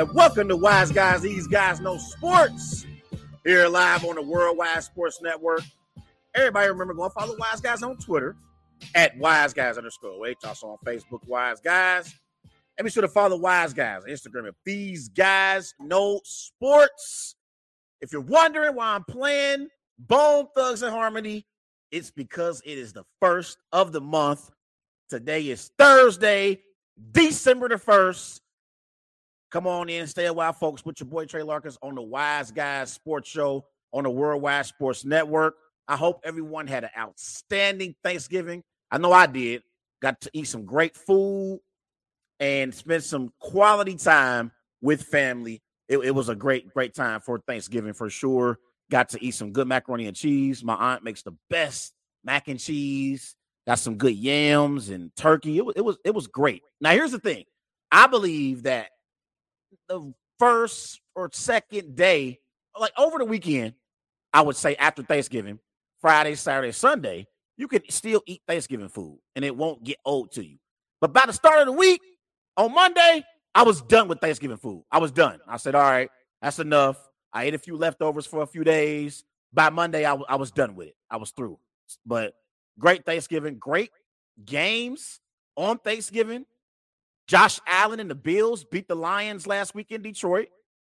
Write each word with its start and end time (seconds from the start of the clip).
And 0.00 0.10
welcome 0.14 0.48
to 0.48 0.56
Wise 0.56 0.90
Guys. 0.90 1.20
These 1.20 1.46
guys 1.46 1.78
know 1.78 1.98
sports. 1.98 2.86
Here 3.44 3.68
live 3.68 4.02
on 4.02 4.14
the 4.14 4.22
Worldwide 4.22 4.82
Sports 4.82 5.20
Network. 5.20 5.60
Everybody 6.34 6.68
remember 6.70 6.94
go 6.94 7.10
follow 7.10 7.36
Wise 7.38 7.60
Guys 7.60 7.82
on 7.82 7.98
Twitter 7.98 8.34
at 8.94 9.14
Wise 9.18 9.52
Guys 9.52 9.76
underscore 9.76 10.26
H. 10.26 10.38
Also 10.42 10.68
on 10.68 10.78
Facebook, 10.86 11.28
Wise 11.28 11.60
Guys. 11.60 12.14
And 12.78 12.86
be 12.86 12.90
sure 12.90 13.02
to 13.02 13.08
follow 13.08 13.36
Wise 13.36 13.74
Guys 13.74 14.04
on 14.04 14.08
Instagram 14.08 14.48
at 14.48 14.54
These 14.64 15.10
Guys 15.10 15.74
Know 15.78 16.22
Sports. 16.24 17.34
If 18.00 18.10
you're 18.10 18.22
wondering 18.22 18.76
why 18.76 18.94
I'm 18.94 19.04
playing 19.04 19.68
Bone 19.98 20.46
Thugs-n-Harmony, 20.56 21.44
it's 21.92 22.10
because 22.10 22.62
it 22.64 22.78
is 22.78 22.94
the 22.94 23.04
first 23.20 23.58
of 23.70 23.92
the 23.92 24.00
month. 24.00 24.50
Today 25.10 25.42
is 25.50 25.70
Thursday, 25.76 26.62
December 27.12 27.68
the 27.68 27.74
1st. 27.74 28.40
Come 29.50 29.66
on 29.66 29.88
in, 29.88 30.06
stay 30.06 30.26
a 30.26 30.32
while, 30.32 30.52
folks, 30.52 30.84
with 30.84 31.00
your 31.00 31.08
boy 31.08 31.24
Trey 31.24 31.42
Larkins 31.42 31.76
on 31.82 31.96
the 31.96 32.02
Wise 32.02 32.52
Guys 32.52 32.92
Sports 32.92 33.28
Show 33.28 33.66
on 33.92 34.04
the 34.04 34.10
Worldwide 34.10 34.66
Sports 34.66 35.04
Network. 35.04 35.56
I 35.88 35.96
hope 35.96 36.20
everyone 36.22 36.68
had 36.68 36.84
an 36.84 36.90
outstanding 36.96 37.96
Thanksgiving. 38.04 38.62
I 38.92 38.98
know 38.98 39.10
I 39.10 39.26
did. 39.26 39.62
Got 40.00 40.20
to 40.20 40.30
eat 40.32 40.44
some 40.44 40.64
great 40.64 40.96
food 40.96 41.58
and 42.38 42.72
spend 42.72 43.02
some 43.02 43.32
quality 43.40 43.96
time 43.96 44.52
with 44.80 45.02
family. 45.02 45.62
It, 45.88 45.98
it 45.98 46.14
was 46.14 46.28
a 46.28 46.36
great, 46.36 46.72
great 46.72 46.94
time 46.94 47.20
for 47.20 47.40
Thanksgiving 47.40 47.92
for 47.92 48.08
sure. 48.08 48.60
Got 48.88 49.08
to 49.10 49.24
eat 49.24 49.32
some 49.32 49.50
good 49.50 49.66
macaroni 49.66 50.06
and 50.06 50.16
cheese. 50.16 50.62
My 50.62 50.74
aunt 50.74 51.02
makes 51.02 51.22
the 51.22 51.32
best 51.48 51.92
mac 52.24 52.46
and 52.46 52.60
cheese. 52.60 53.34
Got 53.66 53.80
some 53.80 53.96
good 53.96 54.14
yams 54.14 54.90
and 54.90 55.14
turkey. 55.16 55.58
It 55.58 55.66
was, 55.66 55.74
it 55.76 55.84
was, 55.84 55.98
it 56.04 56.14
was 56.14 56.28
great. 56.28 56.62
Now 56.80 56.92
here's 56.92 57.12
the 57.12 57.18
thing. 57.18 57.44
I 57.90 58.06
believe 58.06 58.62
that 58.62 58.90
the 59.90 60.14
first 60.38 61.00
or 61.14 61.28
second 61.32 61.96
day, 61.96 62.38
like 62.78 62.92
over 62.96 63.18
the 63.18 63.24
weekend, 63.24 63.74
I 64.32 64.40
would 64.42 64.56
say 64.56 64.76
after 64.76 65.02
Thanksgiving, 65.02 65.58
Friday, 66.00 66.36
Saturday, 66.36 66.72
Sunday, 66.72 67.26
you 67.56 67.68
can 67.68 67.82
still 67.90 68.22
eat 68.24 68.40
Thanksgiving 68.46 68.88
food 68.88 69.18
and 69.34 69.44
it 69.44 69.54
won't 69.54 69.82
get 69.82 69.98
old 70.04 70.32
to 70.32 70.46
you. 70.46 70.56
But 71.00 71.12
by 71.12 71.24
the 71.26 71.32
start 71.32 71.60
of 71.60 71.66
the 71.66 71.72
week, 71.72 72.00
on 72.56 72.72
Monday, 72.72 73.24
I 73.54 73.64
was 73.64 73.82
done 73.82 74.06
with 74.06 74.20
Thanksgiving 74.20 74.56
food. 74.56 74.84
I 74.92 74.98
was 74.98 75.10
done. 75.10 75.40
I 75.46 75.56
said, 75.56 75.74
all 75.74 75.82
right, 75.82 76.08
that's 76.40 76.58
enough. 76.60 76.96
I 77.32 77.44
ate 77.44 77.54
a 77.54 77.58
few 77.58 77.76
leftovers 77.76 78.26
for 78.26 78.42
a 78.42 78.46
few 78.46 78.64
days. 78.64 79.24
By 79.52 79.70
Monday, 79.70 80.04
I, 80.04 80.10
w- 80.10 80.26
I 80.28 80.36
was 80.36 80.52
done 80.52 80.76
with 80.76 80.88
it. 80.88 80.96
I 81.10 81.16
was 81.16 81.32
through. 81.32 81.58
But 82.06 82.34
great 82.78 83.04
Thanksgiving, 83.04 83.56
great 83.58 83.90
games 84.44 85.20
on 85.56 85.78
Thanksgiving. 85.78 86.46
Josh 87.30 87.60
Allen 87.64 88.00
and 88.00 88.10
the 88.10 88.16
Bills 88.16 88.64
beat 88.64 88.88
the 88.88 88.96
Lions 88.96 89.46
last 89.46 89.72
week 89.72 89.92
in 89.92 90.02
Detroit. 90.02 90.48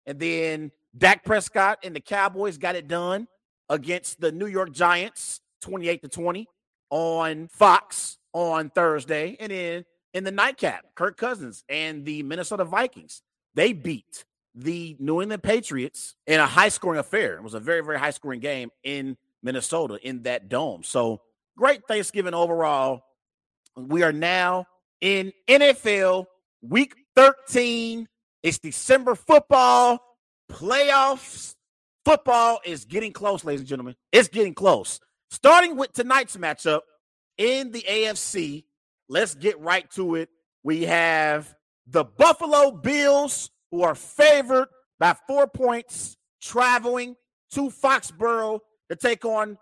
And 0.06 0.20
then 0.20 0.70
Dak 0.96 1.24
Prescott 1.24 1.80
and 1.82 1.94
the 1.94 2.00
Cowboys 2.00 2.56
got 2.56 2.76
it 2.76 2.86
done 2.86 3.26
against 3.68 4.20
the 4.20 4.30
New 4.30 4.46
York 4.46 4.70
Giants 4.70 5.40
28 5.62 6.02
to 6.02 6.08
20 6.08 6.46
on 6.90 7.48
Fox 7.48 8.18
on 8.32 8.70
Thursday. 8.70 9.36
And 9.40 9.50
then 9.50 9.84
in 10.14 10.22
the 10.22 10.30
nightcap, 10.30 10.84
Kirk 10.94 11.16
Cousins 11.16 11.64
and 11.68 12.04
the 12.04 12.22
Minnesota 12.22 12.64
Vikings, 12.64 13.22
they 13.56 13.72
beat 13.72 14.24
the 14.54 14.94
New 15.00 15.20
England 15.20 15.42
Patriots 15.42 16.14
in 16.28 16.38
a 16.38 16.46
high 16.46 16.68
scoring 16.68 17.00
affair. 17.00 17.38
It 17.38 17.42
was 17.42 17.54
a 17.54 17.60
very, 17.60 17.82
very 17.82 17.98
high 17.98 18.12
scoring 18.12 18.38
game 18.38 18.70
in 18.84 19.16
Minnesota 19.42 19.98
in 20.00 20.22
that 20.22 20.48
dome. 20.48 20.84
So 20.84 21.22
great 21.58 21.88
Thanksgiving 21.88 22.34
overall. 22.34 23.02
We 23.74 24.04
are 24.04 24.12
now 24.12 24.66
in 25.00 25.32
NFL 25.48 26.26
week 26.62 26.94
13. 27.16 28.08
It's 28.42 28.58
December 28.58 29.14
football 29.14 30.00
playoffs. 30.50 31.54
Football 32.04 32.60
is 32.64 32.84
getting 32.84 33.12
close, 33.12 33.44
ladies 33.44 33.60
and 33.60 33.68
gentlemen. 33.68 33.94
It's 34.12 34.28
getting 34.28 34.54
close. 34.54 35.00
Starting 35.30 35.76
with 35.76 35.92
tonight's 35.92 36.36
matchup 36.36 36.80
in 37.36 37.70
the 37.70 37.82
AFC, 37.88 38.64
let's 39.08 39.34
get 39.34 39.58
right 39.60 39.88
to 39.92 40.16
it. 40.16 40.28
We 40.62 40.84
have 40.84 41.54
the 41.86 42.04
Buffalo 42.04 42.72
Bills, 42.72 43.50
who 43.70 43.82
are 43.82 43.94
favored 43.94 44.68
by 44.98 45.14
four 45.26 45.46
points, 45.46 46.16
traveling 46.40 47.16
to 47.52 47.70
Foxborough 47.70 48.60
to 48.88 48.96
take 48.96 49.24
on 49.24 49.58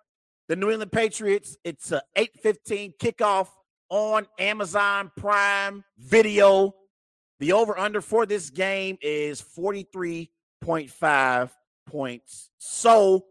the 0.49 0.57
New 0.57 0.71
England 0.71 0.93
Patriots. 0.93 1.57
It's 1.65 1.93
a 1.93 2.03
8:15 2.17 2.95
kickoff 2.99 3.49
on 3.91 4.27
Amazon 4.39 5.11
Prime 5.17 5.85
Video. 5.99 6.75
The 7.41 7.53
over 7.53 7.79
under 7.79 8.01
for 8.01 8.27
this 8.27 8.51
game 8.51 8.99
is 9.01 9.41
43.5 9.41 11.51
points. 11.87 12.51
So, 12.59 13.27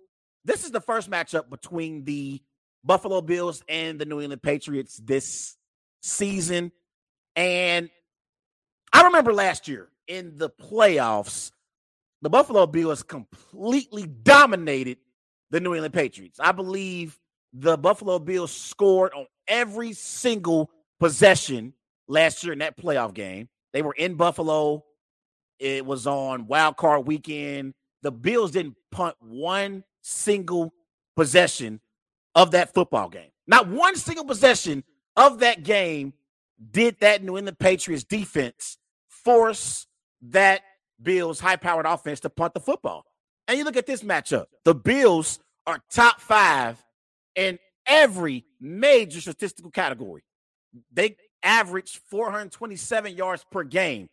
this 0.45 0.63
is 0.63 0.71
the 0.71 0.79
first 0.81 1.11
matchup 1.11 1.49
between 1.49 2.05
the 2.05 2.41
Buffalo 2.83 3.21
Bills 3.21 3.63
and 3.67 3.99
the 3.99 4.05
New 4.05 4.21
England 4.21 4.41
Patriots 4.41 5.01
this 5.03 5.57
season. 6.01 6.71
And 7.35 7.89
I 8.93 9.03
remember 9.03 9.33
last 9.33 9.67
year 9.67 9.89
in 10.07 10.37
the 10.37 10.49
playoffs, 10.49 11.51
the 12.21 12.29
Buffalo 12.29 12.65
Bills 12.65 13.03
completely 13.03 14.07
dominated 14.07 14.99
the 15.51 15.59
New 15.59 15.75
England 15.75 15.93
Patriots. 15.93 16.39
I 16.39 16.53
believe 16.53 17.19
the 17.53 17.77
Buffalo 17.77 18.19
Bills 18.19 18.53
scored 18.53 19.13
on 19.13 19.27
every 19.47 19.93
single 19.93 20.69
possession 20.99 21.73
last 22.07 22.43
year 22.43 22.53
in 22.53 22.59
that 22.59 22.77
playoff 22.77 23.13
game. 23.13 23.49
They 23.73 23.81
were 23.81 23.93
in 23.93 24.15
Buffalo. 24.15 24.83
It 25.59 25.85
was 25.85 26.07
on 26.07 26.47
wild 26.47 26.77
card 26.77 27.07
weekend. 27.07 27.73
The 28.03 28.11
Bills 28.11 28.51
didn't 28.51 28.75
punt 28.91 29.15
one 29.19 29.83
single 30.01 30.73
possession 31.15 31.81
of 32.35 32.51
that 32.51 32.73
football 32.73 33.09
game. 33.09 33.31
Not 33.47 33.67
one 33.67 33.95
single 33.95 34.25
possession 34.25 34.83
of 35.15 35.39
that 35.39 35.63
game 35.63 36.13
did 36.71 36.99
that 36.99 37.23
New 37.23 37.37
England 37.37 37.59
Patriots 37.59 38.03
defense 38.03 38.77
force 39.07 39.87
that 40.21 40.61
Bills 41.01 41.39
high 41.39 41.55
powered 41.55 41.85
offense 41.85 42.19
to 42.21 42.29
punt 42.29 42.53
the 42.53 42.59
football. 42.59 43.05
And 43.47 43.57
you 43.57 43.63
look 43.63 43.77
at 43.77 43.85
this 43.85 44.03
matchup, 44.03 44.45
the 44.65 44.75
Bills 44.75 45.39
are 45.65 45.79
top 45.91 46.19
five 46.19 46.83
in 47.35 47.59
every 47.85 48.45
major 48.59 49.21
statistical 49.21 49.71
category. 49.71 50.23
They 50.91 51.17
average 51.43 52.01
427 52.09 53.15
yards 53.15 53.45
per 53.51 53.63
game. 53.63 54.09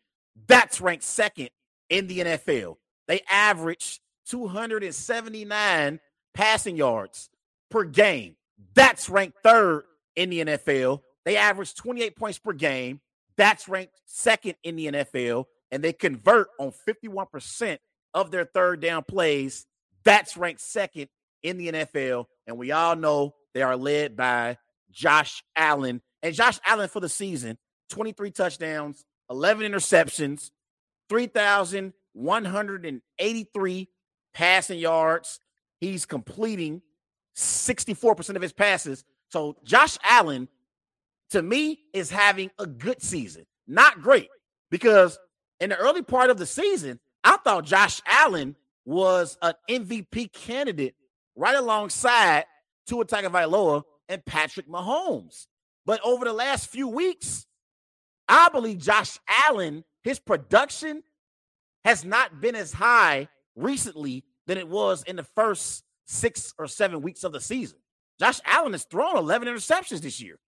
That's 0.46 0.81
ranked 0.81 1.05
second 1.05 1.50
in 1.91 2.06
the 2.06 2.20
NFL. 2.20 2.76
They 3.06 3.20
average 3.31 4.00
279 4.26 6.00
passing 6.32 6.76
yards 6.76 7.29
per 7.70 7.85
game. 7.85 8.37
That's 8.75 9.08
ranked 9.08 9.38
third 9.43 9.85
in 10.17 10.31
the 10.31 10.44
NFL. 10.44 11.00
They 11.25 11.37
average 11.37 11.75
28 11.75 12.17
points 12.17 12.38
per 12.38 12.52
game. 12.52 13.00
That's 13.37 13.69
ranked 13.69 14.00
second 14.06 14.55
in 14.62 14.76
the 14.76 14.87
NFL. 14.87 15.44
and 15.75 15.82
they 15.82 15.93
convert 15.93 16.46
on 16.61 16.73
51% 16.87 17.79
of 18.14 18.31
their 18.31 18.44
third 18.44 18.81
down 18.81 19.02
plays. 19.02 19.67
That's 20.05 20.37
ranked 20.37 20.61
second 20.61 21.08
in 21.43 21.58
the 21.58 21.73
NFL. 21.73 22.26
And 22.46 22.56
we 22.56 22.70
all 22.70 22.94
know 22.94 23.35
they 23.54 23.62
are 23.62 23.76
led 23.76 24.16
by 24.16 24.58
Josh 24.90 25.42
Allen. 25.56 26.02
And 26.22 26.34
Josh 26.34 26.58
Allen 26.66 26.88
for 26.88 27.00
the 27.00 27.08
season 27.08 27.56
23 27.90 28.30
touchdowns, 28.30 29.04
11 29.30 29.70
interceptions, 29.70 30.50
3,183 31.08 33.88
passing 34.32 34.78
yards. 34.78 35.40
He's 35.80 36.06
completing 36.06 36.80
64% 37.36 38.36
of 38.36 38.42
his 38.42 38.52
passes. 38.52 39.04
So 39.30 39.56
Josh 39.64 39.98
Allen, 40.02 40.48
to 41.30 41.42
me, 41.42 41.80
is 41.92 42.10
having 42.10 42.50
a 42.58 42.66
good 42.66 43.02
season. 43.02 43.44
Not 43.66 44.02
great, 44.02 44.28
because 44.70 45.18
in 45.60 45.70
the 45.70 45.76
early 45.76 46.02
part 46.02 46.28
of 46.30 46.36
the 46.36 46.46
season, 46.46 47.00
I 47.22 47.36
thought 47.38 47.64
Josh 47.64 48.02
Allen 48.06 48.56
was 48.84 49.38
an 49.40 49.54
MVP 49.68 50.32
candidate 50.32 50.94
right 51.36 51.56
alongside 51.56 52.44
Tua 52.86 53.04
Tagovailoa 53.04 53.82
and 54.08 54.25
Patrick 54.25 54.69
Mahomes. 54.69 55.46
But 55.86 56.00
over 56.04 56.25
the 56.25 56.32
last 56.32 56.70
few 56.70 56.88
weeks, 56.88 57.46
I 58.28 58.48
believe 58.48 58.78
Josh 58.78 59.19
Allen, 59.46 59.84
his 60.02 60.19
production 60.19 61.02
has 61.84 62.04
not 62.04 62.40
been 62.40 62.56
as 62.56 62.72
high 62.72 63.28
recently 63.54 64.25
than 64.46 64.58
it 64.58 64.69
was 64.69 65.02
in 65.04 65.16
the 65.16 65.25
first 65.25 65.84
six 66.06 66.54
or 66.58 66.66
seven 66.66 67.02
weeks 67.02 67.25
of 67.25 67.32
the 67.32 67.40
season. 67.40 67.78
Josh 68.19 68.40
Allen 68.44 68.72
has 68.72 68.84
thrown 68.84 69.16
11 69.16 69.48
interceptions 69.48 70.00
this 70.00 70.20
year. 70.20 70.38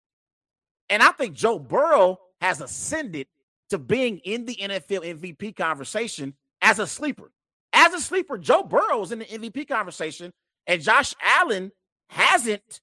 And 0.88 1.02
I 1.02 1.10
think 1.10 1.34
Joe 1.34 1.58
Burrow 1.58 2.18
has 2.40 2.60
ascended 2.60 3.26
to 3.70 3.78
being 3.78 4.18
in 4.18 4.44
the 4.44 4.56
NFL 4.56 5.20
MVP 5.20 5.56
conversation 5.56 6.34
as 6.62 6.78
a 6.78 6.86
sleeper. 6.86 7.32
As 7.72 7.92
a 7.92 8.00
sleeper, 8.00 8.38
Joe 8.38 8.62
Burrow 8.62 9.02
is 9.02 9.12
in 9.12 9.18
the 9.18 9.24
MVP 9.24 9.68
conversation, 9.68 10.32
and 10.66 10.80
Josh 10.80 11.14
Allen 11.22 11.72
hasn't 12.08 12.80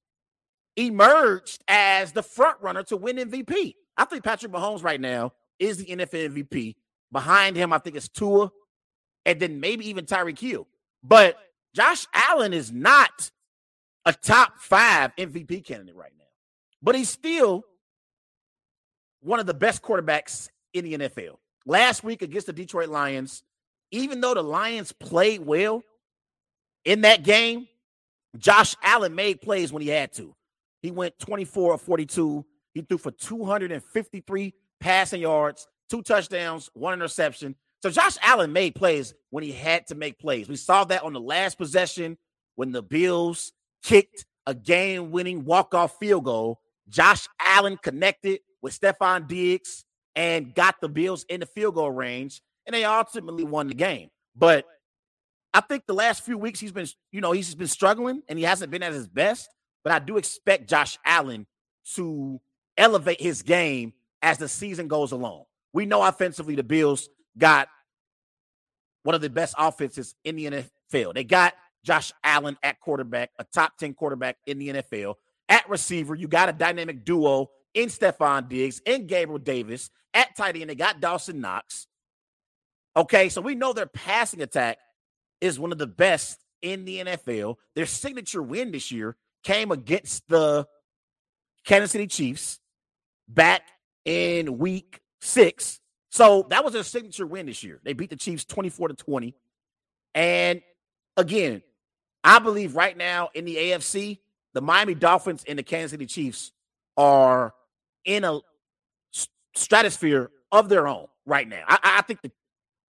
emerged 0.75 1.63
as 1.67 2.11
the 2.11 2.23
front 2.23 2.57
runner 2.61 2.83
to 2.83 2.97
win 2.97 3.17
MVP. 3.17 3.75
I 3.97 4.05
think 4.05 4.23
Patrick 4.23 4.51
Mahomes 4.51 4.83
right 4.83 4.99
now 4.99 5.33
is 5.59 5.77
the 5.77 5.85
NFL 5.85 6.33
MVP. 6.33 6.75
Behind 7.11 7.55
him, 7.55 7.71
I 7.71 7.77
think 7.77 7.95
it's 7.95 8.09
Tua, 8.09 8.51
and 9.25 9.39
then 9.39 9.59
maybe 9.59 9.87
even 9.89 10.05
Tyreek 10.05 10.39
Hill. 10.39 10.67
But 11.03 11.37
Josh 11.75 12.07
Allen 12.13 12.53
is 12.53 12.71
not 12.71 13.29
a 14.05 14.13
top 14.13 14.59
five 14.59 15.15
MVP 15.15 15.63
candidate 15.63 15.95
right 15.95 16.11
now, 16.17 16.25
but 16.81 16.95
he's 16.95 17.09
still 17.09 17.63
one 19.21 19.39
of 19.39 19.45
the 19.45 19.53
best 19.53 19.81
quarterbacks 19.81 20.49
in 20.73 20.85
the 20.85 20.97
NFL. 20.97 21.37
Last 21.65 22.03
week 22.03 22.21
against 22.21 22.47
the 22.47 22.53
Detroit 22.53 22.89
Lions, 22.89 23.43
even 23.91 24.19
though 24.19 24.33
the 24.33 24.43
Lions 24.43 24.91
played 24.91 25.41
well 25.41 25.83
in 26.83 27.01
that 27.01 27.23
game, 27.23 27.67
Josh 28.37 28.75
Allen 28.81 29.15
made 29.15 29.41
plays 29.41 29.71
when 29.71 29.81
he 29.81 29.89
had 29.89 30.13
to. 30.13 30.35
He 30.81 30.91
went 30.91 31.17
24 31.19 31.71
or 31.73 31.77
42. 31.77 32.45
He 32.73 32.81
threw 32.81 32.97
for 32.97 33.11
253 33.11 34.53
passing 34.79 35.21
yards, 35.21 35.67
two 35.89 36.01
touchdowns, 36.01 36.69
one 36.73 36.93
interception. 36.93 37.55
So 37.81 37.89
Josh 37.89 38.17
Allen 38.21 38.51
made 38.51 38.75
plays 38.75 39.13
when 39.29 39.43
he 39.43 39.51
had 39.51 39.87
to 39.87 39.95
make 39.95 40.19
plays. 40.19 40.49
We 40.49 40.55
saw 40.55 40.83
that 40.85 41.03
on 41.03 41.13
the 41.13 41.19
last 41.19 41.57
possession 41.57 42.17
when 42.55 42.71
the 42.71 42.81
Bills 42.81 43.51
kicked 43.83 44.25
a 44.45 44.53
game-winning 44.53 45.45
walk-off 45.45 45.97
field 45.99 46.25
goal. 46.25 46.59
Josh 46.89 47.27
Allen 47.39 47.77
connected 47.81 48.39
with 48.61 48.79
Stefon 48.79 49.27
Diggs 49.27 49.85
and 50.15 50.53
got 50.53 50.75
the 50.81 50.89
Bills 50.89 51.25
in 51.29 51.39
the 51.39 51.45
field 51.45 51.75
goal 51.75 51.91
range, 51.91 52.41
and 52.65 52.73
they 52.73 52.83
ultimately 52.83 53.43
won 53.43 53.67
the 53.67 53.73
game. 53.73 54.09
But 54.35 54.65
I 55.53 55.61
think 55.61 55.85
the 55.85 55.93
last 55.93 56.23
few 56.23 56.37
weeks 56.37 56.59
he's 56.59 56.71
been, 56.71 56.87
you 57.11 57.21
know, 57.21 57.31
he's 57.31 57.53
been 57.53 57.67
struggling 57.67 58.23
and 58.27 58.39
he 58.39 58.45
hasn't 58.45 58.71
been 58.71 58.83
at 58.83 58.93
his 58.93 59.07
best. 59.07 59.49
But 59.83 59.93
I 59.93 59.99
do 59.99 60.17
expect 60.17 60.69
Josh 60.69 60.97
Allen 61.05 61.45
to 61.95 62.39
elevate 62.77 63.21
his 63.21 63.41
game 63.41 63.93
as 64.21 64.37
the 64.37 64.47
season 64.47 64.87
goes 64.87 65.11
along. 65.11 65.43
We 65.73 65.85
know 65.85 66.01
offensively 66.01 66.55
the 66.55 66.63
Bills 66.63 67.09
got 67.37 67.67
one 69.03 69.15
of 69.15 69.21
the 69.21 69.29
best 69.29 69.53
offenses 69.57 70.15
in 70.23 70.37
the 70.37 70.45
NFL. 70.45 71.13
They 71.13 71.23
got 71.23 71.53
Josh 71.83 72.11
Allen 72.23 72.57
at 72.63 72.79
quarterback, 72.79 73.31
a 73.37 73.43
top 73.43 73.77
10 73.77 73.93
quarterback 73.93 74.37
in 74.47 74.57
the 74.57 74.69
NFL. 74.69 75.15
At 75.49 75.69
receiver, 75.69 76.15
you 76.15 76.27
got 76.27 76.49
a 76.49 76.53
dynamic 76.53 77.03
duo 77.03 77.51
in 77.73 77.89
Stefon 77.89 78.47
Diggs 78.47 78.81
and 78.85 79.07
Gabriel 79.07 79.39
Davis. 79.39 79.89
At 80.13 80.35
tight 80.37 80.55
end, 80.55 80.69
they 80.69 80.75
got 80.75 81.01
Dawson 81.01 81.41
Knox. 81.41 81.87
Okay, 82.95 83.29
so 83.29 83.41
we 83.41 83.55
know 83.55 83.73
their 83.73 83.87
passing 83.87 84.41
attack 84.41 84.77
is 85.43 85.59
one 85.59 85.73
of 85.73 85.77
the 85.77 85.87
best 85.87 86.39
in 86.61 86.85
the 86.85 86.99
NFL. 86.99 87.57
Their 87.75 87.85
signature 87.85 88.41
win 88.41 88.71
this 88.71 88.91
year 88.91 89.17
came 89.43 89.71
against 89.71 90.23
the 90.29 90.65
Kansas 91.65 91.91
City 91.91 92.07
Chiefs 92.07 92.59
back 93.27 93.63
in 94.05 94.57
week 94.57 95.01
six. 95.19 95.81
So 96.11 96.47
that 96.49 96.63
was 96.63 96.71
their 96.71 96.83
signature 96.83 97.27
win 97.27 97.45
this 97.45 97.61
year. 97.61 97.81
They 97.83 97.91
beat 97.91 98.09
the 98.09 98.15
Chiefs 98.15 98.45
24 98.45 98.89
to 98.89 98.93
20. 98.93 99.35
And 100.15 100.61
again, 101.17 101.61
I 102.23 102.39
believe 102.39 102.77
right 102.77 102.95
now 102.95 103.29
in 103.33 103.43
the 103.43 103.57
AFC, 103.57 104.19
the 104.53 104.61
Miami 104.61 104.95
Dolphins 104.95 105.43
and 105.45 105.59
the 105.59 105.63
Kansas 105.63 105.91
City 105.91 106.05
Chiefs 106.05 106.53
are 106.95 107.53
in 108.05 108.23
a 108.23 108.39
stratosphere 109.55 110.31
of 110.53 110.69
their 110.69 110.87
own 110.87 111.07
right 111.25 111.49
now. 111.49 111.63
I, 111.67 111.79
I 111.97 112.01
think 112.03 112.21
the, 112.21 112.31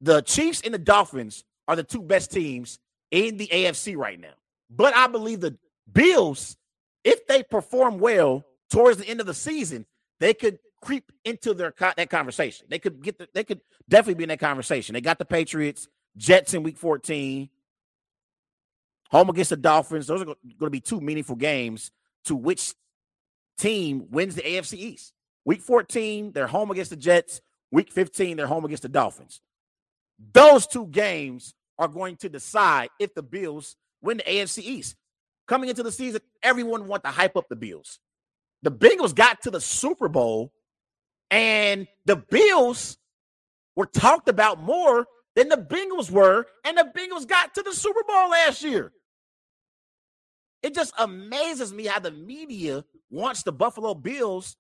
the 0.01 0.23
Chiefs 0.23 0.61
and 0.61 0.73
the 0.73 0.79
Dolphins 0.79 1.43
are 1.69 1.77
the 1.77 1.85
two 1.85 2.03
best 2.03 2.33
teams 2.33 2.79
in 3.11 3.37
the 3.37 3.49
AFC 3.49 3.97
right 3.97 4.21
now. 4.21 4.35
But 4.71 4.95
I 4.97 5.07
believe 5.07 5.41
the 5.41 5.57
Bills, 5.91 6.57
if 7.05 7.27
they 7.27 7.43
perform 7.43 7.99
well 7.99 8.45
towards 8.71 8.99
the 8.99 9.07
end 9.07 9.21
of 9.21 9.27
the 9.27 9.35
season, 9.35 9.87
they 10.21 10.35
could 10.35 10.59
creep 10.83 11.11
into 11.25 11.55
their 11.55 11.75
that 11.79 12.11
conversation. 12.11 12.67
They 12.69 12.79
could 12.79 13.03
get 13.03 13.19
the, 13.19 13.29
they 13.35 13.45
could 13.45 13.61
definitely 13.89 14.15
be 14.15 14.25
in 14.25 14.29
that 14.29 14.41
conversation. 14.41 14.95
They 14.95 15.01
got 15.01 15.19
the 15.19 15.25
Patriots, 15.25 15.89
Jets 16.17 16.55
in 16.55 16.63
week 16.63 16.79
14, 16.79 17.49
home 19.11 19.31
against 19.31 19.51
the 19.51 19.57
Dolphins. 19.57 20.07
Those 20.07 20.23
are 20.23 20.27
going 20.27 20.37
to 20.61 20.71
be 20.71 20.81
two 20.81 21.01
meaningful 21.01 21.37
games 21.37 21.91
to 22.25 22.35
which 22.35 22.75
team 23.59 24.07
wins 24.11 24.35
the 24.35 24.43
AFC 24.43 24.79
East. 24.79 25.13
Week 25.45 25.61
14, 25.61 26.33
they're 26.33 26.47
home 26.47 26.71
against 26.71 26.91
the 26.91 26.97
Jets. 26.97 27.41
Week 27.71 27.93
15, 27.93 28.37
they're 28.37 28.47
home 28.47 28.65
against 28.65 28.83
the 28.83 28.89
Dolphins. 28.89 29.41
Those 30.33 30.67
two 30.67 30.87
games 30.87 31.55
are 31.79 31.89
going 31.89 32.17
to 32.17 32.29
decide 32.29 32.91
if 32.99 33.15
the 33.15 33.23
Bills 33.23 33.77
win 34.03 34.19
the 34.19 34.23
AFC 34.25 34.63
East. 34.63 34.97
Coming 35.47 35.69
into 35.69 35.83
the 35.83 35.93
season, 35.93 36.21
everyone 36.43 36.87
want 36.87 37.05
to 37.05 37.11
hype 37.11 37.37
up 37.37 37.49
the 37.49 37.57
Bills. 37.57 37.99
The 38.63 38.73
Bengals 38.73 39.15
got 39.15 39.43
to 39.43 39.51
the 39.51 39.61
Super 39.61 40.09
Bowl, 40.09 40.53
and 41.31 41.87
the 42.07 42.17
Bills 42.17 42.97
were 43.77 43.87
talked 43.87 44.29
about 44.29 44.63
more 44.63 45.07
than 45.35 45.49
the 45.49 45.57
Bengals 45.57 46.11
were, 46.11 46.47
and 46.65 46.79
the 46.79 46.91
Bengals 46.97 47.27
got 47.27 47.55
to 47.55 47.63
the 47.63 47.73
Super 47.73 48.03
Bowl 48.07 48.31
last 48.31 48.63
year. 48.63 48.93
It 50.63 50.75
just 50.75 50.95
amazes 50.99 51.75
me 51.75 51.85
how 51.85 52.01
the 52.01 52.11
media 52.11 52.85
wants 53.11 53.43
the 53.43 53.53
Buffalo 53.53 53.95
Bills 53.95 54.57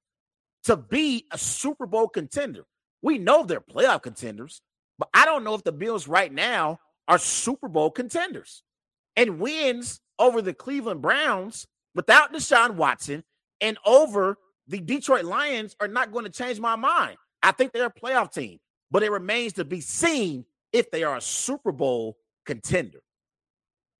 to 0.64 0.76
be 0.76 1.26
a 1.30 1.38
Super 1.38 1.86
Bowl 1.86 2.08
contender. 2.08 2.64
We 3.00 3.18
know 3.18 3.44
they're 3.44 3.60
playoff 3.60 4.02
contenders, 4.02 4.60
but 4.98 5.08
I 5.14 5.24
don't 5.24 5.44
know 5.44 5.54
if 5.54 5.64
the 5.64 5.72
Bills 5.72 6.08
right 6.08 6.32
now 6.32 6.78
are 7.08 7.18
Super 7.18 7.68
Bowl 7.68 7.90
contenders. 7.90 8.62
And 9.16 9.38
wins 9.38 10.00
over 10.18 10.42
the 10.42 10.54
Cleveland 10.54 11.00
Browns 11.00 11.66
without 11.94 12.32
Deshaun 12.32 12.74
Watson 12.74 13.22
and 13.60 13.78
over 13.86 14.36
the 14.66 14.80
Detroit 14.80 15.24
Lions 15.24 15.76
are 15.80 15.88
not 15.88 16.12
going 16.12 16.24
to 16.24 16.30
change 16.30 16.58
my 16.58 16.76
mind. 16.76 17.16
I 17.42 17.52
think 17.52 17.72
they're 17.72 17.86
a 17.86 17.92
playoff 17.92 18.32
team, 18.32 18.58
but 18.90 19.02
it 19.02 19.10
remains 19.10 19.52
to 19.54 19.64
be 19.64 19.80
seen 19.80 20.44
if 20.72 20.90
they 20.90 21.04
are 21.04 21.16
a 21.16 21.20
Super 21.20 21.70
Bowl 21.70 22.16
contender. 22.44 23.00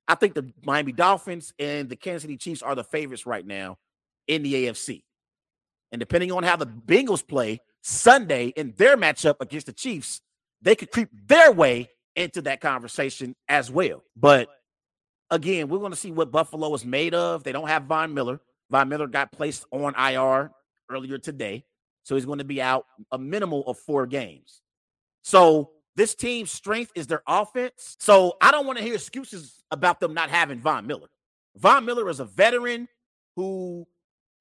I 0.08 0.14
think 0.16 0.34
the 0.34 0.52
Miami 0.64 0.92
Dolphins 0.92 1.52
and 1.58 1.88
the 1.88 1.96
Kansas 1.96 2.22
City 2.22 2.36
Chiefs 2.36 2.62
are 2.62 2.74
the 2.74 2.84
favorites 2.84 3.26
right 3.26 3.46
now 3.46 3.78
in 4.26 4.42
the 4.42 4.54
AFC. 4.54 5.02
And 5.92 6.00
depending 6.00 6.32
on 6.32 6.42
how 6.42 6.56
the 6.56 6.66
Bengals 6.66 7.26
play 7.26 7.60
Sunday 7.82 8.48
in 8.48 8.74
their 8.76 8.96
matchup 8.96 9.36
against 9.40 9.66
the 9.66 9.72
Chiefs, 9.72 10.20
they 10.62 10.74
could 10.74 10.90
creep 10.90 11.08
their 11.26 11.52
way 11.52 11.90
into 12.16 12.42
that 12.42 12.60
conversation 12.60 13.34
as 13.48 13.70
well. 13.70 14.02
But 14.16 14.48
again, 15.30 15.68
we're 15.68 15.78
going 15.78 15.92
to 15.92 15.96
see 15.96 16.12
what 16.12 16.30
Buffalo 16.30 16.72
is 16.74 16.84
made 16.84 17.14
of. 17.14 17.44
They 17.44 17.52
don't 17.52 17.68
have 17.68 17.84
Von 17.84 18.14
Miller. 18.14 18.40
Von 18.70 18.88
Miller 18.88 19.06
got 19.06 19.32
placed 19.32 19.66
on 19.70 19.94
IR 19.94 20.50
earlier 20.90 21.18
today. 21.18 21.64
So 22.04 22.14
he's 22.14 22.26
going 22.26 22.38
to 22.38 22.44
be 22.44 22.60
out 22.60 22.86
a 23.12 23.18
minimal 23.18 23.66
of 23.66 23.78
four 23.78 24.06
games. 24.06 24.60
So 25.22 25.70
this 25.96 26.14
team's 26.14 26.50
strength 26.50 26.92
is 26.94 27.06
their 27.06 27.22
offense. 27.26 27.96
So 27.98 28.36
I 28.40 28.50
don't 28.50 28.66
want 28.66 28.78
to 28.78 28.84
hear 28.84 28.94
excuses 28.94 29.64
about 29.70 30.00
them 30.00 30.14
not 30.14 30.30
having 30.30 30.60
Von 30.60 30.86
Miller. 30.86 31.08
Von 31.56 31.84
Miller 31.84 32.08
is 32.08 32.20
a 32.20 32.24
veteran 32.24 32.88
who 33.36 33.86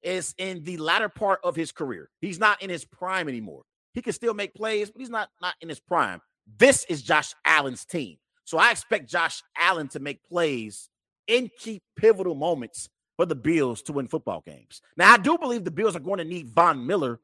is 0.02 0.34
in 0.36 0.62
the 0.64 0.76
latter 0.76 1.08
part 1.08 1.40
of 1.42 1.56
his 1.56 1.72
career. 1.72 2.10
He's 2.20 2.38
not 2.38 2.60
in 2.62 2.70
his 2.70 2.84
prime 2.84 3.28
anymore. 3.28 3.62
He 3.94 4.02
can 4.02 4.12
still 4.12 4.34
make 4.34 4.54
plays, 4.54 4.90
but 4.90 5.00
he's 5.00 5.10
not 5.10 5.30
not 5.40 5.54
in 5.60 5.68
his 5.68 5.80
prime. 5.80 6.20
This 6.58 6.84
is 6.88 7.02
Josh 7.02 7.32
Allen's 7.46 7.84
team. 7.84 8.18
So 8.44 8.58
I 8.58 8.70
expect 8.70 9.08
Josh 9.08 9.42
Allen 9.58 9.88
to 9.88 10.00
make 10.00 10.22
plays 10.24 10.90
in 11.26 11.50
key 11.58 11.80
pivotal 11.96 12.34
moments 12.34 12.90
for 13.16 13.24
the 13.24 13.34
Bills 13.34 13.82
to 13.82 13.92
win 13.92 14.06
football 14.06 14.42
games. 14.46 14.82
Now, 14.96 15.12
I 15.12 15.16
do 15.16 15.38
believe 15.38 15.64
the 15.64 15.70
Bills 15.70 15.96
are 15.96 16.00
going 16.00 16.18
to 16.18 16.24
need 16.24 16.48
Von 16.48 16.86
Miller 16.86 17.20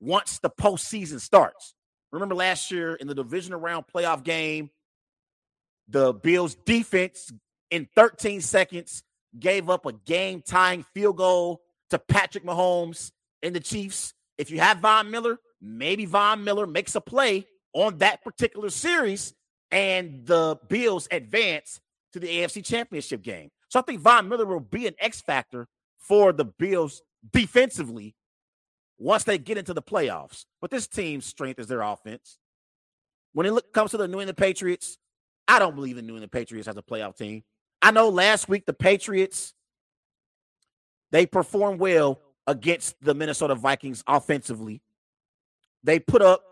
once 0.00 0.38
the 0.40 0.50
postseason 0.50 1.20
starts. 1.20 1.74
Remember 2.12 2.34
last 2.34 2.70
year 2.70 2.94
in 2.94 3.06
the 3.06 3.14
divisional 3.14 3.60
round 3.60 3.86
playoff 3.92 4.22
game, 4.22 4.70
the 5.88 6.12
Bills 6.12 6.54
defense 6.54 7.32
in 7.70 7.88
13 7.94 8.40
seconds 8.40 9.02
gave 9.38 9.70
up 9.70 9.86
a 9.86 9.92
game 9.92 10.42
tying 10.42 10.84
field 10.94 11.16
goal 11.16 11.62
to 11.90 11.98
Patrick 11.98 12.44
Mahomes 12.44 13.12
and 13.42 13.54
the 13.54 13.60
Chiefs. 13.60 14.14
If 14.38 14.50
you 14.50 14.60
have 14.60 14.78
Von 14.78 15.10
Miller, 15.10 15.38
maybe 15.64 16.04
Von 16.04 16.44
Miller 16.44 16.66
makes 16.66 16.94
a 16.94 17.00
play 17.00 17.46
on 17.72 17.98
that 17.98 18.22
particular 18.22 18.70
series 18.70 19.34
and 19.70 20.24
the 20.26 20.58
Bills 20.68 21.08
advance 21.10 21.80
to 22.12 22.20
the 22.20 22.28
AFC 22.28 22.64
Championship 22.64 23.22
game. 23.22 23.50
So 23.68 23.80
I 23.80 23.82
think 23.82 24.00
Von 24.00 24.28
Miller 24.28 24.46
will 24.46 24.60
be 24.60 24.86
an 24.86 24.94
X 24.98 25.20
factor 25.20 25.66
for 25.98 26.32
the 26.32 26.44
Bills 26.44 27.02
defensively 27.32 28.14
once 28.98 29.24
they 29.24 29.38
get 29.38 29.58
into 29.58 29.74
the 29.74 29.82
playoffs. 29.82 30.44
But 30.60 30.70
this 30.70 30.86
team's 30.86 31.26
strength 31.26 31.58
is 31.58 31.66
their 31.66 31.80
offense. 31.80 32.38
When 33.32 33.46
it 33.46 33.72
comes 33.72 33.90
to 33.90 33.96
the 33.96 34.06
New 34.06 34.20
England 34.20 34.36
Patriots, 34.36 34.98
I 35.48 35.58
don't 35.58 35.74
believe 35.74 35.96
the 35.96 36.02
New 36.02 36.12
England 36.12 36.30
Patriots 36.30 36.68
as 36.68 36.76
a 36.76 36.82
playoff 36.82 37.16
team. 37.16 37.42
I 37.82 37.90
know 37.90 38.08
last 38.08 38.48
week 38.48 38.64
the 38.66 38.72
Patriots 38.72 39.54
they 41.10 41.26
performed 41.26 41.80
well 41.80 42.20
against 42.46 42.96
the 43.00 43.14
Minnesota 43.14 43.54
Vikings 43.54 44.02
offensively. 44.06 44.82
They 45.84 46.00
put 46.00 46.22
up 46.22 46.42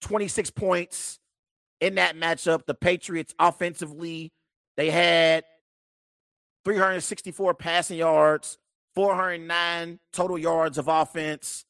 26 0.00 0.50
points 0.50 1.18
in 1.80 1.96
that 1.96 2.16
matchup. 2.16 2.66
The 2.66 2.74
Patriots 2.74 3.34
offensively, 3.38 4.32
they 4.76 4.90
had 4.90 5.44
364 6.64 7.54
passing 7.54 7.98
yards, 7.98 8.58
409 8.94 10.00
total 10.12 10.38
yards 10.38 10.78
of 10.78 10.88
offense. 10.88 11.64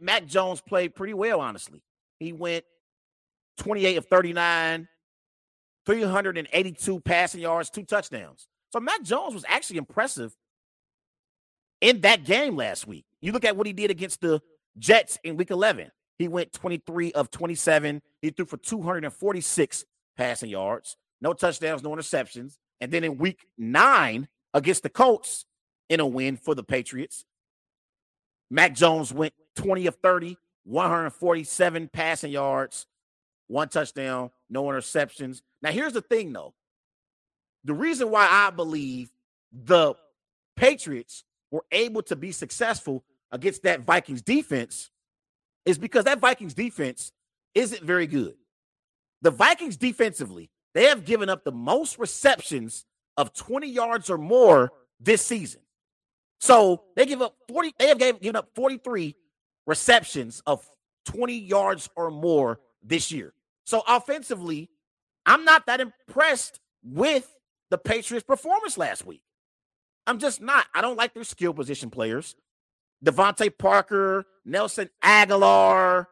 Mac 0.00 0.26
Jones 0.26 0.60
played 0.60 0.94
pretty 0.94 1.14
well, 1.14 1.40
honestly. 1.40 1.82
He 2.18 2.32
went 2.32 2.64
28 3.58 3.96
of 3.96 4.06
39, 4.06 4.88
382 5.86 7.00
passing 7.00 7.40
yards, 7.40 7.70
two 7.70 7.84
touchdowns. 7.84 8.46
So 8.72 8.80
Mac 8.80 9.02
Jones 9.02 9.34
was 9.34 9.44
actually 9.48 9.78
impressive 9.78 10.34
in 11.80 12.02
that 12.02 12.24
game 12.24 12.56
last 12.56 12.86
week. 12.86 13.06
You 13.20 13.32
look 13.32 13.44
at 13.44 13.56
what 13.56 13.66
he 13.66 13.72
did 13.72 13.90
against 13.90 14.20
the 14.20 14.40
Jets 14.80 15.18
in 15.22 15.36
week 15.36 15.50
11. 15.50 15.90
He 16.18 16.26
went 16.26 16.52
23 16.52 17.12
of 17.12 17.30
27. 17.30 18.02
He 18.20 18.30
threw 18.30 18.44
for 18.44 18.56
246 18.56 19.84
passing 20.16 20.50
yards, 20.50 20.96
no 21.20 21.32
touchdowns, 21.32 21.82
no 21.82 21.90
interceptions. 21.90 22.56
And 22.80 22.90
then 22.90 23.04
in 23.04 23.18
week 23.18 23.46
nine 23.56 24.28
against 24.52 24.82
the 24.82 24.88
Colts 24.88 25.44
in 25.88 26.00
a 26.00 26.06
win 26.06 26.36
for 26.36 26.54
the 26.54 26.64
Patriots, 26.64 27.24
Mac 28.50 28.74
Jones 28.74 29.12
went 29.12 29.32
20 29.56 29.86
of 29.86 29.96
30, 30.02 30.36
147 30.64 31.88
passing 31.92 32.32
yards, 32.32 32.86
one 33.46 33.68
touchdown, 33.68 34.30
no 34.48 34.64
interceptions. 34.64 35.42
Now, 35.62 35.70
here's 35.70 35.92
the 35.92 36.00
thing, 36.00 36.32
though. 36.32 36.54
The 37.64 37.74
reason 37.74 38.10
why 38.10 38.26
I 38.30 38.50
believe 38.50 39.10
the 39.52 39.94
Patriots 40.56 41.24
were 41.50 41.64
able 41.70 42.02
to 42.04 42.16
be 42.16 42.32
successful 42.32 43.04
against 43.32 43.62
that 43.62 43.80
Vikings 43.80 44.22
defense 44.22 44.90
is 45.64 45.78
because 45.78 46.04
that 46.04 46.20
Vikings 46.20 46.54
defense 46.54 47.12
isn't 47.54 47.82
very 47.82 48.06
good. 48.06 48.34
The 49.22 49.30
Vikings 49.30 49.76
defensively, 49.76 50.50
they 50.74 50.84
have 50.84 51.04
given 51.04 51.28
up 51.28 51.44
the 51.44 51.52
most 51.52 51.98
receptions 51.98 52.86
of 53.16 53.34
20 53.34 53.68
yards 53.68 54.08
or 54.08 54.18
more 54.18 54.72
this 54.98 55.22
season. 55.24 55.60
So 56.40 56.84
they 56.96 57.04
give 57.06 57.20
up 57.20 57.34
40, 57.48 57.74
they 57.78 57.88
have 57.88 57.98
given 57.98 58.36
up 58.36 58.48
43 58.54 59.14
receptions 59.66 60.42
of 60.46 60.68
20 61.04 61.38
yards 61.38 61.88
or 61.96 62.10
more 62.10 62.60
this 62.82 63.12
year. 63.12 63.34
So 63.64 63.82
offensively, 63.86 64.70
I'm 65.26 65.44
not 65.44 65.66
that 65.66 65.80
impressed 65.80 66.60
with 66.82 67.36
the 67.70 67.78
Patriots' 67.78 68.24
performance 68.26 68.78
last 68.78 69.04
week. 69.04 69.22
I'm 70.06 70.18
just 70.18 70.40
not. 70.40 70.66
I 70.74 70.80
don't 70.80 70.96
like 70.96 71.14
their 71.14 71.24
skill 71.24 71.52
position 71.52 71.90
players. 71.90 72.34
DeVante 73.04 73.56
Parker, 73.56 74.26
Nelson 74.44 74.90
Agholor, 75.02 76.06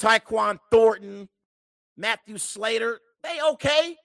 Tyquan 0.00 0.58
Thornton, 0.70 1.28
Matthew 1.96 2.38
Slater. 2.38 3.00
They 3.22 3.38
okay. 3.52 3.96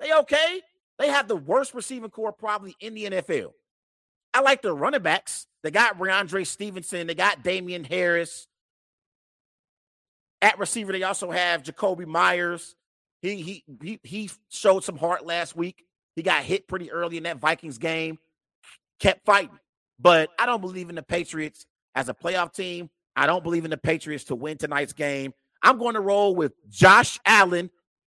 They 0.00 0.12
okay. 0.12 0.60
They 0.98 1.08
have 1.08 1.28
the 1.28 1.36
worst 1.36 1.74
receiving 1.74 2.10
corps 2.10 2.32
probably 2.32 2.74
in 2.80 2.94
the 2.94 3.04
NFL. 3.04 3.52
I 4.34 4.40
like 4.40 4.62
their 4.62 4.74
running 4.74 5.02
backs. 5.02 5.46
They 5.62 5.70
got 5.70 5.98
Rhamondre 5.98 6.46
Stevenson. 6.46 7.06
They 7.06 7.14
got 7.14 7.42
Damien 7.42 7.84
Harris. 7.84 8.48
At 10.42 10.58
receiver, 10.58 10.92
they 10.92 11.02
also 11.02 11.30
have 11.30 11.62
Jakobi 11.62 12.06
Meyers. 12.06 12.76
He 13.22 13.36
he 13.36 13.64
he 13.82 14.00
he 14.02 14.30
showed 14.50 14.84
some 14.84 14.98
heart 14.98 15.24
last 15.24 15.56
week. 15.56 15.84
He 16.14 16.22
got 16.22 16.44
hit 16.44 16.68
pretty 16.68 16.90
early 16.90 17.16
in 17.16 17.22
that 17.24 17.38
Vikings 17.38 17.78
game, 17.78 18.18
kept 19.00 19.24
fighting. 19.24 19.58
But 19.98 20.30
I 20.38 20.46
don't 20.46 20.60
believe 20.60 20.88
in 20.88 20.94
the 20.94 21.02
Patriots 21.02 21.66
as 21.94 22.08
a 22.08 22.14
playoff 22.14 22.52
team. 22.52 22.90
I 23.16 23.26
don't 23.26 23.42
believe 23.42 23.64
in 23.64 23.70
the 23.70 23.78
Patriots 23.78 24.24
to 24.24 24.34
win 24.34 24.58
tonight's 24.58 24.92
game. 24.92 25.32
I'm 25.62 25.78
going 25.78 25.94
to 25.94 26.00
roll 26.00 26.34
with 26.34 26.52
Josh 26.68 27.18
Allen 27.24 27.70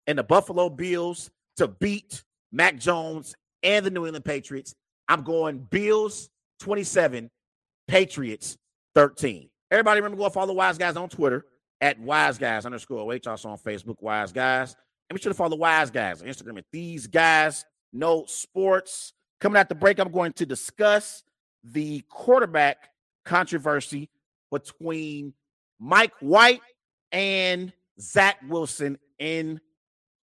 and 0.08 0.18
the 0.18 0.24
Buffalo 0.24 0.70
Bills 0.70 1.30
to 1.58 1.68
beat 1.68 2.24
Mac 2.52 2.80
Jones 2.80 3.36
and 3.62 3.86
the 3.86 3.92
New 3.92 4.06
England 4.06 4.26
Patriots. 4.26 4.74
I'm 5.08 5.24
going 5.24 5.60
Bills 5.70 6.30
27, 6.62 7.30
Patriots 7.88 8.58
13. 8.96 9.50
Everybody 9.70 10.02
remember 10.02 10.18
go 10.18 10.30
follow 10.30 10.54
Wise 10.54 10.78
Guys 10.78 10.96
on 10.96 11.10
Twitter 11.10 11.46
at 11.82 12.00
Wise 12.00 12.38
Guys 12.38 12.66
underscore 12.66 13.14
H. 13.14 13.28
Also 13.28 13.50
on 13.50 13.58
Facebook, 13.58 14.02
Wise 14.02 14.32
Guys. 14.32 14.76
And 15.10 15.18
be 15.18 15.22
sure 15.22 15.32
to 15.32 15.38
follow 15.38 15.58
Wise 15.58 15.92
Guys 15.92 16.22
on 16.22 16.28
Instagram 16.28 16.60
at 16.60 16.66
These 16.72 17.08
Guys 17.08 17.66
Know 17.92 18.26
Sports. 18.28 19.14
Coming 19.42 19.60
at 19.60 19.68
the 19.68 19.76
break, 19.76 20.00
I'm 20.00 20.12
going 20.12 20.32
to 20.34 20.46
discuss 20.46 21.24
the 21.64 22.02
quarterback 22.10 22.90
controversy 23.26 24.10
between 24.52 25.34
Mike 25.80 26.14
White 26.20 26.62
and 27.12 27.74
Zach 28.00 28.38
Wilson 28.48 28.98
in 29.20 29.60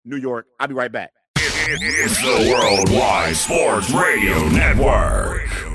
New 0.05 0.17
York. 0.17 0.47
I'll 0.59 0.69
be 0.69 0.75
right 0.75 0.93
back. 0.93 1.13
It's 1.37 2.21
the 2.21 2.53
Worldwide 2.53 3.37
Sports 3.37 3.91
Radio 3.91 4.49
Network. 4.49 5.70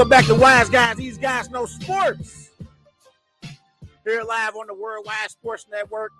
Welcome 0.00 0.08
back 0.08 0.24
to 0.28 0.34
Wise 0.34 0.70
Guys. 0.70 0.96
These 0.96 1.18
guys 1.18 1.50
know 1.50 1.66
sports. 1.66 2.48
Here 4.02 4.22
live 4.22 4.56
on 4.56 4.66
the 4.66 4.72
Worldwide 4.72 5.28
Sports 5.28 5.66
Network. 5.70 6.10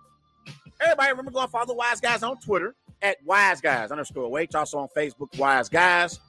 Everybody 0.83 1.09
remember 1.13 1.31
going 1.31 1.49
follow 1.49 1.65
the 1.65 1.73
Wise 1.73 1.99
Guys 1.99 2.23
on 2.23 2.39
Twitter 2.41 2.75
at 3.01 3.17
Wise 3.25 3.63
Guys 3.63 3.91
underscore 3.91 4.31
Wait. 4.31 4.55
Also 4.55 4.77
on 4.81 4.89
Facebook, 4.95 5.35
Wise 5.39 5.71
Guys. 5.71 6.21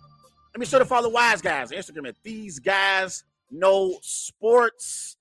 Let 0.53 0.61
me 0.61 0.65
show 0.65 0.79
to 0.79 0.85
follow 0.85 1.09
Wise 1.09 1.41
Guys. 1.41 1.71
Instagram 1.71 2.07
at 2.07 2.15
These 2.23 2.59
Guys 2.59 3.25
Know 3.49 3.97
Sports. 4.01 5.17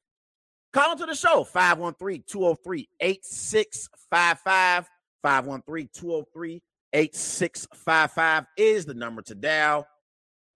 Call 0.73 0.93
into 0.93 1.07
the 1.07 1.17
show 1.17 1.43
513 1.43 2.23
203 2.29 2.89
8655. 3.01 4.89
513 5.21 5.89
203 5.93 6.63
8655 6.93 8.47
is 8.57 8.87
the 8.87 8.95
number 8.95 9.21
to 9.23 9.35
dial. 9.35 9.85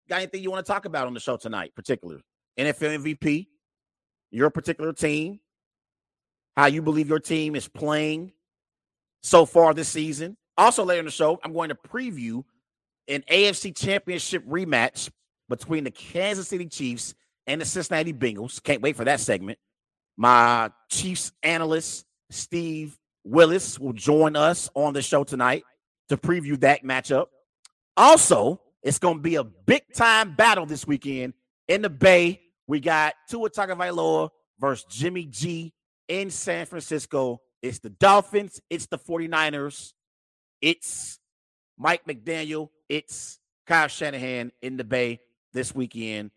Got 0.09 0.17
anything 0.17 0.43
you 0.43 0.51
want 0.51 0.65
to 0.65 0.71
talk 0.71 0.85
about 0.85 1.07
on 1.07 1.13
the 1.13 1.19
show 1.19 1.37
tonight, 1.37 1.71
particularly 1.75 2.21
NFL 2.59 3.03
MVP, 3.03 3.47
your 4.31 4.49
particular 4.49 4.93
team, 4.93 5.39
how 6.55 6.65
you 6.65 6.81
believe 6.81 7.09
your 7.09 7.19
team 7.19 7.55
is 7.55 7.67
playing 7.67 8.31
so 9.21 9.45
far 9.45 9.73
this 9.73 9.89
season. 9.89 10.37
Also, 10.57 10.83
later 10.83 10.99
in 10.99 11.05
the 11.05 11.11
show, 11.11 11.39
I'm 11.43 11.53
going 11.53 11.69
to 11.69 11.75
preview 11.75 12.43
an 13.07 13.23
AFC 13.31 13.75
championship 13.75 14.45
rematch 14.45 15.09
between 15.49 15.83
the 15.83 15.91
Kansas 15.91 16.47
City 16.47 16.67
Chiefs 16.67 17.15
and 17.47 17.59
the 17.59 17.65
Cincinnati 17.65 18.13
Bengals. 18.13 18.61
Can't 18.61 18.81
wait 18.81 18.95
for 18.95 19.05
that 19.05 19.19
segment. 19.19 19.57
My 20.15 20.69
Chiefs 20.89 21.31
analyst, 21.41 22.05
Steve 22.29 22.97
Willis, 23.23 23.79
will 23.79 23.93
join 23.93 24.35
us 24.35 24.69
on 24.75 24.93
the 24.93 25.01
show 25.01 25.23
tonight 25.23 25.63
to 26.09 26.17
preview 26.17 26.59
that 26.59 26.83
matchup. 26.83 27.27
Also, 27.97 28.61
it's 28.83 28.99
going 28.99 29.17
to 29.17 29.21
be 29.21 29.35
a 29.35 29.43
big 29.43 29.83
time 29.93 30.35
battle 30.35 30.65
this 30.65 30.85
weekend 30.85 31.33
in 31.67 31.81
the 31.81 31.89
Bay. 31.89 32.41
We 32.67 32.79
got 32.79 33.13
Tua 33.29 33.49
Tagovailoa 33.49 34.29
versus 34.59 34.85
Jimmy 34.89 35.25
G 35.25 35.73
in 36.07 36.29
San 36.29 36.65
Francisco. 36.65 37.41
It's 37.61 37.79
the 37.79 37.89
Dolphins, 37.89 38.59
it's 38.69 38.87
the 38.87 38.97
49ers, 38.97 39.93
it's 40.61 41.19
Mike 41.77 42.05
McDaniel, 42.05 42.69
it's 42.89 43.39
Kyle 43.65 43.87
Shanahan 43.87 44.51
in 44.61 44.75
the 44.75 44.83
Bay 44.83 45.21
this 45.53 45.73
weekend. 45.73 46.31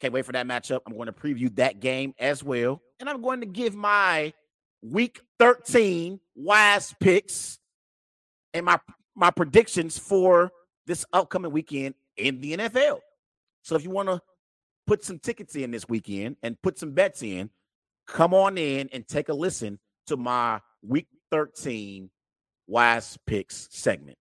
Can't 0.00 0.12
wait 0.12 0.26
for 0.26 0.32
that 0.32 0.46
matchup. 0.46 0.80
I'm 0.86 0.94
going 0.94 1.06
to 1.06 1.12
preview 1.12 1.54
that 1.56 1.80
game 1.80 2.14
as 2.18 2.44
well. 2.44 2.82
And 3.00 3.08
I'm 3.08 3.22
going 3.22 3.40
to 3.40 3.46
give 3.46 3.74
my 3.74 4.32
week 4.82 5.20
13 5.38 6.20
wise 6.36 6.94
picks 7.00 7.58
and 8.54 8.66
my 8.66 8.78
my 9.16 9.30
predictions 9.30 9.98
for 9.98 10.52
this 10.88 11.04
upcoming 11.12 11.52
weekend 11.52 11.94
in 12.16 12.40
the 12.40 12.56
NFL. 12.56 12.98
So 13.62 13.76
if 13.76 13.84
you 13.84 13.90
want 13.90 14.08
to 14.08 14.20
put 14.86 15.04
some 15.04 15.18
tickets 15.18 15.54
in 15.54 15.70
this 15.70 15.88
weekend 15.88 16.36
and 16.42 16.60
put 16.62 16.78
some 16.78 16.92
bets 16.92 17.22
in, 17.22 17.50
come 18.06 18.34
on 18.34 18.58
in 18.58 18.88
and 18.92 19.06
take 19.06 19.28
a 19.28 19.34
listen 19.34 19.78
to 20.06 20.16
my 20.16 20.60
week 20.82 21.06
13 21.30 22.10
wise 22.66 23.18
picks 23.26 23.68
segment. 23.70 24.16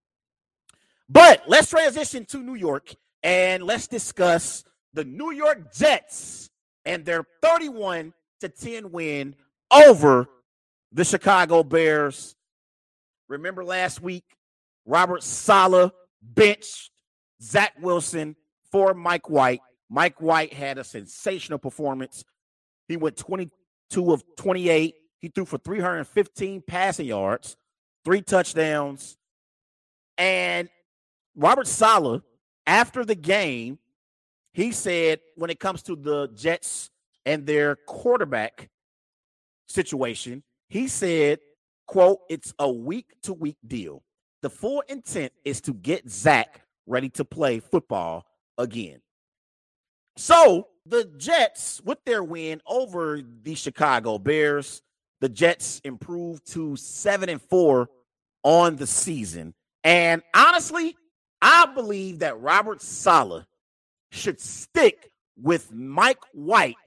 But 1.10 1.44
let's 1.48 1.70
transition 1.70 2.26
to 2.26 2.40
New 2.40 2.56
York 2.56 2.94
and 3.24 3.64
let's 3.64 3.88
discuss 3.88 4.66
the 4.94 5.06
New 5.06 5.32
York 5.32 5.74
Jets 5.74 6.50
and 6.84 7.06
their 7.06 7.26
31 7.42 8.14
to 8.42 8.50
10 8.50 8.92
win 8.92 9.36
over 9.72 10.28
the 10.92 11.06
Chicago 11.06 11.64
Bears. 11.64 12.36
Remember 13.30 13.64
last 13.64 14.02
week, 14.02 14.26
Robert 14.86 15.24
Saleh 15.24 15.92
benched 16.22 16.92
Zach 17.42 17.74
Wilson 17.80 18.36
for 18.72 18.94
Mike 18.94 19.30
White. 19.30 19.62
Mike 19.90 20.22
White 20.22 20.54
had 20.54 20.78
a 20.78 20.84
sensational 20.84 21.60
performance. 21.60 22.24
He 22.88 22.98
went 22.98 23.18
22 23.18 24.12
of 24.12 24.24
28. 24.38 24.96
He 25.20 25.28
threw 25.30 25.46
for 25.46 25.58
315 25.58 26.64
passing 26.68 27.08
yards, 27.08 27.58
three 28.06 28.22
touchdowns. 28.22 29.18
And 30.18 30.70
Robert 31.36 31.68
Saleh, 31.68 32.22
after 32.66 33.06
the 33.06 33.16
game, 33.16 33.80
he 34.54 34.72
said 34.72 35.20
when 35.36 35.50
it 35.50 35.60
comes 35.60 35.84
to 35.84 35.96
the 35.96 36.28
Jets 36.36 36.90
and 37.26 37.46
their 37.46 37.76
quarterback 37.76 38.70
situation, 39.68 40.44
he 40.68 40.88
said, 40.88 41.40
quote, 41.86 42.20
it's 42.30 42.54
a 42.60 42.70
week 42.70 43.06
to 43.24 43.34
week 43.34 43.58
deal. 43.66 44.04
The 44.48 44.56
full 44.56 44.82
intent 44.88 45.34
is 45.44 45.60
to 45.60 45.74
get 45.74 46.10
Zach 46.10 46.62
ready 46.86 47.10
to 47.10 47.26
play 47.26 47.60
football 47.60 48.26
again. 48.58 49.02
So 50.16 50.70
the 50.86 51.04
Jets, 51.18 51.82
with 51.84 51.98
their 52.06 52.24
win 52.24 52.62
over 52.66 53.20
the 53.44 53.56
Chicago 53.56 54.18
Bears, 54.18 54.82
the 55.20 55.28
Jets 55.28 55.82
improved 55.84 56.50
to 56.54 56.78
seven 56.78 57.28
and 57.28 57.42
four 57.42 57.90
on 58.42 58.78
the 58.78 58.88
season. 58.88 59.54
And 59.84 60.22
honestly, 60.34 60.96
I 61.42 61.66
believe 61.66 62.20
that 62.20 62.40
Robert 62.40 62.82
Saleh 62.82 63.44
should 64.14 64.40
stick 64.40 65.12
with 65.36 65.74
Mike 65.74 66.24
White 66.32 66.78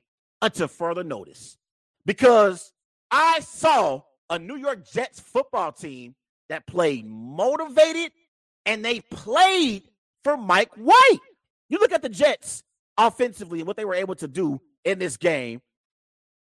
until 0.40 0.66
further 0.66 1.04
notice 1.04 1.58
because 2.06 2.72
I 3.10 3.40
saw 3.40 4.00
a 4.30 4.38
New 4.38 4.56
York 4.56 4.90
Jets 4.90 5.20
football 5.20 5.72
team 5.72 6.14
that 6.50 6.66
played 6.66 7.06
motivated 7.06 8.12
and 8.66 8.84
they 8.84 9.00
played 9.00 9.84
for 10.22 10.36
Mike 10.36 10.70
White. 10.74 11.18
You 11.68 11.78
look 11.78 11.92
at 11.92 12.02
the 12.02 12.08
Jets 12.08 12.62
offensively 12.98 13.60
and 13.60 13.66
what 13.66 13.76
they 13.76 13.84
were 13.84 13.94
able 13.94 14.16
to 14.16 14.28
do 14.28 14.60
in 14.84 14.98
this 14.98 15.16
game. 15.16 15.62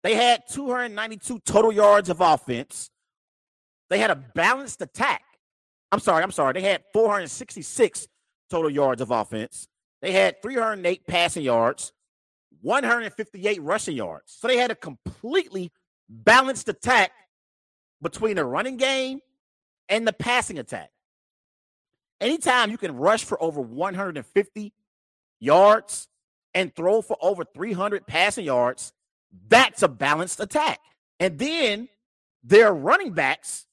They 0.04 0.14
had 0.14 0.44
292 0.50 1.40
total 1.40 1.72
yards 1.72 2.10
of 2.10 2.22
offense. 2.22 2.92
They 3.90 3.98
had 3.98 4.12
a 4.12 4.16
balanced 4.16 4.82
attack. 4.82 5.24
I'm 5.92 6.00
sorry, 6.00 6.24
I'm 6.24 6.32
sorry. 6.32 6.54
They 6.54 6.62
had 6.62 6.84
466 6.94 8.08
total 8.50 8.70
yards 8.70 9.02
of 9.02 9.12
offense. 9.12 9.68
They 10.02 10.12
had 10.12 10.42
308 10.42 11.08
passing 11.08 11.44
yards, 11.44 11.94
158 12.62 13.62
rushing 13.62 13.96
yards. 13.96 14.36
So 14.40 14.48
they 14.48 14.58
had 14.58 14.72
a 14.72 14.76
completely 14.76 15.72
balanced 16.10 16.68
attack 16.68 17.12
between 18.02 18.36
the 18.36 18.46
running 18.46 18.78
game 18.78 19.22
and 19.90 20.08
the 20.08 20.14
passing 20.14 20.60
attack. 20.60 20.90
Anytime 22.22 22.72
you 22.72 22.78
can 22.78 22.96
rush 22.96 23.24
for 23.24 23.42
over 23.42 23.62
150 23.62 24.74
yards 25.40 26.08
and 26.54 26.74
throw 26.74 27.02
for 27.02 27.18
over 27.22 27.44
300 27.44 28.08
passing 28.08 28.46
yards, 28.46 28.94
that's 29.48 29.84
a 29.84 29.88
balanced 29.88 30.40
attack. 30.40 30.80
And 31.20 31.38
then 31.38 31.90
their 32.44 32.74
running 32.74 33.12
backs 33.12 33.66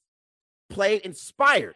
played 0.68 1.02
inspired. 1.02 1.74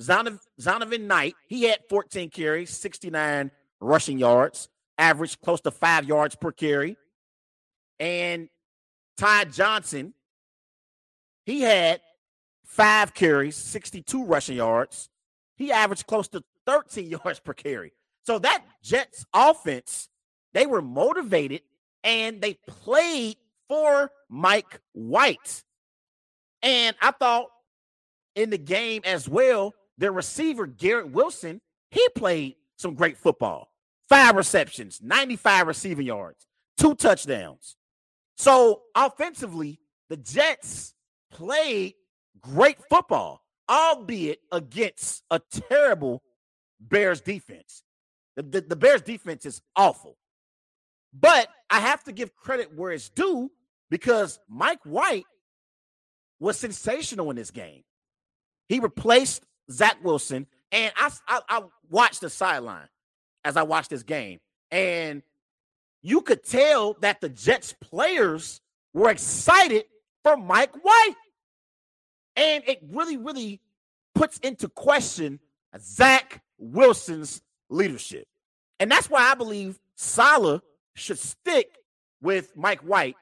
Zonovan, 0.00 0.38
Zonovan 0.60 1.02
Knight, 1.02 1.34
he 1.48 1.64
had 1.64 1.80
14 1.88 2.30
carries, 2.30 2.70
69 2.70 3.50
rushing 3.80 4.18
yards, 4.18 4.68
averaged 4.96 5.40
close 5.40 5.60
to 5.62 5.70
five 5.70 6.04
yards 6.04 6.36
per 6.36 6.52
carry. 6.52 6.96
And 7.98 8.48
Ty 9.16 9.46
Johnson, 9.46 10.14
he 11.44 11.62
had 11.62 12.00
five 12.68 13.14
carries, 13.14 13.56
62 13.56 14.24
rushing 14.24 14.56
yards. 14.56 15.08
He 15.56 15.72
averaged 15.72 16.06
close 16.06 16.28
to 16.28 16.44
13 16.66 17.08
yards 17.24 17.40
per 17.40 17.54
carry. 17.54 17.92
So 18.24 18.38
that 18.38 18.62
Jets 18.82 19.24
offense, 19.34 20.08
they 20.52 20.66
were 20.66 20.82
motivated 20.82 21.62
and 22.04 22.40
they 22.40 22.54
played 22.66 23.36
for 23.68 24.10
Mike 24.28 24.80
White. 24.92 25.64
And 26.62 26.94
I 27.00 27.10
thought 27.10 27.48
in 28.34 28.50
the 28.50 28.58
game 28.58 29.02
as 29.04 29.28
well, 29.28 29.74
their 29.96 30.12
receiver, 30.12 30.66
Garrett 30.66 31.10
Wilson, 31.10 31.60
he 31.90 32.06
played 32.10 32.56
some 32.76 32.94
great 32.94 33.16
football. 33.16 33.72
Five 34.08 34.36
receptions, 34.36 35.00
95 35.02 35.66
receiving 35.66 36.06
yards, 36.06 36.46
two 36.76 36.94
touchdowns. 36.94 37.76
So 38.36 38.82
offensively, 38.94 39.80
the 40.08 40.16
Jets 40.16 40.94
played 41.30 41.94
great 42.40 42.78
football, 42.88 43.42
albeit 43.68 44.40
against 44.52 45.22
a 45.30 45.40
terrible 45.68 46.22
Bears 46.80 47.20
defense. 47.20 47.82
The, 48.36 48.42
the, 48.42 48.60
the, 48.60 48.76
Bears 48.76 49.02
defense 49.02 49.44
is 49.46 49.60
awful. 49.74 50.16
But 51.12 51.48
I 51.70 51.80
have 51.80 52.04
to 52.04 52.12
give 52.12 52.36
credit 52.36 52.74
where 52.74 52.92
it's 52.92 53.08
due 53.08 53.50
because 53.90 54.38
Mike 54.48 54.80
White 54.84 55.24
was 56.38 56.58
sensational 56.58 57.30
in 57.30 57.36
this 57.36 57.50
game. 57.50 57.82
He 58.68 58.80
replaced 58.80 59.42
Zach 59.70 59.96
Wilson, 60.04 60.46
and 60.70 60.92
I, 60.96 61.10
I, 61.26 61.40
I 61.48 61.62
watched 61.90 62.20
the 62.20 62.30
sideline 62.30 62.88
as 63.44 63.56
I 63.56 63.62
watched 63.62 63.90
this 63.90 64.02
game, 64.02 64.40
and 64.70 65.22
you 66.02 66.20
could 66.20 66.44
tell 66.44 66.94
that 67.00 67.20
the 67.20 67.28
Jets 67.28 67.74
players 67.80 68.60
were 68.92 69.10
excited 69.10 69.84
for 70.22 70.36
Mike 70.36 70.74
White. 70.82 71.14
And 72.38 72.62
it 72.68 72.78
really, 72.92 73.16
really 73.16 73.60
puts 74.14 74.38
into 74.38 74.68
question 74.68 75.40
Zach 75.76 76.40
Wilson's 76.56 77.42
leadership. 77.68 78.26
And 78.78 78.90
that's 78.90 79.10
why 79.10 79.30
I 79.30 79.34
believe 79.34 79.78
Saleh 79.96 80.62
should 80.94 81.18
stick 81.18 81.76
with 82.22 82.56
Mike 82.56 82.80
White 82.80 83.16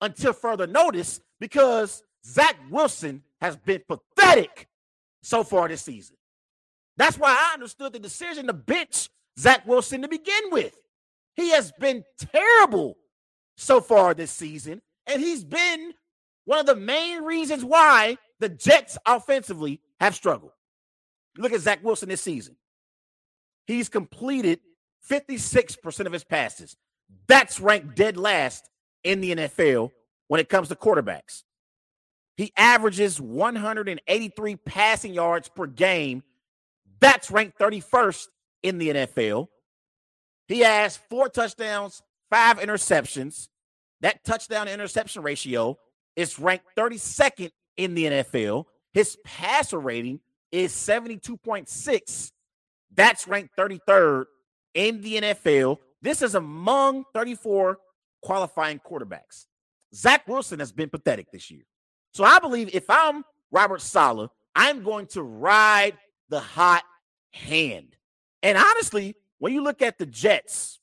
until 0.00 0.32
further 0.32 0.66
notice 0.66 1.20
because 1.38 2.02
Zach 2.26 2.56
Wilson 2.70 3.22
has 3.40 3.56
been 3.56 3.82
pathetic 3.88 4.68
so 5.22 5.44
far 5.44 5.68
this 5.68 5.82
season. 5.82 6.16
That's 6.96 7.18
why 7.18 7.30
I 7.30 7.54
understood 7.54 7.92
the 7.92 8.00
decision 8.00 8.48
to 8.48 8.52
bench 8.52 9.10
Zach 9.38 9.64
Wilson 9.64 10.02
to 10.02 10.08
begin 10.08 10.50
with. 10.50 10.74
He 11.36 11.50
has 11.50 11.70
been 11.78 12.04
terrible 12.18 12.96
so 13.56 13.80
far 13.80 14.12
this 14.12 14.32
season, 14.32 14.82
and 15.06 15.20
he's 15.20 15.44
been 15.44 15.94
one 16.44 16.58
of 16.58 16.66
the 16.66 16.76
main 16.76 17.22
reasons 17.22 17.64
why 17.64 18.18
the 18.40 18.48
Jets 18.48 18.98
offensively 19.06 19.80
have 20.00 20.14
struggled. 20.14 20.52
Look 21.36 21.52
at 21.52 21.60
Zach 21.60 21.82
Wilson 21.82 22.08
this 22.08 22.20
season. 22.20 22.56
He's 23.66 23.88
completed 23.88 24.60
56% 25.10 26.06
of 26.06 26.12
his 26.12 26.24
passes. 26.24 26.76
That's 27.26 27.60
ranked 27.60 27.96
dead 27.96 28.16
last 28.16 28.68
in 29.02 29.20
the 29.20 29.34
NFL 29.34 29.90
when 30.28 30.40
it 30.40 30.48
comes 30.48 30.68
to 30.68 30.74
quarterbacks. 30.74 31.42
He 32.36 32.52
averages 32.56 33.20
183 33.20 34.56
passing 34.56 35.14
yards 35.14 35.48
per 35.48 35.66
game. 35.66 36.22
That's 37.00 37.30
ranked 37.30 37.58
31st 37.58 38.26
in 38.62 38.78
the 38.78 38.88
NFL. 38.90 39.48
He 40.48 40.60
has 40.60 40.96
four 40.96 41.28
touchdowns, 41.28 42.02
five 42.30 42.58
interceptions. 42.58 43.48
That 44.00 44.24
touchdown 44.24 44.68
interception 44.68 45.22
ratio 45.22 45.78
is 46.16 46.38
ranked 46.38 46.66
32nd 46.76 47.50
in 47.76 47.94
the 47.94 48.04
NFL. 48.04 48.64
His 48.92 49.16
passer 49.24 49.78
rating 49.78 50.20
is 50.52 50.72
72.6. 50.72 52.30
That's 52.94 53.26
ranked 53.26 53.56
33rd 53.58 54.24
in 54.74 55.00
the 55.00 55.16
NFL. 55.16 55.78
This 56.00 56.22
is 56.22 56.34
among 56.34 57.04
34 57.14 57.78
qualifying 58.22 58.78
quarterbacks. 58.78 59.46
Zach 59.94 60.26
Wilson 60.28 60.58
has 60.58 60.72
been 60.72 60.90
pathetic 60.90 61.30
this 61.32 61.50
year. 61.50 61.64
So 62.12 62.24
I 62.24 62.38
believe 62.38 62.70
if 62.72 62.88
I'm 62.88 63.24
Robert 63.50 63.80
Saleh, 63.80 64.30
I'm 64.54 64.82
going 64.82 65.06
to 65.08 65.22
ride 65.22 65.96
the 66.28 66.40
hot 66.40 66.84
hand. 67.32 67.96
And 68.42 68.56
honestly, 68.56 69.16
when 69.38 69.52
you 69.52 69.62
look 69.62 69.82
at 69.82 69.98
the 69.98 70.06
Jets 70.06 70.80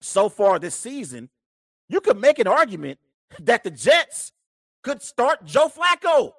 so 0.00 0.28
far 0.28 0.58
this 0.58 0.74
season, 0.74 1.28
you 1.88 2.00
could 2.00 2.20
make 2.20 2.38
an 2.38 2.46
argument 2.46 2.98
that 3.40 3.64
the 3.64 3.70
Jets 3.70 4.32
could 4.82 5.02
start 5.02 5.44
Joe 5.44 5.68
Flacco. 5.68 6.32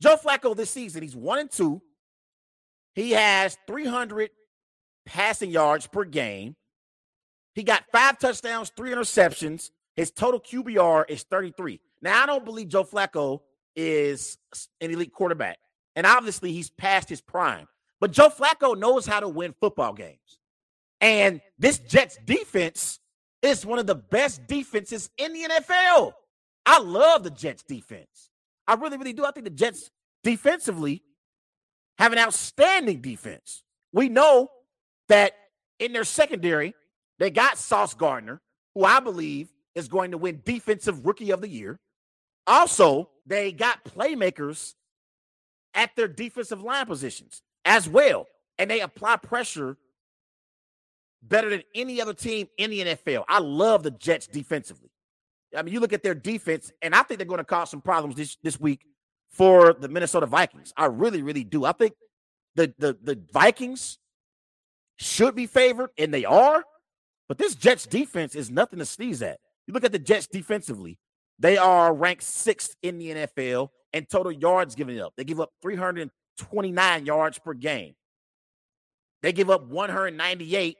Joe 0.00 0.16
Flacco 0.16 0.56
this 0.56 0.70
season, 0.70 1.02
he's 1.02 1.16
one 1.16 1.38
and 1.38 1.50
two. 1.50 1.80
He 2.94 3.12
has 3.12 3.56
300 3.66 4.30
passing 5.06 5.50
yards 5.50 5.86
per 5.86 6.04
game. 6.04 6.56
He 7.54 7.62
got 7.62 7.84
five 7.92 8.18
touchdowns, 8.18 8.72
three 8.76 8.90
interceptions. 8.90 9.70
His 9.96 10.10
total 10.10 10.40
QBR 10.40 11.04
is 11.08 11.22
33. 11.24 11.80
Now, 12.00 12.22
I 12.22 12.26
don't 12.26 12.44
believe 12.44 12.68
Joe 12.68 12.84
Flacco 12.84 13.40
is 13.76 14.38
an 14.80 14.90
elite 14.90 15.12
quarterback. 15.12 15.58
And 15.94 16.06
obviously, 16.06 16.52
he's 16.52 16.70
past 16.70 17.08
his 17.08 17.20
prime. 17.20 17.68
But 18.00 18.10
Joe 18.10 18.30
Flacco 18.30 18.76
knows 18.76 19.06
how 19.06 19.20
to 19.20 19.28
win 19.28 19.54
football 19.60 19.92
games. 19.92 20.18
And 21.00 21.40
this 21.58 21.78
Jets 21.78 22.18
defense 22.24 23.00
is 23.42 23.66
one 23.66 23.78
of 23.78 23.86
the 23.86 23.94
best 23.94 24.46
defenses 24.46 25.10
in 25.18 25.32
the 25.32 25.42
NFL. 25.42 26.12
I 26.64 26.78
love 26.80 27.24
the 27.24 27.30
Jets 27.30 27.62
defense. 27.62 28.30
I 28.66 28.74
really, 28.74 28.96
really 28.96 29.12
do. 29.12 29.24
I 29.24 29.32
think 29.32 29.44
the 29.44 29.50
Jets 29.50 29.90
defensively 30.22 31.02
have 31.98 32.12
an 32.12 32.18
outstanding 32.18 33.00
defense. 33.00 33.62
We 33.92 34.08
know 34.08 34.48
that 35.08 35.32
in 35.78 35.92
their 35.92 36.04
secondary, 36.04 36.74
they 37.18 37.30
got 37.30 37.58
Sauce 37.58 37.94
Gardner, 37.94 38.40
who 38.74 38.84
I 38.84 39.00
believe 39.00 39.52
is 39.74 39.88
going 39.88 40.12
to 40.12 40.18
win 40.18 40.40
Defensive 40.44 41.04
Rookie 41.04 41.30
of 41.30 41.40
the 41.40 41.48
Year. 41.48 41.80
Also, 42.46 43.10
they 43.26 43.52
got 43.52 43.84
playmakers 43.84 44.74
at 45.74 45.94
their 45.96 46.08
defensive 46.08 46.62
line 46.62 46.86
positions 46.86 47.42
as 47.64 47.88
well. 47.88 48.26
And 48.58 48.70
they 48.70 48.80
apply 48.80 49.16
pressure 49.16 49.76
better 51.22 51.50
than 51.50 51.62
any 51.74 52.00
other 52.00 52.14
team 52.14 52.48
in 52.58 52.70
the 52.70 52.80
NFL. 52.80 53.24
I 53.28 53.38
love 53.38 53.82
the 53.82 53.90
Jets 53.90 54.26
defensively. 54.26 54.90
I 55.56 55.62
mean, 55.62 55.74
you 55.74 55.80
look 55.80 55.92
at 55.92 56.02
their 56.02 56.14
defense, 56.14 56.72
and 56.80 56.94
I 56.94 57.02
think 57.02 57.18
they're 57.18 57.26
going 57.26 57.38
to 57.38 57.44
cause 57.44 57.70
some 57.70 57.80
problems 57.80 58.16
this, 58.16 58.36
this 58.42 58.58
week 58.60 58.86
for 59.30 59.72
the 59.72 59.88
Minnesota 59.88 60.26
Vikings. 60.26 60.72
I 60.76 60.86
really, 60.86 61.22
really 61.22 61.44
do. 61.44 61.64
I 61.64 61.72
think 61.72 61.94
the, 62.54 62.72
the, 62.78 62.96
the 63.02 63.20
Vikings 63.32 63.98
should 64.96 65.34
be 65.34 65.46
favored, 65.46 65.90
and 65.98 66.12
they 66.12 66.24
are. 66.24 66.64
But 67.28 67.38
this 67.38 67.54
Jets 67.54 67.86
defense 67.86 68.34
is 68.34 68.50
nothing 68.50 68.78
to 68.78 68.84
sneeze 68.84 69.22
at. 69.22 69.38
You 69.66 69.74
look 69.74 69.84
at 69.84 69.92
the 69.92 69.98
Jets 69.98 70.26
defensively, 70.26 70.98
they 71.38 71.56
are 71.56 71.94
ranked 71.94 72.22
sixth 72.22 72.76
in 72.82 72.98
the 72.98 73.10
NFL 73.10 73.68
in 73.92 74.06
total 74.06 74.32
yards 74.32 74.74
given 74.74 74.98
up. 75.00 75.14
They 75.16 75.24
give 75.24 75.40
up 75.40 75.50
329 75.62 77.06
yards 77.06 77.38
per 77.38 77.54
game. 77.54 77.94
They 79.22 79.32
give 79.32 79.50
up 79.50 79.66
198 79.66 80.76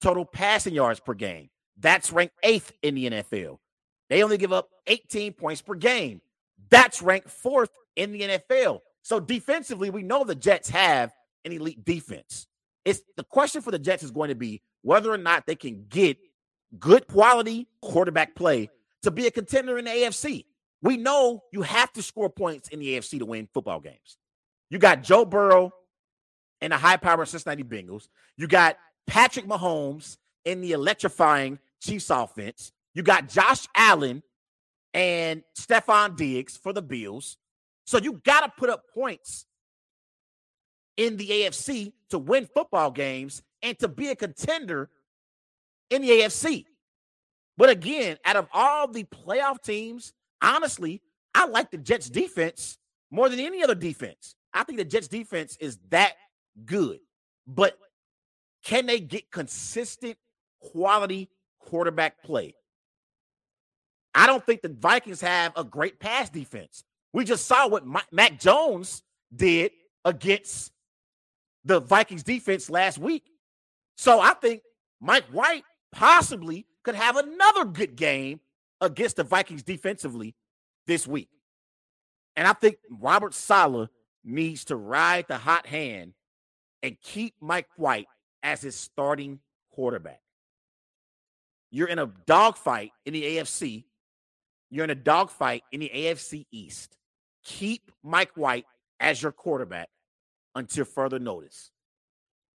total 0.00 0.24
passing 0.24 0.74
yards 0.74 1.00
per 1.00 1.14
game. 1.14 1.50
That's 1.78 2.12
ranked 2.12 2.34
eighth 2.42 2.72
in 2.82 2.94
the 2.94 3.10
NFL. 3.10 3.58
They 4.08 4.22
only 4.22 4.38
give 4.38 4.52
up 4.52 4.68
18 4.86 5.32
points 5.32 5.62
per 5.62 5.74
game. 5.74 6.20
That's 6.70 7.02
ranked 7.02 7.30
fourth 7.30 7.70
in 7.96 8.12
the 8.12 8.20
NFL. 8.20 8.80
So 9.02 9.20
defensively, 9.20 9.90
we 9.90 10.02
know 10.02 10.24
the 10.24 10.34
Jets 10.34 10.70
have 10.70 11.12
an 11.44 11.52
elite 11.52 11.84
defense. 11.84 12.46
It's 12.84 13.00
the 13.16 13.24
question 13.24 13.62
for 13.62 13.70
the 13.70 13.78
Jets 13.78 14.02
is 14.02 14.10
going 14.10 14.28
to 14.28 14.34
be 14.34 14.62
whether 14.82 15.12
or 15.12 15.18
not 15.18 15.46
they 15.46 15.56
can 15.56 15.86
get 15.88 16.18
good 16.78 17.06
quality 17.06 17.66
quarterback 17.80 18.34
play 18.34 18.68
to 19.02 19.10
be 19.10 19.26
a 19.26 19.30
contender 19.30 19.78
in 19.78 19.84
the 19.84 19.90
AFC. 19.90 20.44
We 20.82 20.96
know 20.96 21.42
you 21.52 21.62
have 21.62 21.92
to 21.94 22.02
score 22.02 22.28
points 22.28 22.68
in 22.68 22.80
the 22.80 22.96
AFC 22.96 23.18
to 23.18 23.26
win 23.26 23.48
football 23.52 23.80
games. 23.80 24.18
You 24.70 24.78
got 24.78 25.02
Joe 25.02 25.24
Burrow 25.24 25.72
and 26.60 26.72
the 26.72 26.76
high 26.76 26.96
power 26.96 27.24
Cincinnati 27.24 27.64
Bengals. 27.64 28.08
You 28.36 28.46
got 28.46 28.76
Patrick 29.06 29.46
Mahomes 29.46 30.18
in 30.44 30.60
the 30.60 30.72
electrifying 30.72 31.58
Chiefs 31.80 32.10
offense. 32.10 32.72
You 32.94 33.02
got 33.02 33.28
Josh 33.28 33.66
Allen 33.76 34.22
and 34.92 35.42
Stefon 35.58 36.16
Diggs 36.16 36.56
for 36.56 36.72
the 36.72 36.82
Bills. 36.82 37.36
So 37.84 37.98
you 37.98 38.20
got 38.24 38.40
to 38.40 38.52
put 38.56 38.70
up 38.70 38.84
points 38.94 39.46
in 40.96 41.16
the 41.16 41.28
AFC 41.28 41.92
to 42.10 42.18
win 42.18 42.48
football 42.54 42.90
games 42.90 43.42
and 43.62 43.78
to 43.80 43.88
be 43.88 44.08
a 44.08 44.16
contender 44.16 44.90
in 45.90 46.02
the 46.02 46.10
AFC. 46.10 46.64
But 47.56 47.70
again, 47.70 48.16
out 48.24 48.36
of 48.36 48.48
all 48.52 48.88
the 48.88 49.04
playoff 49.04 49.62
teams, 49.62 50.12
honestly, 50.42 51.02
I 51.34 51.46
like 51.46 51.70
the 51.70 51.78
Jets 51.78 52.08
defense 52.08 52.78
more 53.10 53.28
than 53.28 53.40
any 53.40 53.62
other 53.62 53.74
defense. 53.74 54.34
I 54.52 54.64
think 54.64 54.78
the 54.78 54.84
Jets 54.84 55.08
defense 55.08 55.56
is 55.60 55.78
that 55.90 56.14
good. 56.64 56.98
But 57.46 57.76
can 58.64 58.86
they 58.86 59.00
get 59.00 59.30
consistent 59.30 60.16
quality 60.60 61.28
quarterback 61.60 62.22
play? 62.22 62.54
I 64.14 64.26
don't 64.26 64.44
think 64.44 64.62
the 64.62 64.68
Vikings 64.68 65.20
have 65.20 65.52
a 65.56 65.64
great 65.64 65.98
pass 65.98 66.30
defense. 66.30 66.84
We 67.12 67.24
just 67.24 67.46
saw 67.46 67.68
what 67.68 67.84
Mac 68.12 68.38
Jones 68.38 69.02
did 69.34 69.72
against 70.04 70.72
the 71.64 71.80
Vikings 71.80 72.22
defense 72.22 72.70
last 72.70 72.98
week. 72.98 73.24
So 73.96 74.20
I 74.20 74.34
think 74.34 74.62
Mike 75.00 75.24
White 75.26 75.64
possibly 75.92 76.66
could 76.82 76.94
have 76.94 77.16
another 77.16 77.64
good 77.64 77.96
game 77.96 78.40
against 78.80 79.16
the 79.16 79.24
Vikings 79.24 79.62
defensively 79.62 80.34
this 80.86 81.06
week. 81.06 81.28
And 82.36 82.46
I 82.46 82.52
think 82.52 82.76
Robert 82.90 83.34
Saleh 83.34 83.88
needs 84.24 84.64
to 84.66 84.76
ride 84.76 85.26
the 85.28 85.38
hot 85.38 85.66
hand 85.66 86.14
and 86.82 87.00
keep 87.00 87.34
Mike 87.40 87.68
White 87.76 88.06
as 88.42 88.60
his 88.60 88.74
starting 88.74 89.40
quarterback. 89.72 90.20
You're 91.70 91.88
in 91.88 91.98
a 91.98 92.10
dogfight 92.26 92.92
in 93.06 93.14
the 93.14 93.22
AFC. 93.22 93.84
You're 94.74 94.82
in 94.82 94.90
a 94.90 94.96
dogfight 94.96 95.62
in 95.70 95.78
the 95.78 95.90
AFC 95.94 96.46
East. 96.50 96.96
Keep 97.44 97.92
Mike 98.02 98.32
White 98.34 98.66
as 98.98 99.22
your 99.22 99.30
quarterback 99.30 99.88
until 100.56 100.84
further 100.84 101.20
notice. 101.20 101.70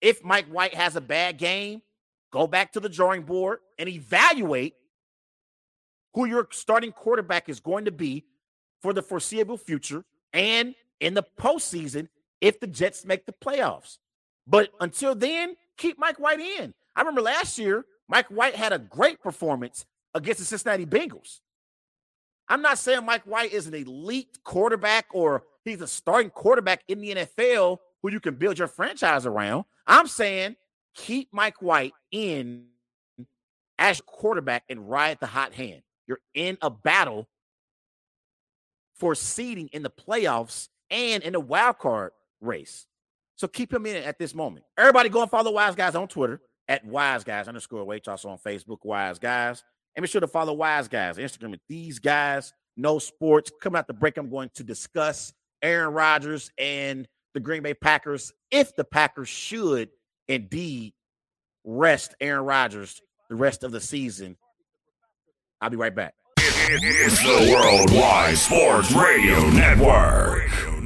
If 0.02 0.24
Mike 0.24 0.48
White 0.48 0.74
has 0.74 0.96
a 0.96 1.02
bad 1.02 1.38
game, 1.38 1.84
go 2.34 2.48
back 2.48 2.72
to 2.72 2.80
the 2.80 2.90
drawing 2.90 3.22
board 3.22 3.60
and 3.78 3.88
evaluate 3.88 4.74
who 6.16 6.26
your 6.26 6.48
starting 6.50 6.92
quarterback 6.92 7.50
is 7.50 7.60
going 7.60 7.86
to 7.86 7.92
be 7.92 8.26
for 8.82 8.94
the 8.94 9.04
foreseeable 9.04 9.58
future 9.58 10.04
and 10.34 10.74
in 11.00 11.14
the 11.14 11.26
postseason 11.40 12.08
if 12.42 12.60
the 12.60 12.66
Jets 12.66 13.06
make 13.06 13.28
the 13.28 13.34
playoffs. 13.46 14.00
But 14.48 14.72
until 14.80 15.14
then, 15.14 15.56
keep 15.78 16.00
Mike 16.00 16.20
White 16.20 16.40
in. 16.40 16.74
I 16.96 17.02
remember 17.02 17.22
last 17.22 17.60
year, 17.60 17.86
Mike 18.10 18.30
White 18.30 18.56
had 18.56 18.74
a 18.74 18.80
great 18.80 19.22
performance 19.22 19.86
against 20.16 20.40
the 20.40 20.46
Cincinnati 20.48 20.88
Bengals. 20.88 21.42
I'm 22.50 22.62
not 22.62 22.78
saying 22.78 23.06
Mike 23.06 23.24
White 23.24 23.52
is 23.52 23.68
an 23.68 23.74
elite 23.76 24.40
quarterback 24.44 25.08
or 25.12 25.44
he's 25.66 25.82
a 25.82 25.88
starting 25.88 26.30
quarterback 26.30 26.84
in 26.88 27.02
the 27.02 27.16
NFL 27.16 27.78
who 28.02 28.12
you 28.12 28.20
can 28.20 28.36
build 28.36 28.58
your 28.58 28.68
franchise 28.68 29.26
around. 29.26 29.66
I'm 29.86 30.08
saying 30.08 30.56
keep 30.96 31.30
Mike 31.32 31.62
White 31.62 31.94
in 32.12 32.66
as 33.78 34.02
quarterback 34.02 34.64
and 34.70 34.90
ride 34.90 35.20
the 35.20 35.28
hot 35.28 35.54
hand. 35.54 35.82
You're 36.08 36.20
in 36.34 36.58
a 36.62 36.70
battle 36.70 37.28
for 38.96 39.14
seeding 39.14 39.68
in 39.68 39.84
the 39.84 39.90
playoffs 39.90 40.70
and 40.90 41.24
in 41.24 41.34
the 41.34 41.40
wild 41.40 41.78
card 41.78 42.12
race. 42.42 42.88
So 43.36 43.48
keep 43.48 43.72
him 43.72 43.86
in 43.86 43.98
at 43.98 44.18
this 44.18 44.34
moment. 44.34 44.66
Everybody 44.78 45.10
go 45.10 45.22
and 45.22 45.30
follow 45.30 45.52
Wise 45.52 45.76
Guys 45.76 45.96
on 45.96 46.08
Twitter 46.08 46.42
at 46.68 46.84
Wise 46.86 47.24
Guys 47.24 47.48
underscore 47.48 47.84
Wait. 47.84 48.08
Also 48.08 48.30
on 48.30 48.40
Facebook, 48.40 48.80
Wise 48.84 49.20
Guys. 49.20 49.64
And 49.98 50.04
be 50.04 50.08
sure 50.08 50.22
to 50.22 50.28
follow 50.28 50.54
Wise 50.54 50.88
Guys, 50.88 51.18
Instagram 51.18 51.54
at 51.54 51.60
These 51.68 51.98
Guys 51.98 52.54
Know 52.78 53.00
Sports. 53.00 53.52
Coming 53.60 53.80
out 53.80 53.88
the 53.88 53.94
break, 53.94 54.18
I'm 54.18 54.30
going 54.30 54.52
to 54.54 54.64
discuss 54.64 55.34
Aaron 55.64 55.92
Rodgers 55.92 56.52
and 56.60 57.08
the 57.34 57.40
Green 57.40 57.64
Bay 57.64 57.74
Packers 57.74 58.32
if 58.52 58.76
the 58.76 58.84
Packers 58.84 59.28
should 59.28 59.90
indeed 60.28 60.94
rest 61.66 62.14
Aaron 62.22 62.46
Rodgers 62.46 63.02
the 63.30 63.36
rest 63.36 63.64
of 63.64 63.72
the 63.72 63.82
season. 63.82 64.38
I'll 65.62 65.72
be 65.72 65.78
right 65.78 65.96
back. 65.96 66.14
It's 66.38 67.20
the 67.24 67.52
Worldwide 67.52 68.38
Sports 68.38 68.92
Radio 68.92 69.50
Network. 69.50 70.77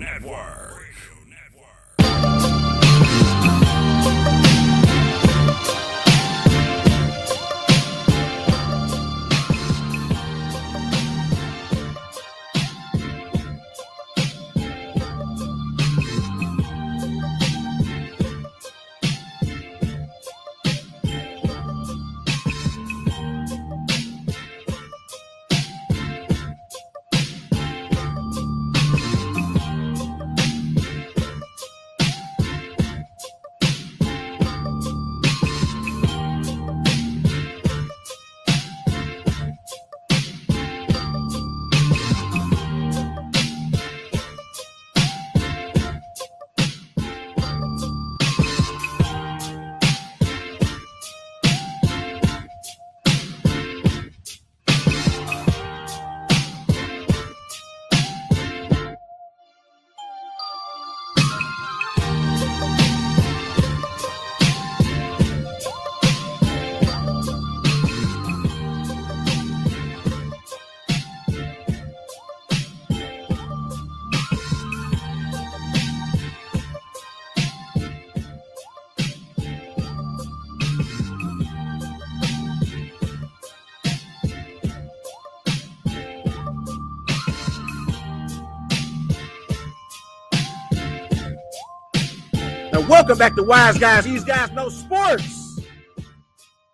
Welcome 93.01 93.17
back 93.17 93.33
to 93.33 93.41
Wise 93.41 93.79
Guys. 93.79 94.03
These 94.03 94.23
guys 94.23 94.51
know 94.51 94.69
sports. 94.69 95.59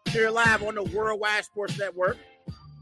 Here 0.10 0.30
live 0.30 0.62
on 0.62 0.76
the 0.76 0.84
Worldwide 0.84 1.46
Sports 1.46 1.80
Network. 1.80 2.18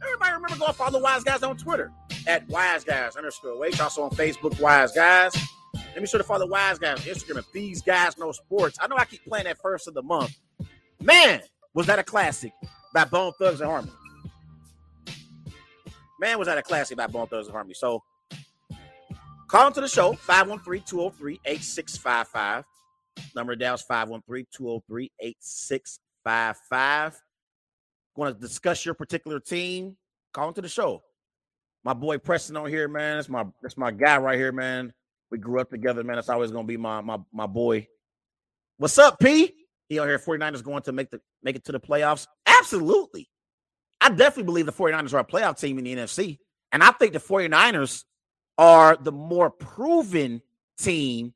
Everybody 0.02 0.34
remember 0.34 0.58
go 0.58 0.72
follow 0.72 1.00
Wise 1.00 1.24
Guys 1.24 1.44
on 1.44 1.56
Twitter 1.56 1.92
at 2.26 2.50
Wise 2.50 2.84
Guys 2.84 3.16
underscore 3.16 3.56
Wait. 3.60 3.80
Also 3.80 4.02
on 4.02 4.10
Facebook, 4.10 4.60
Wise 4.60 4.94
Guys. 4.94 5.38
Let 5.76 6.02
me 6.02 6.08
sure 6.08 6.18
to 6.18 6.24
follow 6.24 6.48
Wise 6.48 6.80
Guys 6.80 6.98
on 6.98 7.04
Instagram 7.04 7.38
at 7.38 7.44
These 7.54 7.84
Guys 7.84 8.18
Know 8.18 8.32
Sports. 8.32 8.80
I 8.82 8.88
know 8.88 8.96
I 8.98 9.06
keep 9.06 9.24
playing 9.24 9.46
that 9.46 9.62
first 9.62 9.88
of 9.88 9.94
the 9.94 10.02
month. 10.02 10.36
Man, 11.00 11.40
was 11.76 11.86
that 11.86 12.00
a 12.00 12.04
classic 12.04 12.52
by 12.96 13.06
Bone 13.06 13.32
Thugs-n-Harmony? 13.38 13.94
Man, 16.20 16.40
was 16.40 16.48
that 16.48 16.58
a 16.58 16.64
classic 16.64 16.98
by 16.98 17.06
Bone 17.06 17.28
Thugs-n-Harmony? 17.28 17.76
So 17.76 18.02
call 19.48 19.68
into 19.68 19.82
the 19.82 19.88
show 19.88 20.14
513 20.14 20.82
203 23.16 23.18
8655. 23.20 23.36
Number 23.36 23.56
to 23.56 23.78
513 23.78 24.48
203 24.52 25.12
8655. 25.20 27.22
Want 28.16 28.36
to 28.36 28.42
discuss 28.42 28.86
your 28.86 28.94
particular 28.94 29.40
team? 29.40 29.98
Call 30.34 30.50
into 30.50 30.62
the 30.62 30.70
show. 30.70 31.04
My 31.84 31.94
boy 31.94 32.18
Preston 32.18 32.58
on 32.58 32.68
here, 32.68 32.88
man. 32.88 33.18
That's 33.18 33.30
my 33.30 33.46
that's 33.62 33.78
my 33.78 33.92
guy 33.92 34.18
right 34.18 34.38
here, 34.38 34.52
man. 34.52 34.94
We 35.32 35.38
grew 35.38 35.60
up 35.60 35.70
together, 35.70 36.04
man. 36.04 36.16
That's 36.16 36.30
always 36.30 36.52
gonna 36.52 36.68
be 36.68 36.78
my 36.78 37.02
my 37.02 37.20
my 37.32 37.46
boy. 37.46 37.88
What's 38.78 38.98
up, 38.98 39.20
P? 39.20 39.54
He 39.88 40.00
on 40.00 40.08
here 40.08 40.18
49ers 40.18 40.64
going 40.64 40.82
to 40.84 40.92
make 40.92 41.12
the 41.12 41.22
make 41.44 41.56
it 41.56 41.66
to 41.66 41.72
the 41.72 41.80
playoffs. 41.80 42.28
Absolutely. 42.46 43.30
I 44.02 44.10
definitely 44.10 44.44
believe 44.44 44.66
the 44.66 44.74
49ers 44.74 45.14
are 45.14 45.20
a 45.20 45.26
playoff 45.26 45.60
team 45.60 45.78
in 45.78 45.84
the 45.84 45.96
NFC. 45.96 46.40
And 46.72 46.84
I 46.84 46.92
think 46.92 47.14
the 47.14 47.20
49ers 47.20 48.04
are 48.58 48.98
the 48.98 49.12
more 49.12 49.50
proven 49.50 50.42
team 50.78 51.34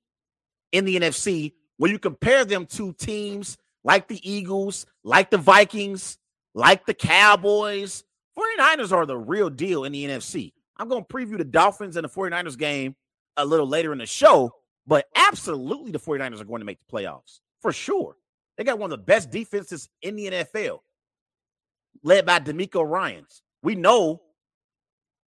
in 0.72 0.86
the 0.86 1.00
NFC 1.00 1.54
when 1.80 1.92
you 1.92 1.98
compare 1.98 2.44
them 2.46 2.66
to 2.66 2.94
teams 2.94 3.58
like 3.86 4.10
the 4.10 4.30
Eagles, 4.30 4.86
like 5.06 5.32
the 5.32 5.38
Vikings, 5.38 6.18
like 6.54 6.86
the 6.86 6.94
Cowboys, 6.94 8.04
49ers 8.38 8.92
are 8.92 9.06
the 9.06 9.18
real 9.18 9.50
deal 9.50 9.86
in 9.86 9.94
the 9.94 10.06
NFC. 10.06 10.52
I'm 10.78 10.90
going 10.90 11.06
to 11.06 11.14
preview 11.14 11.38
the 11.38 11.46
Dolphins 11.46 11.96
and 11.96 12.04
the 12.04 12.10
49ers 12.10 12.58
game 12.58 12.96
a 13.38 13.46
little 13.46 13.68
later 13.68 13.94
in 13.94 13.98
the 13.98 14.06
show, 14.06 14.52
but 14.86 15.06
absolutely 15.16 15.92
the 15.92 16.00
49ers 16.00 16.42
are 16.42 16.46
going 16.46 16.60
to 16.60 16.66
make 16.66 16.80
the 16.80 16.98
playoffs 16.98 17.40
for 17.62 17.72
sure. 17.72 18.18
They 18.58 18.66
got 18.66 18.78
one 18.78 18.92
of 18.92 19.00
the 19.00 19.06
best 19.06 19.32
defenses 19.32 19.88
in 20.02 20.18
the 20.18 20.28
NFL, 20.28 20.80
led 22.04 22.26
by 22.26 22.40
DeMeco 22.40 22.86
Ryans. 22.86 23.42
We 23.64 23.76
know 23.76 24.22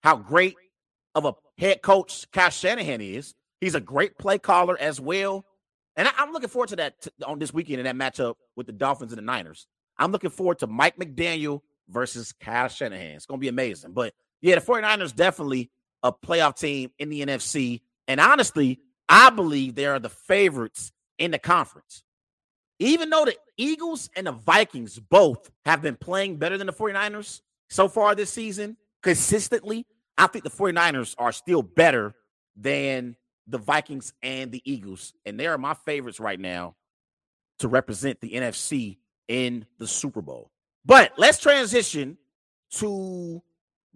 how 0.03 0.17
great 0.17 0.57
of 1.15 1.25
a 1.25 1.33
head 1.57 1.81
coach 1.81 2.31
Kyle 2.31 2.51
Shanahan 2.51 3.01
is. 3.01 3.35
He's 3.63 3.75
a 3.75 3.81
great 3.81 4.19
play 4.19 4.39
caller 4.39 4.77
as 4.79 5.01
well. 5.01 5.47
And 5.97 6.09
I, 6.09 6.23
am 6.23 6.33
looking 6.33 6.49
forward 6.49 6.71
to 6.71 6.77
that 6.77 7.03
t- 7.03 7.11
on 7.27 7.39
this 7.39 7.53
weekend 7.53 7.81
in 7.81 7.85
that 7.85 7.97
matchup 7.97 8.37
with 8.57 8.67
the 8.67 8.73
Dolphins 8.73 9.13
and 9.13 9.19
the 9.19 9.23
Niners. 9.23 9.67
I'm 9.99 10.13
looking 10.13 10.31
forward 10.31 10.59
to 10.61 10.67
Mike 10.67 10.97
McDaniel 10.97 11.61
versus 11.89 12.33
Kyle 12.33 12.69
Shanahan. 12.69 13.17
It's 13.17 13.27
going 13.27 13.39
to 13.39 13.43
be 13.43 13.49
amazing. 13.49 13.93
But 13.93 14.15
yeah, 14.41 14.55
the 14.55 14.61
49ers 14.61 15.15
definitely 15.15 15.71
a 16.03 16.13
playoff 16.13 16.59
team 16.59 16.91
in 16.99 17.09
the 17.09 17.25
NFC. 17.25 17.83
And 18.09 18.21
honestly, 18.21 18.81
I 19.09 19.31
believe 19.31 19.75
they 19.75 19.87
are 19.87 19.99
the 19.99 20.09
favorites 20.09 20.93
in 21.19 21.31
the 21.31 21.39
conference. 21.39 22.03
Even 22.79 23.11
though 23.11 23.25
the 23.25 23.37
Eagles 23.57 24.11
and 24.17 24.27
the 24.27 24.33
Vikings 24.33 24.99
both 24.99 25.51
have 25.65 25.83
been 25.83 25.97
playing 25.97 26.37
better 26.39 26.59
than 26.59 26.67
the 26.67 26.73
49ers 26.73 27.41
so 27.69 27.89
far 27.89 28.15
this 28.15 28.31
season, 28.31 28.77
consistently, 29.03 29.87
I 30.19 30.27
think 30.27 30.45
the 30.45 30.51
49ers 30.51 31.15
are 31.19 31.33
still 31.33 31.63
better 31.63 32.15
than 32.57 33.17
the 33.47 33.59
Vikings 33.59 34.13
and 34.23 34.53
the 34.53 34.63
Eagles, 34.65 35.13
and 35.27 35.39
they 35.39 35.47
are 35.47 35.59
my 35.59 35.75
favorites 35.75 36.21
right 36.21 36.39
now 36.39 36.75
to 37.59 37.69
represent 37.69 38.21
the 38.21 38.31
NFC 38.31 38.99
in 39.29 39.67
the 39.79 39.87
Super 39.87 40.23
Bowl. 40.23 40.51
But 40.85 41.13
let's 41.17 41.39
transition 41.39 42.19
to 42.73 43.43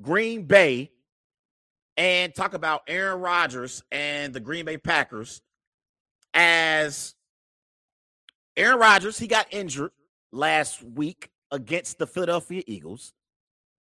Green 0.01 0.45
Bay 0.45 0.91
and 1.97 2.35
talk 2.35 2.55
about 2.55 2.83
Aaron 2.87 3.21
Rodgers 3.21 3.83
and 3.91 4.35
the 4.35 4.41
Green 4.41 4.65
Bay 4.65 4.77
Packers. 4.77 5.41
As 6.35 7.15
Aaron 8.57 8.79
Rodgers, 8.79 9.19
he 9.19 9.27
got 9.27 9.47
injured 9.51 9.91
last 10.33 10.83
week 10.83 11.31
against 11.51 11.99
the 11.99 12.07
Philadelphia 12.07 12.63
Eagles, 12.67 13.15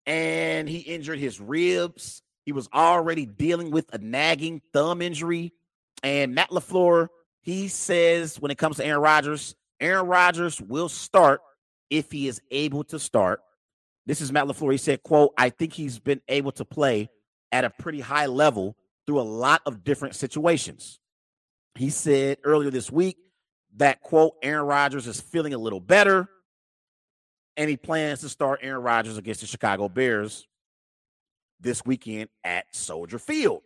and 0.07 0.69
he 0.69 0.79
injured 0.79 1.19
his 1.19 1.41
ribs 1.41 2.23
he 2.45 2.53
was 2.53 2.69
already 2.73 3.27
dealing 3.27 3.71
with 3.71 3.93
a 3.93 3.99
nagging 3.99 4.63
thumb 4.73 5.03
injury. 5.03 5.53
And 6.03 6.35
Matt 6.35 6.51
LaFleur, 6.51 7.09
he 7.41 7.69
says 7.69 8.41
when 8.41 8.51
it 8.51 8.59
comes 8.59 8.77
to 8.77 8.85
Aaron 8.85 9.03
Rodgers, 9.03 9.55
Aaron 9.81 10.07
Rodgers 10.07 10.61
will 10.61 10.89
start 10.89 11.41
if 11.91 12.11
he 12.11 12.27
is 12.27 12.41
able 12.51 12.85
to 12.85 12.99
start. 12.99 13.41
This 14.07 14.21
is 14.21 14.33
Matt 14.33 14.47
LaFleur. 14.47 14.73
He 14.73 14.79
said, 14.79 15.03
quote, 15.03 15.33
I 15.39 15.51
think 15.51 15.73
he's 15.73 15.99
been 15.99 16.21
able 16.29 16.53
to 16.53 16.65
play 16.65 17.09
at 17.53 17.65
a 17.65 17.71
pretty 17.71 18.01
high 18.01 18.27
level 18.27 18.77
through 19.07 19.21
a 19.21 19.23
lot 19.23 19.63
of 19.67 19.85
different 19.85 20.15
situations. 20.15 20.99
He 21.77 21.91
said 21.91 22.39
earlier 22.45 22.71
this 22.71 22.91
week 22.91 23.17
that, 23.77 24.01
quote, 24.01 24.35
Aaron 24.43 24.67
Rodgers 24.67 25.07
is 25.07 25.21
feeling 25.21 25.55
a 25.55 25.59
little 25.59 25.81
better 25.81 26.29
and 27.57 27.69
he 27.69 27.77
plans 27.77 28.21
to 28.21 28.29
start 28.29 28.61
Aaron 28.63 28.83
Rodgers 28.83 29.19
against 29.19 29.41
the 29.41 29.47
Chicago 29.47 29.89
Bears 29.89 30.47
this 31.63 31.85
weekend 31.85 32.29
at 32.45 32.67
Soldier 32.75 33.19
Field. 33.19 33.63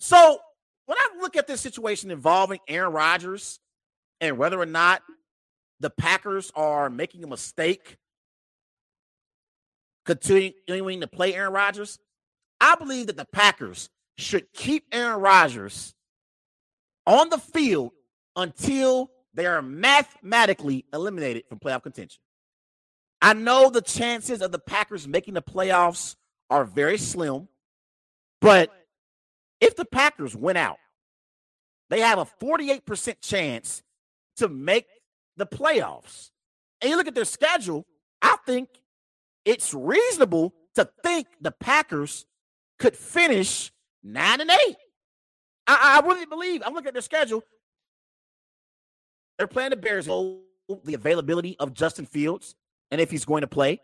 So 0.00 0.38
when 0.86 0.98
I 0.98 1.20
look 1.20 1.36
at 1.36 1.46
this 1.46 1.60
situation 1.60 2.10
involving 2.10 2.60
Aaron 2.66 2.92
Rodgers 2.92 3.60
and 4.20 4.38
whether 4.38 4.58
or 4.58 4.66
not 4.66 5.02
the 5.80 5.90
Packers 5.90 6.50
are 6.54 6.90
making 6.90 7.22
a 7.22 7.28
mistake 7.28 7.98
continuing 10.06 11.00
to 11.00 11.06
play 11.06 11.34
Aaron 11.34 11.52
Rodgers, 11.52 11.98
I 12.60 12.74
believe 12.76 13.08
that 13.08 13.16
the 13.16 13.26
Packers 13.26 13.90
should 14.16 14.52
keep 14.52 14.84
Aaron 14.90 15.20
Rodgers 15.20 15.94
on 17.06 17.28
the 17.28 17.38
field 17.38 17.92
until 18.34 19.10
they 19.34 19.46
are 19.46 19.62
mathematically 19.62 20.84
eliminated 20.92 21.44
from 21.48 21.58
playoff 21.58 21.82
contention. 21.82 22.20
I 23.20 23.34
know 23.34 23.70
the 23.70 23.82
chances 23.82 24.42
of 24.42 24.52
the 24.52 24.58
Packers 24.58 25.06
making 25.06 25.34
the 25.34 25.42
playoffs 25.42 26.16
are 26.50 26.64
very 26.64 26.98
slim, 26.98 27.48
but 28.40 28.70
if 29.60 29.76
the 29.76 29.84
Packers 29.84 30.36
win 30.36 30.56
out, 30.56 30.78
they 31.90 32.00
have 32.00 32.18
a 32.18 32.26
48% 32.40 33.16
chance 33.20 33.82
to 34.36 34.48
make 34.48 34.86
the 35.36 35.46
playoffs. 35.46 36.30
And 36.80 36.90
you 36.90 36.96
look 36.96 37.08
at 37.08 37.14
their 37.14 37.24
schedule, 37.24 37.86
I 38.22 38.36
think 38.46 38.68
it's 39.44 39.72
reasonable 39.74 40.54
to 40.74 40.88
think 41.02 41.26
the 41.40 41.50
Packers 41.50 42.26
could 42.78 42.96
finish 42.96 43.72
nine 44.02 44.40
and 44.40 44.50
eight. 44.50 44.76
I, 45.66 46.00
I 46.02 46.06
really 46.06 46.26
believe. 46.26 46.62
I'm 46.64 46.72
looking 46.72 46.88
at 46.88 46.94
their 46.94 47.02
schedule. 47.02 47.42
They're 49.36 49.46
playing 49.46 49.70
the 49.70 49.76
Bears. 49.76 50.06
The 50.06 50.94
availability 50.94 51.56
of 51.58 51.72
Justin 51.72 52.04
Fields 52.04 52.54
and 52.90 53.00
if 53.00 53.10
he's 53.10 53.24
going 53.24 53.40
to 53.40 53.46
play. 53.46 53.80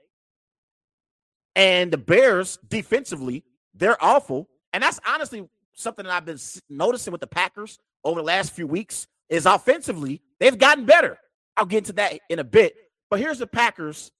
And 1.56 1.92
the 1.92 1.98
Bears 1.98 2.58
defensively, 2.68 3.44
they're 3.74 4.02
awful. 4.02 4.48
And 4.72 4.82
that's 4.82 5.00
honestly 5.06 5.48
something 5.74 6.04
that 6.04 6.12
I've 6.12 6.24
been 6.24 6.38
noticing 6.68 7.12
with 7.12 7.20
the 7.20 7.26
Packers 7.26 7.78
over 8.04 8.20
the 8.20 8.26
last 8.26 8.52
few 8.52 8.66
weeks 8.66 9.06
is 9.28 9.46
offensively, 9.46 10.20
they've 10.38 10.58
gotten 10.58 10.84
better. 10.84 11.18
I'll 11.56 11.66
get 11.66 11.78
into 11.78 11.92
that 11.94 12.20
in 12.28 12.38
a 12.38 12.44
bit. 12.44 12.74
But 13.10 13.20
here's 13.20 13.38
the 13.38 13.46
Packers 13.46 14.10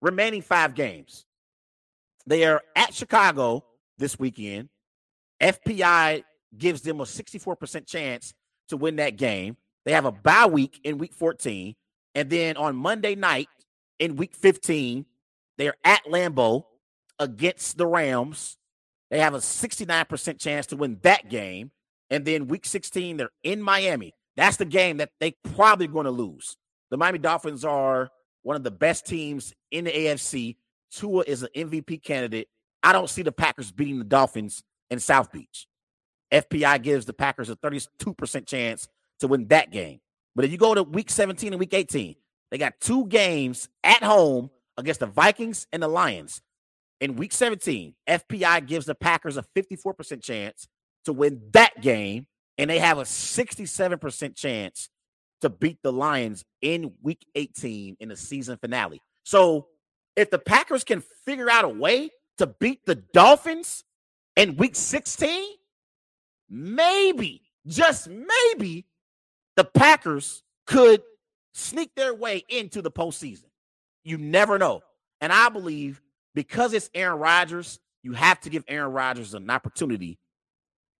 remaining 0.00 0.42
five 0.42 0.74
games. 0.74 1.24
They 2.26 2.44
are 2.44 2.62
at 2.76 2.94
Chicago 2.94 3.64
this 3.98 4.18
weekend. 4.18 4.68
FPI 5.42 6.24
gives 6.56 6.82
them 6.82 7.00
a 7.00 7.04
64% 7.04 7.86
chance 7.86 8.32
to 8.68 8.76
win 8.76 8.96
that 8.96 9.16
game. 9.16 9.56
They 9.84 9.92
have 9.92 10.06
a 10.06 10.12
bye 10.12 10.46
week 10.46 10.80
in 10.84 10.98
week 10.98 11.12
14. 11.12 11.74
And 12.14 12.30
then 12.30 12.56
on 12.56 12.76
Monday 12.76 13.14
night 13.14 13.48
in 13.98 14.16
week 14.16 14.34
15, 14.34 15.04
they're 15.58 15.74
at 15.84 16.04
Lambeau 16.06 16.64
against 17.18 17.78
the 17.78 17.86
Rams. 17.86 18.56
They 19.10 19.20
have 19.20 19.34
a 19.34 19.38
69% 19.38 20.40
chance 20.40 20.66
to 20.66 20.76
win 20.76 20.98
that 21.02 21.28
game. 21.28 21.70
And 22.10 22.24
then 22.24 22.48
week 22.48 22.66
16, 22.66 23.16
they're 23.16 23.30
in 23.42 23.62
Miami. 23.62 24.14
That's 24.36 24.56
the 24.56 24.64
game 24.64 24.98
that 24.98 25.10
they 25.20 25.36
probably 25.54 25.86
going 25.86 26.04
to 26.04 26.10
lose. 26.10 26.56
The 26.90 26.96
Miami 26.96 27.18
Dolphins 27.18 27.64
are 27.64 28.10
one 28.42 28.56
of 28.56 28.64
the 28.64 28.70
best 28.70 29.06
teams 29.06 29.52
in 29.70 29.84
the 29.84 29.92
AFC. 29.92 30.56
Tua 30.92 31.24
is 31.26 31.42
an 31.42 31.48
MVP 31.56 32.02
candidate. 32.02 32.48
I 32.82 32.92
don't 32.92 33.10
see 33.10 33.22
the 33.22 33.32
Packers 33.32 33.72
beating 33.72 33.98
the 33.98 34.04
Dolphins 34.04 34.62
in 34.90 35.00
South 35.00 35.32
Beach. 35.32 35.66
FPI 36.32 36.82
gives 36.82 37.06
the 37.06 37.12
Packers 37.12 37.48
a 37.48 37.56
32% 37.56 38.46
chance 38.46 38.88
to 39.20 39.28
win 39.28 39.46
that 39.48 39.70
game. 39.70 40.00
But 40.34 40.44
if 40.44 40.52
you 40.52 40.58
go 40.58 40.74
to 40.74 40.82
week 40.82 41.10
17 41.10 41.52
and 41.52 41.60
week 41.60 41.74
18, 41.74 42.14
they 42.50 42.58
got 42.58 42.80
two 42.80 43.06
games 43.06 43.68
at 43.82 44.02
home 44.02 44.50
against 44.76 45.00
the 45.00 45.06
Vikings 45.06 45.66
and 45.72 45.82
the 45.82 45.88
Lions. 45.88 46.42
In 47.04 47.16
week 47.16 47.32
17, 47.34 47.94
FPI 48.08 48.66
gives 48.66 48.86
the 48.86 48.94
Packers 48.94 49.36
a 49.36 49.44
54% 49.54 50.22
chance 50.22 50.66
to 51.04 51.12
win 51.12 51.38
that 51.52 51.82
game, 51.82 52.26
and 52.56 52.70
they 52.70 52.78
have 52.78 52.96
a 52.96 53.02
67% 53.02 54.34
chance 54.34 54.88
to 55.42 55.50
beat 55.50 55.76
the 55.82 55.92
Lions 55.92 56.46
in 56.62 56.94
week 57.02 57.26
18 57.34 57.98
in 58.00 58.08
the 58.08 58.16
season 58.16 58.56
finale. 58.56 59.02
So 59.22 59.66
if 60.16 60.30
the 60.30 60.38
Packers 60.38 60.82
can 60.82 61.02
figure 61.26 61.50
out 61.50 61.66
a 61.66 61.68
way 61.68 62.08
to 62.38 62.46
beat 62.46 62.86
the 62.86 62.94
Dolphins 62.94 63.84
in 64.34 64.56
week 64.56 64.74
16, 64.74 65.56
maybe, 66.48 67.42
just 67.66 68.08
maybe, 68.08 68.86
the 69.56 69.64
Packers 69.64 70.42
could 70.66 71.02
sneak 71.52 71.94
their 71.96 72.14
way 72.14 72.44
into 72.48 72.80
the 72.80 72.90
postseason. 72.90 73.50
You 74.04 74.16
never 74.16 74.58
know. 74.58 74.80
And 75.20 75.34
I 75.34 75.50
believe 75.50 76.00
because 76.34 76.72
it's 76.72 76.90
Aaron 76.94 77.18
Rodgers, 77.18 77.78
you 78.02 78.12
have 78.12 78.40
to 78.40 78.50
give 78.50 78.64
Aaron 78.68 78.92
Rodgers 78.92 79.34
an 79.34 79.48
opportunity 79.50 80.18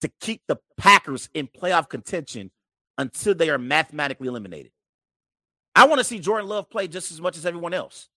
to 0.00 0.10
keep 0.20 0.42
the 0.48 0.56
Packers 0.76 1.28
in 1.34 1.48
playoff 1.48 1.88
contention 1.88 2.50
until 2.98 3.34
they 3.34 3.50
are 3.50 3.58
mathematically 3.58 4.28
eliminated. 4.28 4.72
I 5.74 5.86
want 5.86 5.98
to 5.98 6.04
see 6.04 6.18
Jordan 6.18 6.48
Love 6.48 6.70
play 6.70 6.88
just 6.88 7.10
as 7.10 7.20
much 7.20 7.36
as 7.36 7.44
everyone 7.46 7.74
else. 7.74 8.08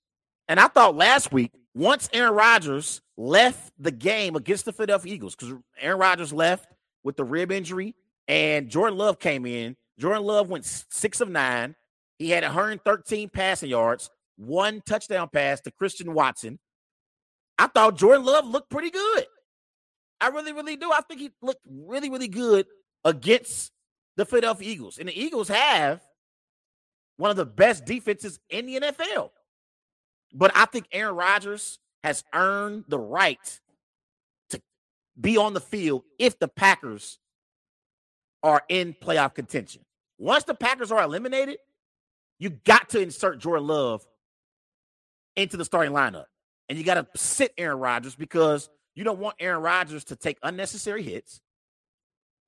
And 0.48 0.60
I 0.60 0.68
thought 0.68 0.96
last 0.96 1.32
week, 1.32 1.52
once 1.74 2.10
Aaron 2.14 2.34
Rodgers 2.34 3.02
left 3.18 3.72
the 3.80 3.92
game 3.92 4.36
against 4.36 4.66
the 4.66 4.74
Philadelphia 4.74 5.14
Eagles, 5.14 5.36
because 5.36 5.56
Aaron 5.80 6.00
Rodgers 6.00 6.32
left 6.32 6.68
with 7.04 7.18
the 7.18 7.24
rib 7.24 7.52
injury 7.52 7.96
and 8.28 8.70
Jordan 8.70 8.98
Love 8.98 9.20
came 9.20 9.46
in, 9.46 9.76
Jordan 10.00 10.24
Love 10.24 10.50
went 10.50 10.66
six 10.66 11.22
of 11.22 11.30
nine. 11.30 11.76
He 12.20 12.30
had 12.30 12.44
113 12.44 13.30
passing 13.30 13.70
yards, 13.70 14.10
one 14.38 14.82
touchdown 14.86 15.30
pass 15.32 15.62
to 15.62 15.72
Christian 15.72 16.14
Watson. 16.14 16.60
I 17.58 17.68
thought 17.68 17.98
Jordan 17.98 18.26
Love 18.26 18.46
looked 18.48 18.70
pretty 18.70 18.92
good. 18.92 19.26
I 20.20 20.30
really, 20.30 20.54
really 20.54 20.76
do. 20.76 20.92
I 20.92 21.02
think 21.02 21.22
he 21.22 21.32
looked 21.42 21.62
really, 21.70 22.10
really 22.10 22.28
good 22.28 22.66
against 23.04 23.72
the 24.16 24.26
Philadelphia 24.26 24.70
Eagles. 24.70 24.98
And 24.98 25.10
the 25.10 25.20
Eagles 25.20 25.48
have 25.48 26.02
one 27.18 27.32
of 27.32 27.38
the 27.38 27.46
best 27.46 27.86
defenses 27.86 28.40
in 28.50 28.66
the 28.66 28.80
NFL. 28.80 29.30
But 30.34 30.52
I 30.56 30.66
think 30.66 30.88
Aaron 30.92 31.16
Rodgers 31.16 31.80
has 32.04 32.24
earned 32.34 32.86
the 32.88 33.00
right 33.00 33.60
to 34.50 34.62
be 35.20 35.38
on 35.38 35.54
the 35.54 35.62
field 35.62 36.04
if 36.20 36.38
the 36.40 36.48
Packers 36.48 37.20
are 38.44 38.64
in 38.70 38.94
playoff 38.94 39.34
contention. 39.34 39.84
Once 40.18 40.44
the 40.44 40.56
Packers 40.56 40.92
are 40.92 41.04
eliminated, 41.04 41.58
you 42.40 42.50
got 42.50 42.90
to 42.90 43.02
insert 43.02 43.40
Jordan 43.40 43.68
Love 43.68 44.06
into 45.36 45.58
the 45.58 45.66
starting 45.66 45.94
lineup. 45.94 46.26
And 46.70 46.78
you 46.78 46.84
got 46.84 46.96
to 46.96 47.08
sit 47.20 47.54
Aaron 47.58 47.80
Rodgers 47.80 48.16
because 48.16 48.70
you 48.96 49.04
don't 49.04 49.20
want 49.20 49.36
Aaron 49.40 49.62
Rodgers 49.62 50.06
to 50.06 50.16
take 50.16 50.38
unnecessary 50.44 51.04
hits. 51.04 51.40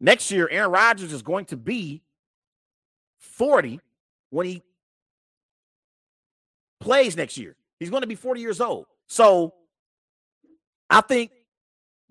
Next 0.01 0.31
year, 0.31 0.47
Aaron 0.49 0.71
Rodgers 0.71 1.13
is 1.13 1.21
going 1.21 1.45
to 1.45 1.57
be 1.57 2.01
40 3.19 3.79
when 4.29 4.45
he 4.45 4.63
plays 6.79 7.15
next 7.15 7.37
year. 7.37 7.55
He's 7.79 7.89
going 7.89 8.01
to 8.01 8.07
be 8.07 8.15
40 8.15 8.41
years 8.41 8.61
old. 8.61 8.85
So 9.07 9.53
I 10.89 11.01
think 11.01 11.31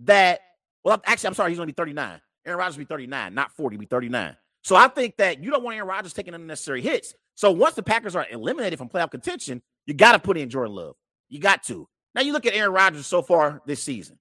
that, 0.01 0.41
well, 0.85 1.01
actually, 1.05 1.29
I'm 1.29 1.35
sorry, 1.35 1.51
he's 1.51 1.59
going 1.59 1.67
to 1.67 1.73
be 1.73 1.77
39. 1.77 2.21
Aaron 2.47 2.59
Rodgers 2.59 2.77
will 2.77 2.85
be 2.85 2.89
39, 2.89 3.35
not 3.35 3.53
40, 3.53 3.77
be 3.77 3.87
39. 3.87 4.37
So 4.63 4.77
I 4.77 4.89
think 4.89 5.17
that 5.19 5.43
you 5.43 5.51
don't 5.51 5.63
want 5.63 5.77
Aaron 5.77 5.89
Rodgers 5.89 6.13
taking 6.13 6.35
unnecessary 6.35 6.83
hits. 6.83 7.15
So 7.35 7.51
once 7.51 7.75
the 7.75 7.83
Packers 7.83 8.17
are 8.17 8.27
eliminated 8.31 8.79
from 8.79 8.89
playoff 8.89 9.11
contention, 9.11 9.63
you 9.87 9.95
got 9.95 10.13
to 10.13 10.19
put 10.19 10.37
in 10.37 10.51
Jordan 10.51 10.75
Love. 10.75 10.97
You 11.29 11.41
got 11.41 11.63
to. 11.65 11.89
Now 12.15 12.23
you 12.23 12.33
look 12.33 12.47
at 12.47 12.55
Aaron 12.55 12.73
Rodgers 12.73 13.07
so 13.07 13.23
far 13.23 13.63
this 13.67 13.83
season. 13.83 14.19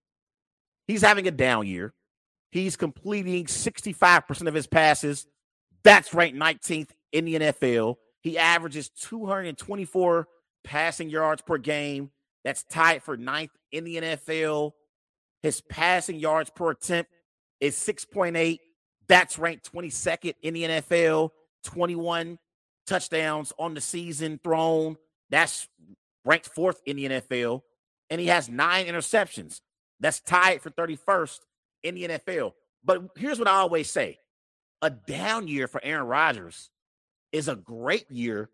He's 0.87 1.01
having 1.01 1.27
a 1.27 1.31
down 1.31 1.67
year. 1.67 1.93
He's 2.51 2.75
completing 2.75 3.45
65% 3.45 4.47
of 4.47 4.53
his 4.53 4.67
passes. 4.67 5.27
That's 5.83 6.13
ranked 6.13 6.37
19th 6.37 6.89
in 7.11 7.25
the 7.25 7.35
NFL. 7.35 7.95
He 8.21 8.37
averages 8.37 8.89
224 8.89 10.27
passing 10.63 11.09
yards 11.09 11.41
per 11.41 11.57
game. 11.57 12.11
That's 12.43 12.63
tied 12.63 13.03
for 13.03 13.17
ninth 13.17 13.51
in 13.71 13.83
the 13.83 13.97
NFL. 13.97 14.71
His 15.43 15.61
passing 15.61 16.19
yards 16.19 16.49
per 16.49 16.71
attempt 16.71 17.11
is 17.59 17.75
6.8. 17.75 18.59
That's 19.07 19.39
ranked 19.39 19.71
22nd 19.71 20.35
in 20.41 20.53
the 20.53 20.63
NFL. 20.63 21.29
21 21.63 22.37
touchdowns 22.85 23.53
on 23.59 23.73
the 23.73 23.81
season 23.81 24.39
thrown. 24.43 24.97
That's 25.29 25.67
ranked 26.25 26.47
fourth 26.47 26.81
in 26.85 26.97
the 26.97 27.05
NFL. 27.09 27.61
And 28.09 28.21
he 28.21 28.27
has 28.27 28.49
nine 28.49 28.85
interceptions. 28.85 29.61
That's 29.99 30.19
tied 30.19 30.61
for 30.61 30.69
31st 30.69 31.39
in 31.83 31.95
the 31.95 32.07
NFL. 32.07 32.53
But 32.83 33.03
here's 33.17 33.39
what 33.39 33.47
I 33.47 33.55
always 33.55 33.89
say 33.89 34.19
a 34.81 34.89
down 34.89 35.47
year 35.47 35.67
for 35.67 35.83
Aaron 35.83 36.07
Rodgers 36.07 36.69
is 37.31 37.47
a 37.47 37.55
great 37.55 38.09
year 38.09 38.49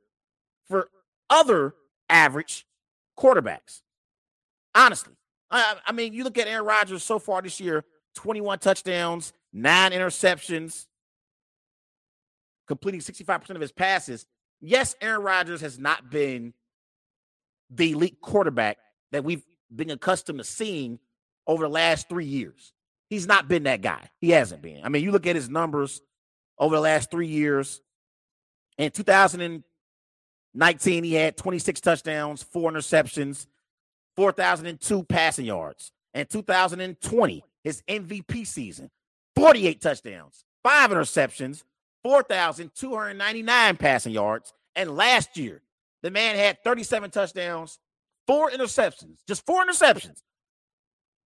for 0.68 0.89
other 1.30 1.76
average 2.10 2.66
quarterbacks. 3.18 3.82
Honestly, 4.74 5.14
I, 5.51 5.76
I 5.86 5.91
mean, 5.91 6.14
you 6.14 6.24
look 6.24 6.38
at 6.38 6.47
Aaron 6.47 6.66
Rodgers 6.66 7.04
so 7.04 7.20
far 7.20 7.41
this 7.41 7.60
year 7.60 7.84
21 8.16 8.60
touchdowns, 8.60 9.34
nine 9.51 9.91
interceptions, 9.91 10.88
completing 12.68 13.01
65% 13.01 13.51
of 13.51 13.62
his 13.62 13.72
passes. 13.72 14.26
Yes, 14.62 14.95
Aaron 15.01 15.22
Rodgers 15.22 15.62
has 15.62 15.78
not 15.78 16.10
been 16.10 16.54
the 17.70 17.91
elite 17.91 18.22
quarterback 18.22 18.78
that 19.14 19.24
we've 19.24 19.45
been 19.74 19.91
accustomed 19.91 20.39
to 20.39 20.43
seeing 20.43 20.99
over 21.47 21.64
the 21.64 21.70
last 21.70 22.09
three 22.09 22.26
years. 22.26 22.74
He's 23.09 23.28
not 23.28 23.47
been 23.47 23.64
that 23.64 23.82
guy. 23.82 24.09
He 24.20 24.32
hasn't 24.32 24.61
been. 24.61 24.82
I 24.84 24.89
mean, 24.89 25.03
you 25.03 25.11
look 25.11 25.28
at 25.28 25.36
his 25.36 25.49
numbers 25.49 26.01
over 26.57 26.76
the 26.76 26.82
last 26.82 27.09
three 27.09 27.28
years. 27.28 27.82
In 28.78 28.91
2019, 28.91 31.03
he 31.03 31.14
had 31.14 31.38
26 31.38 31.80
touchdowns, 31.80 32.43
four 32.43 32.72
interceptions, 32.72 33.47
4,002 34.16 35.03
passing 35.03 35.45
yards. 35.45 35.91
In 36.14 36.26
2020, 36.26 37.43
his 37.64 37.82
MVP 37.88 38.45
season, 38.45 38.89
48 39.36 39.82
touchdowns, 39.82 40.45
five 40.64 40.91
interceptions, 40.91 41.64
4,299 42.03 43.78
passing 43.78 44.14
yards. 44.14 44.53
And 44.76 44.95
last 44.95 45.38
year, 45.38 45.61
the 46.01 46.11
man 46.11 46.36
had 46.36 46.64
37 46.64 47.11
touchdowns, 47.11 47.80
four 48.28 48.49
interceptions, 48.49 49.17
just 49.28 49.45
four 49.45 49.65
interceptions, 49.65 50.21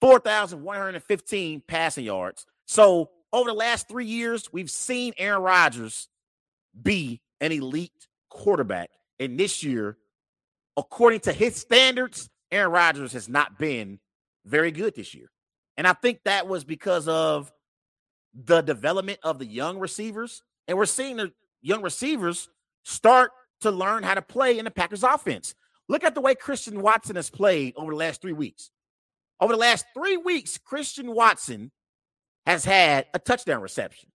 4,115 0.02 1.64
passing 1.68 2.06
yards. 2.06 2.46
So 2.66 3.10
over 3.34 3.50
the 3.50 3.56
last 3.56 3.88
three 3.88 4.06
years, 4.06 4.52
we've 4.52 4.72
seen 4.72 5.14
Aaron 5.18 5.42
Rodgers 5.42 6.08
be 6.82 7.22
an 7.42 7.52
elite 7.52 8.08
quarterback. 8.30 8.90
And 9.20 9.40
this 9.40 9.64
year, 9.64 9.98
according 10.78 11.22
to 11.22 11.34
his 11.34 11.56
standards, 11.56 12.30
Aaron 12.52 12.72
Rodgers 12.72 13.14
has 13.14 13.30
not 13.30 13.58
been 13.58 14.00
very 14.46 14.72
good 14.72 14.96
this 14.96 15.14
year. 15.14 15.32
And 15.78 15.88
I 15.88 15.94
think 15.94 16.20
that 16.26 16.48
was 16.48 16.64
because 16.64 17.08
of 17.08 17.52
the 18.34 18.62
development 18.62 19.20
of 19.24 19.40
the 19.40 19.46
young 19.46 19.80
receivers. 19.80 20.44
And 20.68 20.78
we're 20.78 20.86
seeing 20.86 21.18
the 21.18 21.32
young 21.62 21.82
receivers 21.82 22.50
start 22.84 23.32
to 23.62 23.72
learn 23.72 24.04
how 24.04 24.14
to 24.14 24.22
play 24.22 24.58
in 24.60 24.66
the 24.66 24.72
Packers 24.72 25.04
offense. 25.04 25.56
Look 25.88 26.04
at 26.04 26.16
the 26.16 26.22
way 26.22 26.36
Christian 26.36 26.82
Watson 26.82 27.16
has 27.16 27.30
played 27.30 27.74
over 27.78 27.92
the 27.92 27.98
last 27.98 28.22
three 28.22 28.34
weeks. 28.34 28.72
Over 29.40 29.54
the 29.54 29.60
last 29.60 29.86
three 29.94 30.18
weeks, 30.18 30.58
Christian 30.58 31.14
Watson 31.14 31.72
has 32.46 32.66
had 32.66 33.06
a 33.14 33.20
touchdown 33.20 33.62
reception. 33.62 34.10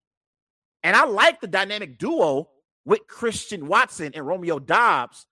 And 0.82 0.96
I 0.96 1.04
like 1.04 1.40
the 1.40 1.46
dynamic 1.46 1.98
duo 1.98 2.48
with 2.84 3.06
Christian 3.06 3.66
Watson 3.66 4.12
and 4.14 4.26
Romeo 4.26 4.58
Doubs 4.58 5.26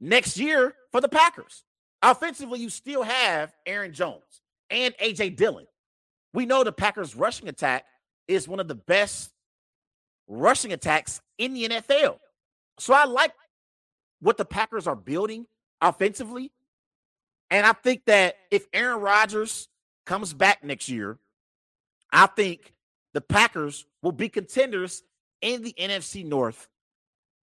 next 0.00 0.36
year 0.36 0.74
for 0.90 1.00
the 1.00 1.08
Packers. 1.08 1.62
Offensively, 2.02 2.58
you 2.58 2.68
still 2.68 3.04
have 3.04 3.52
Aaron 3.64 3.92
Jones 3.92 4.42
and 4.68 4.94
AJ 5.00 5.36
Dillon. 5.36 5.66
We 6.34 6.46
know 6.46 6.64
the 6.64 6.72
Packers' 6.72 7.14
rushing 7.14 7.48
attack 7.48 7.84
is 8.26 8.48
one 8.48 8.58
of 8.58 8.66
the 8.66 8.74
best 8.74 9.30
rushing 10.26 10.72
attacks 10.72 11.20
in 11.38 11.54
the 11.54 11.68
NFL. 11.68 12.18
So 12.78 12.94
I 12.94 13.04
like 13.04 13.32
what 14.22 14.36
the 14.36 14.44
Packers 14.44 14.86
are 14.86 14.96
building 14.96 15.46
offensively. 15.80 16.52
And 17.50 17.66
I 17.66 17.72
think 17.72 18.06
that 18.06 18.36
if 18.50 18.66
Aaron 18.72 19.00
Rodgers 19.00 19.68
comes 20.06 20.32
back 20.32 20.64
next 20.64 20.88
year, 20.88 21.18
I 22.10 22.26
think 22.26 22.72
the 23.12 23.20
Packers 23.20 23.84
will 24.00 24.12
be 24.12 24.28
contenders 24.28 25.02
in 25.42 25.62
the 25.62 25.74
NFC 25.78 26.24
North 26.24 26.68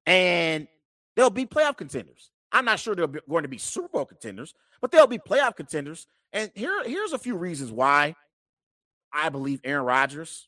and 0.06 0.68
they'll 1.16 1.30
be 1.30 1.46
playoff 1.46 1.78
contenders. 1.78 2.32
I'm 2.52 2.66
not 2.66 2.80
sure 2.80 2.96
they're 2.96 3.08
going 3.08 3.44
to 3.44 3.50
be 3.50 3.58
Super 3.58 3.90
Bowl 3.90 4.06
contenders, 4.06 4.56
but 4.82 4.92
they'll 4.92 5.06
be 5.06 5.20
playoff 5.20 5.58
contenders. 5.58 6.08
And 6.32 6.50
here, 6.56 6.82
here's 6.86 7.12
a 7.12 7.20
few 7.20 7.36
reasons 7.36 7.72
why 7.72 8.16
I 9.14 9.30
believe 9.30 9.60
Aaron 9.64 9.86
Rodgers 9.86 10.48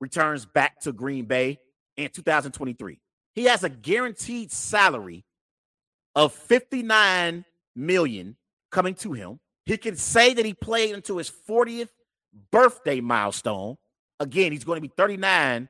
returns 0.00 0.46
back 0.46 0.80
to 0.80 0.92
Green 0.92 1.26
Bay 1.26 1.60
in 1.96 2.08
2023. 2.08 2.98
He 3.34 3.44
has 3.44 3.64
a 3.64 3.68
guaranteed 3.68 4.52
salary 4.52 5.24
of 6.14 6.32
59 6.32 7.44
million 7.74 8.36
coming 8.70 8.94
to 8.96 9.12
him. 9.12 9.40
He 9.64 9.76
can 9.76 9.96
say 9.96 10.34
that 10.34 10.44
he 10.44 10.54
played 10.54 10.94
until 10.94 11.18
his 11.18 11.30
40th 11.30 11.88
birthday 12.50 13.00
milestone. 13.00 13.76
Again, 14.20 14.52
he's 14.52 14.64
going 14.64 14.76
to 14.76 14.82
be 14.82 14.92
39 14.94 15.68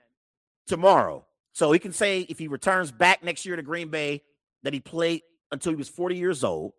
tomorrow. 0.66 1.24
So 1.52 1.70
he 1.72 1.78
can 1.78 1.92
say 1.92 2.20
if 2.20 2.38
he 2.38 2.48
returns 2.48 2.90
back 2.90 3.22
next 3.22 3.44
year 3.44 3.56
to 3.56 3.62
Green 3.62 3.88
Bay 3.88 4.22
that 4.62 4.72
he 4.72 4.80
played 4.80 5.22
until 5.50 5.72
he 5.72 5.76
was 5.76 5.88
40 5.88 6.16
years 6.16 6.42
old. 6.42 6.72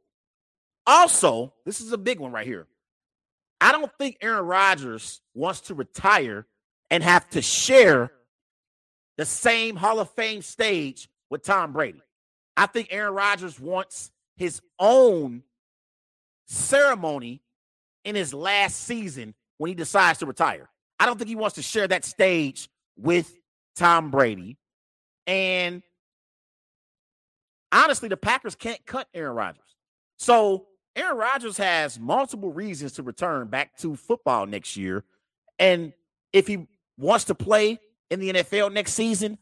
Also, 0.86 1.54
this 1.66 1.80
is 1.80 1.92
a 1.94 1.98
big 1.98 2.20
one 2.20 2.32
right 2.32 2.48
here. 2.48 2.68
I 3.62 3.72
don't 3.72 3.92
think 3.98 4.18
Aaron 4.22 4.46
Rodgers 4.46 5.22
wants 5.34 5.62
to 5.62 5.76
retire 5.76 6.46
and 6.90 7.02
have 7.04 7.30
to 7.30 7.42
share 7.42 8.12
the 9.18 9.26
same 9.26 9.76
Hall 9.76 10.00
of 10.00 10.10
Fame 10.12 10.42
stage 10.42 11.10
with 11.30 11.44
Tom 11.44 11.74
Brady. 11.74 12.02
I 12.56 12.66
think 12.68 12.90
Aaron 12.92 13.14
Rodgers 13.14 13.60
wants 13.60 14.12
his 14.36 14.62
own 14.80 15.44
ceremony 16.46 17.42
in 18.04 18.16
his 18.16 18.34
last 18.34 18.82
season 18.82 19.34
when 19.58 19.70
he 19.70 19.76
decides 19.76 20.20
to 20.20 20.26
retire. 20.26 20.70
I 21.00 21.06
don't 21.06 21.18
think 21.18 21.30
he 21.30 21.36
wants 21.36 21.56
to 21.56 21.62
share 21.62 21.88
that 21.88 22.06
stage 22.06 22.70
with 22.98 23.34
Tom 23.76 24.12
Brady. 24.12 24.58
And 25.26 25.82
honestly, 27.72 28.10
the 28.10 28.18
Packers 28.18 28.56
can't 28.56 28.84
cut 28.86 29.08
Aaron 29.14 29.36
Rodgers. 29.36 29.76
So 30.18 30.68
Aaron 30.96 31.18
Rodgers 31.18 31.58
has 31.58 32.00
multiple 32.00 32.52
reasons 32.52 32.94
to 32.94 33.04
return 33.04 33.48
back 33.48 33.78
to 33.78 33.96
football 33.96 34.46
next 34.46 34.78
year. 34.78 35.04
And 35.60 35.94
if 36.32 36.48
he 36.48 36.68
wants 36.98 37.26
to 37.26 37.36
play 37.36 37.80
in 38.14 38.20
the 38.20 38.32
NFL 38.32 38.72
next 38.72 38.94
season, 38.94 39.38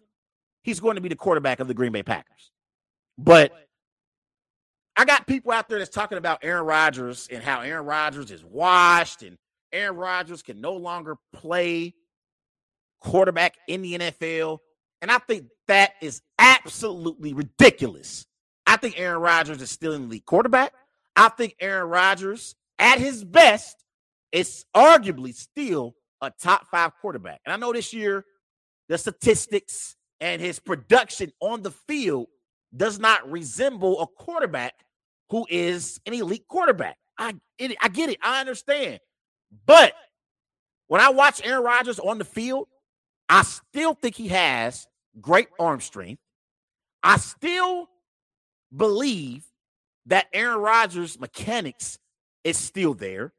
he's 0.64 0.80
going 0.80 0.96
to 0.96 1.02
be 1.02 1.10
the 1.10 1.16
quarterback 1.16 1.60
of 1.60 1.68
the 1.68 1.74
Green 1.74 1.92
Bay 1.92 2.04
Packers. 2.04 2.52
But 3.18 3.52
I 4.96 5.06
got 5.06 5.28
people 5.28 5.52
out 5.52 5.70
there 5.70 5.80
that's 5.80 5.94
talking 5.94 6.18
about 6.18 6.40
Aaron 6.42 6.66
Rodgers 6.66 7.28
and 7.32 7.44
how 7.44 7.62
Aaron 7.62 7.86
Rodgers 7.86 8.32
is 8.32 8.44
washed 8.44 9.24
and 9.24 9.38
Aaron 9.74 9.98
Rodgers 9.98 10.42
can 10.42 10.62
no 10.62 10.74
longer 10.74 11.18
play 11.34 11.94
quarterback 13.02 13.56
in 13.68 13.82
the 13.82 13.98
NFL. 13.98 14.60
And 15.02 15.12
I 15.12 15.18
think 15.18 15.48
that 15.68 15.94
is 16.02 16.22
absolutely 16.40 17.34
ridiculous. 17.34 18.26
I 18.66 18.78
think 18.78 19.00
Aaron 19.00 19.22
Rodgers 19.22 19.62
is 19.62 19.70
still 19.70 19.94
an 19.94 20.04
elite 20.04 20.26
quarterback. 20.26 20.74
I 21.16 21.30
think 21.30 21.56
Aaron 21.60 21.90
Rodgers, 21.90 22.56
at 22.80 23.00
his 23.00 23.24
best, 23.24 23.84
is 24.32 24.66
arguably 24.76 25.36
still 25.36 25.96
a 26.22 26.32
top 26.42 26.68
five 26.70 26.92
quarterback. 27.02 27.42
And 27.46 27.54
I 27.54 27.58
know 27.58 27.74
this 27.74 27.94
year, 27.94 28.24
the 28.92 28.98
statistics 28.98 29.96
and 30.20 30.42
his 30.42 30.60
production 30.60 31.32
on 31.40 31.62
the 31.62 31.72
field 31.72 32.28
does 32.76 33.00
not 33.00 33.32
resemble 33.32 34.02
a 34.02 34.06
quarterback 34.06 34.74
who 35.30 35.48
is 35.50 36.02
an 36.06 36.14
elite 36.14 36.46
quarterback. 36.50 36.98
I, 37.18 37.36
it, 37.58 37.78
I 37.82 37.88
get 37.88 38.10
it. 38.10 38.18
I 38.22 38.42
understand. 38.42 39.00
But 39.66 39.94
when 40.90 41.00
I 41.00 41.08
watch 41.08 41.40
Aaron 41.46 41.64
Rodgers 41.64 42.00
on 42.00 42.18
the 42.18 42.26
field, 42.26 42.68
I 43.30 43.44
still 43.44 43.94
think 43.94 44.14
he 44.14 44.28
has 44.28 44.86
great 45.22 45.48
arm 45.58 45.80
strength. 45.80 46.22
I 47.02 47.16
still 47.16 47.88
believe 48.76 49.46
that 50.08 50.28
Aaron 50.34 50.60
Rodgers' 50.60 51.18
mechanics 51.18 51.98
is 52.44 52.58
still 52.58 52.94
there. 52.94 53.32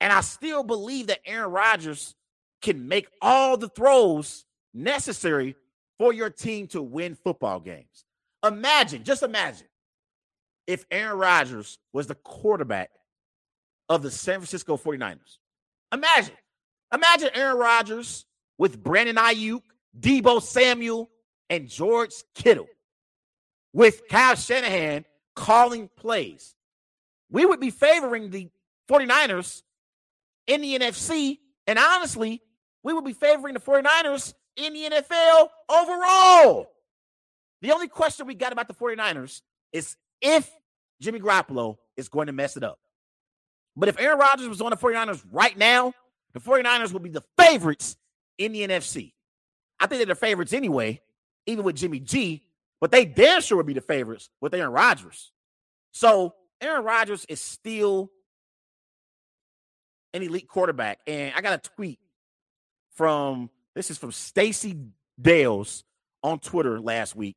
And 0.00 0.12
I 0.12 0.22
still 0.22 0.64
believe 0.64 1.06
that 1.06 1.20
Aaron 1.24 1.52
Rodgers 1.52 2.16
can 2.62 2.88
make 2.88 3.06
all 3.20 3.56
the 3.56 3.68
throws 3.68 4.44
necessary 4.74 5.56
for 5.98 6.12
your 6.12 6.30
team 6.30 6.66
to 6.68 6.82
win 6.82 7.14
football 7.14 7.60
games. 7.60 8.04
Imagine, 8.44 9.04
just 9.04 9.22
imagine 9.22 9.66
if 10.66 10.84
Aaron 10.90 11.18
Rodgers 11.18 11.78
was 11.92 12.06
the 12.06 12.14
quarterback 12.14 12.90
of 13.88 14.02
the 14.02 14.10
San 14.10 14.40
Francisco 14.40 14.76
49ers. 14.76 15.38
Imagine, 15.92 16.34
imagine 16.92 17.30
Aaron 17.34 17.58
Rodgers 17.58 18.24
with 18.58 18.82
Brandon 18.82 19.16
Aiyuk, 19.16 19.62
Deebo 19.98 20.40
Samuel, 20.42 21.10
and 21.50 21.68
George 21.68 22.12
Kittle 22.34 22.68
with 23.72 24.08
Kyle 24.08 24.36
Shanahan 24.36 25.04
calling 25.34 25.88
plays. 25.96 26.54
We 27.30 27.44
would 27.44 27.60
be 27.60 27.70
favoring 27.70 28.30
the 28.30 28.48
49ers 28.90 29.62
in 30.46 30.60
the 30.60 30.78
NFC. 30.78 31.38
And 31.66 31.78
honestly, 31.78 32.42
we 32.82 32.92
would 32.92 33.04
be 33.04 33.12
favoring 33.12 33.54
the 33.54 33.60
49ers 33.60 34.34
in 34.56 34.72
the 34.72 34.90
NFL 34.90 35.48
overall. 35.68 36.66
The 37.60 37.72
only 37.72 37.88
question 37.88 38.26
we 38.26 38.34
got 38.34 38.52
about 38.52 38.68
the 38.68 38.74
49ers 38.74 39.40
is 39.72 39.96
if 40.20 40.50
Jimmy 41.00 41.20
Garoppolo 41.20 41.76
is 41.96 42.08
going 42.08 42.26
to 42.26 42.32
mess 42.32 42.56
it 42.56 42.62
up. 42.62 42.78
But 43.76 43.88
if 43.88 43.98
Aaron 43.98 44.18
Rodgers 44.18 44.48
was 44.48 44.60
on 44.60 44.70
the 44.70 44.76
49ers 44.76 45.22
right 45.30 45.56
now, 45.56 45.94
the 46.32 46.40
49ers 46.40 46.92
would 46.92 47.02
be 47.02 47.10
the 47.10 47.24
favorites 47.38 47.96
in 48.38 48.52
the 48.52 48.66
NFC. 48.66 49.12
I 49.80 49.86
think 49.86 49.98
they're 49.98 50.14
the 50.14 50.14
favorites 50.14 50.52
anyway, 50.52 51.00
even 51.46 51.64
with 51.64 51.76
Jimmy 51.76 52.00
G, 52.00 52.42
but 52.80 52.90
they 52.90 53.04
damn 53.04 53.40
sure 53.40 53.56
would 53.56 53.66
be 53.66 53.72
the 53.72 53.80
favorites 53.80 54.28
with 54.40 54.54
Aaron 54.54 54.72
Rodgers. 54.72 55.32
So 55.92 56.34
Aaron 56.60 56.84
Rodgers 56.84 57.24
is 57.28 57.40
still 57.40 58.10
an 60.14 60.22
elite 60.22 60.48
quarterback. 60.48 61.00
And 61.06 61.32
I 61.34 61.40
got 61.40 61.54
a 61.54 61.70
tweet 61.70 61.98
from 62.94 63.50
this 63.74 63.90
is 63.90 63.98
from 63.98 64.12
Stacey 64.12 64.76
Dales 65.20 65.84
on 66.22 66.38
Twitter 66.38 66.80
last 66.80 67.16
week. 67.16 67.36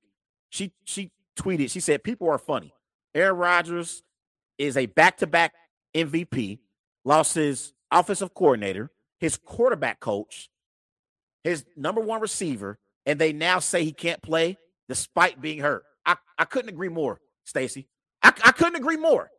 She 0.49 0.73
she 0.83 1.11
tweeted, 1.37 1.71
she 1.71 1.79
said, 1.79 2.03
People 2.03 2.29
are 2.29 2.37
funny. 2.37 2.73
Aaron 3.13 3.37
Rodgers 3.37 4.03
is 4.57 4.77
a 4.77 4.85
back-to-back 4.85 5.53
MVP, 5.95 6.59
lost 7.03 7.35
his 7.35 7.73
offensive 7.91 8.33
coordinator, 8.33 8.91
his 9.19 9.37
quarterback 9.37 9.99
coach, 9.99 10.49
his 11.43 11.65
number 11.77 12.01
one 12.01 12.21
receiver, 12.21 12.77
and 13.05 13.19
they 13.19 13.31
now 13.33 13.59
say 13.59 13.83
he 13.83 13.93
can't 13.93 14.21
play 14.21 14.57
despite 14.89 15.41
being 15.41 15.59
hurt. 15.59 15.83
I, 16.05 16.15
I 16.37 16.45
couldn't 16.45 16.69
agree 16.69 16.89
more, 16.89 17.19
Stacey. 17.45 17.87
I, 18.21 18.33
I 18.43 18.51
couldn't 18.51 18.75
agree 18.75 18.97
more. 18.97 19.29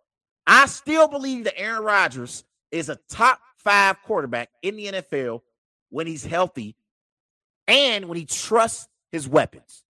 I 0.47 0.66
still 0.66 1.09
believe 1.09 1.44
that 1.44 1.59
Aaron 1.59 1.82
Rodgers 1.82 2.44
is 2.70 2.88
a 2.88 2.99
top 3.11 3.40
five 3.59 4.01
quarterback 4.03 4.49
in 4.62 4.76
the 4.76 4.86
NFL 4.86 5.40
when 5.90 6.07
he's 6.07 6.24
healthy 6.24 6.76
and 7.66 8.06
when 8.06 8.18
he 8.18 8.24
trusts 8.24 8.88
his 9.12 9.28
weapons. 9.28 9.84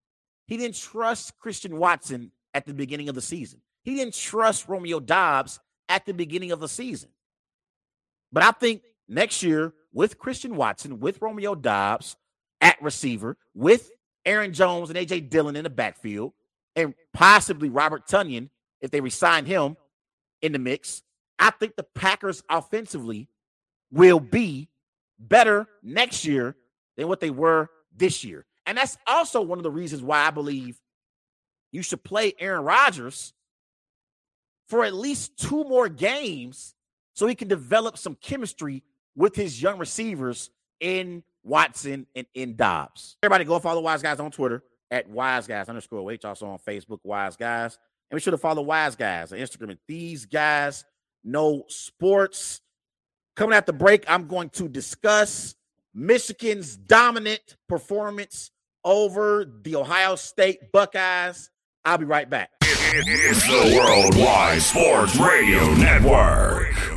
He 0.47 0.57
didn't 0.57 0.77
trust 0.77 1.39
Christian 1.39 1.79
Watson 1.79 2.31
at 2.55 2.67
the 2.67 2.75
beginning 2.75 3.09
of 3.09 3.15
the 3.15 3.21
season. 3.21 3.61
He 3.83 3.97
didn't 3.97 4.15
trust 4.15 4.69
Romeo 4.69 5.01
Doubs 5.01 5.61
at 5.89 6.07
the 6.07 6.15
beginning 6.15 6.53
of 6.53 6.61
the 6.61 6.69
season. 6.69 7.11
But 8.33 8.43
I 8.43 8.51
think 8.53 8.83
next 9.09 9.43
year, 9.43 9.73
with 9.93 10.19
Christian 10.19 10.57
Watson, 10.57 11.01
with 11.01 11.21
Romeo 11.21 11.55
Doubs 11.55 12.17
at 12.61 12.81
receiver, 12.83 13.37
with 13.55 13.91
Aaron 14.25 14.53
Jones 14.53 14.91
and 14.91 14.99
AJ 14.99 15.31
Dillon 15.31 15.57
in 15.57 15.65
the 15.65 15.71
backfield, 15.71 16.33
and 16.75 16.95
possibly 17.15 17.71
Robert 17.71 18.07
Tonyan, 18.07 18.51
if 18.81 18.91
they 18.91 19.01
resign 19.01 19.47
him 19.47 19.77
in 20.43 20.53
the 20.53 20.59
mix, 20.59 21.03
I 21.39 21.51
think 21.51 21.77
the 21.77 21.83
Packers 21.83 22.43
offensively 22.49 23.29
will 23.91 24.21
be 24.21 24.69
better 25.19 25.67
next 25.83 26.25
year 26.25 26.57
than 26.97 27.09
what 27.09 27.21
they 27.21 27.31
were 27.31 27.69
this 27.97 28.25
year. 28.25 28.45
And 28.67 28.79
that's 28.79 28.99
also 29.07 29.41
one 29.41 29.59
of 29.59 29.63
the 29.63 29.71
reasons 29.71 30.03
why 30.03 30.27
I 30.27 30.31
believe 30.31 30.81
you 31.73 31.83
should 31.83 32.03
play 32.03 32.35
Aaron 32.39 32.65
Rodgers 32.65 33.33
for 34.69 34.85
at 34.85 34.95
least 34.95 35.37
two 35.39 35.65
more 35.65 35.89
games 35.89 36.75
so 37.15 37.27
he 37.27 37.35
can 37.35 37.49
develop 37.49 37.97
some 37.99 38.17
chemistry 38.17 38.83
with 39.15 39.35
his 39.35 39.61
young 39.61 39.79
receivers 39.79 40.51
in 40.81 41.23
Watson 41.43 42.07
and 42.15 42.27
in 42.35 42.57
Doubs. 42.57 43.17
Everybody 43.23 43.45
go 43.45 43.59
follow 43.59 43.81
Wise 43.81 44.03
Guys 44.03 44.21
on 44.21 44.31
Twitter 44.31 44.63
at 44.91 45.09
Wise 45.09 45.47
Guys 45.47 45.69
underscore 45.69 46.11
H. 46.13 46.25
Also 46.25 46.47
on 46.47 46.59
Facebook, 46.59 46.99
Wise 47.03 47.37
Guys. 47.37 47.79
And 48.11 48.17
be 48.17 48.23
sure 48.23 48.33
to 48.33 48.39
follow 48.39 48.63
Wise 48.63 48.97
Guys 48.97 49.33
on 49.33 49.39
Instagram. 49.39 49.79
These 49.87 50.27
guys 50.27 50.85
know 51.25 51.65
sports. 51.69 52.61
Coming 53.35 53.57
at 53.57 53.67
the 53.67 53.73
break, 53.73 54.05
I'm 54.09 54.29
going 54.29 54.49
to 54.51 54.69
discuss 54.69 55.56
Michigan's 55.97 56.77
dominant 56.77 57.57
performance 57.69 58.51
over 58.85 59.47
the 59.63 59.77
Ohio 59.77 60.15
State 60.15 60.71
Buckeyes. 60.71 61.51
I'll 61.85 61.99
be 61.99 62.05
right 62.05 62.29
back. 62.29 62.51
It's 62.63 63.43
the 63.47 63.77
Worldwide 63.77 64.61
Sports 64.61 65.17
Radio 65.17 65.75
Network. 65.75 66.96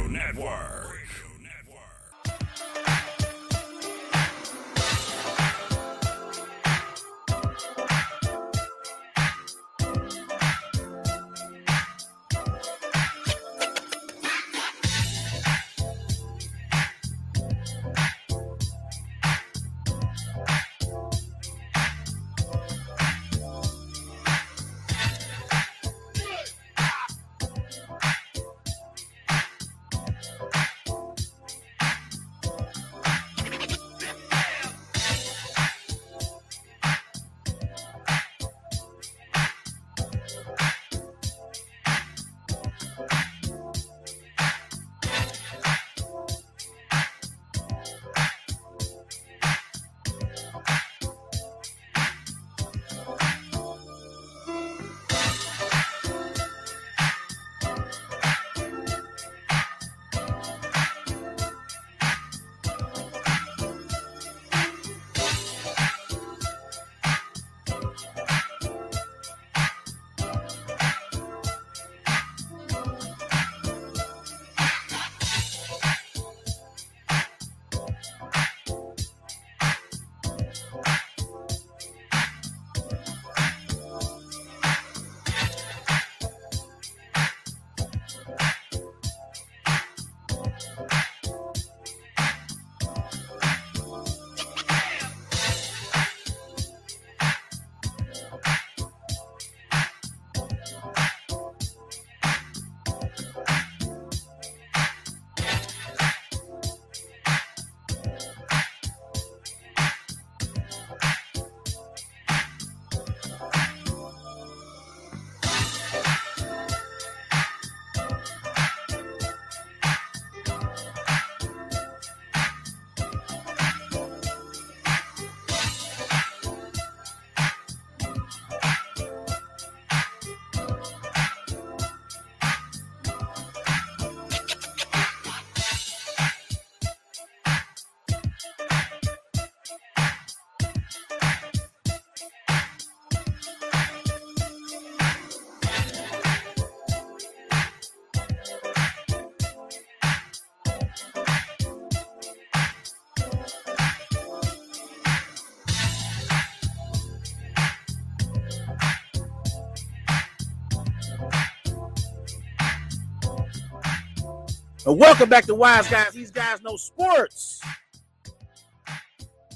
And 164.85 164.97
welcome 164.97 165.27
back 165.27 165.43
to 165.45 165.55
Wise 165.55 165.89
Guys. 165.89 166.13
These 166.13 166.31
guys 166.31 166.61
know 166.61 166.77
sports. 166.77 167.59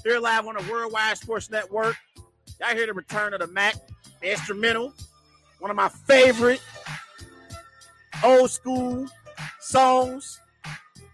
Here 0.04 0.18
live 0.18 0.46
on 0.46 0.54
the 0.54 0.70
Worldwide 0.70 1.16
Sports 1.16 1.50
Network. 1.50 1.96
Y'all 2.60 2.76
hear 2.76 2.86
the 2.86 2.92
return 2.92 3.32
of 3.32 3.40
the 3.40 3.46
Mack, 3.46 3.74
the 4.20 4.32
instrumental, 4.32 4.92
one 5.60 5.70
of 5.70 5.78
my 5.78 5.88
favorite 5.88 6.60
old 8.22 8.50
school 8.50 9.06
songs. 9.60 10.38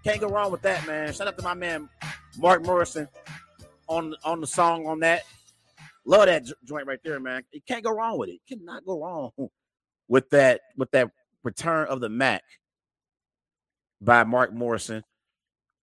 Can't 0.02 0.20
go 0.20 0.28
wrong 0.28 0.50
with 0.50 0.62
that, 0.62 0.84
man. 0.88 1.12
Shout 1.12 1.28
out 1.28 1.38
to 1.38 1.44
my 1.44 1.54
man 1.54 1.88
Mark 2.36 2.64
Morrison 2.64 3.06
on 3.86 4.16
on 4.24 4.40
the 4.40 4.46
song 4.46 4.88
on 4.88 4.98
that. 5.00 5.22
Love 6.04 6.26
that 6.26 6.46
joint 6.64 6.88
right 6.88 7.00
there, 7.04 7.20
man. 7.20 7.44
You 7.52 7.60
can't 7.66 7.84
go 7.84 7.92
wrong 7.92 8.18
with 8.18 8.30
it. 8.30 8.40
Cannot 8.48 8.84
go 8.84 9.00
wrong 9.00 9.30
with 10.08 10.28
that 10.30 10.62
with 10.76 10.90
that 10.90 11.12
return 11.44 11.86
of 11.86 12.00
the 12.00 12.08
Mack 12.08 12.42
by 14.00 14.24
Mark 14.24 14.52
Morrison. 14.52 15.04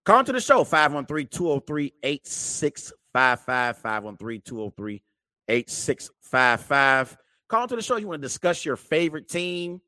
Call 0.05 0.24
to 0.24 0.32
the 0.32 0.39
show 0.39 0.63
513 0.63 1.28
203 1.28 1.93
8655. 2.03 3.78
513 3.78 4.41
203 4.45 5.03
8655. 5.49 7.18
Call 7.49 7.68
to 7.68 7.76
the 7.76 7.82
show. 7.82 7.97
You 7.97 8.07
want 8.07 8.22
to 8.22 8.28
discuss 8.28 8.65
your 8.65 8.76
favorite 8.76 9.30
team, 9.30 9.82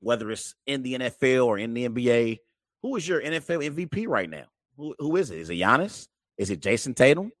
whether 0.00 0.30
it's 0.30 0.54
in 0.66 0.82
the 0.82 0.94
NFL 0.94 1.46
or 1.46 1.58
in 1.58 1.74
the 1.74 1.88
NBA. 1.88 2.38
who 2.82 2.96
is 2.96 3.06
your 3.06 3.20
NFL 3.20 3.74
MVP 3.74 4.06
right 4.08 4.28
now? 4.28 4.44
Who, 4.76 4.94
who 4.98 5.16
is 5.16 5.30
it? 5.30 5.38
Is 5.38 5.50
it 5.50 5.54
Giannis? 5.54 6.08
Is 6.38 6.50
it 6.50 6.60
Jayson 6.60 6.94
Tatum? 6.94 7.32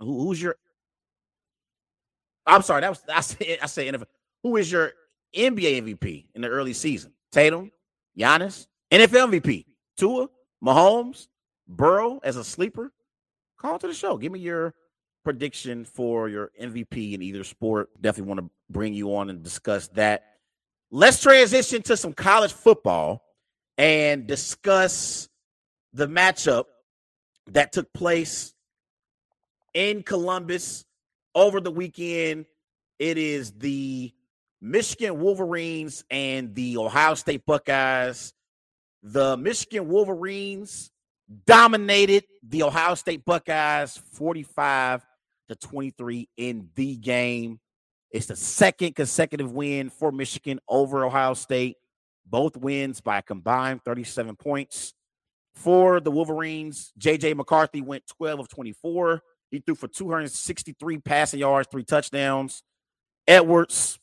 Who, 0.00 0.26
who's 0.26 0.40
your? 0.40 0.56
I'm 2.46 2.62
sorry, 2.62 2.82
that 2.82 2.90
was 2.90 3.02
I 3.12 3.20
said 3.20 3.58
I 3.62 3.66
said. 3.66 4.02
Who 4.42 4.56
is 4.56 4.70
your 4.70 4.92
NBA 5.34 5.82
MVP 5.82 6.26
in 6.34 6.42
the 6.42 6.48
early 6.48 6.72
season? 6.72 7.12
Tatum, 7.32 7.72
Giannis, 8.18 8.66
NFL 8.90 9.40
MVP, 9.40 9.64
Tua, 9.96 10.28
Mahomes, 10.64 11.28
Burrow 11.68 12.20
as 12.22 12.36
a 12.36 12.44
sleeper. 12.44 12.92
Call 13.58 13.78
to 13.78 13.86
the 13.86 13.94
show. 13.94 14.16
Give 14.16 14.32
me 14.32 14.40
your 14.40 14.74
prediction 15.24 15.84
for 15.84 16.28
your 16.28 16.52
MVP 16.60 17.14
in 17.14 17.22
either 17.22 17.42
sport. 17.42 17.90
Definitely 18.00 18.28
want 18.28 18.40
to 18.40 18.50
bring 18.70 18.94
you 18.94 19.16
on 19.16 19.28
and 19.30 19.42
discuss 19.42 19.88
that. 19.88 20.24
Let's 20.90 21.20
transition 21.20 21.82
to 21.82 21.96
some 21.96 22.12
college 22.12 22.52
football 22.52 23.22
and 23.76 24.26
discuss 24.26 25.28
the 25.92 26.06
matchup 26.06 26.64
that 27.48 27.72
took 27.72 27.92
place 27.92 28.54
in 29.74 30.02
Columbus 30.02 30.84
over 31.34 31.60
the 31.60 31.70
weekend. 31.70 32.46
It 32.98 33.18
is 33.18 33.52
the 33.52 34.12
Michigan 34.60 35.18
Wolverines 35.18 36.04
and 36.10 36.54
the 36.54 36.76
Ohio 36.78 37.14
State 37.14 37.44
Buckeyes. 37.44 38.32
The 39.08 39.36
Michigan 39.36 39.86
Wolverines 39.86 40.90
dominated 41.46 42.24
the 42.42 42.64
Ohio 42.64 42.96
State 42.96 43.24
Buckeyes 43.24 43.96
45 44.14 45.06
to 45.48 45.54
23 45.54 46.28
in 46.36 46.70
the 46.74 46.96
game. 46.96 47.60
It's 48.10 48.26
the 48.26 48.34
second 48.34 48.96
consecutive 48.96 49.52
win 49.52 49.90
for 49.90 50.10
Michigan 50.10 50.58
over 50.68 51.04
Ohio 51.04 51.34
State. 51.34 51.76
Both 52.28 52.56
wins 52.56 53.00
by 53.00 53.18
a 53.18 53.22
combined 53.22 53.82
37 53.84 54.34
points. 54.34 54.92
For 55.54 56.00
the 56.00 56.10
Wolverines, 56.10 56.92
JJ 56.98 57.36
McCarthy 57.36 57.82
went 57.82 58.08
12 58.08 58.40
of 58.40 58.48
24. 58.48 59.22
He 59.52 59.60
threw 59.60 59.76
for 59.76 59.86
263 59.86 60.98
passing 60.98 61.38
yards, 61.38 61.68
three 61.70 61.84
touchdowns. 61.84 62.64
Edwards 63.28 64.00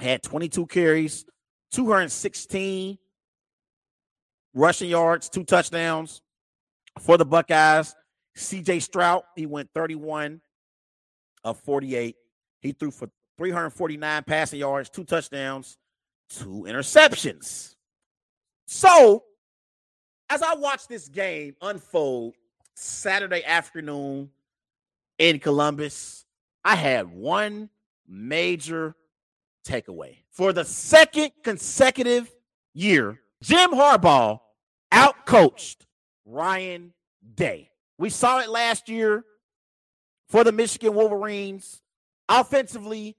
had 0.00 0.24
22 0.24 0.66
carries, 0.66 1.24
216 1.70 2.98
rushing 4.54 4.88
yards, 4.88 5.28
two 5.28 5.44
touchdowns. 5.44 6.22
For 7.00 7.18
the 7.18 7.24
Buckeyes, 7.24 7.94
CJ 8.36 8.80
Stroud, 8.82 9.24
he 9.34 9.46
went 9.46 9.68
31 9.74 10.40
of 11.42 11.58
48. 11.58 12.16
He 12.60 12.72
threw 12.72 12.90
for 12.90 13.10
349 13.36 14.22
passing 14.22 14.60
yards, 14.60 14.88
two 14.88 15.04
touchdowns, 15.04 15.76
two 16.28 16.64
interceptions. 16.68 17.74
So, 18.66 19.24
as 20.30 20.40
I 20.40 20.54
watched 20.54 20.88
this 20.88 21.08
game 21.08 21.56
unfold 21.60 22.34
Saturday 22.74 23.44
afternoon 23.44 24.30
in 25.18 25.38
Columbus, 25.38 26.24
I 26.64 26.76
had 26.76 27.12
one 27.12 27.68
major 28.08 28.94
takeaway. 29.66 30.18
For 30.30 30.52
the 30.52 30.64
second 30.64 31.32
consecutive 31.42 32.32
year, 32.72 33.20
Jim 33.42 33.72
Harbaugh 33.72 34.40
outcoached 35.34 35.76
Ryan 36.24 36.92
Day. 37.34 37.70
We 37.98 38.10
saw 38.10 38.40
it 38.40 38.48
last 38.48 38.88
year 38.88 39.24
for 40.28 40.44
the 40.44 40.52
Michigan 40.52 40.94
Wolverines. 40.94 41.80
Offensively, 42.28 43.16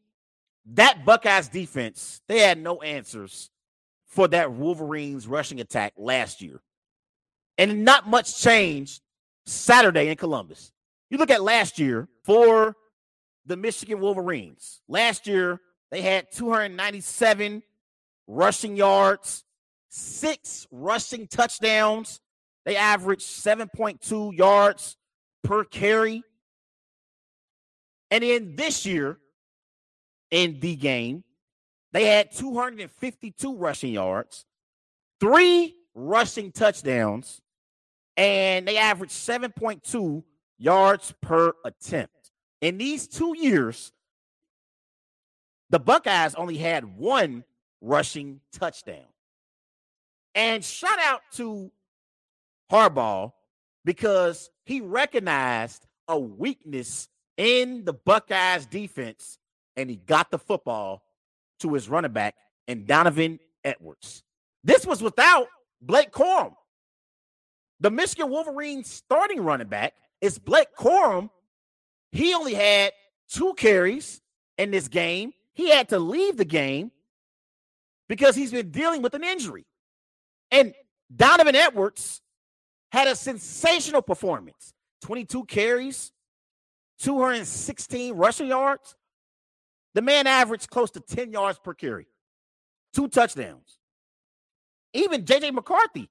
that 0.74 1.06
Buckeyes 1.06 1.48
defense, 1.48 2.22
they 2.28 2.40
had 2.40 2.58
no 2.58 2.82
answers 2.82 3.52
for 4.08 4.28
that 4.30 4.52
Wolverines 4.52 5.28
rushing 5.28 5.60
attack 5.60 5.94
last 5.98 6.42
year. 6.42 6.62
And 7.58 7.86
not 7.86 8.08
much 8.08 8.42
changed 8.42 9.02
Saturday 9.46 10.10
in 10.10 10.18
Columbus. 10.18 10.72
You 11.10 11.18
look 11.18 11.30
at 11.30 11.44
last 11.44 11.78
year 11.78 12.10
for 12.24 12.76
the 13.46 13.56
Michigan 13.56 14.00
Wolverines. 14.00 14.82
Last 14.88 15.28
year, 15.28 15.62
they 15.92 16.02
had 16.02 16.32
297 16.32 17.62
rushing 18.28 18.76
yards, 18.76 19.45
six 19.96 20.68
rushing 20.72 21.28
touchdowns. 21.28 22.20
They 22.66 22.76
averaged 22.76 23.24
7.2 23.26 24.36
yards 24.36 24.98
per 25.44 25.64
carry. 25.64 26.24
And 28.12 28.24
in 28.24 28.56
this 28.56 28.86
year, 28.86 29.20
in 30.32 30.60
the 30.60 30.76
game. 30.76 31.24
They 31.94 32.06
had 32.06 32.32
252 32.34 33.56
rushing 33.56 33.94
yards, 33.94 34.46
three 35.20 35.76
rushing 35.94 36.52
touchdowns, 36.52 37.42
and 38.18 38.68
they 38.68 38.78
averaged 38.78 39.14
7.2 39.14 40.24
yards 40.58 41.14
per 41.22 41.54
attempt. 41.64 42.32
In 42.60 42.78
these 42.78 43.08
two 43.08 43.34
years, 43.38 43.94
the 45.70 45.80
Buckeyes 45.80 46.36
only 46.36 46.58
had 46.58 46.98
one 46.98 47.46
rushing 47.80 48.42
touchdown. 48.52 49.06
And 50.36 50.64
shout 50.64 51.00
out 51.00 51.22
to 51.34 51.72
Harbaugh 52.72 53.32
because 53.86 54.50
he 54.66 54.82
recognized 54.82 55.88
a 56.08 56.20
weakness 56.20 57.08
in 57.38 57.86
the 57.86 57.94
Buckeyes 57.94 58.66
defense 58.66 59.38
and 59.78 59.90
he 59.90 59.96
got 59.96 60.32
the 60.32 60.38
football 60.40 61.04
to 61.60 61.74
his 61.74 61.90
running 61.90 62.12
back 62.12 62.36
and 62.68 62.86
Donovan 62.86 63.40
Edwards. 63.64 64.24
This 64.64 64.86
was 64.86 65.02
without 65.02 65.48
Blake 65.82 66.12
Corum. 66.12 66.54
The 67.80 67.92
Michigan 67.92 68.30
Wolverines 68.30 68.90
starting 68.90 69.42
running 69.42 69.68
back 69.68 69.94
is 70.22 70.40
Blake 70.40 70.70
Corum. 70.78 71.30
He 72.12 72.34
only 72.34 72.54
had 72.54 72.94
two 73.30 73.54
carries 73.56 74.22
in 74.58 74.72
this 74.72 74.88
game. 74.88 75.34
He 75.54 75.70
had 75.70 75.90
to 75.90 76.00
leave 76.00 76.38
the 76.38 76.46
game 76.46 76.92
because 78.08 78.36
he's 78.36 78.52
been 78.52 78.72
dealing 78.72 79.02
with 79.02 79.14
an 79.14 79.24
injury. 79.24 79.66
And 80.52 80.74
Donovan 81.14 81.56
Edwards 81.56 82.22
had 82.92 83.08
a 83.08 83.16
sensational 83.16 84.02
performance 84.02 84.74
22 85.02 85.46
carries, 85.46 86.12
216 87.00 88.16
rushing 88.16 88.48
yards, 88.48 88.96
the 89.94 90.02
man 90.02 90.28
averaged 90.28 90.70
close 90.70 90.92
to 90.92 91.00
10 91.00 91.32
yards 91.32 91.60
per 91.60 91.74
carry, 91.74 92.08
two 92.94 93.08
touchdowns. 93.08 93.80
Even 94.94 95.24
JJ 95.24 95.54
McCarthy 95.54 96.10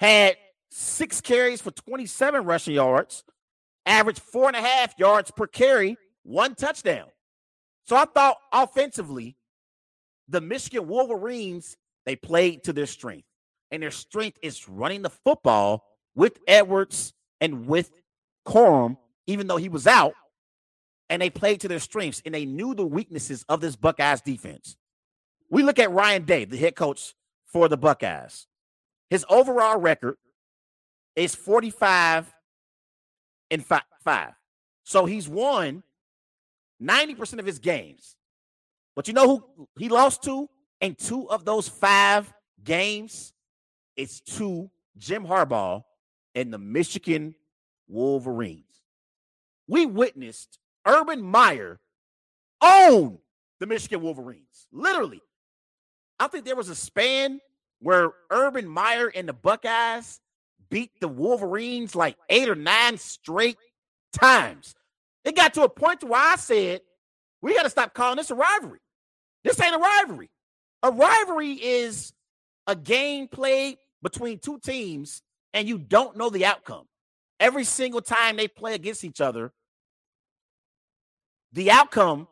had 0.00 0.36
six 0.70 1.20
carries 1.20 1.60
for 1.60 1.70
27 1.70 2.44
rushing 2.44 2.74
yards, 2.74 3.24
averaged 3.84 4.20
four 4.20 4.48
and 4.48 4.56
a 4.56 4.60
half 4.60 4.98
yards 4.98 5.30
per 5.30 5.46
carry, 5.46 5.96
one 6.22 6.54
touchdown. 6.54 7.06
So 7.86 7.96
I 7.96 8.04
thought 8.06 8.36
offensively, 8.52 9.36
the 10.28 10.40
Michigan 10.40 10.88
Wolverines, 10.88 11.76
they 12.04 12.16
played 12.16 12.64
to 12.64 12.72
their 12.72 12.86
strength. 12.86 13.25
And 13.70 13.82
their 13.82 13.90
strength 13.90 14.38
is 14.42 14.68
running 14.68 15.02
the 15.02 15.10
football 15.10 15.84
with 16.14 16.38
Edwards 16.46 17.12
and 17.40 17.66
with 17.66 17.90
Corum, 18.46 18.96
even 19.26 19.46
though 19.46 19.56
he 19.56 19.68
was 19.68 19.86
out 19.86 20.14
and 21.08 21.20
they 21.20 21.30
played 21.30 21.60
to 21.60 21.68
their 21.68 21.80
strengths 21.80 22.22
and 22.24 22.34
they 22.34 22.44
knew 22.44 22.74
the 22.74 22.86
weaknesses 22.86 23.44
of 23.48 23.60
this 23.60 23.76
Buckeyes 23.76 24.20
defense. 24.20 24.76
We 25.50 25.62
look 25.62 25.78
at 25.78 25.90
Ryan 25.90 26.24
Day, 26.24 26.44
the 26.44 26.56
head 26.56 26.74
coach 26.74 27.14
for 27.46 27.68
the 27.68 27.76
Buckeyes. 27.76 28.46
His 29.10 29.24
overall 29.28 29.78
record 29.78 30.16
is 31.14 31.34
45 31.34 32.32
and 33.50 33.64
5. 33.64 33.82
So 34.84 35.06
he's 35.06 35.28
won 35.28 35.82
90% 36.82 37.38
of 37.38 37.46
his 37.46 37.58
games. 37.58 38.16
But 38.94 39.08
you 39.08 39.14
know 39.14 39.28
who 39.56 39.68
he 39.78 39.88
lost 39.88 40.22
to? 40.24 40.48
in 40.80 40.94
two 40.94 41.28
of 41.30 41.44
those 41.44 41.68
five 41.68 42.32
games, 42.62 43.32
it's 43.96 44.20
to 44.20 44.70
Jim 44.98 45.24
Harbaugh 45.24 45.82
and 46.34 46.52
the 46.52 46.58
Michigan 46.58 47.34
Wolverines. 47.88 48.64
We 49.68 49.86
witnessed 49.86 50.58
Urban 50.86 51.22
Meyer 51.22 51.80
own 52.62 53.18
the 53.60 53.66
Michigan 53.66 54.02
Wolverines. 54.02 54.66
Literally. 54.72 55.20
I 56.18 56.28
think 56.28 56.44
there 56.44 56.56
was 56.56 56.68
a 56.68 56.74
span 56.74 57.40
where 57.80 58.10
Urban 58.30 58.66
Meyer 58.66 59.08
and 59.08 59.28
the 59.28 59.32
Buckeyes 59.32 60.20
beat 60.70 60.90
the 61.00 61.08
Wolverines 61.08 61.94
like 61.94 62.16
eight 62.28 62.48
or 62.48 62.54
nine 62.54 62.96
straight 62.96 63.58
times. 64.12 64.74
It 65.24 65.36
got 65.36 65.54
to 65.54 65.62
a 65.62 65.68
point 65.68 66.04
where 66.04 66.20
I 66.20 66.36
said, 66.36 66.80
we 67.42 67.54
got 67.54 67.64
to 67.64 67.70
stop 67.70 67.94
calling 67.94 68.16
this 68.16 68.30
a 68.30 68.34
rivalry. 68.34 68.80
This 69.44 69.60
ain't 69.60 69.74
a 69.74 69.78
rivalry. 69.78 70.30
A 70.82 70.90
rivalry 70.90 71.52
is 71.52 72.12
a 72.66 72.74
game 72.74 73.28
played 73.28 73.78
between 74.06 74.38
two 74.38 74.56
teams 74.60 75.20
and 75.52 75.66
you 75.66 75.78
don't 75.78 76.16
know 76.16 76.30
the 76.30 76.46
outcome. 76.46 76.86
Every 77.40 77.64
single 77.64 78.00
time 78.00 78.36
they 78.36 78.46
play 78.46 78.72
against 78.74 79.02
each 79.02 79.20
other, 79.20 79.52
the 81.52 81.72
outcome 81.72 82.28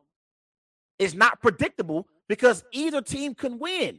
is 1.00 1.16
not 1.16 1.42
predictable 1.42 2.06
because 2.28 2.62
either 2.70 3.02
team 3.02 3.34
can 3.34 3.58
win. 3.58 3.98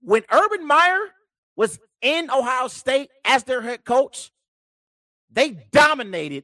When 0.00 0.24
Urban 0.28 0.66
Meyer 0.66 0.98
was 1.54 1.78
in 2.02 2.28
Ohio 2.32 2.66
State 2.66 3.10
as 3.24 3.44
their 3.44 3.62
head 3.62 3.84
coach, 3.84 4.32
they 5.30 5.50
dominated 5.70 6.42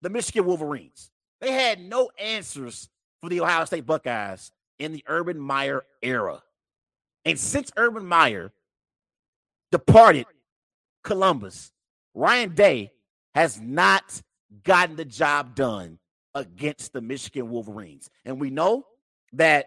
the 0.00 0.08
Michigan 0.08 0.46
Wolverines. 0.46 1.10
They 1.42 1.52
had 1.52 1.78
no 1.78 2.08
answers 2.18 2.88
for 3.20 3.28
the 3.28 3.42
Ohio 3.42 3.66
State 3.66 3.84
Buckeyes 3.84 4.50
in 4.78 4.92
the 4.92 5.04
Urban 5.06 5.38
Meyer 5.38 5.82
era. 6.00 6.42
And 7.26 7.38
since 7.38 7.70
Urban 7.76 8.06
Meyer 8.06 8.50
departed 9.74 10.26
Columbus, 11.02 11.72
Ryan 12.14 12.54
Day 12.54 12.92
has 13.34 13.60
not 13.60 14.22
gotten 14.62 14.94
the 14.94 15.04
job 15.04 15.56
done 15.56 15.98
against 16.32 16.92
the 16.92 17.00
Michigan 17.00 17.50
Wolverines. 17.50 18.08
And 18.24 18.40
we 18.40 18.50
know 18.50 18.86
that 19.32 19.66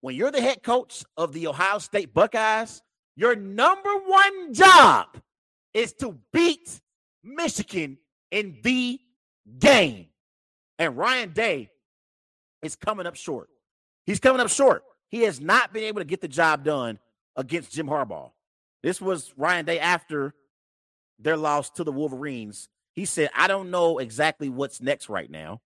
when 0.00 0.16
you're 0.16 0.32
the 0.32 0.40
head 0.40 0.64
coach 0.64 1.04
of 1.16 1.32
the 1.32 1.46
Ohio 1.46 1.78
State 1.78 2.12
Buckeyes, 2.12 2.82
your 3.14 3.36
number 3.36 3.90
one 4.04 4.52
job 4.52 5.06
is 5.72 5.92
to 6.00 6.18
beat 6.32 6.80
Michigan 7.22 7.98
in 8.32 8.58
the 8.64 8.98
game. 9.60 10.06
And 10.80 10.96
Ryan 10.96 11.30
Day 11.30 11.70
is 12.62 12.74
coming 12.74 13.06
up 13.06 13.14
short. 13.14 13.48
He's 14.06 14.18
coming 14.18 14.40
up 14.40 14.48
short. 14.48 14.82
He 15.08 15.20
has 15.20 15.40
not 15.40 15.72
been 15.72 15.84
able 15.84 16.00
to 16.00 16.04
get 16.04 16.20
the 16.20 16.26
job 16.26 16.64
done 16.64 16.98
against 17.36 17.70
Jim 17.70 17.86
Harbaugh. 17.86 18.32
This 18.84 19.00
was 19.00 19.32
Ryan 19.38 19.64
Day 19.64 19.80
after 19.80 20.34
their 21.18 21.38
loss 21.38 21.70
to 21.70 21.84
the 21.84 21.90
Wolverines. 21.90 22.68
He 22.92 23.06
said, 23.06 23.30
I 23.34 23.46
don't 23.46 23.70
know 23.70 23.96
exactly 23.96 24.50
what's 24.50 24.82
next 24.82 25.08
right 25.08 25.30
now, 25.30 25.62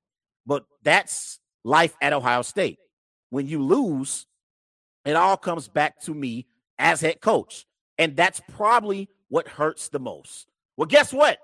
but 0.47 0.65
that's 0.85 1.41
life 1.65 1.97
at 2.01 2.13
Ohio 2.13 2.43
State. 2.43 2.79
When 3.31 3.49
you 3.49 3.61
lose, 3.61 4.29
it 5.05 5.17
all 5.17 5.37
comes 5.37 5.67
back 5.67 6.01
to 6.03 6.15
me 6.15 6.47
as 6.79 7.01
head 7.01 7.21
coach. 7.21 7.67
And 7.99 8.15
that's 8.15 8.41
probably 8.53 9.09
what 9.31 9.49
hurts 9.49 9.89
the 9.89 9.99
most. 9.99 10.47
Well, 10.77 10.87
guess 10.87 11.13
what, 11.13 11.39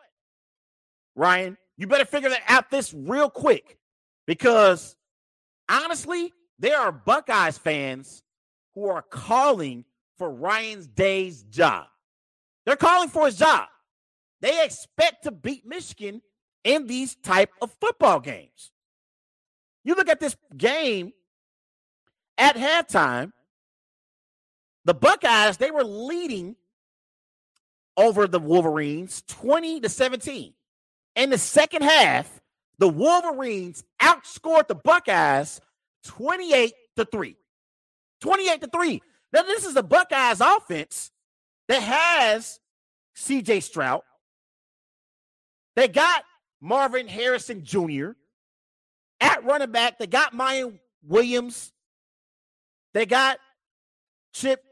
Ryan? 1.16 1.58
You 1.76 1.88
better 1.88 2.04
figure 2.04 2.30
that 2.30 2.44
out 2.46 2.70
this 2.70 2.94
real 2.94 3.28
quick 3.28 3.78
because 4.28 4.94
honestly, 5.68 6.32
there 6.60 6.78
are 6.78 6.92
Buckeyes 6.92 7.58
fans 7.58 8.22
who 8.76 8.88
are 8.88 9.02
calling 9.02 9.84
for 10.16 10.30
Ryan's 10.30 10.86
Day's 10.86 11.42
job. 11.42 11.86
They're 12.64 12.76
calling 12.76 13.08
for 13.08 13.26
his 13.26 13.36
job. 13.36 13.68
They 14.40 14.64
expect 14.64 15.24
to 15.24 15.30
beat 15.30 15.66
Michigan 15.66 16.22
in 16.64 16.86
these 16.86 17.14
type 17.14 17.50
of 17.60 17.72
football 17.80 18.20
games. 18.20 18.70
You 19.84 19.94
look 19.94 20.08
at 20.08 20.20
this 20.20 20.36
game 20.56 21.12
at 22.38 22.56
halftime, 22.56 23.32
the 24.84 24.94
Buckeyes, 24.94 25.56
they 25.56 25.70
were 25.70 25.84
leading 25.84 26.56
over 27.96 28.26
the 28.26 28.38
Wolverines 28.38 29.22
20 29.28 29.80
to 29.80 29.88
17. 29.88 30.54
In 31.16 31.30
the 31.30 31.38
second 31.38 31.82
half, 31.82 32.40
the 32.78 32.88
Wolverines 32.88 33.84
outscored 34.00 34.68
the 34.68 34.74
Buckeyes 34.74 35.60
28 36.04 36.72
to 36.96 37.04
3. 37.04 37.36
28 38.20 38.60
to 38.62 38.66
3. 38.66 39.02
Now, 39.34 39.42
this 39.42 39.64
is 39.64 39.74
the 39.74 39.82
Buckeyes 39.82 40.40
offense 40.40 41.10
that 41.66 41.82
has 41.82 42.60
CJ 43.16 43.64
Stroud. 43.64 44.02
They 45.74 45.88
got 45.88 46.22
Marvin 46.60 47.08
Harrison 47.08 47.64
Jr. 47.64 48.10
at 49.20 49.42
running 49.44 49.72
back. 49.72 49.98
They 49.98 50.06
got 50.06 50.34
Miyan 50.34 50.78
Williams. 51.02 51.72
They 52.92 53.06
got 53.06 53.38
Chip 54.32 54.62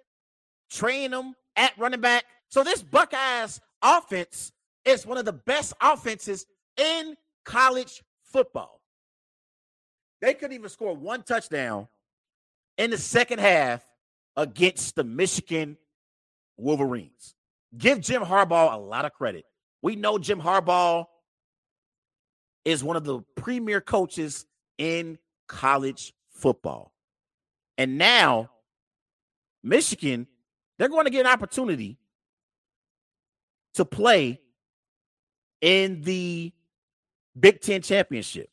Trayanum 0.73 1.33
at 1.57 1.77
running 1.77 2.01
back. 2.01 2.25
So 2.49 2.63
this 2.63 2.85
Buckeyes 2.85 3.61
offense 3.83 4.53
is 4.85 5.05
one 5.05 5.19
of 5.19 5.25
the 5.25 5.33
best 5.33 5.73
offenses 5.83 6.47
in 6.77 7.17
college 7.45 8.01
football. 8.23 8.81
They 10.21 10.35
couldn't 10.35 10.55
even 10.55 10.69
score 10.69 10.95
one 10.95 11.25
touchdown 11.25 11.89
in 12.79 12.91
the 12.91 12.99
second 12.99 13.41
half 13.41 13.85
against 14.37 14.95
the 14.95 15.05
Michigan 15.05 15.77
Wolverines. 16.57 17.35
Give 17.77 18.01
Jim 18.01 18.23
Harbaugh 18.23 18.75
a 18.75 18.77
lot 18.77 19.05
of 19.05 19.13
credit. 19.13 19.45
We 19.81 19.97
know 19.97 20.19
Jim 20.19 20.41
Harbaugh 20.41 21.07
is 22.65 22.85
one 22.85 22.97
of 22.97 23.05
the 23.05 23.21
premier 23.35 23.81
coaches 23.81 24.47
in 24.79 25.19
college 25.49 26.13
football. 26.31 26.93
And 27.79 27.99
now, 27.99 28.51
Michigan, 29.63 30.27
they're 30.79 30.89
going 30.89 31.05
to 31.05 31.11
get 31.11 31.27
an 31.27 31.33
opportunity 31.33 31.99
to 33.75 33.85
play 33.85 34.41
in 35.61 36.03
the 36.03 36.53
Big 37.39 37.61
Ten 37.61 37.83
Championship. 37.83 38.51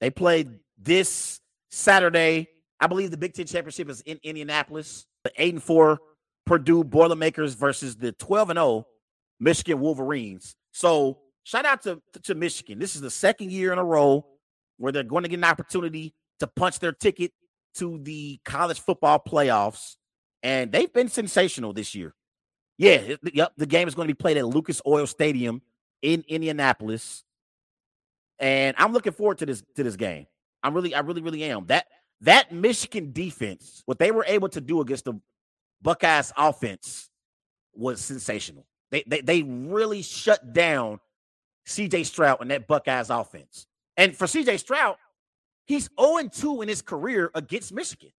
They 0.00 0.10
played 0.10 0.60
this 0.78 1.40
Saturday. 1.70 2.48
I 2.82 2.88
believe 2.88 3.12
the 3.12 3.16
Big 3.16 3.32
Ten 3.32 3.46
Championship 3.46 3.88
is 3.88 4.00
in 4.02 4.18
Indianapolis. 4.24 5.06
The 5.22 5.32
8 5.38 5.54
and 5.54 5.62
4 5.62 6.00
Purdue 6.44 6.82
Boilermakers 6.82 7.54
versus 7.54 7.96
the 7.96 8.10
12 8.12 8.50
and 8.50 8.56
0 8.58 8.86
Michigan 9.38 9.78
Wolverines. 9.80 10.56
So 10.72 11.20
shout 11.44 11.64
out 11.64 11.82
to, 11.82 12.02
to 12.24 12.34
Michigan. 12.34 12.80
This 12.80 12.96
is 12.96 13.00
the 13.00 13.10
second 13.10 13.52
year 13.52 13.72
in 13.72 13.78
a 13.78 13.84
row 13.84 14.26
where 14.78 14.90
they're 14.90 15.04
going 15.04 15.22
to 15.22 15.28
get 15.28 15.38
an 15.38 15.44
opportunity 15.44 16.12
to 16.40 16.48
punch 16.48 16.80
their 16.80 16.92
ticket 16.92 17.32
to 17.76 18.00
the 18.02 18.40
college 18.44 18.80
football 18.80 19.22
playoffs. 19.24 19.94
And 20.42 20.72
they've 20.72 20.92
been 20.92 21.08
sensational 21.08 21.72
this 21.72 21.94
year. 21.94 22.14
Yeah, 22.78 23.14
yep. 23.32 23.52
The 23.56 23.66
game 23.66 23.86
is 23.86 23.94
going 23.94 24.08
to 24.08 24.14
be 24.14 24.18
played 24.18 24.38
at 24.38 24.46
Lucas 24.46 24.82
Oil 24.84 25.06
Stadium 25.06 25.62
in 26.00 26.24
Indianapolis, 26.26 27.22
and 28.40 28.74
I'm 28.76 28.92
looking 28.92 29.12
forward 29.12 29.38
to 29.38 29.46
this 29.46 29.62
to 29.76 29.84
this 29.84 29.94
game. 29.94 30.26
I'm 30.64 30.74
really, 30.74 30.92
I 30.94 31.00
really, 31.00 31.22
really 31.22 31.44
am. 31.44 31.66
That 31.66 31.86
that 32.22 32.52
Michigan 32.52 33.12
defense, 33.12 33.82
what 33.86 33.98
they 33.98 34.10
were 34.10 34.24
able 34.26 34.48
to 34.50 34.60
do 34.60 34.80
against 34.80 35.04
the 35.04 35.14
Buckeyes 35.82 36.32
offense 36.36 37.10
was 37.74 38.00
sensational. 38.00 38.66
They 38.90 39.02
they, 39.06 39.20
they 39.20 39.42
really 39.42 40.02
shut 40.02 40.52
down 40.52 41.00
CJ 41.66 42.06
Stroud 42.06 42.40
and 42.40 42.50
that 42.50 42.66
Buckeyes 42.66 43.10
offense. 43.10 43.66
And 43.96 44.16
for 44.16 44.26
CJ 44.26 44.58
Stroud, 44.60 44.96
he's 45.64 45.90
0 46.00 46.28
2 46.28 46.62
in 46.62 46.68
his 46.68 46.82
career 46.82 47.30
against 47.34 47.72
Michigan. 47.72 48.10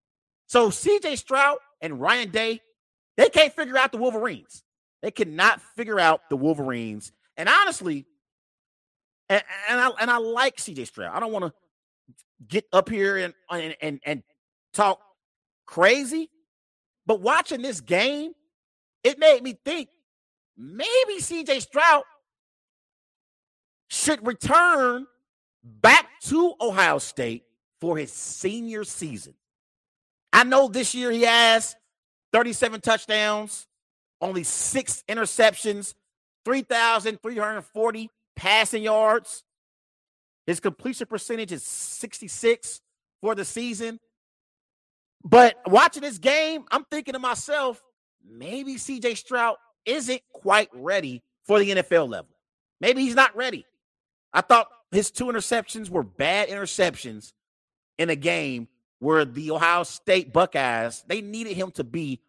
So 0.48 0.70
CJ 0.70 1.18
Stroud 1.18 1.58
and 1.82 2.00
Ryan 2.00 2.30
Day, 2.30 2.62
they 3.18 3.30
can't 3.30 3.54
figure 3.54 3.78
out 3.78 3.92
the 3.92 3.98
Wolverines. 3.98 4.64
They 5.02 5.12
cannot 5.12 5.62
figure 5.76 6.00
out 6.00 6.30
the 6.30 6.38
Wolverines. 6.38 7.12
And 7.38 7.50
honestly, 7.50 8.06
and, 9.30 9.44
and 9.70 9.80
I 9.80 9.92
and 10.02 10.12
I 10.12 10.18
like 10.18 10.58
CJ 10.58 10.88
Stroud. 10.88 11.16
I 11.16 11.20
don't 11.20 11.32
want 11.32 11.46
to 11.46 11.54
get 12.48 12.66
up 12.74 12.90
here 12.90 13.18
and, 13.18 13.34
and 13.50 13.76
and 13.82 14.00
and 14.06 14.24
talk 14.74 15.00
crazy, 15.66 16.30
but 17.06 17.22
watching 17.22 17.62
this 17.62 17.82
game, 17.82 18.34
it 19.04 19.20
made 19.20 19.44
me 19.44 19.58
think 19.66 19.90
maybe 20.58 21.18
CJ 21.20 21.62
Stroud 21.62 22.04
should 23.90 24.26
return 24.26 25.06
back 25.64 26.08
to 26.24 26.54
Ohio 26.60 26.98
State 26.98 27.44
for 27.80 27.98
his 27.98 28.12
senior 28.12 28.84
season. 28.84 29.34
I 30.32 30.44
know 30.44 30.68
this 30.68 30.96
year 30.96 31.12
he 31.12 31.24
has 31.24 31.76
37 32.34 32.82
touchdowns, 32.82 33.68
only 34.20 34.44
six 34.44 35.04
interceptions, 35.08 35.94
3,340 36.46 38.10
passing 38.36 38.84
yards. 38.84 39.44
His 40.46 40.60
completion 40.60 41.08
percentage 41.08 41.52
is 41.52 41.64
66 41.64 42.82
for 43.22 43.36
the 43.36 43.46
season. 43.46 44.00
But 45.24 45.56
watching 45.66 46.02
this 46.02 46.18
game, 46.18 46.66
I'm 46.70 46.84
thinking 46.92 47.14
to 47.14 47.20
myself, 47.20 47.82
maybe 48.26 48.76
CJ 48.76 49.18
Stroud 49.18 49.56
isn't 49.86 50.22
quite 50.34 50.70
ready 50.74 51.24
for 51.46 51.60
the 51.60 51.72
NFL 51.72 52.10
level. 52.10 52.30
Maybe 52.82 53.02
he's 53.02 53.16
not 53.16 53.36
ready. 53.36 53.66
I 54.34 54.42
thought 54.42 54.68
his 54.92 55.12
two 55.12 55.26
interceptions 55.26 55.90
were 55.90 56.04
bad 56.04 56.50
interceptions 56.50 57.32
in 57.98 58.10
a 58.10 58.16
game 58.16 58.68
where 59.00 59.26
the 59.26 59.52
Ohio 59.52 59.84
State 59.84 60.34
Buckeyes, 60.34 61.04
they 61.08 61.22
needed 61.22 61.54
him 61.54 61.72
to 61.72 61.84
be 61.84 62.22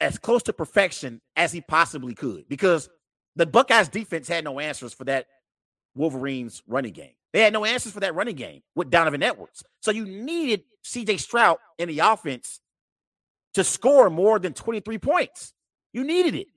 as 0.00 0.18
close 0.18 0.42
to 0.44 0.52
perfection 0.52 1.20
as 1.36 1.52
he 1.52 1.60
possibly 1.60 2.14
could 2.14 2.48
because 2.48 2.88
the 3.36 3.46
Buckeyes 3.46 3.88
defense 3.88 4.28
had 4.28 4.44
no 4.44 4.60
answers 4.60 4.92
for 4.92 5.04
that 5.04 5.26
Wolverines 5.94 6.62
running 6.66 6.92
game. 6.92 7.12
They 7.32 7.40
had 7.40 7.52
no 7.52 7.64
answers 7.64 7.92
for 7.92 8.00
that 8.00 8.14
running 8.14 8.36
game 8.36 8.62
with 8.74 8.90
Donovan 8.90 9.22
Edwards. 9.22 9.64
So 9.80 9.90
you 9.90 10.04
needed 10.04 10.62
CJ 10.84 11.18
Stroud 11.20 11.58
in 11.78 11.88
the 11.88 11.98
offense 12.00 12.60
to 13.54 13.64
score 13.64 14.10
more 14.10 14.38
than 14.38 14.52
23 14.52 14.98
points. 14.98 15.52
You 15.92 16.04
needed 16.04 16.34
it. 16.34 16.48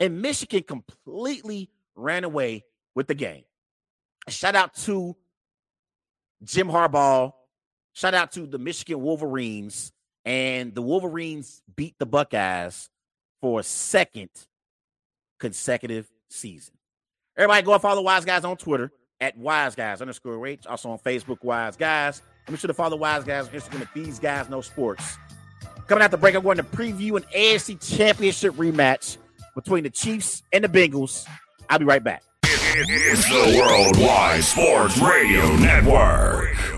And 0.00 0.22
Michigan 0.22 0.62
completely 0.62 1.70
ran 1.94 2.24
away 2.24 2.64
with 2.94 3.06
the 3.06 3.14
game. 3.14 3.44
Shout 4.28 4.54
out 4.54 4.74
to 4.84 5.16
Jim 6.44 6.68
Harbaugh. 6.68 7.32
Shout 7.92 8.14
out 8.14 8.32
to 8.32 8.46
the 8.46 8.58
Michigan 8.58 9.00
Wolverines. 9.00 9.92
And 10.24 10.74
the 10.74 10.82
Wolverines 10.82 11.62
beat 11.74 11.94
the 11.98 12.06
Buckeyes 12.06 12.90
for 13.40 13.60
a 13.60 13.62
second 13.62 14.30
consecutive 15.38 16.10
season. 16.28 16.77
Everybody 17.38 17.64
go 17.64 17.72
and 17.72 17.80
follow 17.80 18.02
Wise 18.02 18.24
Guys 18.24 18.44
on 18.44 18.56
Twitter 18.56 18.90
at 19.20 19.36
Wise 19.38 19.76
Guys 19.76 20.00
underscore 20.00 20.44
H. 20.44 20.66
Also 20.66 20.90
on 20.90 20.98
Facebook, 20.98 21.42
Wise 21.44 21.76
Guys. 21.76 22.20
And 22.46 22.54
be 22.54 22.58
sure 22.58 22.66
to 22.66 22.74
follow 22.74 22.96
Wise 22.96 23.22
Guys 23.22 23.46
on 23.46 23.54
Instagram 23.54 23.82
at 23.82 23.94
These 23.94 24.18
Guys 24.18 24.48
Know 24.50 24.60
Sports. 24.60 25.16
Coming 25.86 26.02
out 26.02 26.10
the 26.10 26.16
break, 26.16 26.34
I'm 26.34 26.42
going 26.42 26.56
to 26.56 26.64
preview 26.64 27.16
an 27.16 27.22
AFC 27.34 27.96
Championship 27.96 28.54
rematch 28.54 29.18
between 29.54 29.84
the 29.84 29.90
Chiefs 29.90 30.42
and 30.52 30.64
the 30.64 30.68
Bengals. 30.68 31.26
I'll 31.70 31.78
be 31.78 31.84
right 31.84 32.02
back. 32.02 32.24
It's 32.42 33.24
the 33.28 33.58
Worldwide 33.58 34.42
Sports 34.42 34.98
Radio 34.98 35.56
Network. 35.56 36.77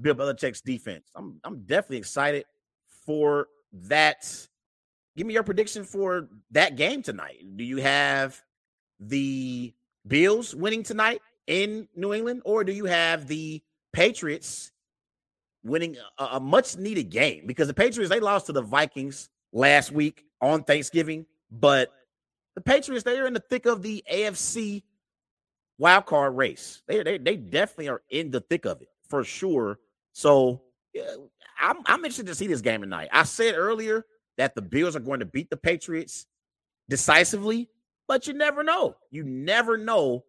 Bill 0.00 0.14
Belichick's 0.14 0.60
defense. 0.60 1.08
I'm 1.14 1.40
I'm 1.44 1.60
definitely 1.62 1.98
excited 1.98 2.46
for 3.06 3.46
that. 3.72 4.24
Give 5.16 5.24
me 5.24 5.34
your 5.34 5.44
prediction 5.44 5.84
for 5.84 6.28
that 6.50 6.74
game 6.74 7.02
tonight. 7.02 7.44
Do 7.54 7.62
you 7.62 7.76
have 7.76 8.42
the 9.00 9.72
Bills 10.06 10.54
winning 10.54 10.82
tonight 10.82 11.20
in 11.46 11.88
New 11.94 12.12
England, 12.14 12.42
or 12.44 12.64
do 12.64 12.72
you 12.72 12.84
have 12.84 13.26
the 13.26 13.62
Patriots 13.92 14.72
winning 15.62 15.96
a, 16.18 16.24
a 16.32 16.40
much 16.40 16.76
needed 16.76 17.10
game? 17.10 17.46
Because 17.46 17.68
the 17.68 17.74
Patriots 17.74 18.10
they 18.10 18.20
lost 18.20 18.46
to 18.46 18.52
the 18.52 18.62
Vikings 18.62 19.28
last 19.52 19.92
week 19.92 20.24
on 20.40 20.64
Thanksgiving, 20.64 21.26
but 21.50 21.92
the 22.54 22.60
Patriots 22.60 23.04
they 23.04 23.18
are 23.18 23.26
in 23.26 23.34
the 23.34 23.44
thick 23.48 23.66
of 23.66 23.82
the 23.82 24.04
AFC 24.12 24.82
wild 25.78 26.06
card 26.06 26.36
race. 26.36 26.82
They 26.86 27.02
they 27.02 27.18
they 27.18 27.36
definitely 27.36 27.88
are 27.88 28.02
in 28.10 28.30
the 28.30 28.40
thick 28.40 28.64
of 28.64 28.82
it 28.82 28.88
for 29.08 29.24
sure. 29.24 29.78
So 30.12 30.62
I'm 31.60 31.78
I'm 31.86 31.98
interested 31.98 32.26
to 32.26 32.34
see 32.34 32.46
this 32.46 32.60
game 32.60 32.80
tonight. 32.80 33.08
I 33.12 33.24
said 33.24 33.54
earlier 33.56 34.06
that 34.36 34.54
the 34.54 34.62
Bills 34.62 34.96
are 34.96 35.00
going 35.00 35.20
to 35.20 35.26
beat 35.26 35.50
the 35.50 35.56
Patriots 35.56 36.26
decisively, 36.88 37.68
but 38.06 38.26
you 38.26 38.34
never 38.34 38.62
know. 38.62 38.96
You 39.10 39.24
never 39.24 39.76
know 39.76 40.24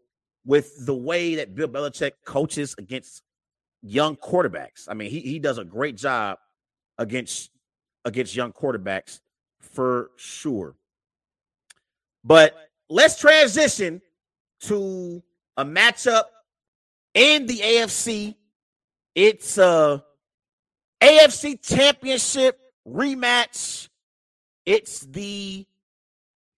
with 0.46 0.86
the 0.86 0.96
way 0.96 1.36
that 1.36 1.56
Bill 1.56 1.68
Belichick 1.68 2.12
coaches 2.26 2.76
against 2.78 3.24
young 3.82 4.16
quarterbacks. 4.16 4.88
I 4.88 4.94
mean, 4.94 5.10
he 5.10 5.20
he 5.22 5.40
does 5.40 5.58
a 5.58 5.66
great 5.66 5.98
job 5.98 6.38
against 6.98 7.52
against 8.04 8.36
young 8.36 8.54
quarterbacks 8.54 9.20
for 9.60 10.12
sure. 10.16 10.76
But 12.24 12.56
let's 12.90 13.20
transition 13.20 14.02
to 14.62 15.22
a 15.58 15.66
matchup 15.66 16.24
in 17.14 17.46
the 17.46 17.60
AFC. 17.60 18.36
It's 19.14 19.58
a 19.58 20.04
AFC 21.02 21.62
championship 21.62 22.60
rematch. 22.88 23.90
It's 24.66 25.02
the 25.02 25.66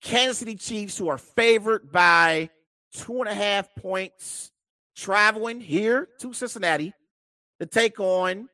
Kansas 0.07 0.38
City 0.38 0.54
Chiefs, 0.54 0.96
who 0.96 1.09
are 1.09 1.18
favored 1.18 1.90
by 1.90 2.48
two 2.92 3.18
and 3.18 3.28
a 3.28 3.34
half 3.34 3.74
points, 3.74 4.52
traveling 4.94 5.61
here 5.61 6.09
to 6.20 6.32
Cincinnati 6.32 6.92
to 7.59 7.66
take 7.66 7.98
on 7.98 8.48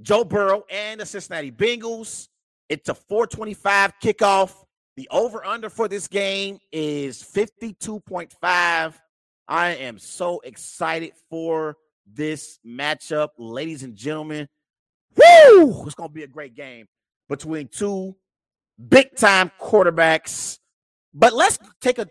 Joe 0.00 0.22
Burrow 0.22 0.62
and 0.70 1.00
the 1.00 1.06
Cincinnati 1.06 1.50
Bengals. 1.50 2.28
It's 2.68 2.88
a 2.88 2.94
425 2.94 3.94
kickoff. 4.00 4.54
The 4.96 5.08
over 5.10 5.44
under 5.44 5.68
for 5.68 5.88
this 5.88 6.06
game 6.06 6.60
is 6.70 7.20
52.5. 7.20 8.94
I 9.48 9.68
am 9.68 9.98
so 9.98 10.38
excited 10.44 11.14
for 11.28 11.76
this 12.06 12.60
matchup, 12.64 13.30
ladies 13.36 13.82
and 13.82 13.96
gentlemen. 13.96 14.46
Woo! 15.16 15.84
It's 15.86 15.96
going 15.96 16.10
to 16.10 16.14
be 16.14 16.22
a 16.22 16.28
great 16.28 16.54
game 16.54 16.86
between 17.28 17.66
two 17.66 18.14
big 18.78 19.16
time 19.16 19.50
quarterbacks. 19.60 20.58
But 21.14 21.32
let's 21.32 21.58
take 21.80 21.98
a 21.98 22.06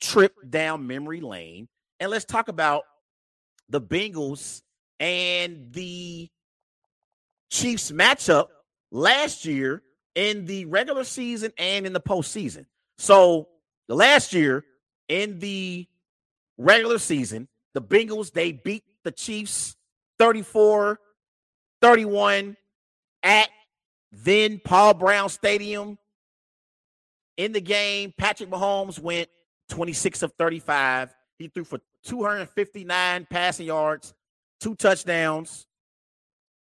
trip 0.00 0.34
down 0.48 0.86
memory 0.86 1.20
lane 1.20 1.68
and 2.00 2.10
let's 2.10 2.24
talk 2.24 2.48
about 2.48 2.84
the 3.68 3.80
Bengals 3.80 4.62
and 5.00 5.72
the 5.72 6.28
Chiefs 7.50 7.90
matchup 7.90 8.48
last 8.90 9.44
year 9.44 9.82
in 10.14 10.46
the 10.46 10.64
regular 10.66 11.04
season 11.04 11.52
and 11.58 11.86
in 11.86 11.92
the 11.92 12.00
postseason. 12.00 12.64
So 12.98 13.48
the 13.88 13.94
last 13.94 14.32
year 14.32 14.64
in 15.08 15.38
the 15.38 15.86
regular 16.58 16.98
season, 16.98 17.48
the 17.74 17.82
Bengals 17.82 18.32
they 18.32 18.52
beat 18.52 18.84
the 19.04 19.12
Chiefs 19.12 19.76
34 20.18 20.98
31 21.82 22.56
at 23.22 23.48
then 24.10 24.60
Paul 24.64 24.94
Brown 24.94 25.28
Stadium 25.28 25.98
in 27.36 27.52
the 27.52 27.60
game, 27.60 28.12
Patrick 28.16 28.50
Mahomes 28.50 28.98
went 28.98 29.28
26 29.70 30.22
of 30.22 30.32
35. 30.38 31.14
He 31.38 31.48
threw 31.48 31.64
for 31.64 31.80
259 32.04 33.26
passing 33.30 33.66
yards, 33.66 34.14
two 34.60 34.74
touchdowns. 34.74 35.66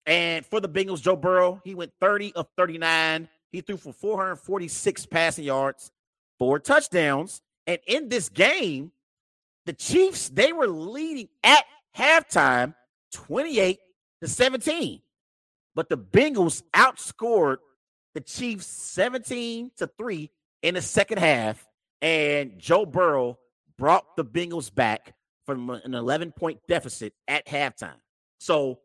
And 0.05 0.45
for 0.45 0.59
the 0.59 0.69
Bengals, 0.69 1.01
Joe 1.01 1.15
Burrow, 1.15 1.61
he 1.63 1.75
went 1.75 1.91
30 1.99 2.33
of 2.35 2.47
39. 2.57 3.27
He 3.51 3.61
threw 3.61 3.77
for 3.77 3.93
446 3.93 5.05
passing 5.07 5.45
yards, 5.45 5.91
four 6.37 6.59
touchdowns. 6.59 7.41
And 7.67 7.79
in 7.87 8.09
this 8.09 8.29
game, 8.29 8.91
the 9.65 9.73
Chiefs, 9.73 10.29
they 10.29 10.53
were 10.53 10.67
leading 10.67 11.29
at 11.43 11.63
halftime 11.95 12.73
28 13.13 13.79
to 14.21 14.27
17. 14.27 15.01
But 15.75 15.89
the 15.89 15.97
Bengals 15.97 16.63
outscored 16.73 17.57
the 18.13 18.21
Chiefs 18.21 18.65
17 18.65 19.71
to 19.77 19.87
3 19.97 20.31
in 20.61 20.75
the 20.75 20.81
second 20.81 21.19
half, 21.19 21.65
and 22.01 22.57
Joe 22.57 22.85
Burrow 22.85 23.37
brought 23.77 24.15
the 24.15 24.25
Bengals 24.25 24.73
back 24.73 25.13
from 25.45 25.69
an 25.69 25.93
11 25.93 26.31
point 26.33 26.59
deficit 26.67 27.13
at 27.27 27.47
halftime. 27.47 27.99
So, 28.39 28.79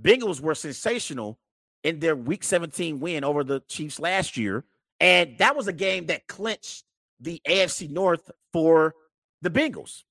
Bengals 0.00 0.40
were 0.40 0.54
sensational 0.54 1.38
in 1.84 2.00
their 2.00 2.16
week 2.16 2.44
17 2.44 3.00
win 3.00 3.24
over 3.24 3.44
the 3.44 3.60
Chiefs 3.68 4.00
last 4.00 4.36
year. 4.36 4.64
And 5.00 5.36
that 5.38 5.56
was 5.56 5.68
a 5.68 5.72
game 5.72 6.06
that 6.06 6.26
clinched 6.26 6.84
the 7.20 7.40
AFC 7.46 7.90
North 7.90 8.30
for 8.52 8.94
the 9.42 9.50
Bengals. 9.50 10.04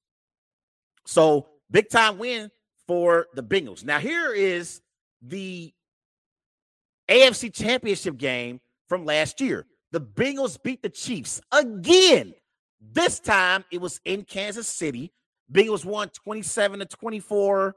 So, 1.05 1.47
big 1.69 1.89
time 1.89 2.17
win 2.17 2.49
for 2.87 3.27
the 3.33 3.43
Bengals. 3.43 3.83
Now, 3.83 3.99
here 3.99 4.31
is 4.31 4.81
the 5.21 5.73
AFC 7.09 7.53
Championship 7.53 8.17
game 8.17 8.61
from 8.87 9.05
last 9.05 9.41
year. 9.41 9.65
The 9.95 10.01
Bengals 10.01 10.61
beat 10.61 10.81
the 10.81 10.89
Chiefs 10.89 11.39
again. 11.53 12.33
This 12.81 13.17
time 13.21 13.63
it 13.71 13.79
was 13.79 14.01
in 14.03 14.25
Kansas 14.25 14.67
City. 14.67 15.13
Bengals 15.49 15.85
won 15.85 16.09
27 16.09 16.79
to 16.79 16.85
24 16.85 17.75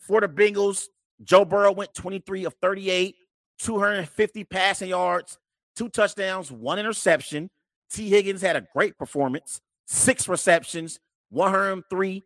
for 0.00 0.20
the 0.20 0.26
Bengals. 0.26 0.86
Joe 1.22 1.44
Burrow 1.44 1.70
went 1.70 1.94
23 1.94 2.44
of 2.44 2.56
38, 2.60 3.14
250 3.60 4.44
passing 4.46 4.88
yards, 4.88 5.38
two 5.76 5.88
touchdowns, 5.88 6.50
one 6.50 6.80
interception. 6.80 7.50
Tee 7.88 8.08
Higgins 8.08 8.42
had 8.42 8.56
a 8.56 8.66
great 8.74 8.98
performance, 8.98 9.60
six 9.86 10.26
receptions, 10.26 10.98
103 11.30 12.24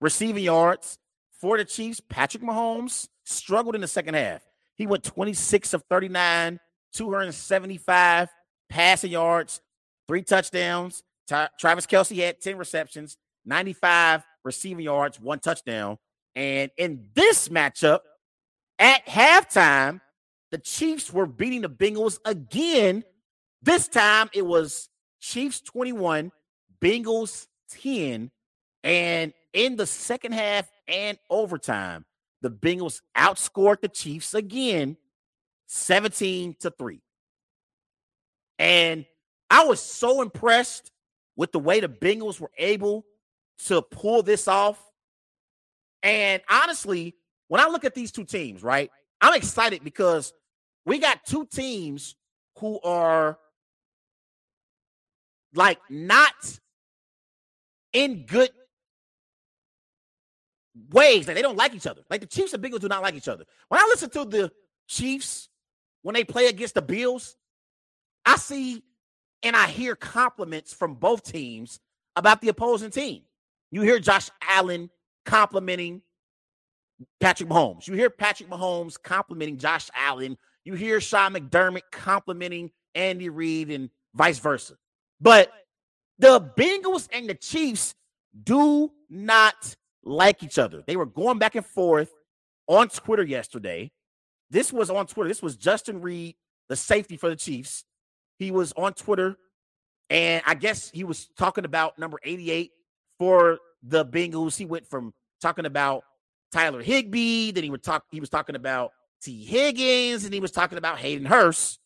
receiving 0.00 0.44
yards. 0.44 0.98
For 1.32 1.58
the 1.58 1.64
Chiefs, 1.64 2.00
Patrick 2.08 2.44
Mahomes 2.44 3.08
struggled 3.24 3.74
in 3.74 3.80
the 3.80 3.88
second 3.88 4.14
half. 4.14 4.42
He 4.76 4.86
went 4.86 5.02
26 5.02 5.74
of 5.74 5.82
39, 5.90 6.60
275 6.92 8.28
passing 8.68 9.10
yards, 9.10 9.60
three 10.08 10.22
touchdowns. 10.22 11.02
Travis 11.58 11.86
Kelce 11.86 12.16
had 12.16 12.40
10 12.40 12.56
receptions, 12.58 13.16
95 13.44 14.24
receiving 14.44 14.84
yards, 14.84 15.20
one 15.20 15.38
touchdown. 15.38 15.98
And 16.34 16.70
in 16.76 17.06
this 17.14 17.48
matchup, 17.48 18.00
at 18.78 19.06
halftime, 19.06 20.00
the 20.50 20.58
Chiefs 20.58 21.12
were 21.12 21.26
beating 21.26 21.60
the 21.60 21.70
Bengals 21.70 22.18
again. 22.24 23.04
This 23.62 23.86
time 23.88 24.30
it 24.32 24.44
was 24.44 24.88
Chiefs 25.20 25.60
21, 25.60 26.32
Bengals 26.80 27.46
10. 27.70 28.30
And 28.82 29.32
in 29.52 29.76
the 29.76 29.86
second 29.86 30.32
half 30.32 30.68
and 30.88 31.18
overtime, 31.28 32.04
the 32.42 32.50
Bengals 32.50 33.02
outscored 33.16 33.82
the 33.82 33.88
Chiefs 33.88 34.34
again 34.34 34.96
17 35.72 36.56
to 36.60 36.70
3. 36.76 37.00
And 38.58 39.06
I 39.48 39.64
was 39.64 39.80
so 39.80 40.20
impressed 40.20 40.90
with 41.36 41.52
the 41.52 41.60
way 41.60 41.78
the 41.78 41.88
Bengals 41.88 42.40
were 42.40 42.50
able 42.58 43.04
to 43.66 43.80
pull 43.80 44.24
this 44.24 44.48
off. 44.48 44.82
And 46.02 46.42
honestly, 46.50 47.14
when 47.46 47.60
I 47.60 47.68
look 47.68 47.84
at 47.84 47.94
these 47.94 48.10
two 48.10 48.24
teams, 48.24 48.64
right, 48.64 48.90
I'm 49.20 49.34
excited 49.34 49.84
because 49.84 50.32
we 50.86 50.98
got 50.98 51.24
two 51.24 51.46
teams 51.46 52.16
who 52.58 52.80
are 52.80 53.38
like 55.54 55.78
not 55.88 56.34
in 57.92 58.26
good 58.26 58.50
ways 60.90 61.28
Like 61.28 61.36
they 61.36 61.42
don't 61.42 61.56
like 61.56 61.74
each 61.74 61.86
other. 61.86 62.02
Like 62.10 62.22
the 62.22 62.26
Chiefs 62.26 62.54
and 62.54 62.62
Bengals 62.62 62.80
do 62.80 62.88
not 62.88 63.02
like 63.02 63.14
each 63.14 63.28
other. 63.28 63.44
When 63.68 63.80
I 63.80 63.84
listen 63.84 64.10
to 64.10 64.24
the 64.24 64.50
Chiefs 64.88 65.49
when 66.02 66.14
they 66.14 66.24
play 66.24 66.46
against 66.46 66.74
the 66.74 66.82
Bills, 66.82 67.36
I 68.24 68.36
see 68.36 68.82
and 69.42 69.56
I 69.56 69.66
hear 69.66 69.96
compliments 69.96 70.72
from 70.72 70.94
both 70.94 71.24
teams 71.24 71.80
about 72.16 72.40
the 72.40 72.48
opposing 72.48 72.90
team. 72.90 73.22
You 73.70 73.82
hear 73.82 73.98
Josh 73.98 74.30
Allen 74.48 74.90
complimenting 75.24 76.02
Patrick 77.20 77.48
Mahomes. 77.48 77.86
You 77.86 77.94
hear 77.94 78.10
Patrick 78.10 78.50
Mahomes 78.50 79.00
complimenting 79.00 79.56
Josh 79.56 79.88
Allen. 79.94 80.36
You 80.64 80.74
hear 80.74 81.00
Sean 81.00 81.34
McDermott 81.34 81.82
complimenting 81.90 82.70
Andy 82.94 83.28
Reid 83.28 83.70
and 83.70 83.90
vice 84.14 84.38
versa. 84.38 84.74
But 85.20 85.50
the 86.18 86.40
Bengals 86.40 87.08
and 87.12 87.28
the 87.28 87.34
Chiefs 87.34 87.94
do 88.44 88.90
not 89.08 89.74
like 90.02 90.42
each 90.42 90.58
other. 90.58 90.82
They 90.86 90.96
were 90.96 91.06
going 91.06 91.38
back 91.38 91.54
and 91.54 91.64
forth 91.64 92.12
on 92.66 92.88
Twitter 92.88 93.22
yesterday. 93.22 93.90
This 94.50 94.72
was 94.72 94.90
on 94.90 95.06
Twitter. 95.06 95.28
This 95.28 95.42
was 95.42 95.56
Justin 95.56 96.00
Reid, 96.00 96.34
the 96.68 96.76
safety 96.76 97.16
for 97.16 97.28
the 97.28 97.36
Chiefs. 97.36 97.84
He 98.38 98.50
was 98.50 98.72
on 98.76 98.94
Twitter, 98.94 99.36
and 100.08 100.42
I 100.46 100.54
guess 100.54 100.90
he 100.90 101.04
was 101.04 101.28
talking 101.38 101.64
about 101.64 101.98
number 101.98 102.18
88 102.22 102.72
for 103.18 103.58
the 103.82 104.04
Bengals. 104.04 104.56
He 104.56 104.64
went 104.64 104.86
from 104.86 105.12
talking 105.40 105.66
about 105.66 106.04
Tyler 106.52 106.82
Higbee, 106.82 107.52
then 107.52 107.64
he 107.64 107.70
would 107.70 107.82
talk, 107.82 108.04
he 108.10 108.20
was 108.20 108.30
talking 108.30 108.56
about 108.56 108.92
Tee 109.22 109.44
Higgins, 109.44 110.24
and 110.24 110.34
he 110.34 110.40
was 110.40 110.50
talking 110.50 110.78
about 110.78 110.98
Hayden 110.98 111.26
Hurst. 111.26 111.78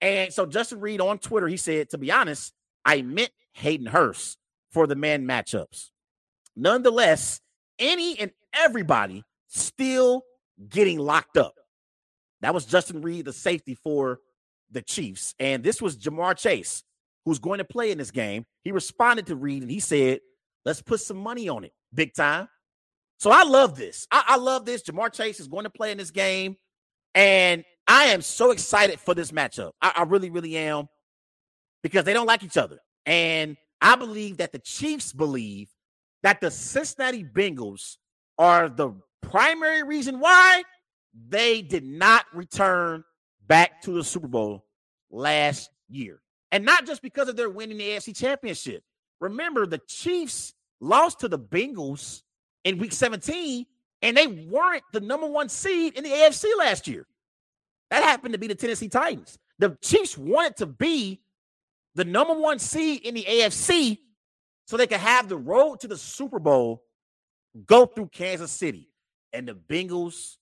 And 0.00 0.32
so 0.32 0.46
Justin 0.46 0.80
Reid 0.80 1.00
on 1.00 1.18
Twitter, 1.18 1.48
he 1.48 1.56
said, 1.56 1.90
to 1.90 1.98
be 1.98 2.12
honest, 2.12 2.52
I 2.84 3.02
meant 3.02 3.30
Hayden 3.52 3.86
Hurst 3.86 4.38
for 4.70 4.86
the 4.86 4.94
man 4.94 5.24
matchups. 5.24 5.90
Nonetheless, 6.54 7.40
any 7.78 8.18
and 8.18 8.30
everybody 8.52 9.24
still 9.48 10.22
getting 10.68 10.98
locked 10.98 11.36
up. 11.36 11.54
That 12.44 12.52
was 12.52 12.66
Justin 12.66 13.00
Reid, 13.00 13.24
the 13.24 13.32
safety 13.32 13.74
for 13.74 14.18
the 14.70 14.82
Chiefs. 14.82 15.34
And 15.38 15.64
this 15.64 15.80
was 15.80 15.96
Ja'Marr 15.96 16.36
Chase, 16.36 16.82
who's 17.24 17.38
going 17.38 17.56
to 17.56 17.64
play 17.64 17.90
in 17.90 17.96
this 17.96 18.10
game. 18.10 18.44
He 18.64 18.70
responded 18.70 19.28
to 19.28 19.34
Reid 19.34 19.62
and 19.62 19.70
he 19.70 19.80
said, 19.80 20.20
Let's 20.66 20.82
put 20.82 21.00
some 21.00 21.16
money 21.16 21.48
on 21.48 21.64
it, 21.64 21.72
big 21.94 22.12
time. 22.14 22.48
So 23.18 23.30
I 23.30 23.44
love 23.44 23.78
this. 23.78 24.06
I, 24.10 24.24
I 24.26 24.36
love 24.36 24.66
this. 24.66 24.82
Ja'Marr 24.82 25.10
Chase 25.10 25.40
is 25.40 25.48
going 25.48 25.64
to 25.64 25.70
play 25.70 25.90
in 25.90 25.96
this 25.96 26.10
game. 26.10 26.56
And 27.14 27.64
I 27.88 28.06
am 28.06 28.20
so 28.20 28.50
excited 28.50 29.00
for 29.00 29.14
this 29.14 29.30
matchup. 29.30 29.70
I, 29.80 29.92
I 29.96 30.02
really, 30.02 30.28
really 30.28 30.54
am 30.58 30.88
because 31.82 32.04
they 32.04 32.12
don't 32.12 32.26
like 32.26 32.42
each 32.42 32.58
other. 32.58 32.78
And 33.06 33.56
I 33.80 33.96
believe 33.96 34.36
that 34.36 34.52
the 34.52 34.58
Chiefs 34.58 35.14
believe 35.14 35.70
that 36.22 36.42
the 36.42 36.50
Cincinnati 36.50 37.24
Bengals 37.24 37.96
are 38.36 38.68
the 38.68 38.92
primary 39.22 39.82
reason 39.82 40.20
why 40.20 40.62
they 41.28 41.62
did 41.62 41.84
not 41.84 42.26
return 42.32 43.04
back 43.46 43.82
to 43.82 43.92
the 43.92 44.04
Super 44.04 44.28
Bowl 44.28 44.64
last 45.10 45.70
year. 45.88 46.20
And 46.52 46.64
not 46.64 46.86
just 46.86 47.02
because 47.02 47.28
of 47.28 47.36
their 47.36 47.50
winning 47.50 47.78
the 47.78 47.88
AFC 47.90 48.16
Championship. 48.16 48.82
Remember, 49.20 49.66
the 49.66 49.80
Chiefs 49.86 50.54
lost 50.80 51.20
to 51.20 51.28
the 51.28 51.38
Bengals 51.38 52.22
in 52.64 52.78
week 52.78 52.92
17, 52.92 53.64
and 54.02 54.16
they 54.16 54.26
weren't 54.26 54.82
the 54.92 55.00
number 55.00 55.26
one 55.26 55.48
seed 55.48 55.94
in 55.96 56.04
the 56.04 56.10
AFC 56.10 56.44
last 56.58 56.86
year. 56.86 57.06
That 57.90 58.02
happened 58.02 58.34
to 58.34 58.38
be 58.38 58.48
the 58.48 58.54
Tennessee 58.54 58.88
Titans. 58.88 59.38
The 59.58 59.76
Chiefs 59.82 60.18
wanted 60.18 60.56
to 60.56 60.66
be 60.66 61.20
the 61.94 62.04
number 62.04 62.34
one 62.34 62.58
seed 62.58 63.02
in 63.04 63.14
the 63.14 63.24
AFC 63.24 63.98
so 64.66 64.76
they 64.76 64.86
could 64.86 64.98
have 64.98 65.28
the 65.28 65.36
road 65.36 65.80
to 65.80 65.88
the 65.88 65.96
Super 65.96 66.38
Bowl 66.38 66.82
go 67.66 67.86
through 67.86 68.08
Kansas 68.08 68.50
City. 68.50 68.88
And 69.32 69.48
the 69.48 69.54
Bengals 69.54 70.36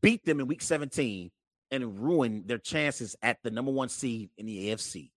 beat 0.00 0.24
them 0.24 0.40
in 0.40 0.46
week 0.46 0.62
17 0.62 1.30
and 1.70 2.00
ruin 2.00 2.44
their 2.46 2.58
chances 2.58 3.16
at 3.22 3.38
the 3.42 3.50
number 3.50 3.70
one 3.70 3.88
seed 3.88 4.30
in 4.38 4.46
the 4.46 4.68
AFC. 4.68 5.10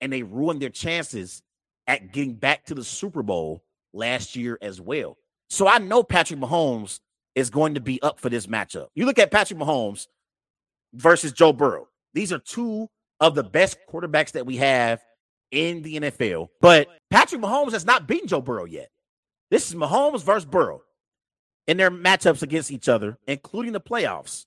And 0.00 0.12
they 0.12 0.22
ruined 0.22 0.60
their 0.60 0.70
chances 0.70 1.42
at 1.86 2.12
getting 2.12 2.34
back 2.34 2.64
to 2.66 2.74
the 2.74 2.84
Super 2.84 3.22
Bowl 3.22 3.62
last 3.92 4.36
year 4.36 4.58
as 4.62 4.80
well. 4.80 5.16
So 5.48 5.66
I 5.66 5.78
know 5.78 6.02
Patrick 6.02 6.40
Mahomes 6.40 7.00
is 7.34 7.50
going 7.50 7.74
to 7.74 7.80
be 7.80 8.00
up 8.02 8.20
for 8.20 8.28
this 8.28 8.46
matchup. 8.46 8.88
You 8.94 9.06
look 9.06 9.18
at 9.18 9.30
Patrick 9.30 9.58
Mahomes 9.58 10.06
versus 10.94 11.32
Joe 11.32 11.52
Burrow. 11.52 11.88
These 12.14 12.32
are 12.32 12.38
two 12.38 12.88
of 13.20 13.34
the 13.34 13.44
best 13.44 13.78
quarterbacks 13.90 14.32
that 14.32 14.46
we 14.46 14.56
have 14.58 15.00
in 15.50 15.82
the 15.82 16.00
NFL. 16.00 16.48
But 16.60 16.88
Patrick 17.10 17.40
Mahomes 17.40 17.72
has 17.72 17.86
not 17.86 18.06
beaten 18.06 18.28
Joe 18.28 18.40
Burrow 18.40 18.64
yet. 18.64 18.88
This 19.50 19.68
is 19.68 19.74
Mahomes 19.74 20.22
versus 20.22 20.46
Burrow 20.46 20.82
in 21.66 21.76
their 21.76 21.90
matchups 21.90 22.42
against 22.42 22.70
each 22.70 22.88
other, 22.88 23.18
including 23.26 23.72
the 23.72 23.80
playoffs. 23.80 24.46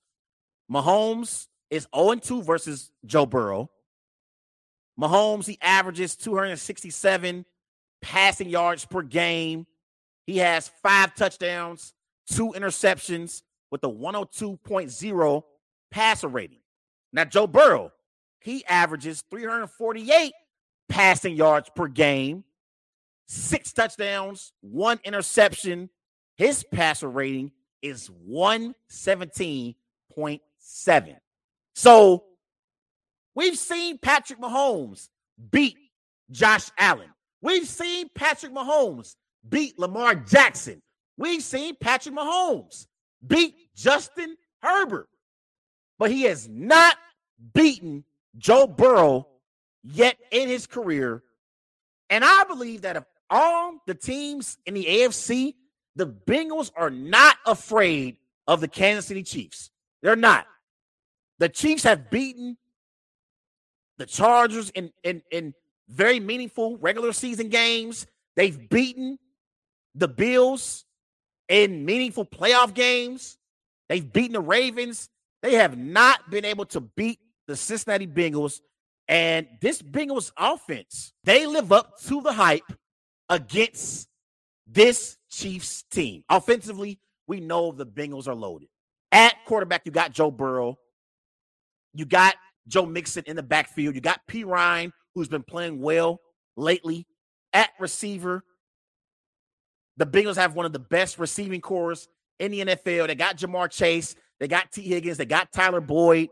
Mahomes 0.70 1.46
is 1.70 1.86
0 1.94 2.16
2 2.16 2.42
versus 2.42 2.90
Joe 3.04 3.26
Burrow. 3.26 3.70
Mahomes, 5.00 5.46
he 5.46 5.58
averages 5.60 6.16
267 6.16 7.44
passing 8.00 8.48
yards 8.48 8.84
per 8.84 9.02
game. 9.02 9.66
He 10.26 10.38
has 10.38 10.70
five 10.82 11.14
touchdowns, 11.14 11.92
two 12.30 12.52
interceptions 12.52 13.42
with 13.70 13.84
a 13.84 13.88
102.0 13.88 15.42
passer 15.90 16.28
rating. 16.28 16.60
Now, 17.12 17.24
Joe 17.24 17.46
Burrow, 17.46 17.92
he 18.40 18.64
averages 18.66 19.22
348 19.30 20.32
passing 20.88 21.36
yards 21.36 21.70
per 21.74 21.88
game, 21.88 22.44
six 23.26 23.72
touchdowns, 23.72 24.52
one 24.60 25.00
interception. 25.04 25.90
His 26.36 26.64
passer 26.72 27.08
rating 27.08 27.52
is 27.82 28.10
117.7. 28.28 31.16
So 31.74 32.24
We've 33.36 33.58
seen 33.58 33.98
Patrick 33.98 34.40
Mahomes 34.40 35.10
beat 35.50 35.76
Josh 36.30 36.70
Allen. 36.78 37.10
We've 37.42 37.68
seen 37.68 38.08
Patrick 38.14 38.52
Mahomes 38.52 39.14
beat 39.46 39.78
Lamar 39.78 40.14
Jackson. 40.14 40.80
We've 41.18 41.42
seen 41.42 41.76
Patrick 41.78 42.14
Mahomes 42.14 42.86
beat 43.24 43.54
Justin 43.76 44.36
Herbert. 44.62 45.08
But 45.98 46.10
he 46.10 46.22
has 46.22 46.48
not 46.48 46.96
beaten 47.52 48.04
Joe 48.38 48.66
Burrow 48.66 49.28
yet 49.84 50.16
in 50.30 50.48
his 50.48 50.66
career. 50.66 51.22
And 52.08 52.24
I 52.24 52.44
believe 52.44 52.82
that 52.82 52.96
of 52.96 53.04
all 53.28 53.74
the 53.86 53.94
teams 53.94 54.56
in 54.64 54.72
the 54.72 54.84
AFC, 54.84 55.54
the 55.96 56.06
Bengals 56.06 56.70
are 56.76 56.90
not 56.90 57.36
afraid 57.46 58.18
of 58.46 58.60
the 58.60 58.68
Kansas 58.68 59.06
City 59.06 59.22
Chiefs. 59.22 59.70
They're 60.02 60.14
not. 60.14 60.46
The 61.38 61.48
Chiefs 61.48 61.82
have 61.82 62.10
beaten 62.10 62.56
the 63.98 64.06
Chargers 64.06 64.70
in, 64.70 64.92
in, 65.02 65.22
in 65.30 65.54
very 65.88 66.20
meaningful 66.20 66.76
regular 66.78 67.12
season 67.12 67.48
games. 67.48 68.06
They've 68.36 68.68
beaten 68.68 69.18
the 69.94 70.08
Bills 70.08 70.84
in 71.48 71.84
meaningful 71.84 72.26
playoff 72.26 72.74
games. 72.74 73.38
They've 73.88 74.12
beaten 74.12 74.32
the 74.32 74.40
Ravens. 74.40 75.08
They 75.42 75.54
have 75.54 75.78
not 75.78 76.30
been 76.30 76.44
able 76.44 76.66
to 76.66 76.80
beat 76.80 77.20
the 77.46 77.56
Cincinnati 77.56 78.06
Bengals. 78.06 78.60
And 79.08 79.46
this 79.60 79.80
Bengals 79.80 80.32
offense, 80.36 81.12
they 81.24 81.46
live 81.46 81.72
up 81.72 81.98
to 82.02 82.20
the 82.20 82.32
hype 82.32 82.70
against 83.28 84.08
this 84.66 85.16
Chiefs 85.30 85.84
team. 85.90 86.24
Offensively, 86.28 86.98
we 87.26 87.40
know 87.40 87.72
the 87.72 87.86
Bengals 87.86 88.28
are 88.28 88.34
loaded. 88.34 88.68
At 89.12 89.34
quarterback, 89.46 89.82
you 89.84 89.92
got 89.92 90.12
Joe 90.12 90.30
Burrow. 90.30 90.78
You 91.94 92.04
got 92.04 92.34
Joe 92.68 92.86
Mixon 92.86 93.24
in 93.26 93.36
the 93.36 93.42
backfield. 93.42 93.94
You 93.94 94.00
got 94.00 94.20
Perine, 94.28 94.90
who's 95.14 95.28
been 95.28 95.42
playing 95.42 95.80
well 95.80 96.20
lately. 96.56 97.06
At 97.52 97.70
receiver, 97.78 98.44
the 99.96 100.06
Bengals 100.06 100.36
have 100.36 100.54
one 100.54 100.66
of 100.66 100.72
the 100.72 100.78
best 100.78 101.18
receiving 101.18 101.60
corps 101.60 102.08
in 102.38 102.50
the 102.50 102.60
NFL. 102.60 103.06
They 103.06 103.14
got 103.14 103.38
Ja'Marr 103.38 103.70
Chase. 103.70 104.14
They 104.38 104.48
got 104.48 104.72
Tee 104.72 104.82
Higgins. 104.82 105.16
They 105.16 105.24
got 105.24 105.52
Tyler 105.52 105.80
Boyd. 105.80 106.28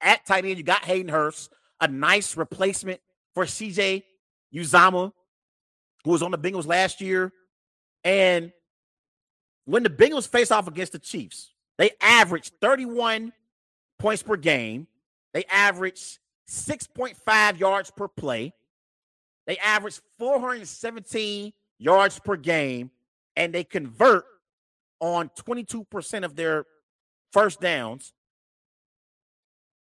At 0.00 0.24
tight 0.24 0.44
end, 0.44 0.58
you 0.58 0.64
got 0.64 0.84
Hayden 0.84 1.08
Hurst, 1.08 1.52
a 1.80 1.88
nice 1.88 2.36
replacement 2.36 3.00
for 3.34 3.44
CJ 3.44 4.02
Uzomah, 4.54 5.12
who 6.04 6.10
was 6.10 6.22
on 6.22 6.30
the 6.30 6.38
Bengals 6.38 6.66
last 6.66 7.00
year. 7.00 7.32
And 8.04 8.52
when 9.64 9.82
the 9.82 9.90
Bengals 9.90 10.28
face 10.28 10.50
off 10.50 10.68
against 10.68 10.92
the 10.92 10.98
Chiefs, 10.98 11.50
they 11.78 11.90
average 12.00 12.50
31 12.60 13.32
points 13.98 14.22
per 14.22 14.36
game. 14.36 14.86
They 15.32 15.44
average 15.50 16.18
6.5 16.48 17.58
yards 17.58 17.90
per 17.90 18.08
play. 18.08 18.52
They 19.46 19.58
average 19.58 20.00
417 20.18 21.52
yards 21.78 22.18
per 22.18 22.36
game, 22.36 22.90
and 23.36 23.52
they 23.52 23.64
convert 23.64 24.24
on 25.00 25.30
22% 25.46 26.24
of 26.24 26.36
their 26.36 26.64
first 27.32 27.60
downs. 27.60 28.12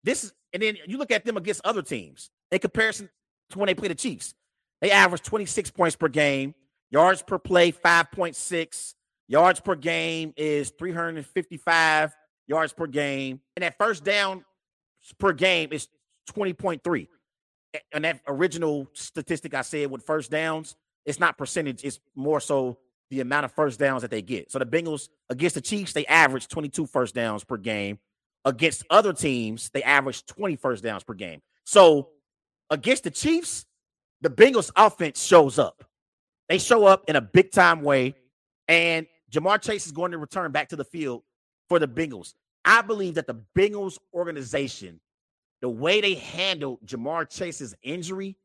This 0.04 0.26
is, 0.26 0.34
and 0.52 0.62
then 0.62 0.78
you 0.88 0.98
look 0.98 1.12
at 1.12 1.26
them 1.26 1.38
against 1.38 1.62
other 1.64 1.82
teams 1.82 2.30
in 2.52 2.60
comparison 2.60 3.10
to 3.52 3.60
when 3.60 3.68
they 3.68 3.76
play 3.76 3.88
the 3.88 3.96
Chiefs. 3.96 4.34
They 4.82 4.92
average 4.92 5.24
26 5.24 5.72
points 5.72 5.96
per 5.96 6.08
game, 6.08 6.54
yards 6.92 7.22
per 7.22 7.40
play, 7.40 7.72
5.6. 7.72 8.94
Yards 9.28 9.60
per 9.60 9.76
game 9.76 10.34
is 10.38 10.72
355 10.78 12.16
yards 12.48 12.74
per 12.74 12.86
game. 12.86 13.42
And 13.56 13.64
that 13.64 13.78
first 13.78 14.04
down 14.04 14.46
per 15.18 15.34
game 15.34 15.72
is 15.72 15.88
20.3. 16.32 17.08
And 17.92 18.06
that 18.06 18.22
original 18.28 18.88
statistic 18.94 19.54
I 19.54 19.62
said 19.62 19.90
with 19.90 20.06
first 20.06 20.32
downs, 20.32 20.76
it's 21.06 21.20
not 21.20 21.38
percentage, 21.38 21.84
it's 21.84 22.00
more 22.16 22.40
so 22.40 22.78
the 23.10 23.22
amount 23.22 23.46
of 23.46 23.52
first 23.52 23.80
downs 23.80 24.02
that 24.02 24.12
they 24.12 24.22
get. 24.22 24.52
So 24.52 24.60
the 24.60 24.66
Bengals 24.66 25.10
against 25.30 25.56
the 25.56 25.62
Chiefs, 25.62 25.94
they 25.94 26.06
average 26.06 26.48
22 26.48 26.86
first 26.88 27.14
downs 27.16 27.44
per 27.44 27.58
game. 27.58 28.00
Against 28.44 28.84
other 28.90 29.14
teams, 29.14 29.70
they 29.70 29.84
average 29.84 30.26
20 30.26 30.56
first 30.56 30.84
downs 30.84 31.04
per 31.04 31.14
game. 31.14 31.42
So 31.66 32.10
against 32.70 33.04
the 33.04 33.12
Chiefs, 33.12 33.66
the 34.22 34.30
Bengals 34.30 34.72
offense 34.76 35.24
shows 35.24 35.60
up. 35.60 35.84
They 36.50 36.58
show 36.58 36.86
up 36.86 37.04
in 37.08 37.16
a 37.16 37.22
big 37.22 37.52
time 37.52 37.82
way. 37.82 38.16
And 38.68 39.08
Ja'Marr 39.32 39.62
Chase 39.62 39.86
is 39.86 39.92
going 39.92 40.12
to 40.12 40.18
return 40.18 40.52
back 40.52 40.70
to 40.70 40.76
the 40.76 40.84
field 40.84 41.24
for 41.70 41.80
the 41.80 41.88
Bengals. 41.88 42.34
I 42.64 42.82
believe 42.82 43.16
that 43.16 43.28
the 43.28 43.42
Bengals 43.56 43.98
organization, 44.14 45.00
the 45.62 45.70
way 45.70 46.02
they 46.02 46.16
handled 46.16 46.80
Ja'Marr 46.86 47.30
Chase's 47.30 47.76
injury 47.84 48.38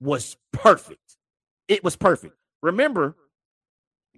was 0.00 0.36
perfect. 0.52 1.16
It 1.68 1.82
was 1.82 1.96
perfect. 1.96 2.34
Remember, 2.62 3.16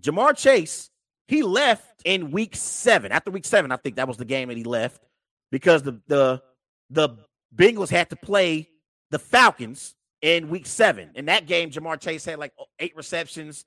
Ja'Marr 0.01 0.37
Chase, 0.37 0.91
he 1.27 1.43
left 1.43 2.03
in 2.05 2.31
week 2.31 2.55
seven. 2.55 3.13
After 3.13 3.31
week 3.31 3.45
seven, 3.45 3.73
I 3.73 3.77
think 3.77 3.97
that 3.97 4.09
was 4.09 4.17
the 4.17 4.25
game 4.25 4.49
that 4.49 4.57
he 4.57 4.65
left 4.65 5.03
because 5.51 5.83
the 5.83 6.01
the 6.07 6.43
the 6.91 7.11
Bengals 7.55 7.91
had 7.91 8.11
to 8.11 8.17
play 8.17 8.69
the 9.11 9.19
Falcons 9.19 9.95
in 10.23 10.49
week 10.49 10.67
seven. 10.67 11.11
In 11.15 11.27
that 11.27 11.47
game, 11.47 11.71
Ja'Marr 11.71 12.01
Chase 12.01 12.25
had 12.25 12.39
like 12.39 12.53
eight 12.79 12.97
receptions 12.97 13.65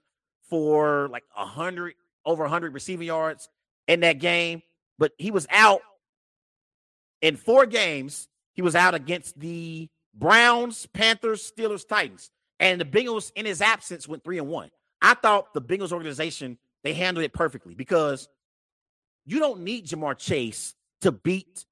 for 0.49 1.07
like 1.09 1.23
a 1.35 1.45
hundred 1.45 1.93
over 2.25 2.43
a 2.43 2.45
100 2.45 2.73
receiving 2.73 3.07
yards 3.07 3.49
in 3.87 4.01
that 4.01 4.19
game 4.19 4.61
but 5.01 5.13
he 5.17 5.31
was 5.31 5.47
out 5.49 5.81
in 7.23 7.35
four 7.35 7.65
games. 7.65 8.27
He 8.53 8.61
was 8.61 8.75
out 8.75 8.93
against 8.93 9.39
the 9.39 9.89
Browns, 10.13 10.85
Panthers, 10.93 11.51
Steelers, 11.51 11.87
Titans. 11.87 12.29
And 12.59 12.79
the 12.79 12.85
Bengals, 12.85 13.31
in 13.35 13.47
his 13.47 13.63
absence, 13.63 14.07
went 14.07 14.23
three 14.23 14.37
and 14.37 14.47
one. 14.47 14.69
I 15.01 15.15
thought 15.15 15.55
the 15.55 15.61
Bengals 15.61 15.91
organization, 15.91 16.59
they 16.83 16.93
handled 16.93 17.25
it 17.25 17.33
perfectly 17.33 17.73
because 17.73 18.29
you 19.25 19.39
don't 19.39 19.61
need 19.61 19.87
Ja'Marr 19.87 20.19
Chase 20.19 20.75
to 21.01 21.11
beat 21.11 21.65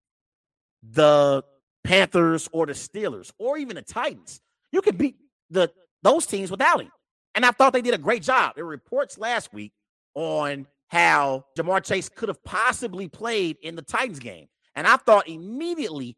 the 0.82 1.44
Panthers 1.84 2.50
or 2.52 2.66
the 2.66 2.74
Steelers 2.74 3.32
or 3.38 3.60
even 3.60 3.76
the 3.76 3.84
Titans. 3.84 4.42
You 4.72 4.82
can 4.82 4.96
beat 4.96 5.16
the 5.50 5.72
those 6.04 6.26
teams 6.26 6.52
without 6.52 6.82
him. 6.82 6.92
And 7.36 7.46
I 7.46 7.52
thought 7.52 7.74
they 7.74 7.82
did 7.82 7.94
a 7.94 8.00
great 8.00 8.24
job. 8.24 8.54
There 8.56 8.66
were 8.66 8.72
reports 8.72 9.18
last 9.18 9.54
week 9.54 9.74
on 10.16 10.68
how 10.88 11.46
Ja'Marr 11.58 11.84
Chase 11.84 12.10
could 12.10 12.30
have 12.30 12.44
possibly 12.44 13.08
played 13.08 13.58
in 13.62 13.76
the 13.76 13.82
Titans 13.82 14.20
game. 14.20 14.48
And 14.76 14.88
I 14.88 14.98
thought 14.98 15.28
immediately 15.28 16.18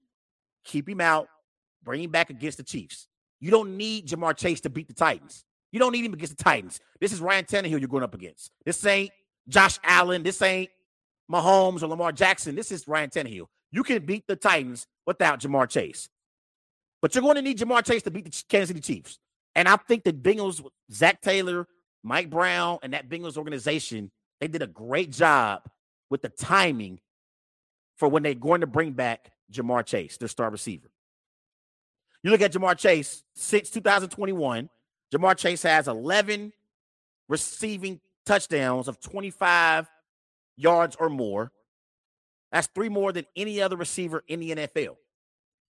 keep 0.64 0.88
him 0.88 1.02
out, 1.02 1.28
bring 1.84 2.04
him 2.04 2.12
back 2.12 2.30
against 2.30 2.58
the 2.58 2.64
Chiefs. 2.64 3.08
You 3.40 3.52
don't 3.52 3.76
need 3.76 4.08
Ja'Marr 4.08 4.38
Chase 4.38 4.62
to 4.62 4.70
beat 4.70 4.88
the 4.88 4.94
Titans. 4.94 5.44
You 5.72 5.80
don't 5.80 5.92
need 5.92 6.06
him 6.06 6.14
against 6.14 6.38
the 6.38 6.44
Titans. 6.44 6.80
This 7.00 7.12
is 7.12 7.22
Ryan 7.22 7.46
Tannehill 7.46 7.80
you're 7.80 7.88
going 7.88 8.04
up 8.04 8.14
against. 8.14 8.52
This 8.66 8.86
ain't 8.86 9.12
Josh 9.48 9.80
Allen. 9.84 10.24
This 10.24 10.42
ain't 10.42 10.70
Mahomes 11.32 11.82
or 11.82 11.88
Lamar 11.88 12.12
Jackson. 12.12 12.56
This 12.56 12.72
is 12.72 12.88
Ryan 12.88 13.10
Tannehill. 13.10 13.48
You 13.72 13.84
can 13.84 14.06
beat 14.06 14.28
the 14.28 14.36
Titans 14.36 14.86
without 15.06 15.40
Ja'Marr 15.40 15.70
Chase. 15.70 16.10
But 17.02 17.16
you're 17.16 17.24
going 17.24 17.36
to 17.36 17.42
need 17.42 17.58
Ja'Marr 17.58 17.86
Chase 17.86 18.04
to 18.04 18.12
beat 18.12 18.26
the 18.26 18.44
Kansas 18.48 18.70
City 18.70 18.80
Chiefs. 18.80 19.20
And 19.56 19.68
I 19.68 19.76
think 19.76 20.04
the 20.04 20.14
Bengals, 20.14 20.64
Zac 20.92 21.22
Taylor, 21.22 21.68
Mike 22.04 22.30
Brown, 22.30 22.80
and 22.84 22.94
that 22.94 23.10
Bengals 23.10 23.38
organization 23.38 24.12
they 24.42 24.48
did 24.48 24.64
a 24.64 24.68
great 24.68 25.12
job 25.12 25.62
with 26.10 26.24
the 26.24 26.30
timing 26.30 27.00
for 27.96 28.10
when 28.10 28.24
they're 28.24 28.34
going 28.34 28.62
to 28.62 28.68
bring 28.68 28.92
back 28.92 29.32
Ja'Marr 29.54 29.86
Chase, 29.86 30.18
their 30.18 30.28
star 30.28 30.50
receiver. 30.50 30.90
You 32.24 32.32
look 32.32 32.42
at 32.42 32.52
Ja'Marr 32.52 32.78
Chase 32.78 33.24
since 33.36 33.70
2021, 33.70 34.70
Ja'Marr 35.14 35.38
Chase 35.38 35.62
has 35.64 35.88
11 35.88 36.52
receiving 37.30 38.02
touchdowns 38.26 38.88
of 38.88 39.00
25 39.00 39.88
yards 40.58 40.96
or 41.00 41.10
more. 41.10 41.52
That's 42.52 42.68
three 42.74 42.90
more 42.90 43.14
than 43.14 43.26
any 43.36 43.62
other 43.62 43.78
receiver 43.78 44.24
in 44.28 44.40
the 44.40 44.56
NFL. 44.56 44.98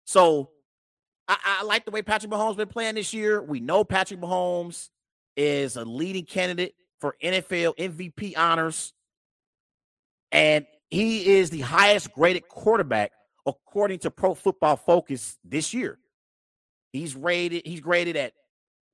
So 0.05 0.49
I, 1.27 1.59
I 1.61 1.63
like 1.63 1.85
the 1.85 1.91
way 1.91 2.01
Patrick 2.01 2.31
Mahomes 2.31 2.57
been 2.57 2.67
playing 2.67 2.95
this 2.95 3.13
year. 3.13 3.41
We 3.41 3.59
know 3.59 3.83
Patrick 3.83 4.19
Mahomes 4.19 4.89
is 5.35 5.75
a 5.75 5.85
leading 5.85 6.25
candidate 6.25 6.75
for 6.99 7.15
NFL 7.23 7.77
MVP 7.77 8.37
honors. 8.37 8.93
And 10.31 10.65
he 10.89 11.37
is 11.37 11.49
the 11.49 11.61
highest 11.61 12.13
graded 12.13 12.47
quarterback 12.47 13.11
according 13.45 13.99
to 13.99 14.11
Pro 14.11 14.33
Football 14.33 14.77
Focus 14.77 15.37
this 15.43 15.73
year. 15.73 15.97
He's 16.91 17.15
rated, 17.15 17.65
he's 17.65 17.81
graded 17.81 18.15
at 18.15 18.33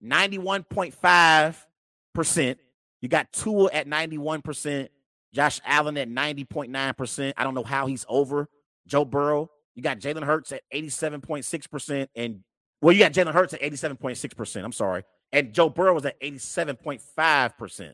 91.5%. 0.04 2.56
You 3.02 3.10
got 3.10 3.32
Tua 3.34 3.70
at 3.72 3.88
91%, 3.88 4.90
Josh 5.34 5.60
Allen 5.66 5.98
at 5.98 6.10
90.9%. 6.10 7.34
I 7.36 7.44
don't 7.44 7.56
know 7.56 7.64
how 7.64 7.88
he's 7.88 8.06
over 8.08 8.48
Joe 8.88 9.06
Burrow. 9.06 9.50
You 9.76 9.84
got 9.84 10.00
Jalen 10.00 10.24
Hurts 10.24 10.52
at 10.52 10.64
87.6%. 10.74 12.08
And 12.16 12.44
well, 12.82 12.94
you 12.94 13.00
got 13.00 13.14
Jalen 13.14 13.34
Hurts 13.34 13.54
at 13.54 13.62
87.6%. 13.62 14.64
I'm 14.64 14.72
sorry 14.72 15.04
and 15.32 15.54
Joe 15.54 15.70
Burrow 15.70 15.94
was 15.94 16.06
at 16.06 16.20
87.5%. 16.22 17.94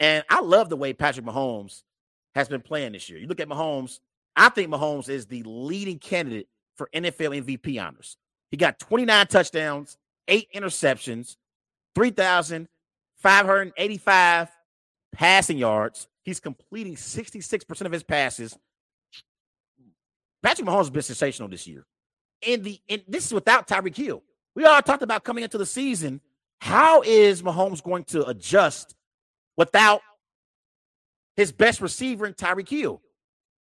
And 0.00 0.24
I 0.28 0.40
love 0.40 0.68
the 0.68 0.76
way 0.76 0.92
Patrick 0.92 1.24
Mahomes 1.26 1.82
has 2.34 2.48
been 2.48 2.60
playing 2.60 2.92
this 2.92 3.08
year. 3.08 3.18
You 3.18 3.26
look 3.26 3.40
at 3.40 3.48
Mahomes, 3.48 4.00
I 4.36 4.48
think 4.48 4.70
Mahomes 4.70 5.08
is 5.08 5.26
the 5.26 5.42
leading 5.44 5.98
candidate 5.98 6.46
for 6.76 6.88
NFL 6.94 7.44
MVP 7.44 7.84
honors. 7.84 8.16
He 8.50 8.56
got 8.56 8.78
29 8.78 9.26
touchdowns, 9.26 9.98
eight 10.28 10.46
interceptions, 10.54 11.36
3,585 11.94 14.48
passing 15.12 15.58
yards. 15.58 16.08
He's 16.24 16.40
completing 16.40 16.96
66% 16.96 17.80
of 17.82 17.92
his 17.92 18.02
passes. 18.02 18.56
Patrick 20.42 20.66
Mahomes 20.66 20.78
has 20.78 20.90
been 20.90 21.02
sensational 21.02 21.48
this 21.48 21.66
year. 21.66 21.86
And 22.46 22.64
the 22.64 22.80
this 23.06 23.26
is 23.26 23.32
without 23.32 23.68
Tyreek 23.68 23.96
Hill. 23.96 24.22
We 24.54 24.64
all 24.64 24.82
talked 24.82 25.02
about 25.02 25.24
coming 25.24 25.44
into 25.44 25.58
the 25.58 25.66
season. 25.66 26.20
How 26.60 27.02
is 27.02 27.42
Mahomes 27.42 27.82
going 27.82 28.04
to 28.04 28.26
adjust 28.26 28.94
without 29.56 30.00
his 31.36 31.52
best 31.52 31.80
receiver 31.80 32.26
in 32.26 32.34
Tyreek 32.34 32.68
Hill? 32.68 33.00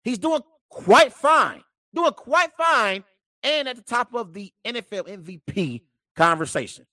He's 0.03 0.19
doing 0.19 0.41
quite 0.71 1.13
fine, 1.13 1.63
doing 1.95 2.13
quite 2.13 2.53
fine, 2.57 3.05
and 3.43 3.69
at 3.69 3.77
the 3.77 3.83
top 3.83 4.15
of 4.15 4.33
the 4.33 4.53
NFL 4.65 5.09
MVP 5.09 5.83
conversation. 6.17 6.87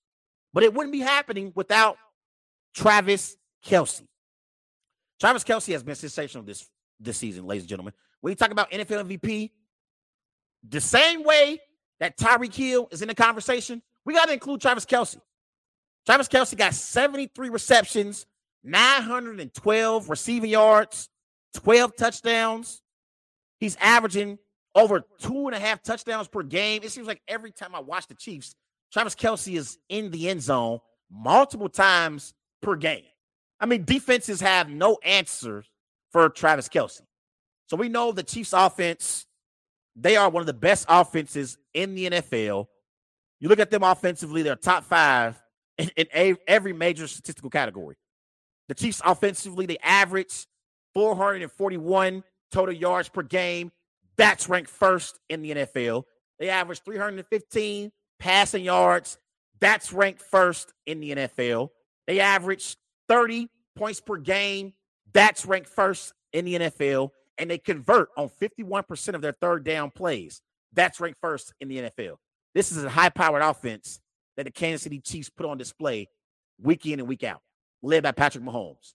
But 0.53 0.63
it 0.63 0.73
wouldn't 0.73 0.93
be 0.93 0.99
happening 0.99 1.51
without 1.55 1.97
Travis 2.73 3.37
Kelce. 3.65 4.03
Travis 5.19 5.43
Kelce 5.43 5.71
has 5.73 5.83
been 5.83 5.95
sensational 5.95 6.43
this 6.43 6.69
this 6.99 7.17
season, 7.17 7.45
ladies 7.45 7.63
and 7.63 7.69
gentlemen. 7.69 7.93
When 8.21 8.31
you 8.31 8.35
talk 8.35 8.51
about 8.51 8.71
NFL 8.71 9.05
MVP, 9.07 9.51
the 10.69 10.81
same 10.81 11.23
way 11.23 11.59
that 11.99 12.17
Tyreek 12.17 12.53
Hill 12.53 12.87
is 12.91 13.01
in 13.01 13.07
the 13.07 13.15
conversation, 13.15 13.81
we 14.05 14.13
got 14.13 14.25
to 14.25 14.33
include 14.33 14.61
Travis 14.61 14.85
Kelce. 14.85 15.19
Travis 16.05 16.27
Kelce 16.27 16.55
got 16.57 16.73
73 16.73 17.49
receptions, 17.49 18.25
912 18.63 20.09
receiving 20.09 20.49
yards, 20.49 21.09
12 21.55 21.95
touchdowns. 21.95 22.81
He's 23.59 23.75
averaging 23.79 24.37
over 24.75 25.03
two 25.19 25.47
and 25.47 25.55
a 25.55 25.59
half 25.59 25.81
touchdowns 25.81 26.27
per 26.27 26.43
game. 26.43 26.81
It 26.83 26.91
seems 26.91 27.07
like 27.07 27.21
every 27.27 27.51
time 27.51 27.73
I 27.73 27.79
watch 27.79 28.07
the 28.07 28.15
Chiefs, 28.15 28.55
Travis 28.91 29.15
Kelce 29.15 29.57
is 29.57 29.77
in 29.89 30.11
the 30.11 30.29
end 30.29 30.41
zone 30.41 30.79
multiple 31.09 31.69
times 31.69 32.33
per 32.61 32.75
game. 32.75 33.05
I 33.59 33.65
mean, 33.65 33.85
defenses 33.85 34.41
have 34.41 34.69
no 34.69 34.97
answers 35.03 35.65
for 36.11 36.29
Travis 36.29 36.69
Kelce. 36.69 37.01
So 37.67 37.77
we 37.77 37.89
know 37.89 38.11
the 38.11 38.23
Chiefs 38.23 38.53
offense, 38.53 39.25
they 39.95 40.17
are 40.17 40.29
one 40.29 40.41
of 40.41 40.47
the 40.47 40.53
best 40.53 40.85
offenses 40.89 41.57
in 41.73 41.95
the 41.95 42.09
NFL. 42.09 42.67
You 43.39 43.49
look 43.49 43.59
at 43.59 43.71
them 43.71 43.83
offensively, 43.83 44.41
they're 44.41 44.55
top 44.55 44.83
five 44.83 45.41
in, 45.77 45.89
in 45.95 46.37
every 46.47 46.73
major 46.73 47.07
statistical 47.07 47.49
category. 47.49 47.95
The 48.67 48.75
Chiefs 48.75 49.01
offensively, 49.05 49.65
they 49.65 49.77
average 49.83 50.47
441 50.93 52.23
total 52.51 52.73
yards 52.73 53.09
per 53.09 53.21
game. 53.21 53.71
That's 54.17 54.49
ranked 54.49 54.69
first 54.69 55.19
in 55.29 55.41
the 55.41 55.51
NFL. 55.51 56.03
They 56.39 56.49
average 56.49 56.81
315 56.81 57.91
passing 58.19 58.63
yards. 58.63 59.17
That's 59.59 59.93
ranked 59.93 60.21
first 60.21 60.73
in 60.85 60.99
the 60.99 61.11
NFL. 61.11 61.69
They 62.07 62.19
average 62.19 62.77
30 63.07 63.49
points 63.75 64.01
per 64.01 64.17
game. 64.17 64.73
That's 65.13 65.45
ranked 65.45 65.69
first 65.69 66.13
in 66.33 66.45
the 66.45 66.55
NFL. 66.55 67.11
And 67.37 67.49
they 67.49 67.57
convert 67.57 68.09
on 68.17 68.29
51% 68.41 69.13
of 69.13 69.21
their 69.21 69.33
third 69.33 69.63
down 69.63 69.91
plays. 69.91 70.41
That's 70.73 70.99
ranked 70.99 71.19
first 71.19 71.53
in 71.59 71.67
the 71.67 71.77
NFL. 71.77 72.15
This 72.53 72.71
is 72.71 72.83
a 72.83 72.89
high 72.89 73.09
powered 73.09 73.41
offense 73.41 73.99
that 74.37 74.43
the 74.43 74.51
Kansas 74.51 74.83
City 74.83 74.99
Chiefs 74.99 75.29
put 75.29 75.45
on 75.45 75.57
display 75.57 76.07
week 76.61 76.85
in 76.85 76.99
and 76.99 77.07
week 77.07 77.23
out, 77.23 77.41
led 77.81 78.03
by 78.03 78.11
Patrick 78.11 78.43
Mahomes. 78.43 78.93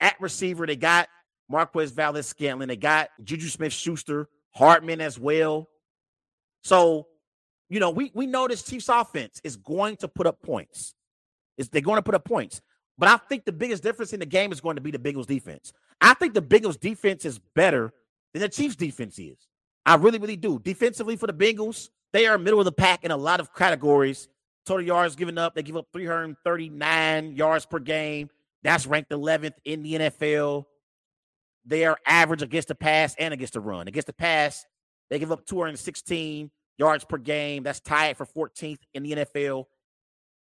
At 0.00 0.20
receiver, 0.20 0.66
they 0.66 0.76
got 0.76 1.08
Marquez 1.48 1.92
Valdes 1.92 2.26
Scantling. 2.26 2.68
They 2.68 2.76
got 2.76 3.08
Juju 3.22 3.48
Smith 3.48 3.72
Schuster, 3.72 4.28
Hardman 4.50 5.00
as 5.00 5.18
well. 5.18 5.68
So, 6.64 7.06
you 7.68 7.80
know, 7.80 7.90
we, 7.90 8.10
we 8.14 8.26
know 8.26 8.48
this 8.48 8.62
Chiefs 8.62 8.88
offense 8.88 9.40
is 9.44 9.56
going 9.56 9.96
to 9.96 10.08
put 10.08 10.26
up 10.26 10.42
points. 10.42 10.94
Is 11.56 11.68
they're 11.68 11.82
going 11.82 11.96
to 11.96 12.02
put 12.02 12.14
up 12.14 12.24
points. 12.24 12.60
But 12.98 13.08
I 13.08 13.16
think 13.16 13.44
the 13.44 13.52
biggest 13.52 13.82
difference 13.82 14.12
in 14.12 14.20
the 14.20 14.26
game 14.26 14.52
is 14.52 14.60
going 14.60 14.76
to 14.76 14.82
be 14.82 14.90
the 14.90 14.98
Bengals 14.98 15.26
defense. 15.26 15.72
I 16.02 16.14
think 16.14 16.34
the 16.34 16.42
Bengals 16.42 16.78
defense 16.78 17.24
is 17.24 17.38
better 17.54 17.92
than 18.34 18.42
the 18.42 18.48
Chiefs 18.48 18.76
defense 18.76 19.18
is. 19.18 19.38
I 19.86 19.94
really, 19.94 20.18
really 20.18 20.36
do. 20.36 20.58
Defensively 20.58 21.16
for 21.16 21.28
the 21.28 21.32
Bengals, 21.32 21.90
they 22.12 22.26
are 22.26 22.36
middle 22.36 22.58
of 22.58 22.64
the 22.64 22.72
pack 22.72 23.04
in 23.04 23.12
a 23.12 23.16
lot 23.16 23.40
of 23.40 23.54
categories. 23.54 24.28
Total 24.66 24.84
yards 24.84 25.16
given 25.16 25.38
up, 25.38 25.54
they 25.54 25.62
give 25.62 25.76
up 25.76 25.86
339 25.92 27.36
yards 27.36 27.66
per 27.66 27.78
game. 27.78 28.28
That's 28.62 28.86
ranked 28.86 29.10
11th 29.10 29.54
in 29.64 29.82
the 29.82 29.94
NFL. 29.94 30.66
They 31.64 31.84
are 31.84 31.96
average 32.06 32.42
against 32.42 32.68
the 32.68 32.74
pass 32.74 33.14
and 33.18 33.32
against 33.32 33.54
the 33.54 33.60
run. 33.60 33.88
Against 33.88 34.06
the 34.06 34.12
pass, 34.12 34.66
they 35.08 35.18
give 35.18 35.32
up 35.32 35.46
216 35.46 36.50
yards 36.78 37.04
per 37.04 37.18
game. 37.18 37.62
That's 37.62 37.80
tied 37.80 38.16
for 38.16 38.26
14th 38.26 38.78
in 38.94 39.02
the 39.02 39.12
NFL. 39.12 39.66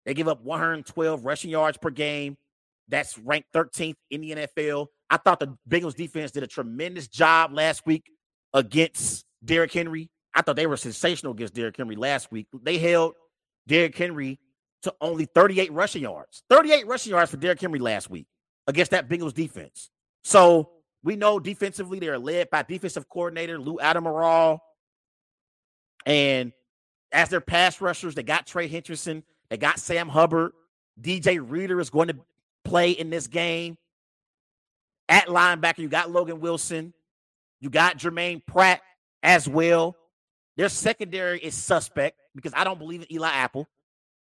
They 0.06 0.14
give 0.14 0.28
up 0.28 0.44
112 0.44 1.26
rushing 1.26 1.52
yards 1.52 1.78
per 1.78 1.92
game. 1.92 2.38
That's 2.88 3.18
ranked 3.18 3.54
13th 3.54 3.96
in 4.10 4.22
the 4.22 4.32
NFL. 4.32 4.88
I 5.12 5.18
thought 5.18 5.42
the 5.42 5.58
Bengals 5.70 5.96
defense 5.96 6.32
did 6.32 6.42
a 6.42 6.48
tremendous 6.48 7.10
job 7.10 7.54
last 7.54 7.86
week 7.86 8.10
against 8.54 9.26
Derrick 9.44 9.74
Henry. 9.74 10.10
I 10.34 10.42
thought 10.42 10.56
they 10.56 10.68
were 10.68 10.78
sensational 10.78 11.34
against 11.34 11.54
Derrick 11.54 11.76
Henry 11.76 11.98
last 11.98 12.32
week. 12.32 12.48
They 12.64 12.78
held 12.78 13.14
Derrick 13.68 13.98
Henry 13.98 14.40
to 14.84 14.94
only 15.02 15.26
38 15.26 15.74
rushing 15.74 16.04
yards. 16.04 16.44
38 16.50 16.88
rushing 16.88 17.12
yards 17.12 17.30
for 17.30 17.38
Derrick 17.38 17.60
Henry 17.60 17.80
last 17.80 18.10
week 18.10 18.26
against 18.68 18.92
that 18.92 19.10
Bengals 19.10 19.34
defense. 19.34 19.90
So 20.24 20.72
we 21.04 21.18
know 21.18 21.40
defensively 21.40 22.00
they 22.00 22.08
are 22.08 22.18
led 22.18 22.50
by 22.50 22.64
defensive 22.64 23.10
coordinator 23.10 23.60
Lou 23.60 23.80
Anarumo. 23.80 24.60
And 26.06 26.54
as 27.12 27.28
their 27.28 27.42
pass 27.42 27.82
rushers, 27.82 28.16
they 28.16 28.24
got 28.24 28.48
Trey 28.48 28.70
Hendrickson, 28.70 29.24
they 29.50 29.58
got 29.58 29.78
Sam 29.78 30.08
Hubbard. 30.08 30.54
DJ 31.00 31.44
Reader 31.44 31.82
is 31.82 31.90
going 31.90 32.08
to 32.08 32.18
play 32.64 32.92
in 32.92 33.10
this 33.10 33.28
game. 33.28 33.78
At 35.10 35.28
linebacker, 35.28 35.80
you 35.80 35.90
got 35.90 36.12
Logan 36.12 36.40
Wilson. 36.40 36.94
You 37.60 37.70
got 37.70 37.98
Jermaine 37.98 38.46
Pratt 38.46 38.82
as 39.24 39.48
well. 39.48 39.96
Their 40.58 40.70
secondary 40.70 41.40
is 41.40 41.56
suspect 41.56 42.18
because 42.36 42.54
I 42.56 42.64
don't 42.64 42.80
believe 42.80 43.02
in 43.02 43.14
Eli 43.14 43.30
Apple. 43.30 43.68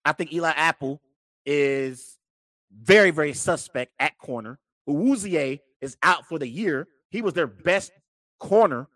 I 0.05 0.13
think 0.13 0.33
Eli 0.33 0.51
Apple 0.51 1.01
is 1.45 2.19
very, 2.73 3.11
very 3.11 3.33
suspect 3.33 3.93
at 3.99 4.19
corner. 4.19 4.59
Awuzie 4.89 5.61
is 5.81 5.97
out 6.03 6.27
for 6.27 6.39
the 6.39 6.49
year. 6.49 6.87
He 7.11 7.23
was 7.23 7.35
their 7.35 7.47
best 7.47 7.93
corner 8.39 8.89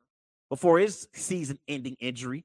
before 0.48 0.78
his 0.78 1.08
season 1.14 1.58
ending 1.66 1.96
injury. 2.00 2.44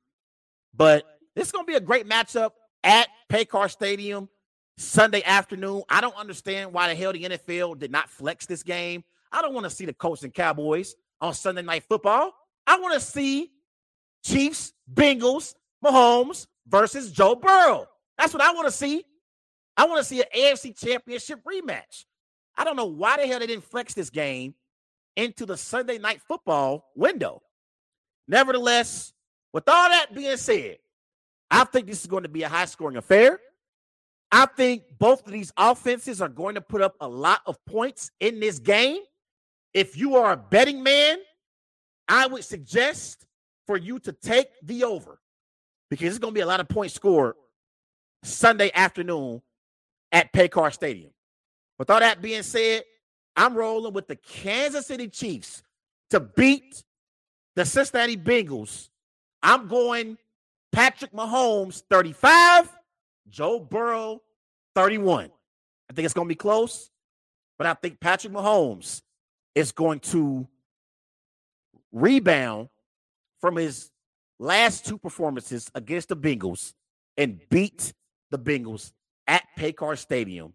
But 0.74 1.03
this 1.36 1.48
is 1.48 1.52
going 1.52 1.66
to 1.66 1.72
be 1.72 1.78
a 1.78 1.82
great 1.82 2.07
matchup 2.07 2.52
at 2.84 3.07
Paycor 3.30 3.70
Stadium 3.70 4.30
Sunday 4.78 5.24
afternoon. 5.24 5.84
I 5.90 6.02
don't 6.02 6.16
understand 6.16 6.74
why 6.74 6.88
the 6.90 6.95
hell 6.95 7.14
the 7.14 7.24
NFL 7.24 7.80
did 7.80 7.91
not 7.91 8.10
flex 8.10 8.45
this 8.45 8.64
game. 8.64 9.03
I 9.32 9.42
don't 9.42 9.54
want 9.54 9.66
to 9.66 9.70
see 9.70 9.86
the 9.86 9.94
Colts 9.94 10.24
and 10.24 10.34
Cowboys 10.34 10.96
on 11.22 11.34
Sunday 11.34 11.62
night 11.62 11.84
football. 11.84 12.34
I 12.66 12.80
want 12.80 12.94
to 12.94 13.00
see 13.00 13.52
Chiefs, 14.24 14.74
Bengals, 14.92 15.56
Mahomes 15.84 16.48
versus 16.68 17.12
Joe 17.12 17.36
Burrow. 17.36 17.86
That's 18.18 18.34
what 18.34 18.44
I 18.44 18.54
want 18.54 18.68
to 18.68 18.72
see. 18.72 19.04
I 19.78 19.86
want 19.86 20.00
to 20.00 20.04
see 20.04 20.22
an 20.22 20.28
AFC 20.36 20.78
championship 20.78 21.40
rematch. 21.44 22.06
I 22.58 22.64
don't 22.64 22.76
know 22.76 22.86
why 22.86 23.18
the 23.18 23.28
hell 23.28 23.40
they 23.40 23.48
didn't 23.48 23.64
flex 23.64 23.94
this 23.94 24.10
game 24.10 24.54
into 25.16 25.46
the 25.46 25.56
Sunday 25.58 25.98
night 25.98 26.22
football 26.22 26.92
window. 26.96 27.42
Nevertheless, 28.28 29.14
with 29.54 29.68
all 29.68 29.90
that 29.90 30.14
being 30.14 30.38
said, 30.38 30.78
I 31.50 31.64
think 31.64 31.88
this 31.88 32.02
is 32.02 32.08
going 32.08 32.24
to 32.24 32.30
be 32.30 32.44
a 32.44 32.50
high 32.50 32.66
scoring 32.66 32.98
affair. 32.98 33.40
I 34.32 34.46
think 34.46 34.84
both 35.00 35.26
of 35.26 35.32
these 35.32 35.52
offenses 35.58 36.22
are 36.22 36.30
going 36.30 36.56
to 36.56 36.62
put 36.62 36.82
up 36.82 36.96
a 37.02 37.08
lot 37.08 37.42
of 37.46 37.58
points 37.66 38.12
in 38.20 38.40
this 38.40 38.60
game. 38.60 39.00
If 39.74 39.98
you 39.98 40.16
are 40.16 40.34
a 40.34 40.38
betting 40.38 40.84
man, 40.84 41.18
I 42.08 42.28
would 42.28 42.44
suggest 42.44 43.26
for 43.68 43.78
you 43.78 44.00
to 44.00 44.12
take 44.12 44.48
the 44.64 44.84
over 44.84 45.20
because 45.90 46.08
it's 46.08 46.18
going 46.20 46.34
to 46.34 46.38
be 46.38 46.41
a 46.41 46.46
lot 46.48 46.60
of 46.60 46.68
points 46.68 46.96
scored 46.96 47.36
Sunday 48.24 48.72
afternoon 48.74 49.41
at 50.12 50.34
Paycor 50.34 50.74
Stadium. 50.74 51.12
With 51.78 51.90
all 51.90 52.00
that 52.00 52.22
being 52.22 52.44
said, 52.44 52.84
I'm 53.36 53.56
rolling 53.56 53.94
with 53.94 54.08
the 54.08 54.16
Kansas 54.16 54.88
City 54.88 55.08
Chiefs 55.08 55.64
to 56.10 56.20
beat 56.20 56.84
the 57.56 57.64
Cincinnati 57.64 58.18
Bengals. 58.18 58.90
I'm 59.41 59.68
going 59.68 60.18
Patrick 60.72 61.14
Mahomes 61.14 61.84
35, 61.90 62.70
Joe 63.30 63.60
Burrow 63.60 64.22
31. 64.76 65.26
I 65.90 65.94
think 65.94 66.06
it's 66.06 66.14
going 66.14 66.28
to 66.28 66.30
be 66.30 66.36
close, 66.36 66.90
but 67.58 67.68
I 67.68 67.74
think 67.76 68.00
Patrick 68.00 68.34
Mahomes 68.34 69.02
is 69.60 69.73
going 69.73 69.99
to 69.99 70.48
rebound 71.91 72.69
from 73.41 73.57
his 73.57 73.91
last 74.40 74.86
two 74.86 74.98
performances 74.98 75.69
against 75.76 76.07
the 76.07 76.15
Bengals 76.15 76.73
and 77.18 77.41
beat 77.49 77.94
the 78.31 78.40
Bengals 78.40 78.94
at 79.27 79.44
Paycor 79.57 79.98
Stadium. 79.98 80.53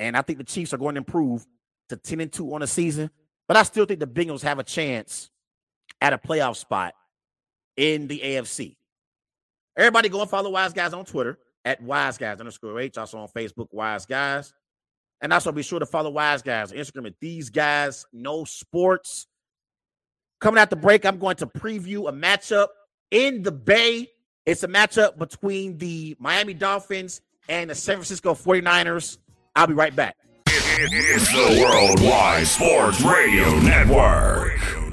And 0.00 0.16
I 0.16 0.22
think 0.22 0.38
the 0.38 0.44
Chiefs 0.44 0.74
are 0.74 0.78
going 0.78 0.96
to 0.96 0.98
improve 0.98 1.46
to 1.88 1.96
10 1.96 2.20
and 2.20 2.32
2 2.32 2.52
on 2.52 2.60
the 2.62 2.66
season, 2.66 3.10
but 3.46 3.56
I 3.56 3.62
still 3.62 3.86
think 3.86 4.00
the 4.00 4.06
Bengals 4.06 4.42
have 4.42 4.58
a 4.58 4.64
chance 4.64 5.30
at 6.00 6.12
a 6.12 6.18
playoff 6.18 6.56
spot 6.56 6.94
in 7.76 8.08
the 8.08 8.18
AFC. 8.18 8.76
Everybody 9.76 10.08
go 10.08 10.20
and 10.20 10.28
follow 10.28 10.50
Wise 10.50 10.72
Guys 10.72 10.92
on 10.92 11.04
Twitter 11.04 11.38
at 11.64 11.80
Wise 11.80 12.18
Guys 12.18 12.40
underscore 12.40 12.80
H. 12.80 12.98
Also 12.98 13.18
on 13.18 13.28
Facebook, 13.28 13.68
Wise 13.70 14.04
Guys. 14.04 14.52
And 15.20 15.32
also 15.32 15.50
be 15.50 15.62
sure 15.62 15.80
to 15.80 15.86
follow 15.86 16.10
Wise 16.10 16.42
Guys 16.42 16.70
on 16.72 16.78
Instagram 16.78 17.06
at 17.06 17.14
These 17.20 17.50
Guys 17.50 18.06
Know 18.12 18.44
Sports. 18.44 19.26
Coming 20.40 20.60
out 20.60 20.70
the 20.70 20.76
break, 20.76 21.04
I'm 21.04 21.18
going 21.18 21.36
to 21.36 21.46
preview 21.46 22.08
a 22.08 22.12
matchup 22.12 22.68
in 23.10 23.42
the 23.42 23.50
Bay. 23.50 24.08
It's 24.46 24.62
a 24.62 24.68
matchup 24.68 25.18
between 25.18 25.78
the 25.78 26.16
Miami 26.20 26.54
Dolphins 26.54 27.20
and 27.48 27.70
the 27.70 27.74
San 27.74 27.96
Francisco 27.96 28.34
49ers. 28.34 29.18
I'll 29.56 29.66
be 29.66 29.74
right 29.74 29.94
back. 29.94 30.16
It's 30.46 31.32
the 31.32 31.60
Worldwide 31.60 32.46
Sports 32.46 33.00
Radio 33.00 33.58
Network. 33.60 34.87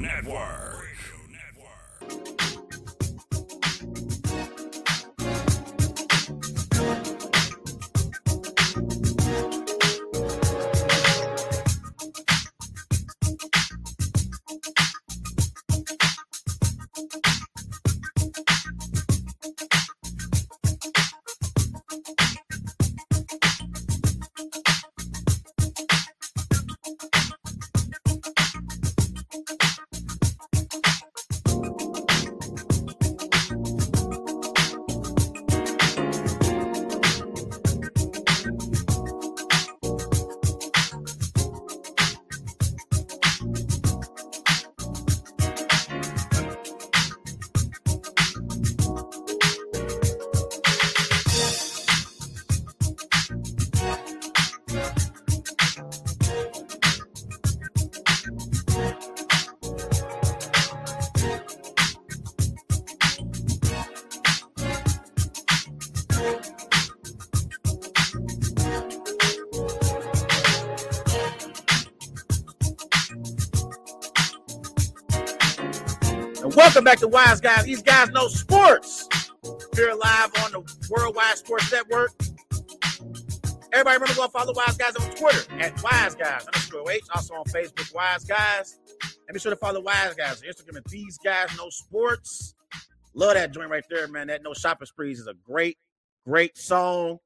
Back 76.86 77.00
to 77.00 77.08
Wise 77.08 77.42
Guys. 77.42 77.66
These 77.66 77.82
guys 77.82 78.12
know 78.12 78.28
sports. 78.28 79.10
Here 79.76 79.92
live 79.94 80.32
on 80.44 80.52
the 80.52 80.62
Worldwide 80.90 81.38
Sports 81.38 81.72
Network. 81.72 82.12
Everybody 83.74 83.96
remember 83.96 84.14
go 84.16 84.28
follow 84.28 84.54
Wise 84.54 84.78
Guys 84.78 84.96
on 84.96 85.10
Twitter 85.16 85.52
at 85.60 85.82
Wise 85.84 86.14
Guys 86.16 86.46
underscore 86.46 86.92
H. 86.92 87.02
Also 87.14 87.34
on 87.34 87.44
Facebook, 87.46 87.92
Wise 87.94 88.24
Guys. 88.24 88.80
And 89.28 89.34
be 89.34 89.40
sure 89.40 89.50
to 89.50 89.58
follow 89.58 89.82
Wise 89.82 90.14
Guys 90.14 90.44
on 90.44 90.48
Instagram 90.48 90.78
at 90.78 90.86
These 90.86 91.18
Guys 91.18 91.58
Know 91.58 91.70
Sports. 91.70 92.54
Love 93.16 93.34
that 93.34 93.52
joint 93.52 93.72
right 93.72 93.84
there, 93.90 94.08
man. 94.08 94.28
That 94.28 94.44
No 94.44 94.54
Shopping 94.54 94.86
Sprees 94.86 95.20
is 95.20 95.26
a 95.28 95.34
great, 95.44 95.80
great 96.28 96.56
song. 96.56 97.18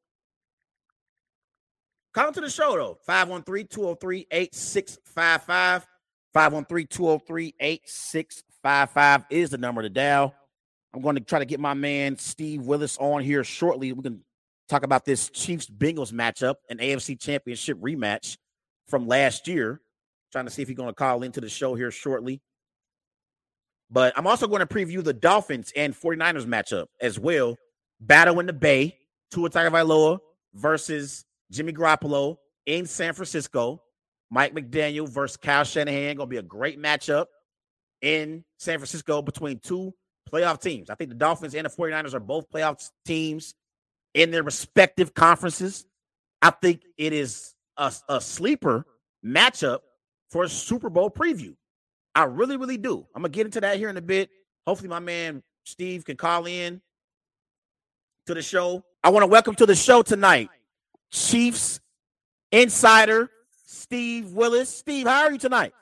Come 2.13 2.31
to 2.33 2.41
the 2.41 2.49
show 2.49 2.77
though. 2.77 2.97
513-203-8655. 3.07 5.83
513-203-8655 8.65 9.25
is 9.29 9.49
the 9.49 9.57
number 9.57 9.81
to 9.81 9.89
dial. 9.89 10.33
I'm 10.93 11.01
going 11.01 11.15
to 11.15 11.21
try 11.21 11.39
to 11.39 11.45
get 11.45 11.59
my 11.59 11.73
man 11.73 12.17
Steve 12.17 12.61
Willis 12.63 12.97
on 12.97 13.21
here 13.21 13.43
shortly. 13.43 13.93
We 13.93 14.01
can 14.01 14.23
talk 14.67 14.83
about 14.83 15.05
this 15.05 15.29
Chiefs 15.29 15.67
Bengals 15.67 16.11
matchup, 16.11 16.55
an 16.69 16.77
AFC 16.79 17.19
championship 17.19 17.79
rematch 17.79 18.37
from 18.87 19.07
last 19.07 19.47
year. 19.47 19.81
Trying 20.31 20.45
to 20.45 20.51
see 20.51 20.61
if 20.61 20.67
he's 20.67 20.77
going 20.77 20.89
to 20.89 20.95
call 20.95 21.23
into 21.23 21.41
the 21.41 21.49
show 21.49 21.73
here 21.73 21.89
shortly. 21.89 22.41
But 23.89 24.13
I'm 24.15 24.27
also 24.27 24.47
going 24.47 24.59
to 24.59 24.67
preview 24.67 25.03
the 25.03 25.13
Dolphins 25.13 25.73
and 25.75 25.95
49ers 25.95 26.45
matchup 26.45 26.85
as 27.01 27.17
well. 27.17 27.57
Battle 27.99 28.39
in 28.39 28.45
the 28.45 28.53
Bay, 28.53 28.95
Tua 29.31 29.49
Tagovailoa 29.49 30.19
versus 30.53 31.25
Jimmy 31.51 31.73
Garoppolo 31.73 32.37
in 32.67 32.85
San 32.85 33.13
Francisco. 33.13 33.81
Mike 34.29 34.53
McDaniel 34.53 35.09
versus 35.09 35.37
Kyle 35.37 35.63
Shanahan. 35.63 36.17
Going 36.17 36.27
to 36.27 36.31
be 36.31 36.37
a 36.37 36.43
great 36.43 36.79
matchup 36.79 37.25
in 38.01 38.43
San 38.57 38.77
Francisco 38.79 39.21
between 39.21 39.59
two 39.59 39.93
playoff 40.31 40.61
teams. 40.61 40.89
I 40.89 40.95
think 40.95 41.09
the 41.09 41.15
Dolphins 41.15 41.55
and 41.55 41.65
the 41.65 41.69
49ers 41.69 42.13
are 42.13 42.19
both 42.19 42.49
playoff 42.49 42.89
teams 43.05 43.55
in 44.13 44.31
their 44.31 44.43
respective 44.43 45.13
conferences. 45.13 45.85
I 46.41 46.51
think 46.51 46.83
it 46.97 47.13
is 47.13 47.55
a, 47.77 47.91
a 48.07 48.21
sleeper 48.21 48.85
matchup 49.25 49.79
for 50.29 50.43
a 50.43 50.49
Super 50.49 50.89
Bowl 50.89 51.09
preview. 51.09 51.55
I 52.15 52.23
really, 52.23 52.57
really 52.57 52.77
do. 52.77 53.05
I'm 53.15 53.21
going 53.21 53.31
to 53.31 53.35
get 53.35 53.45
into 53.45 53.61
that 53.61 53.77
here 53.77 53.89
in 53.89 53.97
a 53.97 54.01
bit. 54.01 54.29
Hopefully, 54.65 54.89
my 54.89 54.99
man 54.99 55.43
Steve 55.63 56.05
can 56.05 56.17
call 56.17 56.45
in 56.45 56.81
to 58.25 58.33
the 58.33 58.41
show. 58.41 58.83
I 59.03 59.09
want 59.09 59.23
to 59.23 59.27
welcome 59.27 59.55
to 59.55 59.65
the 59.65 59.75
show 59.75 60.01
tonight 60.01 60.49
Chiefs 61.11 61.79
insider 62.51 63.29
Steve 63.65 64.31
Willis. 64.33 64.69
Steve, 64.69 65.07
how 65.07 65.23
are 65.23 65.31
you 65.31 65.37
tonight? 65.37 65.73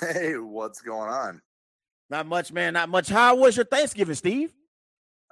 Hey, 0.00 0.36
what's 0.36 0.80
going 0.80 1.10
on? 1.10 1.42
Not 2.14 2.28
much, 2.28 2.52
man. 2.52 2.74
Not 2.74 2.90
much. 2.90 3.08
How 3.08 3.34
was 3.34 3.56
your 3.56 3.64
Thanksgiving, 3.64 4.14
Steve? 4.14 4.54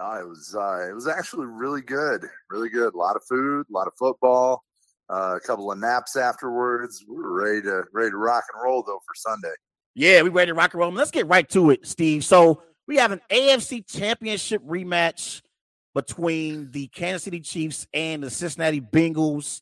Uh, 0.00 0.18
it 0.18 0.26
was 0.26 0.52
uh, 0.59 0.88
it 0.90 0.92
was 0.92 1.06
actually 1.06 1.46
really 1.46 1.80
good, 1.80 2.24
really 2.50 2.68
good. 2.68 2.92
A 2.92 2.96
lot 2.96 3.14
of 3.14 3.22
food, 3.22 3.66
a 3.70 3.72
lot 3.72 3.86
of 3.86 3.92
football, 3.96 4.64
uh, 5.09 5.36
a 5.36 5.40
couple 5.46 5.70
of 5.70 5.78
naps 5.78 6.16
afterwards. 6.16 7.04
We 7.09 7.14
were 7.14 7.40
ready 7.40 7.62
to 7.62 7.84
ready 7.92 8.10
to 8.10 8.16
rock 8.16 8.42
and 8.52 8.64
roll 8.64 8.82
though 8.82 8.98
for 9.06 9.14
Sunday. 9.14 9.52
Yeah, 9.94 10.22
we 10.22 10.30
ready 10.30 10.50
to 10.50 10.54
rock 10.54 10.74
and 10.74 10.80
roll. 10.80 10.90
Let's 10.90 11.12
get 11.12 11.28
right 11.28 11.48
to 11.50 11.70
it, 11.70 11.86
Steve. 11.86 12.24
So 12.24 12.64
we 12.88 12.96
have 12.96 13.12
an 13.12 13.20
AFC 13.30 13.86
Championship 13.86 14.60
rematch 14.66 15.42
between 15.94 16.72
the 16.72 16.88
Kansas 16.88 17.22
City 17.22 17.38
Chiefs 17.38 17.86
and 17.94 18.24
the 18.24 18.30
Cincinnati 18.30 18.80
Bengals. 18.80 19.60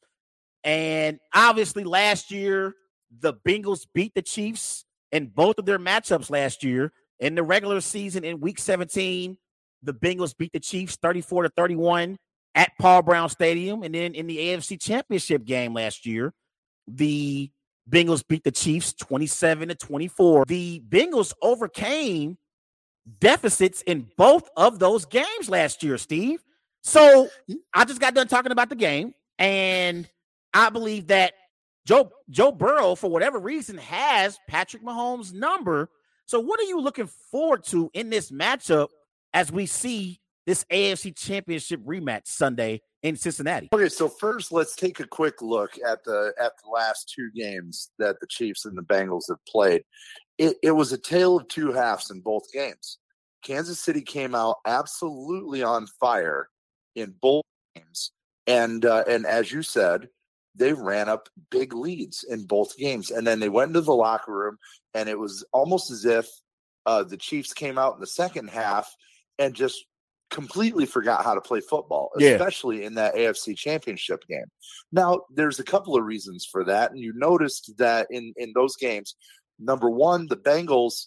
And 0.64 1.20
obviously, 1.34 1.84
last 1.84 2.30
year 2.30 2.76
the 3.20 3.34
Bengals 3.34 3.86
beat 3.92 4.14
the 4.14 4.22
Chiefs 4.22 4.86
in 5.12 5.26
both 5.26 5.59
of 5.59 5.66
their 5.66 5.78
matchups 5.78 6.30
last 6.30 6.64
year. 6.64 6.94
In 7.20 7.34
the 7.34 7.42
regular 7.42 7.80
season 7.80 8.24
in 8.24 8.40
week 8.40 8.59
17, 8.59 9.36
the 9.82 9.94
Bengals 9.94 10.36
beat 10.36 10.52
the 10.52 10.60
Chiefs 10.60 10.97
34 11.01 11.44
to 11.44 11.48
31 11.51 12.16
at 12.55 12.72
Paul 12.80 13.02
Brown 13.02 13.28
Stadium. 13.28 13.82
And 13.82 13.94
then 13.94 14.14
in 14.14 14.26
the 14.26 14.38
AFC 14.38 14.80
Championship 14.80 15.44
game 15.44 15.74
last 15.74 16.06
year, 16.06 16.32
the 16.88 17.51
Bengals 17.88 18.26
beat 18.26 18.44
the 18.44 18.51
Chiefs 18.51 18.92
27 18.94 19.68
to 19.68 19.74
24. 19.74 20.44
The 20.47 20.82
Bengals 20.88 21.32
overcame 21.42 22.38
deficits 23.18 23.82
in 23.82 24.09
both 24.16 24.48
of 24.56 24.78
those 24.78 25.05
games 25.05 25.48
last 25.48 25.82
year, 25.82 25.98
Steve. 25.98 26.42
So 26.82 27.28
I 27.74 27.84
just 27.84 28.01
got 28.01 28.14
done 28.14 28.28
talking 28.28 28.52
about 28.52 28.70
the 28.70 28.76
game, 28.76 29.12
and 29.38 30.09
I 30.55 30.70
believe 30.70 31.09
that 31.09 31.34
Joe 31.86 32.10
Joe 32.30 32.52
Burrow, 32.52 32.94
for 32.94 33.10
whatever 33.10 33.38
reason, 33.38 33.76
has 33.78 34.38
Patrick 34.48 34.82
Mahomes' 34.82 35.34
number. 35.34 35.90
So, 36.31 36.39
what 36.39 36.61
are 36.61 36.65
you 36.65 36.81
looking 36.81 37.09
forward 37.32 37.65
to 37.70 37.90
in 37.93 38.09
this 38.09 38.31
matchup 38.31 38.86
as 39.35 39.51
we 39.51 39.66
see 39.66 40.20
this 40.47 40.65
AFC 40.70 41.16
Championship 41.16 41.81
rematch 41.85 42.28
Sunday 42.28 42.82
in 43.02 43.16
Cincinnati? 43.16 43.69
Okay, 43.73 43.89
so 43.89 44.09
first, 44.09 44.52
let's 44.52 44.77
take 44.77 45.01
a 45.01 45.09
quick 45.09 45.43
look 45.43 45.73
at 45.85 46.05
the 46.05 46.32
at 46.40 46.52
the 46.62 46.70
last 46.70 47.12
two 47.12 47.32
games 47.35 47.90
that 47.98 48.20
the 48.20 48.28
Chiefs 48.28 48.65
and 48.65 48.78
the 48.78 48.82
Bengals 48.82 49.24
have 49.28 49.44
played. 49.44 49.82
It, 50.39 50.57
it 50.62 50.70
was 50.70 50.93
a 50.93 50.98
tale 50.98 51.36
of 51.36 51.48
two 51.48 51.73
halves 51.73 52.12
in 52.12 52.20
both 52.20 52.44
games. 52.52 52.98
Kansas 53.43 53.81
City 53.81 54.02
came 54.02 54.36
out 54.36 54.59
absolutely 54.65 55.65
on 55.65 55.89
fire 55.98 56.48
in 56.94 57.12
both 57.20 57.43
games, 57.74 58.12
and 58.47 58.85
uh, 58.86 59.02
and 59.09 59.27
as 59.27 59.51
you 59.51 59.65
said, 59.65 60.07
they 60.55 60.72
ran 60.72 61.09
up 61.09 61.28
big 61.51 61.72
leads 61.74 62.24
in 62.24 62.44
both 62.44 62.77
games. 62.77 63.10
And 63.10 63.27
then 63.27 63.40
they 63.40 63.48
went 63.48 63.68
into 63.68 63.81
the 63.81 63.94
locker 63.94 64.32
room, 64.32 64.59
and 64.94 65.09
it 65.09 65.18
was 65.18 65.44
almost 65.52 65.90
as 65.90 66.05
if 66.05 66.28
uh, 66.86 67.05
the 67.05 67.16
Chiefs 67.16 67.52
came 67.52 67.78
out 67.78 67.94
in 67.94 68.01
the 68.01 68.06
second 68.06 68.51
half 68.51 68.93
and 69.39 69.55
just 69.55 69.85
completely 70.31 70.86
forgot 70.86 71.24
how 71.24 71.35
to 71.35 71.40
play 71.40 71.60
football, 71.60 72.10
Yeah. 72.18 72.31
especially 72.31 72.85
in 72.85 72.94
that 72.94 73.14
AFC 73.14 73.56
championship 73.56 74.24
game. 74.28 74.47
Now, 74.93 75.22
there's 75.35 75.59
a 75.59 75.64
couple 75.64 75.97
of 75.97 76.05
reasons 76.05 76.47
for 76.51 76.64
that. 76.64 76.90
And 76.93 77.01
you 77.01 77.12
noticed 77.14 77.72
that 77.78 78.06
in, 78.10 78.32
in 78.36 78.52
those 78.55 78.77
games, 78.77 79.16
number 79.59 79.90
one, 79.90 80.27
the 80.28 80.36
Bengals 80.36 81.06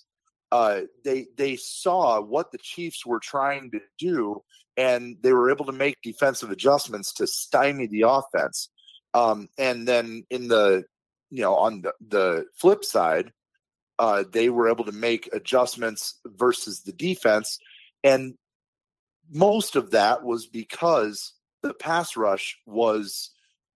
uh, 0.53 0.81
they 1.03 1.25
they 1.35 1.55
saw 1.55 2.21
what 2.21 2.51
the 2.51 2.59
Chiefs 2.59 3.07
were 3.07 3.19
trying 3.19 3.71
to 3.71 3.79
do, 3.97 4.39
and 4.77 5.17
they 5.21 5.33
were 5.33 5.49
able 5.49 5.65
to 5.65 5.71
make 5.71 5.97
defensive 6.03 6.51
adjustments 6.51 7.11
to 7.11 7.25
stymie 7.25 7.87
the 7.87 8.03
offense. 8.07 8.69
Um, 9.13 9.49
and 9.57 9.87
then 9.87 10.25
in 10.29 10.47
the 10.47 10.85
you 11.29 11.41
know 11.41 11.55
on 11.55 11.81
the, 11.81 11.93
the 12.07 12.45
flip 12.55 12.83
side, 12.83 13.31
uh, 13.99 14.23
they 14.31 14.49
were 14.49 14.69
able 14.69 14.85
to 14.85 14.91
make 14.91 15.29
adjustments 15.33 16.19
versus 16.25 16.81
the 16.81 16.93
defense, 16.93 17.59
and 18.03 18.35
most 19.31 19.75
of 19.75 19.91
that 19.91 20.23
was 20.23 20.47
because 20.47 21.33
the 21.61 21.73
pass 21.73 22.15
rush 22.17 22.59
was 22.65 23.31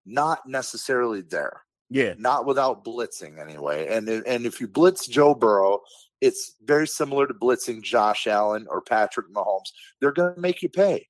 not 0.05 0.49
necessarily 0.49 1.23
there. 1.23 1.63
Yeah. 1.89 2.15
Not 2.19 2.47
without 2.47 2.85
blitzing 2.85 3.41
anyway. 3.41 3.87
And 3.89 4.09
and 4.09 4.47
if 4.47 4.61
you 4.61 4.67
blitz 4.67 5.07
Joe 5.07 5.35
Burrow, 5.35 5.81
it's 6.21 6.55
very 6.65 6.89
similar 6.89 7.27
to 7.27 7.35
blitzing 7.35 7.83
Josh 7.83 8.27
Allen 8.27 8.67
or 8.69 8.81
Patrick 8.81 9.33
Mahomes. 9.33 9.73
They're 10.01 10.13
going 10.13 10.35
to 10.35 10.41
make 10.41 10.63
you 10.63 10.69
pay. 10.69 11.07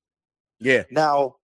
Yeah. 0.59 0.83
Now, 0.91 1.35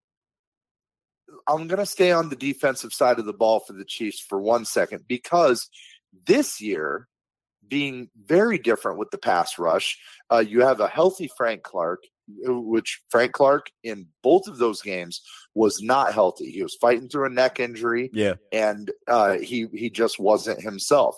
I'm 1.48 1.68
going 1.68 1.80
to 1.80 1.86
stay 1.86 2.12
on 2.12 2.30
the 2.30 2.36
defensive 2.36 2.94
side 2.94 3.20
of 3.20 3.26
the 3.26 3.34
ball 3.34 3.60
for 3.60 3.74
the 3.74 3.86
Chiefs 3.86 4.20
for 4.20 4.42
one 4.42 4.66
second 4.66 5.04
because 5.08 5.70
this 6.26 6.62
year, 6.62 7.08
being 7.68 8.10
very 8.26 8.58
different 8.58 9.00
with 9.00 9.10
the 9.12 9.18
pass 9.18 9.58
rush, 9.58 9.98
uh, 10.32 10.44
you 10.46 10.62
have 10.62 10.80
a 10.80 10.88
healthy 10.88 11.30
Frank 11.38 11.64
Clark, 11.64 12.04
which 12.28 13.02
Frank 13.10 13.32
Clark 13.32 13.68
in 13.84 14.08
both 14.22 14.48
of 14.48 14.58
those 14.58 14.82
games 14.82 15.22
was 15.56 15.82
not 15.82 16.14
healthy. 16.14 16.52
He 16.52 16.62
was 16.62 16.76
fighting 16.76 17.08
through 17.10 17.26
a 17.26 17.30
neck 17.30 17.60
injury, 17.60 18.10
Yeah. 18.14 18.36
and 18.52 18.92
uh, 19.08 19.38
he 19.38 19.68
he 19.74 19.90
just 19.90 20.20
wasn't 20.20 20.62
himself. 20.62 21.16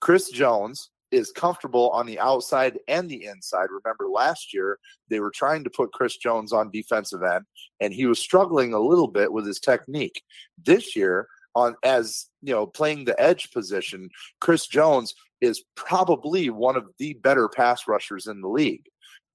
Chris 0.00 0.30
Jones 0.30 0.90
is 1.12 1.30
comfortable 1.30 1.90
on 1.90 2.06
the 2.06 2.18
outside 2.18 2.78
and 2.88 3.08
the 3.08 3.26
inside. 3.26 3.68
Remember 3.70 4.08
last 4.08 4.52
year 4.52 4.78
they 5.08 5.20
were 5.20 5.30
trying 5.30 5.62
to 5.64 5.70
put 5.70 5.92
Chris 5.92 6.16
Jones 6.16 6.52
on 6.52 6.70
defensive 6.70 7.22
end, 7.22 7.44
and 7.80 7.92
he 7.92 8.06
was 8.06 8.18
struggling 8.18 8.72
a 8.72 8.80
little 8.80 9.08
bit 9.08 9.32
with 9.32 9.46
his 9.46 9.60
technique. 9.60 10.22
This 10.64 10.96
year, 10.96 11.28
on 11.54 11.76
as 11.82 12.26
you 12.40 12.54
know, 12.54 12.66
playing 12.66 13.04
the 13.04 13.20
edge 13.20 13.50
position, 13.50 14.08
Chris 14.40 14.66
Jones 14.66 15.14
is 15.40 15.62
probably 15.74 16.50
one 16.50 16.76
of 16.76 16.86
the 16.98 17.14
better 17.14 17.48
pass 17.48 17.86
rushers 17.86 18.26
in 18.26 18.40
the 18.40 18.48
league. 18.48 18.86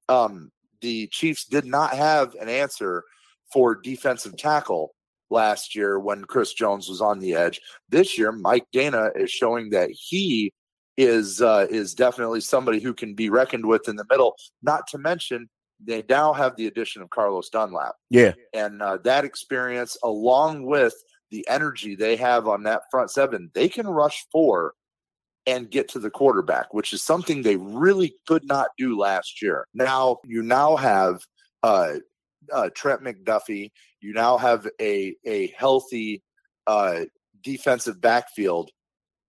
Um, 0.09 0.51
the 0.81 1.07
Chiefs 1.07 1.45
did 1.45 1.65
not 1.65 1.93
have 1.93 2.33
an 2.35 2.49
answer 2.49 3.03
for 3.51 3.75
defensive 3.75 4.37
tackle 4.37 4.93
last 5.29 5.75
year 5.75 5.99
when 5.99 6.23
Chris 6.25 6.53
Jones 6.53 6.87
was 6.87 7.01
on 7.01 7.19
the 7.19 7.35
edge. 7.35 7.59
This 7.89 8.17
year, 8.17 8.31
Mike 8.31 8.65
Danna 8.73 9.11
is 9.15 9.29
showing 9.29 9.71
that 9.71 9.89
he 9.91 10.53
is 10.97 11.41
uh, 11.41 11.67
is 11.69 11.93
definitely 11.93 12.41
somebody 12.41 12.79
who 12.79 12.93
can 12.93 13.13
be 13.13 13.29
reckoned 13.29 13.65
with 13.65 13.87
in 13.87 13.95
the 13.95 14.05
middle. 14.09 14.35
Not 14.61 14.87
to 14.87 14.97
mention, 14.97 15.49
they 15.83 16.03
now 16.09 16.33
have 16.33 16.55
the 16.55 16.67
addition 16.67 17.01
of 17.01 17.09
Carlos 17.11 17.49
Dunlap, 17.49 17.95
Yeah. 18.09 18.33
and 18.53 18.81
uh, 18.81 18.97
that 19.03 19.23
experience, 19.25 19.95
along 20.03 20.65
with 20.65 20.93
the 21.29 21.47
energy 21.47 21.95
they 21.95 22.15
have 22.15 22.47
on 22.47 22.63
that 22.63 22.83
front 22.89 23.11
seven, 23.11 23.51
they 23.53 23.69
can 23.69 23.85
rush 23.87 24.25
four 24.31 24.73
and 25.45 25.69
get 25.69 25.87
to 25.89 25.99
the 25.99 26.09
quarterback, 26.09 26.73
which 26.73 26.91
is 26.93 27.03
something 27.03 27.41
they 27.41 27.55
really 27.57 28.15
could 28.27 28.45
not 28.45 28.69
do 28.77 28.97
last 28.97 29.41
year. 29.41 29.65
Now 29.73 30.17
you 30.25 30.41
now 30.41 30.75
have 30.75 31.21
uh, 31.63 31.95
uh, 32.51 32.69
Trent 32.75 33.01
McDuffie. 33.03 33.71
You 34.01 34.13
now 34.13 34.37
have 34.37 34.67
a 34.81 35.15
a 35.25 35.47
healthy 35.57 36.23
uh, 36.65 37.01
defensive 37.43 38.01
backfield, 38.01 38.71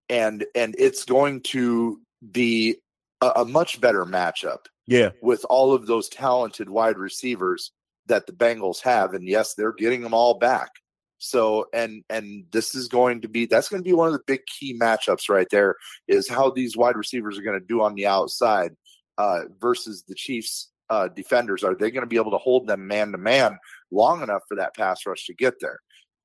and 0.09 0.45
and 0.55 0.75
it's 0.79 1.05
going 1.05 1.41
to 1.43 2.01
be 2.33 2.77
a, 3.21 3.29
a 3.37 3.45
much 3.45 3.81
better 3.81 4.05
matchup 4.05 4.67
Yeah. 4.87 5.11
with 5.23 5.45
all 5.51 5.73
of 5.75 5.87
those 5.87 6.09
talented 6.09 6.69
wide 6.71 6.99
receivers 6.99 7.73
that 8.07 8.27
the 8.27 8.33
Bengals 8.33 8.81
have. 8.83 9.13
And 9.15 9.27
yes, 9.29 9.55
they're 9.55 9.73
getting 9.73 10.01
them 10.03 10.15
all 10.15 10.35
back. 10.39 10.71
So 11.19 11.67
and 11.75 12.05
and 12.09 12.45
this 12.53 12.75
is 12.75 12.87
going 12.89 13.21
to 13.23 13.29
be 13.29 13.47
that's 13.47 13.69
going 13.69 13.83
to 13.83 13.89
be 13.89 13.93
one 13.93 14.07
of 14.07 14.13
the 14.13 14.23
big 14.27 14.41
key 14.47 14.79
matchups 14.79 15.29
right 15.29 15.49
there 15.51 15.75
is 16.07 16.29
how 16.29 16.51
these 16.51 16.77
wide 16.77 16.97
receivers 16.97 17.37
are 17.39 17.43
going 17.43 17.59
to 17.61 17.67
do 17.67 17.83
on 17.83 17.95
the 17.97 18.07
outside 18.07 18.73
uh, 19.19 19.41
versus 19.61 20.05
the 20.07 20.15
Chiefs 20.15 20.71
uh, 20.91 21.09
defenders. 21.09 21.65
Are 21.65 21.75
they 21.75 21.91
going 21.91 22.03
to 22.05 22.07
be 22.09 22.17
able 22.17 22.31
to 22.31 22.39
hold 22.39 22.69
them 22.69 22.87
man 22.87 23.11
to 23.13 23.19
man 23.19 23.59
long 23.91 24.23
enough 24.23 24.43
for 24.49 24.55
that 24.57 24.77
pass 24.77 25.05
rush 25.07 25.27
to 25.27 25.35
get 25.35 25.55
there? 25.61 25.81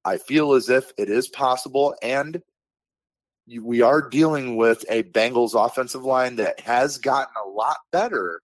I 0.05 0.17
feel 0.17 0.53
as 0.53 0.69
if 0.69 0.91
it 0.97 1.09
is 1.09 1.27
possible, 1.27 1.95
and 2.03 2.39
we 3.61 3.81
are 3.81 4.01
dealing 4.09 4.55
with 4.55 4.85
a 4.89 5.03
Bengals 5.03 5.53
offensive 5.53 6.03
line 6.03 6.35
that 6.37 6.59
has 6.61 6.97
gotten 6.97 7.33
a 7.45 7.49
lot 7.49 7.77
better 7.91 8.41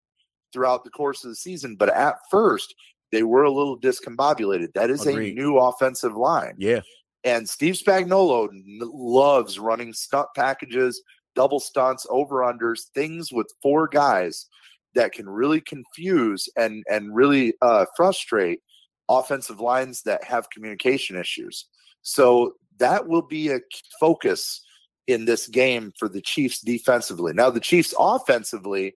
throughout 0.51 0.83
the 0.83 0.89
course 0.89 1.23
of 1.23 1.29
the 1.29 1.35
season. 1.35 1.75
But 1.75 1.89
at 1.89 2.15
first, 2.29 2.73
they 3.11 3.23
were 3.23 3.43
a 3.43 3.51
little 3.51 3.79
discombobulated. 3.79 4.73
That 4.73 4.89
is 4.89 5.05
Agreed. 5.05 5.31
a 5.31 5.41
new 5.41 5.57
offensive 5.57 6.15
line. 6.15 6.55
Yeah. 6.57 6.81
And 7.23 7.47
Steve 7.47 7.75
Spagnuolo 7.75 8.49
n- 8.49 8.79
loves 8.81 9.59
running 9.59 9.93
stunt 9.93 10.27
packages, 10.35 11.01
double 11.35 11.59
stunts, 11.59 12.05
over 12.09 12.37
unders, 12.37 12.89
things 12.93 13.31
with 13.31 13.47
four 13.61 13.87
guys 13.87 14.47
that 14.95 15.11
can 15.11 15.29
really 15.29 15.61
confuse 15.61 16.49
and 16.55 16.83
and 16.89 17.15
really 17.15 17.53
uh, 17.61 17.85
frustrate 17.95 18.59
offensive 19.07 19.59
lines 19.59 20.01
that 20.03 20.23
have 20.23 20.49
communication 20.49 21.17
issues. 21.17 21.65
So 22.01 22.53
that 22.77 23.07
will 23.07 23.21
be 23.21 23.49
a 23.49 23.59
focus 23.99 24.61
in 25.09 25.25
this 25.25 25.47
game 25.47 25.91
for 25.97 26.07
the 26.07 26.21
Chiefs 26.21 26.61
defensively. 26.61 27.33
Now 27.33 27.49
the 27.49 27.59
Chiefs 27.59 27.93
offensively, 27.97 28.95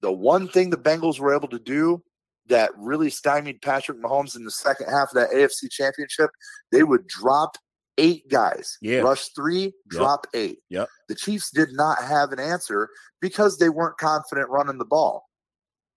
the 0.00 0.10
one 0.10 0.48
thing 0.48 0.70
the 0.70 0.76
Bengals 0.76 1.20
were 1.20 1.34
able 1.34 1.48
to 1.48 1.58
do 1.58 2.02
that 2.48 2.70
really 2.76 3.10
stymied 3.10 3.62
Patrick 3.62 4.02
Mahomes 4.02 4.34
in 4.34 4.44
the 4.44 4.50
second 4.50 4.88
half 4.88 5.10
of 5.10 5.14
that 5.14 5.30
AFC 5.30 5.70
championship, 5.70 6.30
they 6.72 6.82
would 6.82 7.06
drop 7.06 7.56
eight 7.98 8.28
guys. 8.28 8.78
Yeah. 8.80 9.00
Rush 9.00 9.28
three, 9.28 9.72
drop 9.88 10.26
eight. 10.34 10.58
Yep. 10.70 10.88
The 11.08 11.14
Chiefs 11.14 11.50
did 11.50 11.68
not 11.72 12.02
have 12.02 12.32
an 12.32 12.40
answer 12.40 12.88
because 13.20 13.58
they 13.58 13.68
weren't 13.68 13.98
confident 13.98 14.48
running 14.48 14.78
the 14.78 14.84
ball. 14.84 15.28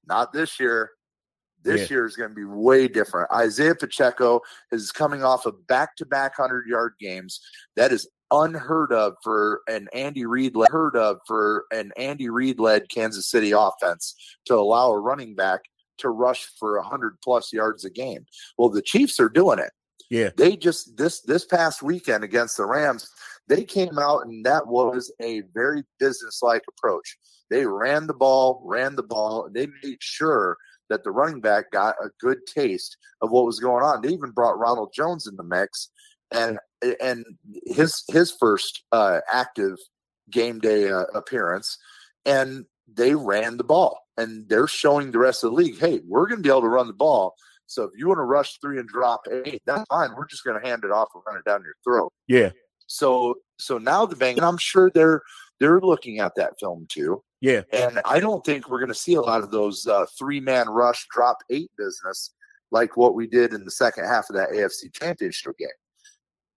Not 0.05 0.33
this 0.33 0.59
year. 0.59 0.91
This 1.63 1.89
year 1.89 2.05
is 2.05 2.15
going 2.15 2.29
to 2.29 2.35
be 2.35 2.45
way 2.45 2.87
different. 2.87 3.31
Isaiah 3.31 3.73
Pacheco 3.73 4.39
is 4.71 4.91
coming 4.91 5.23
off 5.23 5.47
of 5.47 5.65
back-to-back 5.65 6.35
hundred-yard 6.35 6.93
games. 6.99 7.41
That 7.75 7.91
is 7.91 8.07
unheard 8.31 8.91
of 8.91 9.15
for 9.23 9.61
an 9.67 9.87
Andy 9.93 10.25
Reid 10.25 10.55
led 10.55 10.69
heard 10.69 10.95
of 10.95 11.19
for 11.27 11.65
an 11.71 11.91
Andy 11.97 12.29
Reid 12.29 12.59
led 12.59 12.89
Kansas 12.89 13.29
City 13.29 13.51
offense 13.51 14.15
to 14.45 14.55
allow 14.55 14.91
a 14.91 14.99
running 14.99 15.35
back 15.35 15.61
to 15.99 16.09
rush 16.09 16.47
for 16.59 16.79
100 16.79 17.17
plus 17.23 17.53
yards 17.53 17.85
a 17.85 17.89
game. 17.89 18.25
Well, 18.57 18.69
the 18.69 18.81
Chiefs 18.81 19.19
are 19.19 19.29
doing 19.29 19.59
it. 19.59 19.71
Yeah. 20.09 20.29
They 20.35 20.55
just 20.55 20.97
this 20.97 21.21
this 21.21 21.45
past 21.45 21.81
weekend 21.81 22.23
against 22.23 22.57
the 22.57 22.65
Rams, 22.65 23.09
they 23.47 23.63
came 23.63 23.97
out 23.97 24.25
and 24.25 24.45
that 24.45 24.67
was 24.67 25.11
a 25.21 25.41
very 25.53 25.83
businesslike 25.99 26.63
approach. 26.67 27.17
They 27.49 27.65
ran 27.65 28.07
the 28.07 28.13
ball, 28.13 28.61
ran 28.65 28.95
the 28.95 29.03
ball, 29.03 29.45
and 29.45 29.55
they 29.55 29.67
made 29.83 29.97
sure 29.99 30.57
that 30.89 31.03
the 31.03 31.11
running 31.11 31.41
back 31.41 31.71
got 31.71 31.95
a 32.03 32.09
good 32.19 32.39
taste 32.45 32.97
of 33.21 33.31
what 33.31 33.45
was 33.45 33.59
going 33.59 33.83
on. 33.83 34.01
They 34.01 34.09
even 34.09 34.31
brought 34.31 34.59
Ronald 34.59 34.93
Jones 34.95 35.27
in 35.27 35.35
the 35.35 35.43
mix, 35.43 35.89
and 36.31 36.59
and 37.01 37.25
his 37.65 38.03
his 38.09 38.31
first 38.31 38.83
uh, 38.91 39.21
active 39.31 39.77
game 40.29 40.59
day 40.59 40.89
uh, 40.89 41.05
appearance, 41.13 41.77
and 42.25 42.65
they 42.87 43.15
ran 43.15 43.57
the 43.57 43.63
ball, 43.63 43.99
and 44.17 44.47
they're 44.49 44.67
showing 44.67 45.11
the 45.11 45.19
rest 45.19 45.43
of 45.43 45.51
the 45.51 45.55
league, 45.55 45.79
hey, 45.79 46.01
we're 46.07 46.27
going 46.27 46.39
to 46.39 46.43
be 46.43 46.49
able 46.49 46.61
to 46.61 46.67
run 46.67 46.87
the 46.87 46.93
ball. 46.93 47.35
So 47.67 47.83
if 47.83 47.91
you 47.95 48.07
want 48.07 48.19
to 48.19 48.23
rush 48.23 48.59
three 48.59 48.79
and 48.79 48.87
drop 48.87 49.21
eight, 49.45 49.61
that's 49.65 49.85
fine. 49.89 50.11
We're 50.15 50.27
just 50.27 50.43
going 50.43 50.61
to 50.61 50.67
hand 50.67 50.83
it 50.83 50.91
off 50.91 51.09
and 51.15 51.23
run 51.25 51.37
it 51.37 51.45
down 51.45 51.63
your 51.63 51.73
throat. 51.83 52.11
Yeah. 52.27 52.51
So 52.87 53.35
so 53.59 53.77
now 53.77 54.05
the 54.05 54.15
Bengals, 54.15 54.37
and 54.37 54.45
I'm 54.45 54.57
sure 54.57 54.91
they're 54.93 55.21
they're 55.59 55.79
looking 55.79 56.19
at 56.19 56.35
that 56.35 56.53
film 56.59 56.85
too. 56.89 57.23
Yeah. 57.41 57.61
And 57.71 58.01
I 58.05 58.19
don't 58.19 58.45
think 58.45 58.69
we're 58.69 58.79
going 58.79 58.89
to 58.89 58.95
see 58.95 59.15
a 59.15 59.21
lot 59.21 59.41
of 59.41 59.51
those 59.51 59.87
uh, 59.87 60.05
three 60.17 60.39
man 60.39 60.69
rush 60.69 61.07
drop 61.11 61.37
eight 61.49 61.71
business 61.77 62.31
like 62.71 62.97
what 62.97 63.15
we 63.15 63.27
did 63.27 63.53
in 63.53 63.63
the 63.63 63.71
second 63.71 64.05
half 64.05 64.29
of 64.29 64.35
that 64.35 64.49
AFC 64.49 64.93
Championship 64.93 65.57
game. 65.57 65.69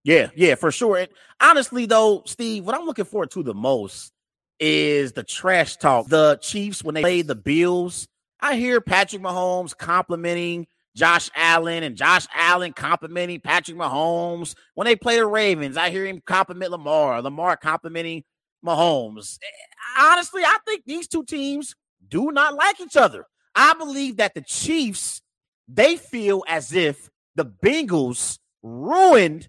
Yeah, 0.05 0.29
yeah, 0.35 0.55
for 0.55 0.71
sure. 0.71 0.97
And 0.99 1.09
honestly, 1.41 1.87
though, 1.87 2.23
Steve, 2.27 2.65
what 2.65 2.75
I'm 2.75 2.87
looking 2.87 3.05
forward 3.05 3.31
to 3.33 3.43
the 3.43 3.55
most 3.55 4.13
is 4.61 5.13
the 5.13 5.23
trash 5.23 5.77
talk. 5.77 6.07
The 6.09 6.39
Chiefs, 6.41 6.83
when 6.83 6.95
they 6.95 7.03
play 7.03 7.23
the 7.23 7.35
Bills, 7.35 8.09
I 8.41 8.57
hear 8.57 8.81
Patrick 8.81 9.23
Mahomes 9.23 9.77
complimenting 9.77 10.67
Josh 10.97 11.31
Allen 11.37 11.83
and 11.83 11.97
Josh 11.97 12.27
Allen 12.35 12.73
complimenting 12.73 13.41
Patrick 13.41 13.77
Mahomes. 13.77 14.55
When 14.75 14.87
they 14.87 14.97
play 14.97 15.17
the 15.17 15.27
Ravens, 15.27 15.77
I 15.77 15.91
hear 15.91 16.07
him 16.07 16.21
compliment 16.25 16.73
Lamar, 16.73 17.23
Lamar 17.23 17.57
complimenting 17.57 18.25
Mahomes. 18.65 19.39
Eh, 19.43 20.01
honestly, 20.01 20.43
I 20.43 20.59
think 20.67 20.83
these 20.87 21.07
two 21.07 21.25
teams 21.25 21.75
do 22.09 22.33
not 22.33 22.55
like 22.55 22.81
each 22.81 22.97
other. 22.97 23.27
I 23.55 23.75
believe 23.75 24.17
that 24.17 24.35
the 24.35 24.43
Chiefs, 24.43 25.23
they 25.69 25.97
feel 25.97 26.45
as 26.49 26.73
if 26.73 27.11
the 27.35 27.45
Bengals 27.47 28.39
ruined 28.63 29.49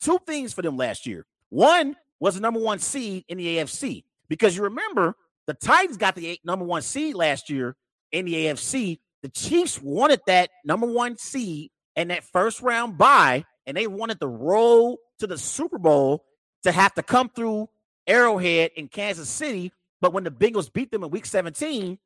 two 0.00 0.18
things 0.26 0.52
for 0.52 0.62
them 0.62 0.76
last 0.76 1.06
year. 1.06 1.26
One 1.50 1.96
was 2.20 2.34
the 2.34 2.40
number 2.40 2.60
one 2.60 2.78
seed 2.78 3.24
in 3.28 3.38
the 3.38 3.58
AFC 3.58 4.04
because 4.28 4.56
you 4.56 4.64
remember 4.64 5.16
The 5.46 5.54
Titans 5.54 5.96
got 5.96 6.14
the 6.14 6.26
eight, 6.26 6.44
number 6.44 6.64
one 6.64 6.82
seed 6.82 7.14
last 7.14 7.48
year 7.48 7.74
in 8.12 8.26
the 8.26 8.34
AFC. 8.34 8.98
The 9.22 9.30
Chiefs 9.30 9.80
wanted 9.80 10.20
that 10.26 10.50
number 10.64 10.86
one 10.86 11.16
seed 11.16 11.70
and 11.96 12.10
that 12.10 12.22
first 12.22 12.60
round 12.60 12.98
bye, 12.98 13.44
and 13.66 13.76
they 13.76 13.86
wanted 13.86 14.20
the 14.20 14.28
roll 14.28 14.98
to 15.18 15.26
the 15.26 15.38
Super 15.38 15.78
Bowl 15.78 16.24
to 16.62 16.70
have 16.70 16.94
to 16.94 17.02
come 17.02 17.30
through 17.30 17.68
Arrowhead 18.06 18.72
in 18.76 18.88
Kansas 18.88 19.28
City. 19.28 19.72
But 20.00 20.12
when 20.12 20.24
the 20.24 20.30
Bengals 20.30 20.72
beat 20.72 20.90
them 20.90 21.02
in 21.02 21.10
week 21.10 21.26
17, 21.26 21.98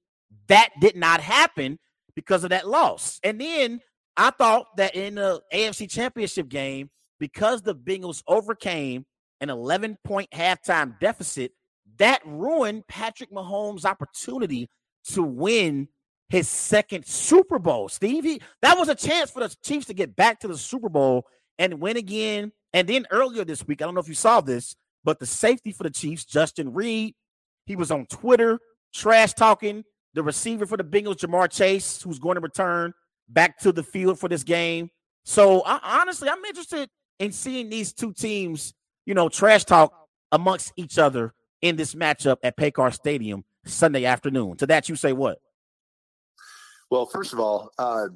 that 0.47 0.71
did 0.81 0.97
not 0.97 1.21
happen 1.21 1.79
because 2.15 2.45
of 2.45 2.51
that 2.51 2.69
loss. 2.69 3.21
And 3.23 3.41
then 3.41 3.81
I 4.17 4.31
thought 4.31 4.77
that 4.77 4.95
in 4.95 5.17
the 5.17 5.43
AFC 5.53 5.91
Championship 5.91 6.49
game, 6.49 6.91
because 7.23 7.63
the 7.63 7.73
Bengals 7.73 8.21
overcame 8.27 9.07
an 9.41 9.49
11 9.49 9.97
point 10.03 10.29
halftime 10.35 10.99
deficit, 10.99 11.53
that 11.99 12.21
ruined 12.27 12.85
Patrick 12.89 13.31
Mahomes' 13.31 13.85
opportunity 13.85 14.69
to 15.11 15.23
win 15.23 15.87
his 16.31 16.49
second 16.49 17.07
Super 17.07 17.61
Bowl. 17.61 17.89
Steve, 17.89 18.25
he, 18.25 18.41
that 18.63 18.77
was 18.77 18.89
a 18.89 18.97
chance 18.97 19.31
for 19.31 19.39
the 19.39 19.55
Chiefs 19.63 19.87
to 19.87 19.95
get 19.95 20.17
back 20.17 20.41
to 20.41 20.49
the 20.49 20.59
Super 20.59 20.89
Bowl 20.89 21.25
and 21.61 21.81
win 21.81 21.97
again. 21.97 22.51
And 22.73 22.89
then 22.89 23.07
earlier 23.13 23.45
this 23.45 23.65
week, 23.69 23.81
I 23.81 23.85
don't 23.85 23.95
know 23.95 24.01
if 24.01 24.09
you 24.09 24.15
saw 24.15 24.41
this, 24.41 24.75
but 25.05 25.21
the 25.21 25.27
safety 25.27 25.71
for 25.71 25.85
the 25.85 25.91
Chiefs, 25.91 26.25
Justin 26.25 26.73
Reid, 26.73 27.15
he 27.67 27.77
was 27.77 27.93
on 27.93 28.07
Twitter 28.07 28.59
trash 28.93 29.35
talking 29.35 29.85
the 30.15 30.25
receiver 30.25 30.67
for 30.67 30.77
the 30.77 30.83
Bengals, 30.83 31.19
Ja'Marr 31.19 31.49
Chase, 31.53 32.03
who's 32.03 32.19
going 32.19 32.35
to 32.35 32.41
return 32.41 32.93
back 33.29 33.61
to 33.61 33.71
the 33.71 33.85
field 33.85 34.19
for 34.19 34.29
this 34.29 34.43
game. 34.43 34.91
So 35.25 35.63
I, 35.65 36.01
honestly, 36.01 36.29
I'm 36.29 36.45
interested 36.45 36.89
in 37.23 37.31
seeing 37.31 37.71
these 37.71 37.93
two 37.93 38.13
teams, 38.13 38.75
you 39.07 39.15
know, 39.15 39.29
trash 39.29 39.65
talk 39.65 39.93
amongst 40.33 40.73
each 40.75 40.99
other 40.99 41.33
in 41.61 41.77
this 41.77 41.95
matchup 41.95 42.39
at 42.43 42.57
Paycor 42.57 42.93
Stadium 42.93 43.45
Sunday 43.65 44.05
afternoon. 44.05 44.57
To 44.57 44.67
that, 44.67 44.89
you 44.89 44.97
say 44.97 45.13
what? 45.13 45.39
Well, 46.91 47.07
first 47.07 47.33
of 47.33 47.39
all, 47.39 47.71
uh, 47.79 48.09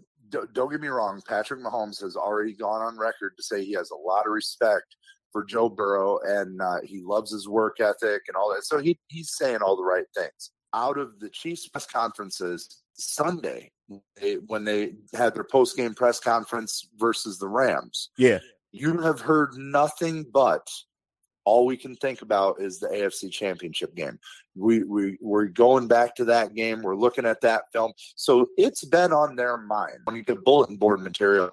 don't 0.52 0.70
get 0.72 0.80
me 0.80 0.88
wrong. 0.88 1.22
Patrick 1.26 1.60
Mahomes 1.60 2.00
has 2.02 2.16
already 2.16 2.52
gone 2.52 2.82
on 2.82 2.98
record 2.98 3.36
to 3.36 3.42
say 3.44 3.64
he 3.64 3.74
has 3.74 3.92
a 3.92 3.96
lot 3.96 4.26
of 4.26 4.32
respect 4.32 4.96
for 5.30 5.44
Joe 5.44 5.68
Burrow 5.68 6.18
and 6.26 6.60
uh, 6.60 6.78
he 6.82 7.00
loves 7.00 7.30
his 7.30 7.48
work 7.48 7.78
ethic 7.78 8.22
and 8.26 8.36
all 8.36 8.52
that. 8.52 8.64
So 8.64 8.78
he, 8.78 8.98
he's 9.06 9.36
saying 9.36 9.58
all 9.58 9.76
the 9.76 9.84
right 9.84 10.06
things. 10.16 10.50
Out 10.74 10.98
of 10.98 11.20
the 11.20 11.30
Chiefs 11.30 11.68
press 11.68 11.86
conferences 11.86 12.82
Sunday, 12.94 13.70
they, 14.20 14.34
when 14.34 14.64
they 14.64 14.94
had 15.14 15.32
their 15.34 15.44
post 15.44 15.76
game 15.76 15.94
press 15.94 16.18
conference 16.18 16.88
versus 16.98 17.38
the 17.38 17.46
Rams, 17.46 18.10
yeah, 18.18 18.40
you 18.76 19.00
have 19.00 19.20
heard 19.20 19.54
nothing 19.56 20.26
but 20.32 20.68
all 21.44 21.64
we 21.64 21.76
can 21.76 21.94
think 21.96 22.22
about 22.22 22.60
is 22.60 22.80
the 22.80 22.88
AFC 22.88 23.30
Championship 23.30 23.94
game. 23.94 24.18
We 24.54 24.82
we 24.82 25.16
we're 25.20 25.46
going 25.46 25.86
back 25.86 26.14
to 26.16 26.24
that 26.26 26.54
game. 26.54 26.82
We're 26.82 26.96
looking 26.96 27.24
at 27.24 27.40
that 27.42 27.64
film, 27.72 27.92
so 28.16 28.46
it's 28.58 28.84
been 28.84 29.12
on 29.12 29.36
their 29.36 29.56
mind. 29.56 29.98
When 30.04 30.16
you 30.16 30.24
get 30.24 30.44
bulletin 30.44 30.76
board 30.76 31.00
material, 31.00 31.50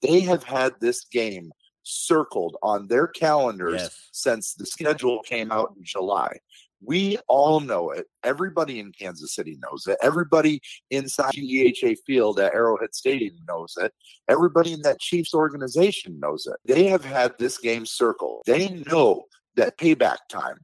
they 0.00 0.20
have 0.20 0.44
had 0.44 0.74
this 0.80 1.04
game 1.04 1.50
circled 1.82 2.56
on 2.62 2.86
their 2.86 3.08
calendars 3.08 3.82
yes. 3.82 4.08
since 4.12 4.54
the 4.54 4.64
schedule 4.64 5.20
came 5.22 5.50
out 5.50 5.74
in 5.76 5.82
July. 5.84 6.38
We 6.84 7.18
all 7.28 7.60
know 7.60 7.90
it. 7.90 8.06
Everybody 8.24 8.80
in 8.80 8.92
Kansas 8.92 9.34
City 9.34 9.58
knows 9.62 9.86
it. 9.86 9.98
Everybody 10.02 10.60
inside 10.90 11.34
EHA 11.34 11.98
Field 12.06 12.40
at 12.40 12.54
Arrowhead 12.54 12.94
Stadium 12.94 13.36
knows 13.48 13.74
it. 13.80 13.92
Everybody 14.28 14.72
in 14.72 14.82
that 14.82 15.00
Chiefs 15.00 15.34
organization 15.34 16.18
knows 16.18 16.46
it. 16.46 16.56
They 16.64 16.84
have 16.84 17.04
had 17.04 17.34
this 17.38 17.58
game 17.58 17.86
circled. 17.86 18.42
They 18.46 18.82
know 18.90 19.24
that 19.56 19.78
payback 19.78 20.18
time. 20.28 20.58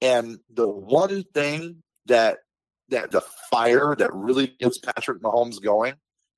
And 0.00 0.38
the 0.52 0.68
one 0.68 1.24
thing 1.34 1.82
that 2.06 2.38
that 2.90 3.10
the 3.10 3.22
fire 3.50 3.96
that 3.96 4.12
really 4.12 4.48
gets 4.60 4.78
Patrick 4.78 5.22
Mahomes 5.22 5.62
going 5.62 5.94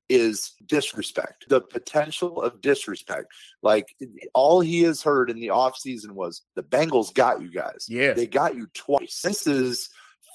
is 0.09 0.53
disrespect. 0.67 1.47
The 1.49 1.61
potential 1.61 2.41
of 2.41 2.61
disrespect. 2.61 3.33
Like 3.63 3.95
all 4.35 4.61
he 4.61 4.83
has 4.83 5.03
heard 5.03 5.31
in 5.31 5.41
the 5.41 5.49
offseason 5.49 6.13
was 6.13 6.43
the 6.55 6.63
Bengals 6.63 7.13
got 7.13 7.41
you 7.41 7.51
guys. 7.51 7.87
Yeah. 7.89 8.13
They 8.13 8.27
got 8.27 8.55
you 8.55 8.69
twice. 8.75 9.21
This 9.23 9.47
is 9.47 9.91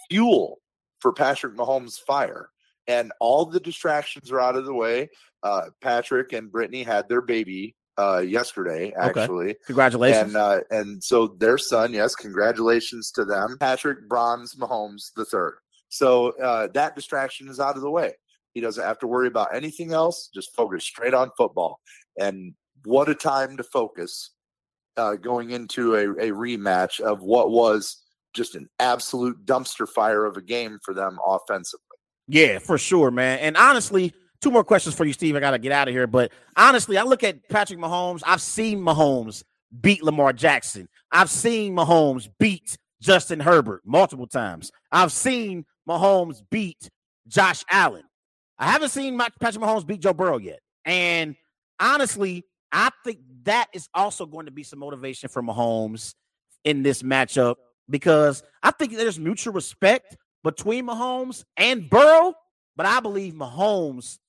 fuel 0.10 0.60
for 1.00 1.14
Patrick 1.14 1.56
Mahomes' 1.56 2.00
fire. 2.00 2.50
And 2.88 3.12
all 3.20 3.46
the 3.46 3.60
distractions 3.60 4.32
are 4.32 4.40
out 4.40 4.56
of 4.56 4.66
the 4.66 4.74
way. 4.74 5.10
Uh, 5.44 5.68
Patrick 5.82 6.34
and 6.34 6.52
Brittany 6.52 6.84
had 6.84 7.08
their 7.08 7.22
baby 7.22 7.76
uh, 7.98 8.20
yesterday, 8.20 8.94
actually. 8.98 9.52
Okay. 9.52 9.60
Congratulations. 9.68 10.24
And 10.24 10.36
uh, 10.36 10.60
and 10.72 11.04
so 11.04 11.28
their 11.28 11.58
son, 11.58 11.94
yes, 11.94 12.16
congratulations 12.16 13.12
to 13.12 13.26
them. 13.26 13.58
Patrick 13.60 14.08
Bronze 14.08 14.56
Mahomes 14.56 15.12
the 15.16 15.26
third. 15.26 15.58
So 15.90 16.32
uh, 16.40 16.68
that 16.74 16.96
distraction 16.96 17.50
is 17.50 17.60
out 17.60 17.76
of 17.76 17.82
the 17.82 17.92
way. 17.92 18.14
He 18.54 18.62
doesn't 18.62 18.84
have 18.84 19.00
to 19.00 19.08
worry 19.08 19.28
about 19.28 19.56
anything 19.56 19.94
else. 19.94 20.30
Just 20.34 20.56
focus 20.56 20.84
straight 20.84 21.14
on 21.14 21.32
football. 21.38 21.80
And 22.20 22.54
what 22.86 23.10
a 23.10 23.16
time 23.16 23.58
to 23.58 23.64
focus 23.64 24.32
uh, 24.98 25.16
going 25.16 25.52
into 25.52 25.96
a, 25.96 26.12
a 26.12 26.32
rematch 26.32 27.00
of 27.00 27.22
what 27.22 27.52
was 27.52 28.04
just 28.34 28.56
an 28.56 28.68
absolute 28.80 29.46
dumpster 29.46 29.88
fire 29.88 30.26
of 30.26 30.38
a 30.38 30.42
game 30.42 30.80
for 30.84 30.94
them 30.94 31.18
offensively. 31.26 31.86
Yeah, 32.28 32.60
for 32.60 32.78
sure, 32.78 33.12
man. 33.12 33.40
And 33.40 33.58
honestly, 33.58 34.14
two 34.42 34.52
more 34.52 34.64
questions 34.64 34.96
for 34.96 35.06
you, 35.06 35.14
Steve. 35.14 35.36
I 35.36 35.40
got 35.40 35.52
to 35.52 35.60
get 35.60 35.72
out 35.72 35.88
of 35.88 35.94
here. 35.94 36.08
But 36.08 36.32
honestly, 36.56 36.98
I 36.98 37.04
look 37.04 37.24
at 37.24 37.48
Patrick 37.50 37.80
Mahomes. 37.80 38.22
I've 38.26 38.42
seen 38.42 38.80
Mahomes 38.80 39.44
beat 39.80 40.04
Lamar 40.04 40.34
Jackson. 40.34 40.88
I've 41.12 41.30
seen 41.30 41.76
Mahomes 41.76 42.30
beat 42.40 42.78
Justin 43.02 43.40
Herbert 43.40 43.82
multiple 43.86 44.28
times. 44.28 44.72
I've 44.92 45.12
seen 45.12 45.66
Mahomes 45.88 46.42
beat 46.50 46.90
Josh 47.28 47.64
Allen. 47.70 48.04
I 48.62 48.68
haven't 48.68 48.90
seen 48.90 49.18
Patrick 49.18 49.64
Mahomes 49.64 49.88
beat 49.88 50.02
Joe 50.02 50.14
Burrow 50.14 50.38
yet. 50.38 50.60
And 50.86 51.36
honestly, 51.80 52.46
I 52.72 52.92
think 53.04 53.20
that 53.44 53.68
is 53.74 53.90
also 53.96 54.28
going 54.28 54.46
to 54.46 54.52
be 54.52 54.62
some 54.62 54.78
motivation 54.78 55.30
for 55.30 55.42
Mahomes 55.42 56.14
in 56.64 56.84
this 56.84 57.02
matchup 57.02 57.56
because 57.90 58.44
I 58.62 58.70
think 58.70 58.96
there's 58.96 59.20
mutual 59.20 59.54
respect 59.54 60.16
between 60.44 60.86
Mahomes 60.86 61.44
and 61.58 61.90
Burrow, 61.90 62.36
but 62.76 62.86
I 62.86 63.00
believe 63.00 63.34
Mahomes 63.34 64.20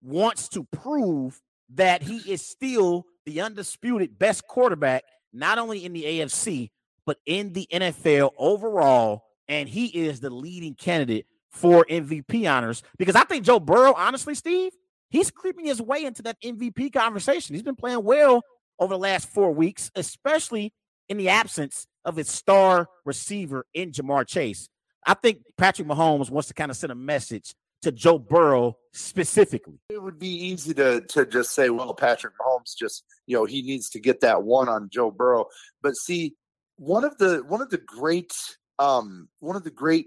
wants 0.00 0.48
to 0.50 0.64
prove 0.72 1.40
that 1.74 2.04
he 2.04 2.18
is 2.18 2.40
still 2.40 3.04
the 3.26 3.40
undisputed 3.40 4.16
best 4.16 4.46
quarterback, 4.46 5.02
not 5.32 5.58
only 5.58 5.84
in 5.84 5.92
the 5.92 6.04
AFC, 6.04 6.70
but 7.04 7.18
in 7.26 7.52
the 7.52 7.66
NFL 7.72 8.30
overall. 8.38 9.24
And 9.48 9.68
he 9.68 9.86
is 9.86 10.20
the 10.20 10.30
leading 10.30 10.74
candidate 10.74 11.26
for 11.52 11.84
MVP 11.88 12.50
honors 12.50 12.82
because 12.98 13.14
I 13.14 13.24
think 13.24 13.44
Joe 13.44 13.60
Burrow, 13.60 13.94
honestly, 13.96 14.34
Steve, 14.34 14.72
he's 15.10 15.30
creeping 15.30 15.66
his 15.66 15.80
way 15.80 16.04
into 16.04 16.22
that 16.22 16.40
MVP 16.42 16.92
conversation. 16.92 17.54
He's 17.54 17.62
been 17.62 17.76
playing 17.76 18.02
well 18.02 18.42
over 18.78 18.94
the 18.94 18.98
last 18.98 19.28
four 19.28 19.52
weeks, 19.52 19.90
especially 19.94 20.72
in 21.08 21.18
the 21.18 21.28
absence 21.28 21.86
of 22.04 22.16
his 22.16 22.28
star 22.28 22.88
receiver 23.04 23.66
in 23.74 23.92
Ja'Marr 23.92 24.26
Chase. 24.26 24.68
I 25.06 25.14
think 25.14 25.42
Patrick 25.56 25.88
Mahomes 25.88 26.30
wants 26.30 26.48
to 26.48 26.54
kind 26.54 26.70
of 26.70 26.76
send 26.76 26.92
a 26.92 26.96
message 26.96 27.54
to 27.82 27.92
Joe 27.92 28.18
Burrow 28.18 28.76
specifically. 28.92 29.80
It 29.90 30.02
would 30.02 30.18
be 30.18 30.28
easy 30.28 30.72
to 30.74 31.00
to 31.00 31.26
just 31.26 31.54
say, 31.54 31.70
well, 31.70 31.94
Patrick 31.94 32.34
Mahomes 32.38 32.76
just, 32.76 33.04
you 33.26 33.36
know, 33.36 33.44
he 33.44 33.62
needs 33.62 33.90
to 33.90 34.00
get 34.00 34.20
that 34.20 34.42
one 34.42 34.68
on 34.68 34.88
Joe 34.90 35.10
Burrow. 35.10 35.46
But 35.82 35.96
see, 35.96 36.34
one 36.76 37.04
of 37.04 37.18
the 37.18 37.42
one 37.46 37.60
of 37.60 37.70
the 37.70 37.78
great 37.78 38.34
um 38.78 39.28
one 39.40 39.56
of 39.56 39.64
the 39.64 39.70
great 39.70 40.06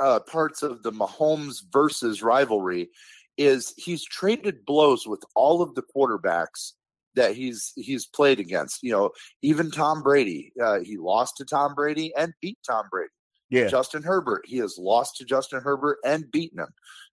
uh, 0.00 0.20
parts 0.20 0.62
of 0.62 0.82
the 0.82 0.92
Mahomes 0.92 1.62
versus 1.72 2.22
rivalry 2.22 2.90
is 3.38 3.74
he's 3.76 4.04
traded 4.04 4.64
blows 4.64 5.06
with 5.06 5.22
all 5.34 5.62
of 5.62 5.74
the 5.74 5.82
quarterbacks 5.82 6.72
that 7.14 7.34
he's 7.34 7.72
he's 7.76 8.06
played 8.06 8.40
against. 8.40 8.82
You 8.82 8.92
know, 8.92 9.10
even 9.42 9.70
Tom 9.70 10.02
Brady, 10.02 10.52
uh, 10.62 10.80
he 10.80 10.96
lost 10.96 11.36
to 11.38 11.44
Tom 11.44 11.74
Brady 11.74 12.12
and 12.16 12.32
beat 12.40 12.58
Tom 12.66 12.86
Brady. 12.90 13.10
Yeah, 13.50 13.68
Justin 13.68 14.02
Herbert, 14.02 14.44
he 14.46 14.58
has 14.58 14.78
lost 14.78 15.16
to 15.16 15.24
Justin 15.24 15.60
Herbert 15.60 15.98
and 16.04 16.30
beaten 16.30 16.60
him. 16.60 16.72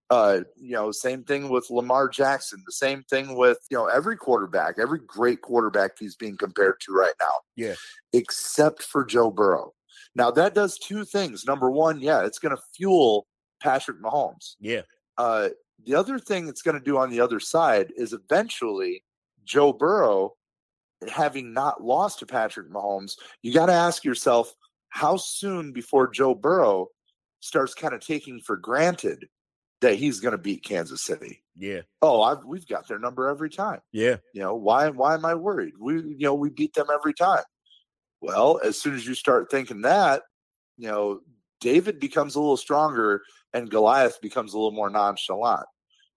Uh, 0.10 0.40
you 0.56 0.72
know, 0.72 0.92
same 0.92 1.24
thing 1.24 1.50
with 1.50 1.70
Lamar 1.70 2.10
Jackson. 2.10 2.64
The 2.66 2.72
same 2.72 3.04
thing 3.04 3.36
with 3.36 3.60
you 3.70 3.78
know 3.78 3.86
every 3.88 4.18
quarterback, 4.18 4.76
every 4.80 5.00
great 5.06 5.42
quarterback 5.42 5.92
he's 6.00 6.16
being 6.16 6.38
compared 6.38 6.80
to 6.82 6.94
right 6.94 7.14
now. 7.22 7.32
Yeah, 7.56 7.76
except 8.14 8.84
for 8.84 9.06
Joe 9.06 9.32
Burrow. 9.32 9.74
Now 10.16 10.32
that 10.32 10.56
does 10.56 10.78
two 10.78 11.06
things. 11.06 11.46
Number 11.46 11.70
one, 11.70 12.00
yeah, 12.00 12.26
it's 12.26 12.40
going 12.40 12.56
to 12.56 12.62
fuel 12.76 13.28
Patrick 13.62 14.02
Mahomes. 14.02 14.56
Yeah. 14.60 14.82
Uh, 15.18 15.50
the 15.86 15.96
other 15.96 16.20
thing 16.20 16.48
it's 16.48 16.62
going 16.62 16.78
to 16.78 16.84
do 16.84 16.98
on 16.98 17.10
the 17.10 17.22
other 17.22 17.40
side 17.40 17.94
is 17.96 18.14
eventually 18.14 19.04
Joe 19.44 19.74
Burrow, 19.74 20.36
having 21.08 21.54
not 21.54 21.84
lost 21.84 22.20
to 22.20 22.26
Patrick 22.26 22.70
Mahomes, 22.70 23.14
you 23.42 23.54
got 23.54 23.68
to 23.68 23.74
ask 23.74 24.04
yourself 24.04 24.54
how 24.90 25.18
soon 25.18 25.72
before 25.72 26.10
Joe 26.10 26.36
Burrow 26.36 26.88
starts 27.40 27.74
kind 27.74 27.94
of 27.94 28.02
taking 28.02 28.40
for 28.42 28.58
granted 28.58 29.28
that 29.82 29.96
he's 29.96 30.20
going 30.20 30.34
to 30.34 30.38
beat 30.38 30.64
Kansas 30.64 31.02
City. 31.02 31.42
Yeah. 31.56 31.82
Oh, 32.02 32.22
I've, 32.22 32.44
we've 32.46 32.68
got 32.68 32.88
their 32.88 33.00
number 33.00 33.30
every 33.30 33.50
time. 33.50 33.80
Yeah. 33.92 34.18
You 34.34 34.42
know 34.42 34.56
why? 34.56 34.90
Why 34.90 35.14
am 35.14 35.24
I 35.24 35.36
worried? 35.36 35.74
We, 35.80 35.96
you 35.96 36.18
know, 36.20 36.34
we 36.34 36.50
beat 36.50 36.74
them 36.74 36.88
every 36.94 37.14
time. 37.14 37.44
Well, 38.22 38.60
as 38.64 38.82
soon 38.82 38.96
as 38.96 39.06
you 39.06 39.14
start 39.14 39.50
thinking 39.50 39.82
that, 39.82 40.24
you 40.78 40.88
know, 40.88 41.20
David 41.62 42.00
becomes 42.00 42.36
a 42.36 42.40
little 42.40 42.58
stronger 42.58 43.22
and 43.54 43.70
Goliath 43.70 44.20
becomes 44.22 44.54
a 44.54 44.58
little 44.58 44.72
more 44.72 44.90
nonchalant. 44.90 45.66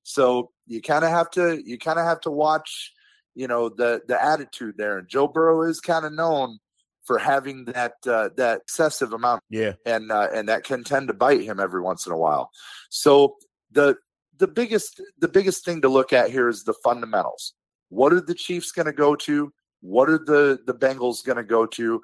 So 0.03 0.51
you 0.67 0.83
kind 0.83 1.05
of 1.05 1.11
have 1.11 1.31
to 1.33 1.63
you 1.65 1.79
kind 1.79 1.99
of 1.99 2.05
have 2.05 2.21
to 2.23 2.31
watch, 2.31 2.93
you 3.35 3.47
know, 3.47 3.69
the 3.69 4.03
the 4.07 4.23
attitude 4.23 4.75
there. 4.77 4.99
And 4.99 5.09
Joe 5.09 5.29
Burrow 5.29 5.63
is 5.63 5.81
kind 5.81 6.05
of 6.05 6.13
known 6.13 6.59
for 7.05 7.19
having 7.19 7.65
that 7.67 7.95
uh, 8.07 8.31
that 8.37 8.61
excessive 8.63 9.13
amount, 9.13 9.43
yeah, 9.51 9.73
and 9.85 10.11
uh, 10.11 10.29
and 10.33 10.49
that 10.49 10.65
can 10.65 10.85
tend 10.85 11.09
to 11.09 11.15
bite 11.15 11.43
him 11.43 11.59
every 11.61 11.81
once 11.81 12.07
in 12.07 12.13
a 12.13 12.17
while. 12.17 12.51
So 12.91 13.37
the 13.71 13.97
the 14.39 14.49
biggest 14.49 15.01
the 15.19 15.29
biggest 15.29 15.65
thing 15.65 15.83
to 15.83 15.89
look 15.89 16.13
at 16.13 16.31
here 16.31 16.49
is 16.49 16.65
the 16.65 16.75
fundamentals. 16.85 17.55
What 17.89 18.13
are 18.13 18.21
the 18.21 18.35
Chiefs 18.35 18.73
going 18.73 18.87
to 18.87 18.93
go 18.93 19.15
to? 19.17 19.53
What 19.83 20.09
are 20.09 20.19
the 20.19 20.59
the 20.67 20.75
Bengals 20.75 21.25
going 21.25 21.37
to 21.37 21.45
go 21.45 21.67
to? 21.67 22.01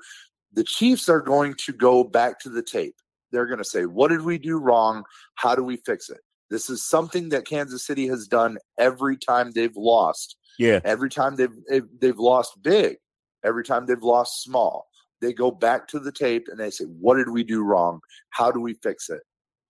The 0.53 0.65
Chiefs 0.65 1.09
are 1.09 1.21
going 1.21 1.55
to 1.65 1.73
go 1.73 2.05
back 2.05 2.39
to 2.41 2.51
the 2.51 2.63
tape. 2.63 2.97
They're 3.33 3.47
going 3.47 3.59
to 3.59 3.65
say, 3.65 3.87
"What 3.87 4.09
did 4.09 4.23
we 4.23 4.37
do 4.39 4.59
wrong? 4.59 5.05
How 5.37 5.55
do 5.55 5.63
we 5.63 5.77
fix 5.79 6.11
it?" 6.11 6.21
This 6.51 6.69
is 6.71 6.83
something 6.83 7.29
that 7.29 7.47
Kansas 7.47 7.87
City 7.87 8.07
has 8.09 8.27
done 8.27 8.59
every 8.79 9.17
time 9.17 9.53
they've 9.53 9.77
lost. 9.77 10.37
Yeah. 10.59 10.81
Every 10.85 11.11
time 11.11 11.37
they've 11.37 11.85
they've 12.01 12.19
lost 12.19 12.63
big, 12.63 12.97
every 13.45 13.65
time 13.65 13.87
they've 13.87 14.03
lost 14.03 14.43
small, 14.43 14.89
they 15.21 15.33
go 15.33 15.51
back 15.51 15.87
to 15.89 15.99
the 15.99 16.13
tape 16.13 16.49
and 16.49 16.59
they 16.59 16.71
say, 16.71 16.85
"What 16.85 17.17
did 17.17 17.31
we 17.31 17.45
do 17.45 17.63
wrong? 17.63 18.01
How 18.31 18.51
do 18.51 18.61
we 18.61 18.75
fix 18.83 19.09
it?" 19.09 19.23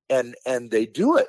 And 0.09 0.35
and 0.47 0.71
they 0.71 0.87
do 0.87 1.17
it, 1.17 1.29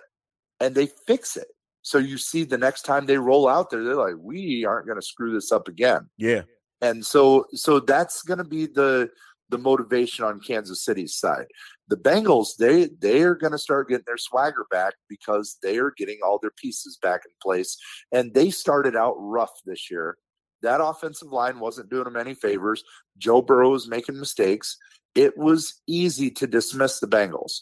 and 0.60 0.76
they 0.76 0.90
fix 1.08 1.36
it. 1.36 1.48
So 1.82 1.98
you 1.98 2.18
see, 2.18 2.44
the 2.44 2.58
next 2.58 2.84
time 2.84 3.06
they 3.06 3.18
roll 3.18 3.48
out 3.48 3.70
there, 3.70 3.84
they're 3.84 3.96
like, 3.96 4.16
"We 4.20 4.66
aren't 4.66 4.86
going 4.88 5.00
to 5.00 5.06
screw 5.06 5.34
this 5.34 5.52
up 5.52 5.68
again." 5.68 6.10
Yeah. 6.18 6.44
And 6.82 7.06
so 7.06 7.46
so 7.54 7.80
that's 7.80 8.22
going 8.22 8.38
to 8.38 8.44
be 8.44 8.66
the 8.66 9.10
the 9.50 9.58
motivation 9.58 10.24
on 10.24 10.40
Kansas 10.40 10.84
City's 10.84 11.16
side. 11.16 11.48
The 11.88 11.98
Bengals, 11.98 12.50
they 12.58 12.90
they 13.00 13.24
are 13.24 13.36
going 13.36 13.52
to 13.52 13.58
start 13.58 13.90
getting 13.90 14.04
their 14.06 14.18
swagger 14.18 14.66
back 14.70 14.94
because 15.08 15.58
they 15.62 15.78
are 15.78 15.94
getting 15.98 16.20
all 16.24 16.40
their 16.40 16.52
pieces 16.52 16.98
back 17.02 17.22
in 17.26 17.32
place. 17.42 17.78
And 18.12 18.34
they 18.34 18.52
started 18.52 18.96
out 18.96 19.16
rough 19.18 19.52
this 19.66 19.90
year. 19.90 20.18
That 20.62 20.84
offensive 20.84 21.32
line 21.32 21.60
wasn't 21.60 21.90
doing 21.90 22.04
them 22.04 22.18
any 22.18 22.34
favors. 22.34 22.84
Joe 23.18 23.42
Burrow 23.42 23.72
was 23.72 23.88
making 23.88 24.20
mistakes. 24.20 24.78
It 25.16 25.38
was 25.38 25.82
easy 25.88 26.30
to 26.32 26.48
dismiss 26.48 27.00
the 27.00 27.08
Bengals. 27.08 27.62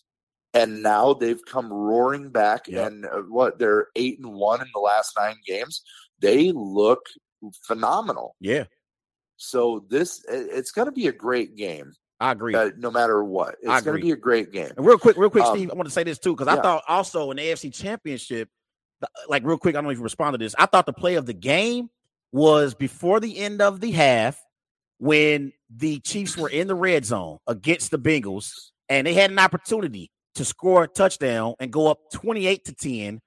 And 0.53 0.81
now 0.81 1.13
they've 1.13 1.43
come 1.45 1.71
roaring 1.71 2.29
back, 2.31 2.67
yep. 2.67 2.87
and 2.87 3.05
uh, 3.05 3.21
what 3.29 3.59
they're 3.59 3.87
eight 3.95 4.17
and 4.19 4.33
one 4.33 4.61
in 4.61 4.67
the 4.73 4.79
last 4.79 5.13
nine 5.17 5.35
games. 5.45 5.83
They 6.19 6.51
look 6.51 7.01
phenomenal. 7.67 8.35
Yeah, 8.39 8.63
so 9.37 9.85
this 9.89 10.25
it's 10.27 10.71
going 10.71 10.87
to 10.87 10.91
be 10.91 11.07
a 11.07 11.11
great 11.11 11.55
game. 11.55 11.93
I 12.19 12.31
agree. 12.31 12.55
Uh, 12.55 12.71
no 12.77 12.89
matter 12.89 13.23
what, 13.23 13.55
it's 13.61 13.83
going 13.83 13.97
to 13.97 14.03
be 14.03 14.11
a 14.11 14.15
great 14.15 14.51
game. 14.51 14.71
And 14.75 14.85
real 14.85 14.97
quick, 14.97 15.17
real 15.17 15.29
quick, 15.29 15.43
um, 15.43 15.55
Steve, 15.55 15.71
I 15.71 15.75
want 15.75 15.87
to 15.87 15.93
say 15.93 16.03
this 16.03 16.17
too 16.17 16.35
because 16.35 16.47
yeah. 16.47 16.59
I 16.59 16.63
thought 16.63 16.83
also 16.87 17.29
in 17.31 17.37
the 17.37 17.43
AFC 17.43 17.71
Championship, 17.73 18.49
like 19.29 19.43
real 19.45 19.57
quick, 19.57 19.75
I 19.75 19.77
don't 19.77 19.85
know 19.85 19.91
if 19.91 19.97
you 19.97 20.03
respond 20.03 20.33
to 20.33 20.37
this. 20.39 20.55
I 20.57 20.65
thought 20.65 20.87
the 20.87 20.93
play 20.93 21.15
of 21.15 21.27
the 21.27 21.33
game 21.33 21.89
was 22.31 22.73
before 22.73 23.19
the 23.19 23.37
end 23.37 23.61
of 23.61 23.79
the 23.79 23.91
half 23.91 24.41
when 24.99 25.53
the 25.69 25.99
Chiefs 25.99 26.35
were 26.35 26.49
in 26.49 26.67
the 26.67 26.75
red 26.75 27.05
zone 27.05 27.37
against 27.47 27.91
the 27.91 27.99
Bengals 27.99 28.51
and 28.89 29.05
they 29.05 29.13
had 29.13 29.31
an 29.31 29.39
opportunity 29.39 30.09
to 30.35 30.45
score 30.45 30.83
a 30.83 30.87
touchdown 30.87 31.53
and 31.59 31.71
go 31.71 31.87
up 31.87 31.99
28 32.13 32.65
to 32.65 32.73
10 32.73 33.19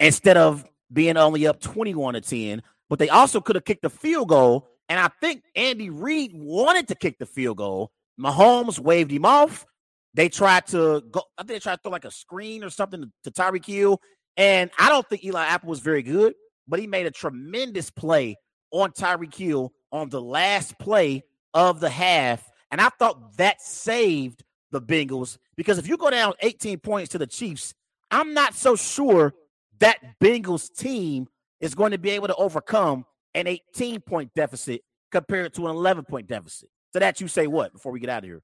instead 0.00 0.36
of 0.36 0.64
being 0.92 1.16
only 1.16 1.46
up 1.46 1.60
21 1.60 2.14
to 2.14 2.20
10. 2.20 2.62
But 2.88 2.98
they 2.98 3.10
also 3.10 3.40
could 3.40 3.56
have 3.56 3.64
kicked 3.64 3.84
a 3.84 3.90
field 3.90 4.28
goal 4.28 4.68
and 4.88 4.98
I 4.98 5.08
think 5.20 5.42
Andy 5.54 5.90
Reid 5.90 6.32
wanted 6.34 6.88
to 6.88 6.94
kick 6.94 7.18
the 7.18 7.26
field 7.26 7.58
goal. 7.58 7.90
Mahomes 8.18 8.78
waved 8.78 9.10
him 9.10 9.24
off. 9.24 9.66
They 10.14 10.28
tried 10.28 10.66
to 10.68 11.02
go, 11.10 11.22
I 11.36 11.42
think 11.42 11.50
they 11.50 11.58
tried 11.60 11.76
to 11.76 11.80
throw 11.82 11.92
like 11.92 12.04
a 12.04 12.10
screen 12.10 12.64
or 12.64 12.70
something 12.70 13.02
to, 13.02 13.10
to 13.24 13.30
Tyreek 13.30 13.66
Hill. 13.66 14.00
And 14.36 14.70
I 14.78 14.88
don't 14.88 15.08
think 15.08 15.24
Eli 15.24 15.44
Apple 15.44 15.68
was 15.68 15.80
very 15.80 16.02
good, 16.02 16.34
but 16.66 16.80
he 16.80 16.86
made 16.86 17.06
a 17.06 17.10
tremendous 17.10 17.90
play 17.90 18.36
on 18.70 18.92
Tyreek 18.92 19.34
Hill 19.34 19.72
on 19.92 20.08
the 20.08 20.20
last 20.20 20.78
play 20.78 21.22
of 21.54 21.80
the 21.80 21.90
half. 21.90 22.48
And 22.70 22.80
I 22.80 22.88
thought 22.88 23.36
that 23.36 23.60
saved 23.60 24.42
the 24.70 24.80
Bengals 24.80 25.38
because 25.56 25.78
if 25.78 25.88
you 25.88 25.96
go 25.96 26.10
down 26.10 26.34
18 26.40 26.78
points 26.78 27.10
to 27.10 27.18
the 27.18 27.26
Chiefs, 27.26 27.74
I'm 28.10 28.34
not 28.34 28.54
so 28.54 28.76
sure 28.76 29.34
that 29.80 29.98
Bengals 30.20 30.74
team 30.74 31.28
is 31.60 31.74
going 31.74 31.92
to 31.92 31.98
be 31.98 32.10
able 32.10 32.28
to 32.28 32.34
overcome 32.36 33.04
an 33.38 33.46
18 33.46 34.00
point 34.00 34.30
deficit 34.34 34.82
compared 35.10 35.54
to 35.54 35.66
an 35.66 35.76
11 35.76 36.04
point 36.04 36.26
deficit. 36.26 36.68
So 36.92 36.98
that 36.98 37.20
you 37.20 37.28
say 37.28 37.46
what 37.46 37.72
before 37.72 37.92
we 37.92 38.00
get 38.00 38.10
out 38.10 38.24
of 38.24 38.28
here? 38.28 38.42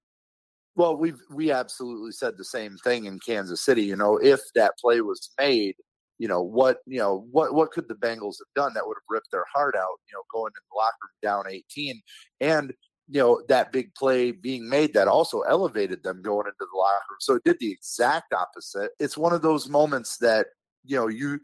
Well, 0.77 0.97
we've 0.97 1.21
we 1.31 1.53
absolutely 1.53 2.13
said 2.13 2.35
the 2.37 2.45
same 2.45 2.77
thing 2.79 3.05
in 3.05 3.21
Kansas 3.21 3.65
City. 3.65 3.83
You 3.83 3.97
know, 3.97 4.17
if 4.17 4.41
that 4.55 4.73
play 4.81 5.01
was 5.01 5.31
made, 5.39 5.77
you 6.19 6.29
know 6.29 6.43
what 6.43 6.79
you 6.87 6.99
know 6.99 7.27
what 7.31 7.55
what 7.55 7.71
could 7.71 7.89
the 7.89 7.95
Bengals 7.95 8.37
have 8.39 8.55
done 8.55 8.75
that 8.75 8.87
would 8.87 8.97
have 8.97 9.09
ripped 9.09 9.31
their 9.31 9.47
heart 9.53 9.77
out? 9.77 10.01
You 10.09 10.15
know, 10.15 10.23
going 10.33 10.53
in 10.57 10.63
the 10.71 10.77
locker 10.77 10.97
room 11.03 11.45
down 11.45 11.53
18, 11.53 12.03
and 12.41 12.73
you 13.09 13.21
know 13.21 13.41
that 13.49 13.73
big 13.73 13.95
play 13.95 14.33
being 14.33 14.69
made 14.69 14.95
that 14.95 15.09
also 15.09 15.41
elevated 15.43 16.03
them 16.03 16.23
going 16.23 16.47
into 16.47 16.57
the 16.59 16.79
locker 16.79 17.05
room. 17.09 17.19
So 17.21 17.35
it 17.35 17.45
did 17.45 17.59
the 17.61 17.71
exact 17.71 18.33
opposite. 18.33 18.91
It's 18.99 19.17
one 19.17 19.33
of 19.33 19.43
those 19.43 19.69
moments 19.69 20.17
that 20.19 20.47
you 20.85 20.97
know 20.97 21.09
you 21.09 21.39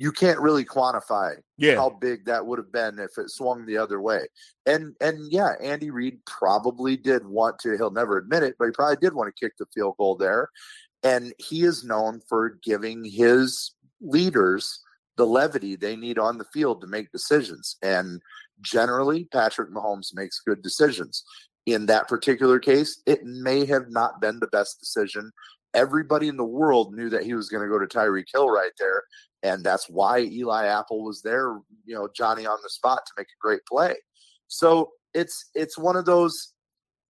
you 0.00 0.10
can't 0.10 0.40
really 0.40 0.64
quantify 0.64 1.34
yeah. 1.58 1.74
how 1.74 1.90
big 1.90 2.24
that 2.24 2.46
would 2.46 2.58
have 2.58 2.72
been 2.72 2.98
if 2.98 3.18
it 3.18 3.28
swung 3.28 3.66
the 3.66 3.76
other 3.76 4.00
way. 4.00 4.26
And 4.64 4.96
and 4.98 5.30
yeah, 5.30 5.52
Andy 5.62 5.90
Reid 5.90 6.24
probably 6.24 6.96
did 6.96 7.26
want 7.26 7.58
to, 7.58 7.76
he'll 7.76 7.90
never 7.90 8.16
admit 8.16 8.42
it, 8.42 8.54
but 8.58 8.64
he 8.64 8.70
probably 8.70 8.96
did 8.96 9.12
want 9.12 9.30
to 9.32 9.44
kick 9.44 9.58
the 9.58 9.66
field 9.74 9.96
goal 9.98 10.16
there. 10.16 10.48
And 11.02 11.34
he 11.36 11.64
is 11.64 11.84
known 11.84 12.22
for 12.30 12.58
giving 12.64 13.04
his 13.04 13.74
leaders 14.00 14.80
the 15.18 15.26
levity 15.26 15.76
they 15.76 15.96
need 15.96 16.18
on 16.18 16.38
the 16.38 16.46
field 16.50 16.80
to 16.80 16.86
make 16.86 17.12
decisions. 17.12 17.76
And 17.82 18.22
generally, 18.62 19.28
Patrick 19.30 19.70
Mahomes 19.70 20.14
makes 20.14 20.40
good 20.40 20.62
decisions. 20.62 21.24
In 21.66 21.84
that 21.86 22.08
particular 22.08 22.58
case, 22.58 23.02
it 23.04 23.22
may 23.24 23.66
have 23.66 23.90
not 23.90 24.18
been 24.18 24.40
the 24.40 24.46
best 24.46 24.80
decision. 24.80 25.30
Everybody 25.74 26.28
in 26.28 26.38
the 26.38 26.44
world 26.44 26.94
knew 26.94 27.10
that 27.10 27.22
he 27.22 27.34
was 27.34 27.50
going 27.50 27.62
to 27.62 27.68
go 27.68 27.78
to 27.78 27.86
Tyreek 27.86 28.24
Hill 28.32 28.48
right 28.48 28.72
there 28.78 29.02
and 29.42 29.64
that's 29.64 29.88
why 29.88 30.20
Eli 30.20 30.66
Apple 30.66 31.04
was 31.04 31.22
there, 31.22 31.58
you 31.84 31.94
know, 31.94 32.08
Johnny 32.14 32.46
on 32.46 32.58
the 32.62 32.70
spot 32.70 33.00
to 33.06 33.12
make 33.16 33.28
a 33.28 33.40
great 33.40 33.60
play. 33.66 33.96
So 34.48 34.90
it's 35.14 35.50
it's 35.54 35.78
one 35.78 35.96
of 35.96 36.04
those. 36.04 36.52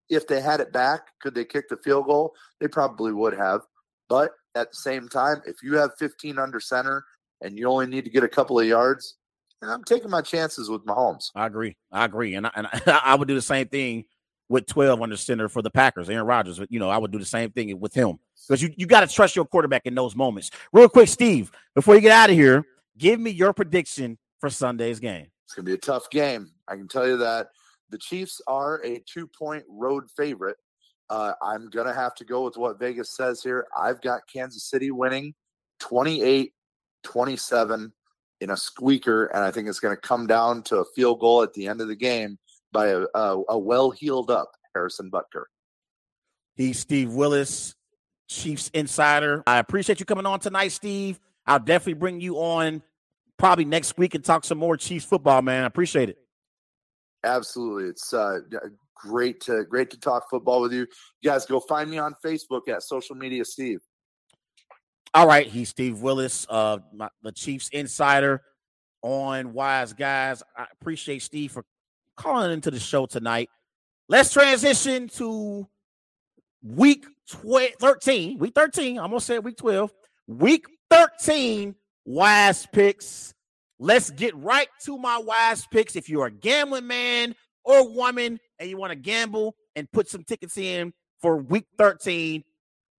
If 0.08 0.26
they 0.26 0.40
had 0.40 0.58
it 0.60 0.72
back, 0.72 1.02
could 1.22 1.36
they 1.36 1.44
kick 1.44 1.68
the 1.68 1.76
field 1.76 2.06
goal? 2.06 2.32
They 2.60 2.66
probably 2.66 3.12
would 3.12 3.32
have. 3.32 3.60
But 4.08 4.32
at 4.56 4.70
the 4.70 4.76
same 4.76 5.08
time, 5.08 5.40
if 5.46 5.62
you 5.62 5.76
have 5.76 5.92
15 6.00 6.36
under 6.36 6.58
center 6.58 7.04
and 7.40 7.56
you 7.56 7.68
only 7.68 7.86
need 7.86 8.04
to 8.04 8.10
get 8.10 8.24
a 8.24 8.28
couple 8.28 8.58
of 8.58 8.66
yards, 8.66 9.18
and 9.62 9.70
I'm 9.70 9.84
taking 9.84 10.10
my 10.10 10.20
chances 10.20 10.68
with 10.68 10.84
Mahomes. 10.84 11.30
I 11.36 11.46
agree. 11.46 11.76
I 11.92 12.06
agree, 12.06 12.34
and 12.34 12.46
I, 12.46 12.50
and 12.56 12.68
I 12.86 13.14
would 13.14 13.28
do 13.28 13.34
the 13.34 13.42
same 13.42 13.68
thing 13.68 14.04
with 14.50 14.66
12 14.66 15.00
under 15.00 15.16
center 15.16 15.48
for 15.48 15.62
the 15.62 15.70
Packers. 15.70 16.10
Aaron 16.10 16.26
Rodgers, 16.26 16.60
you 16.68 16.80
know, 16.80 16.90
I 16.90 16.98
would 16.98 17.12
do 17.12 17.18
the 17.18 17.24
same 17.24 17.52
thing 17.52 17.78
with 17.78 17.94
him 17.94 18.18
because 18.46 18.60
you, 18.60 18.74
you 18.76 18.84
got 18.84 19.00
to 19.00 19.06
trust 19.06 19.36
your 19.36 19.44
quarterback 19.44 19.86
in 19.86 19.94
those 19.94 20.16
moments. 20.16 20.50
Real 20.72 20.88
quick, 20.88 21.08
Steve, 21.08 21.52
before 21.74 21.94
you 21.94 22.00
get 22.00 22.10
out 22.10 22.30
of 22.30 22.36
here, 22.36 22.66
give 22.98 23.20
me 23.20 23.30
your 23.30 23.52
prediction 23.52 24.18
for 24.40 24.50
Sunday's 24.50 24.98
game. 24.98 25.28
It's 25.44 25.54
going 25.54 25.64
to 25.64 25.70
be 25.70 25.74
a 25.74 25.78
tough 25.78 26.10
game. 26.10 26.50
I 26.66 26.74
can 26.74 26.88
tell 26.88 27.06
you 27.06 27.16
that. 27.18 27.50
The 27.90 27.98
Chiefs 27.98 28.40
are 28.48 28.84
a 28.84 29.02
two 29.06 29.28
point 29.28 29.64
road 29.68 30.10
favorite. 30.10 30.56
Uh, 31.08 31.32
I'm 31.40 31.70
going 31.70 31.86
to 31.86 31.94
have 31.94 32.14
to 32.16 32.24
go 32.24 32.44
with 32.44 32.56
what 32.56 32.78
Vegas 32.78 33.16
says 33.16 33.42
here. 33.42 33.66
I've 33.76 34.00
got 34.00 34.22
Kansas 34.32 34.64
City 34.64 34.90
winning 34.90 35.34
28 35.78 36.52
27 37.02 37.92
in 38.40 38.50
a 38.50 38.56
squeaker, 38.56 39.26
and 39.26 39.44
I 39.44 39.50
think 39.50 39.68
it's 39.68 39.80
going 39.80 39.94
to 39.94 40.00
come 40.00 40.26
down 40.26 40.62
to 40.64 40.78
a 40.78 40.84
field 40.96 41.20
goal 41.20 41.42
at 41.42 41.52
the 41.54 41.68
end 41.68 41.80
of 41.80 41.88
the 41.88 41.96
game 41.96 42.38
by 42.72 42.88
a, 42.88 43.04
a, 43.14 43.42
a 43.50 43.58
well 43.58 43.90
healed 43.90 44.30
up 44.30 44.52
Harrison 44.74 45.10
Butker. 45.10 45.44
He's 46.56 46.78
Steve 46.78 47.12
Willis, 47.12 47.74
Chiefs 48.28 48.70
insider. 48.74 49.42
I 49.46 49.58
appreciate 49.58 50.00
you 50.00 50.06
coming 50.06 50.26
on 50.26 50.40
tonight, 50.40 50.68
Steve. 50.68 51.18
I'll 51.46 51.58
definitely 51.58 51.94
bring 51.94 52.20
you 52.20 52.36
on 52.36 52.82
probably 53.38 53.64
next 53.64 53.96
week 53.96 54.14
and 54.14 54.24
talk 54.24 54.44
some 54.44 54.58
more 54.58 54.76
Chiefs 54.76 55.04
football, 55.04 55.42
man. 55.42 55.64
I 55.64 55.66
appreciate 55.66 56.10
it. 56.10 56.18
Absolutely. 57.24 57.84
It's 57.88 58.12
uh, 58.12 58.40
great 58.94 59.40
to 59.42 59.64
great 59.64 59.90
to 59.90 59.98
talk 59.98 60.28
football 60.30 60.60
with 60.60 60.72
you. 60.72 60.86
You 61.20 61.30
guys 61.30 61.46
go 61.46 61.60
find 61.60 61.90
me 61.90 61.98
on 61.98 62.14
Facebook 62.24 62.68
at 62.68 62.82
social 62.82 63.16
media 63.16 63.44
Steve. 63.44 63.80
All 65.12 65.26
right, 65.26 65.46
he's 65.46 65.70
Steve 65.70 66.02
Willis, 66.02 66.46
uh, 66.48 66.78
my, 66.94 67.08
the 67.22 67.32
Chiefs 67.32 67.68
insider 67.70 68.42
on 69.02 69.54
Wise 69.54 69.92
Guys. 69.92 70.42
I 70.56 70.66
appreciate 70.80 71.22
Steve 71.22 71.50
for 71.50 71.64
calling 72.16 72.52
into 72.52 72.70
the 72.70 72.80
show 72.80 73.06
tonight. 73.06 73.48
Let's 74.08 74.32
transition 74.32 75.08
to 75.10 75.66
week 76.62 77.06
12, 77.30 77.70
13. 77.78 78.38
Week 78.38 78.54
13. 78.54 78.98
I'm 78.98 79.08
going 79.08 79.20
to 79.20 79.24
say 79.24 79.38
week 79.38 79.56
12. 79.56 79.92
Week 80.26 80.66
13 80.90 81.74
wise 82.04 82.66
picks. 82.72 83.32
Let's 83.78 84.10
get 84.10 84.36
right 84.36 84.68
to 84.84 84.98
my 84.98 85.18
wise 85.18 85.66
picks. 85.70 85.96
If 85.96 86.08
you're 86.08 86.26
a 86.26 86.30
gambling 86.30 86.86
man 86.86 87.34
or 87.64 87.94
woman 87.94 88.38
and 88.58 88.68
you 88.68 88.76
want 88.76 88.90
to 88.90 88.96
gamble 88.96 89.54
and 89.76 89.90
put 89.90 90.08
some 90.08 90.24
tickets 90.24 90.58
in 90.58 90.92
for 91.20 91.36
week 91.36 91.66
13, 91.78 92.42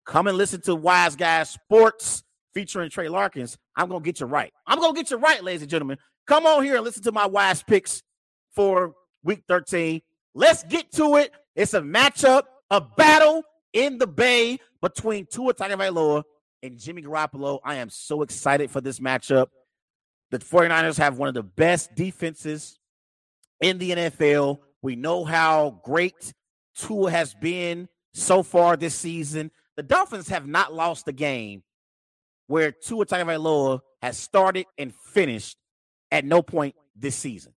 come 0.07 0.27
and 0.27 0.39
listen 0.39 0.61
to 0.63 0.75
Wise 0.75 1.17
Guys 1.17 1.51
Sports 1.51 2.23
featuring 2.55 2.91
Trey 2.91 3.09
Larkins. 3.09 3.59
I'm 3.77 3.89
gonna 3.89 4.01
get 4.01 4.21
you 4.21 4.27
right. 4.27 4.53
I'm 4.67 4.79
gonna 4.79 4.95
get 4.95 5.11
you 5.11 5.19
right, 5.19 5.43
ladies 5.43 5.63
and 5.63 5.71
gentlemen. 5.71 5.99
Come 6.27 6.47
on 6.47 6.63
here 6.63 6.77
and 6.77 6.85
listen 6.85 7.03
to 7.05 7.13
my 7.13 7.27
wise 7.27 7.63
picks 7.63 8.03
for 8.55 8.95
week 9.23 9.45
13. 9.49 10.03
Let's 10.35 10.63
get 10.65 10.93
to 10.93 11.17
it. 11.17 11.33
It's 11.55 11.75
a 11.75 11.81
matchup, 11.81 12.45
a 12.71 12.81
battle 12.81 13.43
in 13.73 13.99
the 13.99 14.07
Bay 14.07 14.59
between 14.81 15.27
Tua 15.27 15.55
Tagovailoa 15.55 16.23
and 16.63 16.79
Jimmy 16.79 17.03
Garoppolo. 17.03 17.61
I 17.65 17.77
am 17.77 17.91
so 17.91 18.23
excited 18.23 18.71
for 18.71 18.81
this 18.81 19.01
matchup. 19.01 19.49
The 20.31 20.39
49ers 20.39 20.99
have 20.99 21.19
one 21.19 21.29
of 21.29 21.35
the 21.35 21.43
best 21.43 21.95
defenses 21.95 22.79
in 23.61 23.79
the 23.79 23.91
NFL. 23.91 24.61
We 24.83 24.97
know 24.97 25.25
how 25.25 25.81
great 25.85 26.33
Tua 26.77 27.11
has 27.11 27.35
been 27.35 27.89
so 28.15 28.43
far 28.43 28.77
this 28.77 28.95
season. 28.95 29.51
The 29.77 29.83
Dolphins 29.83 30.29
have 30.29 30.47
not 30.47 30.73
lost 30.73 31.09
a 31.09 31.13
game 31.13 31.63
where 32.47 32.73
Tua 32.73 33.07
Tagovailoa 33.07 33.81
has 34.03 34.19
started 34.19 34.67
and 34.79 34.95
finished 34.95 35.57
at 36.11 36.25
no 36.25 36.43
point 36.43 36.75
this 36.97 37.17
season. 37.17 37.53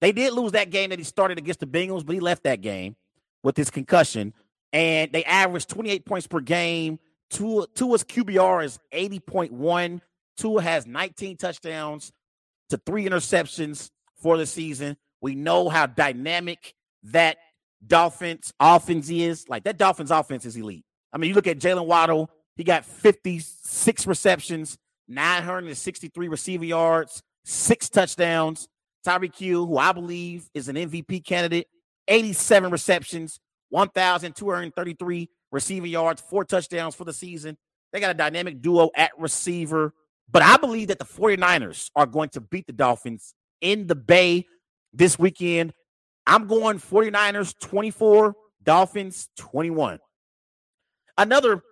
They 0.00 0.12
did 0.12 0.32
lose 0.32 0.52
that 0.52 0.70
game 0.70 0.90
that 0.90 0.98
he 0.98 1.04
started 1.04 1.38
against 1.38 1.60
the 1.60 1.66
Bengals, 1.66 2.04
but 2.06 2.14
he 2.14 2.20
left 2.20 2.44
that 2.44 2.60
game 2.60 2.96
with 3.42 3.56
his 3.56 3.70
concussion. 3.70 4.32
And 4.72 5.10
they 5.12 5.24
averaged 5.24 5.68
28 5.68 6.04
points 6.04 6.26
per 6.26 6.40
game. 6.40 6.98
Tua, 7.30 7.66
Tua's 7.74 8.04
QBR 8.04 8.64
is 8.64 8.78
80.1. 8.92 10.00
Tua 10.36 10.62
has 10.62 10.86
19 10.86 11.36
touchdowns 11.36 12.12
to 12.68 12.78
three 12.78 13.04
interceptions 13.06 13.90
for 14.20 14.36
the 14.36 14.46
season. 14.46 14.96
We 15.20 15.34
know 15.34 15.68
how 15.68 15.86
dynamic 15.86 16.74
that 17.04 17.38
Dolphins 17.84 18.52
offense 18.60 19.10
is. 19.10 19.48
Like 19.48 19.64
that 19.64 19.78
Dolphins 19.78 20.10
offense 20.10 20.44
is 20.44 20.56
elite. 20.56 20.84
I 21.12 21.18
mean, 21.18 21.28
you 21.28 21.34
look 21.34 21.46
at 21.46 21.58
Jaylen 21.58 21.86
Waddle, 21.86 22.30
he 22.56 22.64
got 22.64 22.84
56 22.84 24.06
receptions, 24.06 24.78
963 25.08 26.28
receiving 26.28 26.68
yards, 26.68 27.22
six 27.44 27.88
touchdowns. 27.88 28.68
Tyreek 29.06 29.36
Hill, 29.36 29.66
who 29.66 29.78
I 29.78 29.92
believe 29.92 30.48
is 30.54 30.68
an 30.68 30.76
MVP 30.76 31.24
candidate, 31.24 31.68
87 32.08 32.70
receptions, 32.70 33.40
1,233 33.70 35.30
receiving 35.50 35.90
yards, 35.90 36.20
four 36.20 36.44
touchdowns 36.44 36.94
for 36.94 37.04
the 37.04 37.12
season. 37.12 37.56
They 37.92 38.00
got 38.00 38.10
a 38.10 38.14
dynamic 38.14 38.60
duo 38.60 38.90
at 38.94 39.12
receiver. 39.18 39.94
But 40.30 40.42
I 40.42 40.58
believe 40.58 40.88
that 40.88 40.98
the 40.98 41.04
49ers 41.04 41.90
are 41.96 42.06
going 42.06 42.28
to 42.30 42.40
beat 42.40 42.66
the 42.66 42.72
Dolphins 42.72 43.34
in 43.60 43.86
the 43.86 43.94
Bay 43.94 44.46
this 44.92 45.18
weekend. 45.18 45.72
I'm 46.26 46.46
going 46.46 46.78
49ers 46.78 47.54
24, 47.60 48.34
Dolphins 48.62 49.30
21. 49.38 49.98
Another 51.16 51.62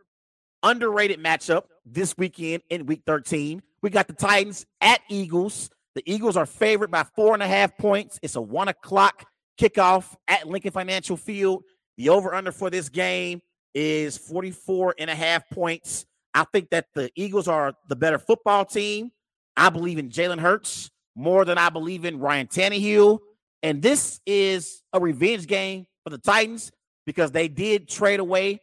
underrated 0.62 1.22
matchup 1.22 1.64
this 1.84 2.16
weekend 2.16 2.62
in 2.70 2.86
week 2.86 3.02
13. 3.06 3.62
We 3.82 3.90
got 3.90 4.06
the 4.06 4.14
Titans 4.14 4.64
at 4.80 5.00
Eagles. 5.10 5.70
The 5.96 6.02
Eagles 6.04 6.36
are 6.36 6.44
favored 6.44 6.90
by 6.90 7.04
four 7.16 7.32
and 7.32 7.42
a 7.42 7.46
half 7.46 7.78
points. 7.78 8.20
It's 8.20 8.36
a 8.36 8.40
one 8.40 8.68
o'clock 8.68 9.24
kickoff 9.58 10.14
at 10.28 10.46
Lincoln 10.46 10.70
Financial 10.70 11.16
Field. 11.16 11.64
The 11.96 12.10
over 12.10 12.34
under 12.34 12.52
for 12.52 12.68
this 12.68 12.90
game 12.90 13.40
is 13.74 14.18
44 14.18 14.96
and 14.98 15.08
a 15.08 15.14
half 15.14 15.48
points. 15.48 16.04
I 16.34 16.44
think 16.52 16.68
that 16.68 16.88
the 16.94 17.10
Eagles 17.16 17.48
are 17.48 17.72
the 17.88 17.96
better 17.96 18.18
football 18.18 18.66
team. 18.66 19.10
I 19.56 19.70
believe 19.70 19.96
in 19.96 20.10
Jalen 20.10 20.38
Hurts 20.38 20.90
more 21.14 21.46
than 21.46 21.56
I 21.56 21.70
believe 21.70 22.04
in 22.04 22.18
Ryan 22.18 22.46
Tannehill. 22.46 23.20
And 23.62 23.80
this 23.80 24.20
is 24.26 24.82
a 24.92 25.00
revenge 25.00 25.46
game 25.46 25.86
for 26.04 26.10
the 26.10 26.18
Titans 26.18 26.72
because 27.06 27.32
they 27.32 27.48
did 27.48 27.88
trade 27.88 28.20
away 28.20 28.60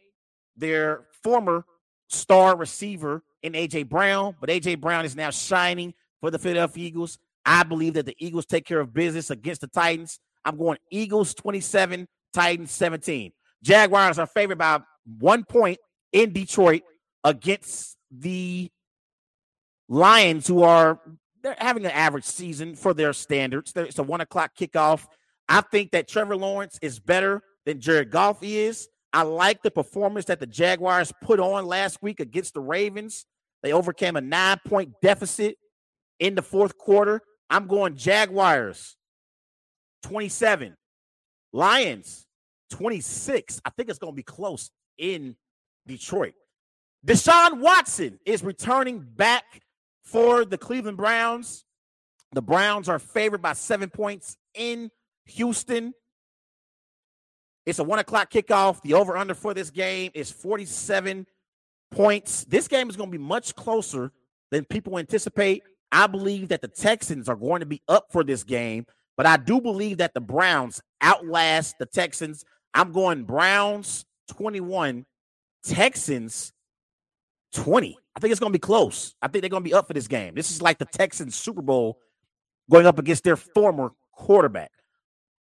their 0.56 1.06
former 1.24 1.64
star 2.08 2.56
receiver 2.56 3.24
in 3.42 3.54
AJ 3.54 3.88
Brown, 3.88 4.36
but 4.40 4.50
AJ 4.50 4.80
Brown 4.80 5.04
is 5.04 5.16
now 5.16 5.30
shining 5.30 5.94
for 6.24 6.30
the 6.30 6.38
Philadelphia 6.38 6.86
Eagles. 6.86 7.18
I 7.44 7.64
believe 7.64 7.92
that 7.94 8.06
the 8.06 8.16
Eagles 8.18 8.46
take 8.46 8.64
care 8.64 8.80
of 8.80 8.94
business 8.94 9.28
against 9.28 9.60
the 9.60 9.66
Titans. 9.66 10.18
I'm 10.42 10.56
going 10.56 10.78
Eagles 10.90 11.34
27, 11.34 12.08
Titans 12.32 12.70
17. 12.70 13.30
Jaguars 13.62 14.18
are 14.18 14.26
favored 14.26 14.56
by 14.56 14.80
one 15.18 15.44
point 15.44 15.76
in 16.12 16.32
Detroit 16.32 16.80
against 17.24 17.98
the 18.10 18.70
Lions, 19.86 20.46
who 20.46 20.62
are 20.62 20.98
they're 21.42 21.56
having 21.58 21.84
an 21.84 21.90
average 21.90 22.24
season 22.24 22.74
for 22.74 22.94
their 22.94 23.12
standards. 23.12 23.74
It's 23.76 23.98
a 23.98 24.02
one 24.02 24.22
o'clock 24.22 24.52
kickoff. 24.58 25.04
I 25.46 25.60
think 25.60 25.90
that 25.90 26.08
Trevor 26.08 26.38
Lawrence 26.38 26.78
is 26.80 26.98
better 26.98 27.42
than 27.66 27.82
Jared 27.82 28.10
Goff 28.10 28.38
is. 28.40 28.88
I 29.12 29.24
like 29.24 29.62
the 29.62 29.70
performance 29.70 30.24
that 30.24 30.40
the 30.40 30.46
Jaguars 30.46 31.12
put 31.20 31.38
on 31.38 31.66
last 31.66 31.98
week 32.00 32.18
against 32.20 32.54
the 32.54 32.60
Ravens. 32.60 33.26
They 33.62 33.74
overcame 33.74 34.16
a 34.16 34.22
nine 34.22 34.58
point 34.66 34.94
deficit 35.02 35.58
in 36.18 36.34
the 36.34 36.42
fourth 36.42 36.76
quarter. 36.78 37.22
I'm 37.50 37.66
going 37.66 37.96
Jaguars 37.96 38.96
27, 40.04 40.76
Lions 41.52 42.26
26. 42.70 43.60
I 43.64 43.70
think 43.70 43.88
it's 43.88 43.98
going 43.98 44.12
to 44.12 44.16
be 44.16 44.22
close 44.22 44.70
in 44.98 45.36
Detroit. 45.86 46.34
Deshaun 47.06 47.60
Watson 47.60 48.18
is 48.24 48.42
returning 48.42 49.00
back 49.00 49.44
for 50.04 50.44
the 50.44 50.58
Cleveland 50.58 50.96
Browns. 50.96 51.64
The 52.32 52.42
Browns 52.42 52.88
are 52.88 52.98
favored 52.98 53.42
by 53.42 53.52
seven 53.52 53.90
points 53.90 54.36
in 54.54 54.90
Houston. 55.26 55.92
It's 57.66 57.78
a 57.78 57.84
one 57.84 57.98
o'clock 57.98 58.30
kickoff. 58.30 58.82
The 58.82 58.94
over 58.94 59.16
under 59.16 59.34
for 59.34 59.54
this 59.54 59.70
game 59.70 60.10
is 60.14 60.30
47 60.30 61.26
points. 61.90 62.44
This 62.44 62.68
game 62.68 62.90
is 62.90 62.96
going 62.96 63.10
to 63.10 63.18
be 63.18 63.22
much 63.22 63.54
closer 63.54 64.12
than 64.50 64.64
people 64.64 64.98
anticipate. 64.98 65.62
I 65.94 66.08
believe 66.08 66.48
that 66.48 66.60
the 66.60 66.66
Texans 66.68 67.28
are 67.28 67.36
going 67.36 67.60
to 67.60 67.66
be 67.66 67.80
up 67.86 68.08
for 68.10 68.24
this 68.24 68.42
game, 68.42 68.84
but 69.16 69.26
I 69.26 69.36
do 69.36 69.60
believe 69.60 69.98
that 69.98 70.12
the 70.12 70.20
Browns 70.20 70.82
outlast 71.00 71.76
the 71.78 71.86
Texans. 71.86 72.44
I'm 72.74 72.90
going 72.90 73.22
Browns 73.22 74.04
21, 74.32 75.06
Texans 75.64 76.52
20. 77.52 77.96
I 78.16 78.20
think 78.20 78.32
it's 78.32 78.40
going 78.40 78.52
to 78.52 78.58
be 78.58 78.60
close. 78.60 79.14
I 79.22 79.28
think 79.28 79.42
they're 79.42 79.48
going 79.48 79.62
to 79.62 79.68
be 79.68 79.72
up 79.72 79.86
for 79.86 79.92
this 79.92 80.08
game. 80.08 80.34
This 80.34 80.50
is 80.50 80.60
like 80.60 80.78
the 80.78 80.84
Texans 80.84 81.36
Super 81.36 81.62
Bowl 81.62 81.98
going 82.68 82.86
up 82.86 82.98
against 82.98 83.22
their 83.22 83.36
former 83.36 83.92
quarterback. 84.12 84.72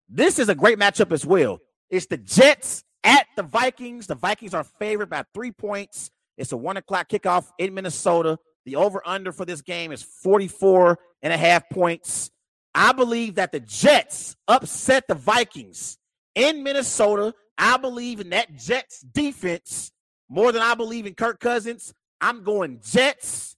This 0.10 0.40
is 0.40 0.50
a 0.50 0.56
great 0.56 0.78
matchup 0.78 1.14
as 1.14 1.26
well. 1.26 1.60
It's 1.90 2.08
the 2.08 2.18
Jets 2.18 2.84
at 3.06 3.28
the 3.38 3.44
Vikings. 3.44 4.08
The 4.08 4.16
Vikings 4.16 4.54
are 4.54 4.66
favored 4.66 5.10
by 5.10 5.24
three 5.34 5.54
points. 5.54 6.12
It's 6.38 6.52
a 6.52 6.58
one 6.58 6.76
o'clock 6.76 7.08
kickoff 7.08 7.48
in 7.60 7.74
Minnesota. 7.74 8.38
The 8.66 8.76
over 8.76 9.02
under 9.06 9.32
for 9.32 9.46
this 9.46 9.62
game 9.62 9.92
is 9.92 10.04
44 10.04 10.98
and 11.22 11.34
a 11.34 11.38
half 11.38 11.70
points. 11.70 12.32
I 12.76 12.92
believe 12.92 13.36
that 13.36 13.52
the 13.52 13.60
Jets 13.60 14.36
upset 14.48 15.08
the 15.08 15.16
Vikings 15.16 15.98
in 16.36 16.64
Minnesota. 16.64 17.34
I 17.58 17.78
believe 17.78 18.20
in 18.20 18.30
that 18.30 18.56
Jets 18.58 19.02
defense 19.02 19.92
more 20.30 20.52
than 20.52 20.62
I 20.62 20.74
believe 20.74 21.06
in 21.06 21.14
Kirk 21.14 21.40
Cousins. 21.40 21.94
I'm 22.20 22.44
going 22.44 22.80
Jets 22.84 23.56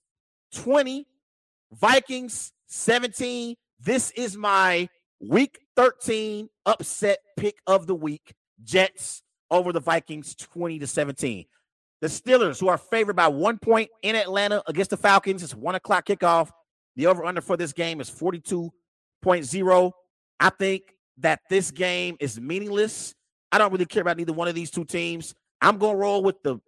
20, 0.54 1.06
Vikings 1.72 2.52
17. 2.66 3.56
This 3.80 4.10
is 4.12 4.36
my 4.36 4.88
week 5.20 5.60
13 5.76 6.48
upset 6.66 7.18
pick 7.36 7.56
of 7.66 7.86
the 7.86 7.94
week. 7.94 8.34
Jets 8.64 9.22
over 9.50 9.72
the 9.72 9.80
Vikings 9.80 10.34
20 10.34 10.80
to 10.80 10.86
17. 10.86 11.46
The 12.00 12.08
Steelers, 12.08 12.60
who 12.60 12.68
are 12.68 12.78
favored 12.78 13.16
by 13.16 13.28
one 13.28 13.58
point 13.58 13.90
in 14.02 14.16
Atlanta 14.16 14.62
against 14.66 14.90
the 14.90 14.96
Falcons, 14.96 15.42
it's 15.42 15.54
one 15.54 15.74
o'clock 15.74 16.06
kickoff. 16.06 16.50
The 16.96 17.06
over 17.06 17.24
under 17.24 17.40
for 17.40 17.56
this 17.56 17.72
game 17.72 18.00
is 18.00 18.10
42.0. 18.10 19.92
I 20.38 20.50
think 20.50 20.82
that 21.18 21.40
this 21.48 21.70
game 21.70 22.16
is 22.20 22.40
meaningless. 22.40 23.14
I 23.50 23.58
don't 23.58 23.72
really 23.72 23.86
care 23.86 24.02
about 24.02 24.20
either 24.20 24.32
one 24.32 24.48
of 24.48 24.54
these 24.54 24.70
two 24.70 24.84
teams. 24.84 25.34
I'm 25.60 25.78
going 25.78 25.94
to 25.94 25.98
roll 25.98 26.22
with 26.22 26.42
the 26.42 26.58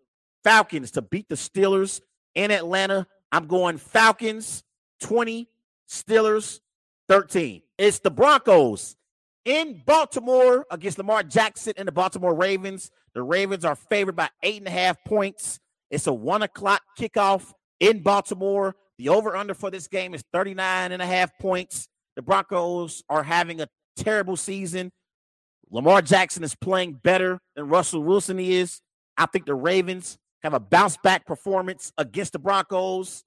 Falcons 0.45 0.93
to 0.93 1.03
beat 1.03 1.29
the 1.29 1.35
Steelers 1.35 2.01
in 2.35 2.51
Atlanta. 2.51 3.07
I'm 3.31 3.47
going 3.47 3.77
Falcons 3.77 4.63
20, 5.01 5.49
Steelers 5.89 6.61
13. 7.09 7.63
It's 7.77 7.99
the 7.99 8.11
Broncos 8.11 8.97
in 9.45 9.83
Baltimore 9.85 10.67
against 10.71 10.99
Lamar 10.99 11.23
Jackson 11.23 11.75
and 11.77 11.89
the 11.89 11.93
Baltimore 11.93 12.35
Ravens. 12.35 12.91
The 13.15 13.23
Ravens 13.23 13.65
are 13.65 13.75
favored 13.75 14.17
by 14.17 14.29
eight 14.43 14.59
and 14.59 14.69
a 14.69 14.71
half 14.71 15.03
points. 15.05 15.59
It's 15.91 16.07
a 16.07 16.13
one 16.13 16.43
o'clock 16.43 16.83
kickoff 16.99 17.53
in 17.81 18.03
Baltimore. 18.03 18.77
The 18.99 19.09
over 19.09 19.37
under 19.37 19.55
for 19.55 19.71
this 19.71 19.89
game 19.89 20.15
is 20.15 20.23
39 20.33 20.93
and 20.93 21.01
a 21.01 21.07
half 21.07 21.31
points. 21.39 21.89
The 22.17 22.23
Broncos 22.23 23.03
are 23.09 23.23
having 23.23 23.61
a 23.61 23.69
terrible 23.97 24.37
season. 24.37 24.91
Lamar 25.71 26.03
Jackson 26.03 26.43
is 26.43 26.55
playing 26.55 26.95
better 26.95 27.41
than 27.55 27.69
Russell 27.69 28.03
Wilson 28.03 28.39
is. 28.39 28.81
I 29.17 29.27
think 29.27 29.47
the 29.47 29.55
Ravens 29.55 30.19
have 30.43 30.55
a 30.55 30.61
bounce 30.61 30.97
back 30.97 31.27
performance 31.27 31.93
against 31.99 32.33
the 32.33 32.39
Broncos. 32.39 33.25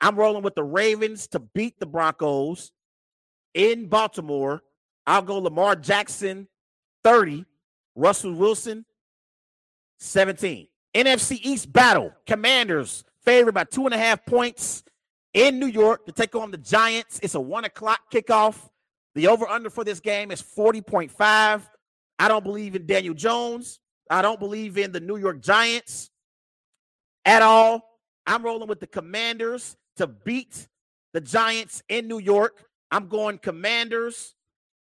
I'm 0.00 0.16
rolling 0.16 0.42
with 0.42 0.54
the 0.54 0.64
Ravens 0.64 1.26
to 1.28 1.40
beat 1.40 1.78
the 1.78 1.86
Broncos 1.86 2.72
in 3.54 3.86
Baltimore. 3.88 4.62
I'll 5.06 5.22
go 5.22 5.38
Lamar 5.38 5.76
Jackson 5.76 6.48
30, 7.04 7.44
Russell 7.98 8.32
Wilson 8.32 8.84
17. 9.98 10.68
NFC 10.94 11.40
East 11.42 11.72
battle. 11.72 12.12
Commanders 12.26 13.04
favored 13.24 13.52
by 13.52 13.64
two 13.64 13.86
and 13.86 13.94
a 13.94 13.98
half 13.98 14.24
points 14.24 14.84
in 15.34 15.58
New 15.58 15.66
York 15.66 16.06
to 16.06 16.12
take 16.12 16.36
on 16.36 16.52
the 16.52 16.58
Giants. 16.58 17.18
It's 17.22 17.34
a 17.34 17.40
one 17.40 17.64
o'clock 17.64 18.00
kickoff. 18.12 18.70
The 19.16 19.26
over 19.26 19.48
under 19.48 19.68
for 19.68 19.82
this 19.82 19.98
game 19.98 20.30
is 20.30 20.40
40.5. 20.40 21.62
I 22.20 22.28
don't 22.28 22.44
believe 22.44 22.76
in 22.76 22.86
Daniel 22.86 23.14
Jones. 23.14 23.80
I 24.08 24.22
don't 24.22 24.38
believe 24.38 24.78
in 24.78 24.92
the 24.92 25.00
New 25.00 25.16
York 25.16 25.42
Giants 25.42 26.10
at 27.24 27.42
all. 27.42 27.82
I'm 28.26 28.44
rolling 28.44 28.68
with 28.68 28.78
the 28.78 28.86
Commanders 28.86 29.76
to 29.96 30.06
beat 30.06 30.68
the 31.14 31.20
Giants 31.20 31.82
in 31.88 32.06
New 32.06 32.20
York. 32.20 32.64
I'm 32.92 33.08
going 33.08 33.38
Commanders 33.38 34.36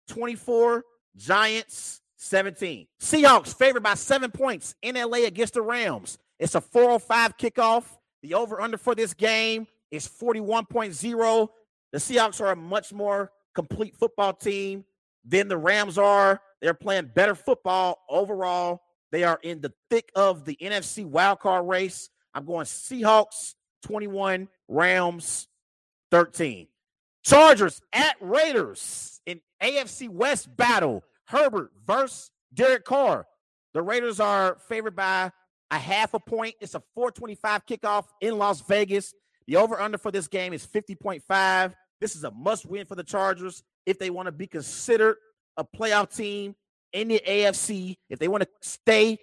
24, 0.10 0.84
Giants 1.16 2.02
17. 2.18 2.88
Seahawks 3.00 3.56
favored 3.56 3.84
by 3.84 3.94
seven 3.94 4.32
points 4.32 4.76
in 4.82 4.96
LA 4.96 5.20
against 5.26 5.54
the 5.54 5.62
Rams. 5.62 6.18
It's 6.40 6.56
a 6.56 6.62
405 6.62 7.38
kickoff. 7.38 7.86
The 8.22 8.34
over 8.34 8.60
under 8.60 8.78
for 8.78 8.96
this 8.96 9.14
game 9.14 9.68
is 9.92 10.08
41.0. 10.08 11.48
The 11.92 11.98
Seahawks 11.98 12.42
are 12.42 12.52
a 12.52 12.56
much 12.56 12.92
more 12.92 13.32
complete 13.56 13.96
football 13.96 14.34
team 14.34 14.84
than 15.24 15.48
the 15.48 15.58
Rams 15.58 15.98
are. 15.98 16.42
They're 16.62 16.74
playing 16.74 17.12
better 17.14 17.36
football 17.36 18.00
overall. 18.10 18.82
They 19.12 19.24
are 19.24 19.40
in 19.44 19.62
the 19.62 19.74
thick 19.90 20.12
of 20.16 20.44
the 20.44 20.58
NFC 20.62 21.10
wildcard 21.10 21.68
race. 21.68 22.10
I'm 22.34 22.46
going 22.46 22.66
Seahawks 22.66 23.56
21, 23.84 24.48
Rams 24.68 25.48
13. 26.12 26.68
Chargers 27.24 27.82
at 27.94 28.16
Raiders 28.22 29.22
in 29.26 29.42
AFC 29.62 30.10
West 30.10 30.56
battle. 30.56 31.04
Herbert 31.28 31.72
versus 31.86 32.32
Derek 32.54 32.86
Carr. 32.86 33.26
The 33.74 33.82
Raiders 33.82 34.20
are 34.20 34.58
favored 34.68 34.96
by 34.96 35.32
a 35.70 35.78
half 35.78 36.14
a 36.14 36.20
point. 36.20 36.56
It's 36.62 36.76
a 36.76 36.82
425 36.96 37.66
kickoff 37.66 38.06
in 38.22 38.38
Las 38.38 38.62
Vegas. 38.62 39.14
The 39.46 39.58
over 39.58 39.80
under 39.80 39.98
for 39.98 40.12
this 40.12 40.28
game 40.28 40.54
is 40.54 40.66
50.5. 40.66 41.74
This 42.00 42.16
is 42.16 42.24
a 42.24 42.32
must 42.32 42.66
win 42.66 42.86
for 42.86 42.96
the 42.96 43.04
Chargers 43.04 43.64
if 43.86 44.00
they 44.00 44.10
want 44.10 44.28
to 44.28 44.32
be 44.32 44.48
considered 44.48 45.18
a 45.58 45.64
playoff 45.64 46.16
team 46.16 46.56
in 46.94 47.08
the 47.10 47.22
AFC, 47.28 47.98
if 48.10 48.20
they 48.20 48.28
want 48.28 48.44
to 48.44 48.50
stay 48.62 49.18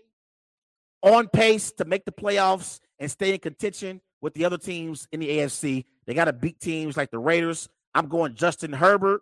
on 1.03 1.29
pace 1.29 1.73
to 1.73 1.85
make 1.85 2.05
the 2.05 2.13
playoffs 2.13 2.81
and 2.99 3.11
stay 3.11 3.33
in 3.33 3.39
contention 3.39 4.01
with 4.21 4.35
the 4.35 4.45
other 4.45 4.59
teams 4.59 5.07
in 5.13 5.21
the 5.21 5.29
AFC. 5.29 5.85
They 6.07 6.15
got 6.15 6.25
to 6.27 6.33
beat 6.33 6.61
teams 6.61 6.97
like 6.97 7.11
the 7.11 7.19
Raiders. 7.19 7.69
I'm 7.95 8.09
going 8.09 8.35
Justin 8.35 8.73
Herbert, 8.73 9.21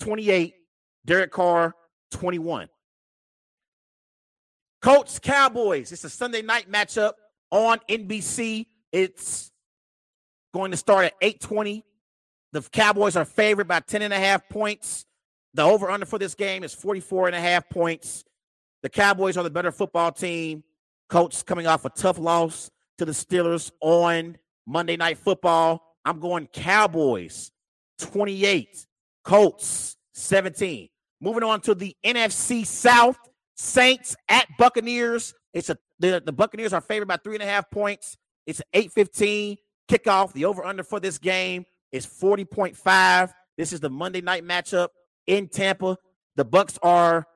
28, 0.00 0.54
Derek 1.06 1.30
Carr, 1.30 1.74
21. 2.10 2.68
Colts 4.82 5.18
Cowboys. 5.18 5.92
It's 5.92 6.04
a 6.04 6.10
Sunday 6.10 6.42
night 6.42 6.70
matchup 6.70 7.12
on 7.50 7.78
NBC. 7.88 8.66
It's 8.92 9.50
going 10.52 10.72
to 10.72 10.76
start 10.76 11.06
at 11.06 11.14
820. 11.22 11.84
The 12.52 12.62
Cowboys 12.62 13.16
are 13.16 13.24
favored 13.24 13.68
by 13.68 13.80
10 13.80 14.02
and 14.02 14.12
a 14.12 14.18
half 14.18 14.48
points. 14.48 15.06
The 15.54 15.62
over 15.62 15.90
under 15.90 16.06
for 16.06 16.18
this 16.18 16.34
game 16.34 16.64
is 16.64 16.74
44 16.74 17.28
and 17.28 17.36
a 17.36 17.40
half 17.40 17.68
points. 17.70 18.24
The 18.82 18.88
Cowboys 18.88 19.36
are 19.36 19.44
the 19.44 19.50
better 19.50 19.72
football 19.72 20.12
team. 20.12 20.62
Colts 21.08 21.42
coming 21.42 21.66
off 21.66 21.84
a 21.84 21.90
tough 21.90 22.18
loss 22.18 22.70
to 22.98 23.04
the 23.04 23.12
Steelers 23.12 23.70
on 23.80 24.36
Monday 24.66 24.96
Night 24.96 25.18
Football. 25.18 25.82
I'm 26.04 26.20
going 26.20 26.46
Cowboys 26.48 27.52
28, 27.98 28.86
Colts 29.24 29.96
17. 30.14 30.88
Moving 31.20 31.42
on 31.42 31.60
to 31.62 31.74
the 31.74 31.96
NFC 32.04 32.66
South, 32.66 33.16
Saints 33.56 34.16
at 34.28 34.46
Buccaneers. 34.58 35.34
It's 35.54 35.70
a 35.70 35.78
the, 35.98 36.22
the 36.24 36.32
Buccaneers 36.32 36.72
are 36.72 36.80
favored 36.80 37.08
by 37.08 37.16
three 37.16 37.34
and 37.34 37.42
a 37.42 37.46
half 37.46 37.70
points. 37.70 38.16
It's 38.46 38.60
8-15 38.74 39.56
kickoff. 39.88 40.32
The 40.32 40.44
over-under 40.44 40.82
for 40.82 41.00
this 41.00 41.18
game 41.18 41.64
is 41.90 42.06
40.5. 42.06 43.32
This 43.56 43.72
is 43.72 43.80
the 43.80 43.88
Monday 43.88 44.20
night 44.20 44.44
matchup 44.44 44.88
in 45.26 45.48
Tampa. 45.48 45.96
The 46.36 46.44
Bucks 46.44 46.78
are 46.82 47.26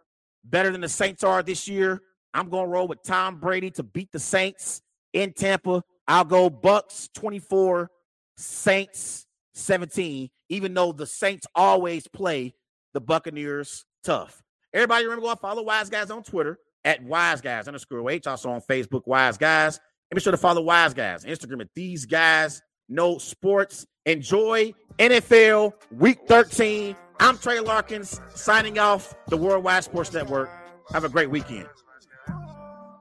better 0.45 0.71
than 0.71 0.83
the 0.83 0.89
Saints 0.89 1.25
are 1.25 1.43
this 1.43 1.67
year. 1.67 2.03
I'm 2.35 2.49
going 2.49 2.67
to 2.67 2.71
roll 2.71 2.87
with 2.87 3.03
Tom 3.03 3.41
Brady 3.41 3.71
to 3.73 3.83
beat 3.83 4.13
the 4.13 4.21
Saints 4.21 4.83
in 5.13 5.33
Tampa. 5.33 5.83
I'll 6.07 6.25
go 6.25 6.51
Bucks 6.51 7.09
24, 7.15 7.91
Saints 8.37 9.27
17, 9.55 10.29
even 10.51 10.75
though 10.75 10.93
the 10.93 11.07
Saints 11.07 11.47
always 11.55 12.07
play 12.07 12.55
the 12.95 13.01
Buccaneers 13.01 13.85
tough. 14.05 14.43
Everybody 14.73 15.05
remember 15.05 15.27
go 15.27 15.35
follow 15.35 15.63
Wise 15.63 15.91
Guys 15.91 16.11
on 16.11 16.23
Twitter 16.23 16.59
at 16.85 17.03
Wise 17.03 17.41
Guys 17.41 17.67
underscore 17.69 18.09
H. 18.11 18.27
Also 18.27 18.51
on 18.51 18.61
Facebook, 18.61 19.07
Wise 19.07 19.37
Guys. 19.37 19.81
And 20.11 20.17
be 20.17 20.21
sure 20.21 20.33
to 20.33 20.37
follow 20.37 20.63
Wise 20.63 20.95
Guys 20.95 21.25
Instagram 21.25 21.61
at 21.61 21.69
These 21.75 22.07
Guys 22.07 22.63
Know 22.89 23.19
Sports. 23.19 23.87
Enjoy 24.07 24.73
NFL 24.99 25.73
Week 25.93 26.19
13. 26.27 26.97
I'm 27.21 27.37
Trey 27.39 27.61
Larkins 27.61 28.21
signing 28.35 28.79
off 28.79 29.15
the 29.29 29.37
Worldwide 29.37 29.85
Sports 29.85 30.13
Network. 30.13 30.51
Have 30.93 31.05
a 31.05 31.09
great 31.09 31.31
weekend. 31.31 31.69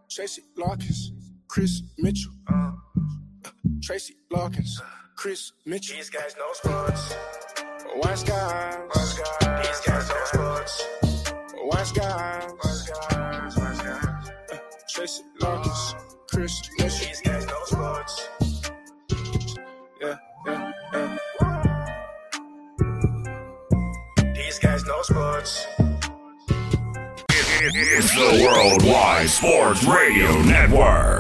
Tracy 0.10 0.42
Larkins, 0.58 1.14
Chris 1.48 1.82
Mitchell. 1.98 2.34
Uh, 2.52 2.72
Tracy 3.82 4.16
Larkins, 4.32 4.82
Chris 5.16 5.52
Mitchell. 5.66 5.96
These 5.96 6.10
guys 6.10 6.36
know 6.38 6.52
sports. 6.54 7.16
Wise 7.96 8.24
guys. 8.24 9.18
These 9.64 9.80
guys 9.82 10.10
know 10.10 10.26
sports. 10.26 10.86
Wise 11.58 11.92
guys. 11.92 12.52
Tracy 14.90 15.24
Chris. 16.32 16.62
These 16.78 17.22
guys 17.22 17.46
know 17.46 17.64
sports. 17.66 18.30
Yeah, 20.02 20.16
yeah, 20.46 20.72
yeah. 20.94 21.18
These 24.36 24.60
guys 24.60 24.84
know 24.86 25.02
sports. 25.02 25.68
It's 27.62 28.14
the 28.16 28.44
Worldwide 28.46 29.30
Sports 29.30 29.84
Radio. 29.84 30.42
Network. 30.44 31.20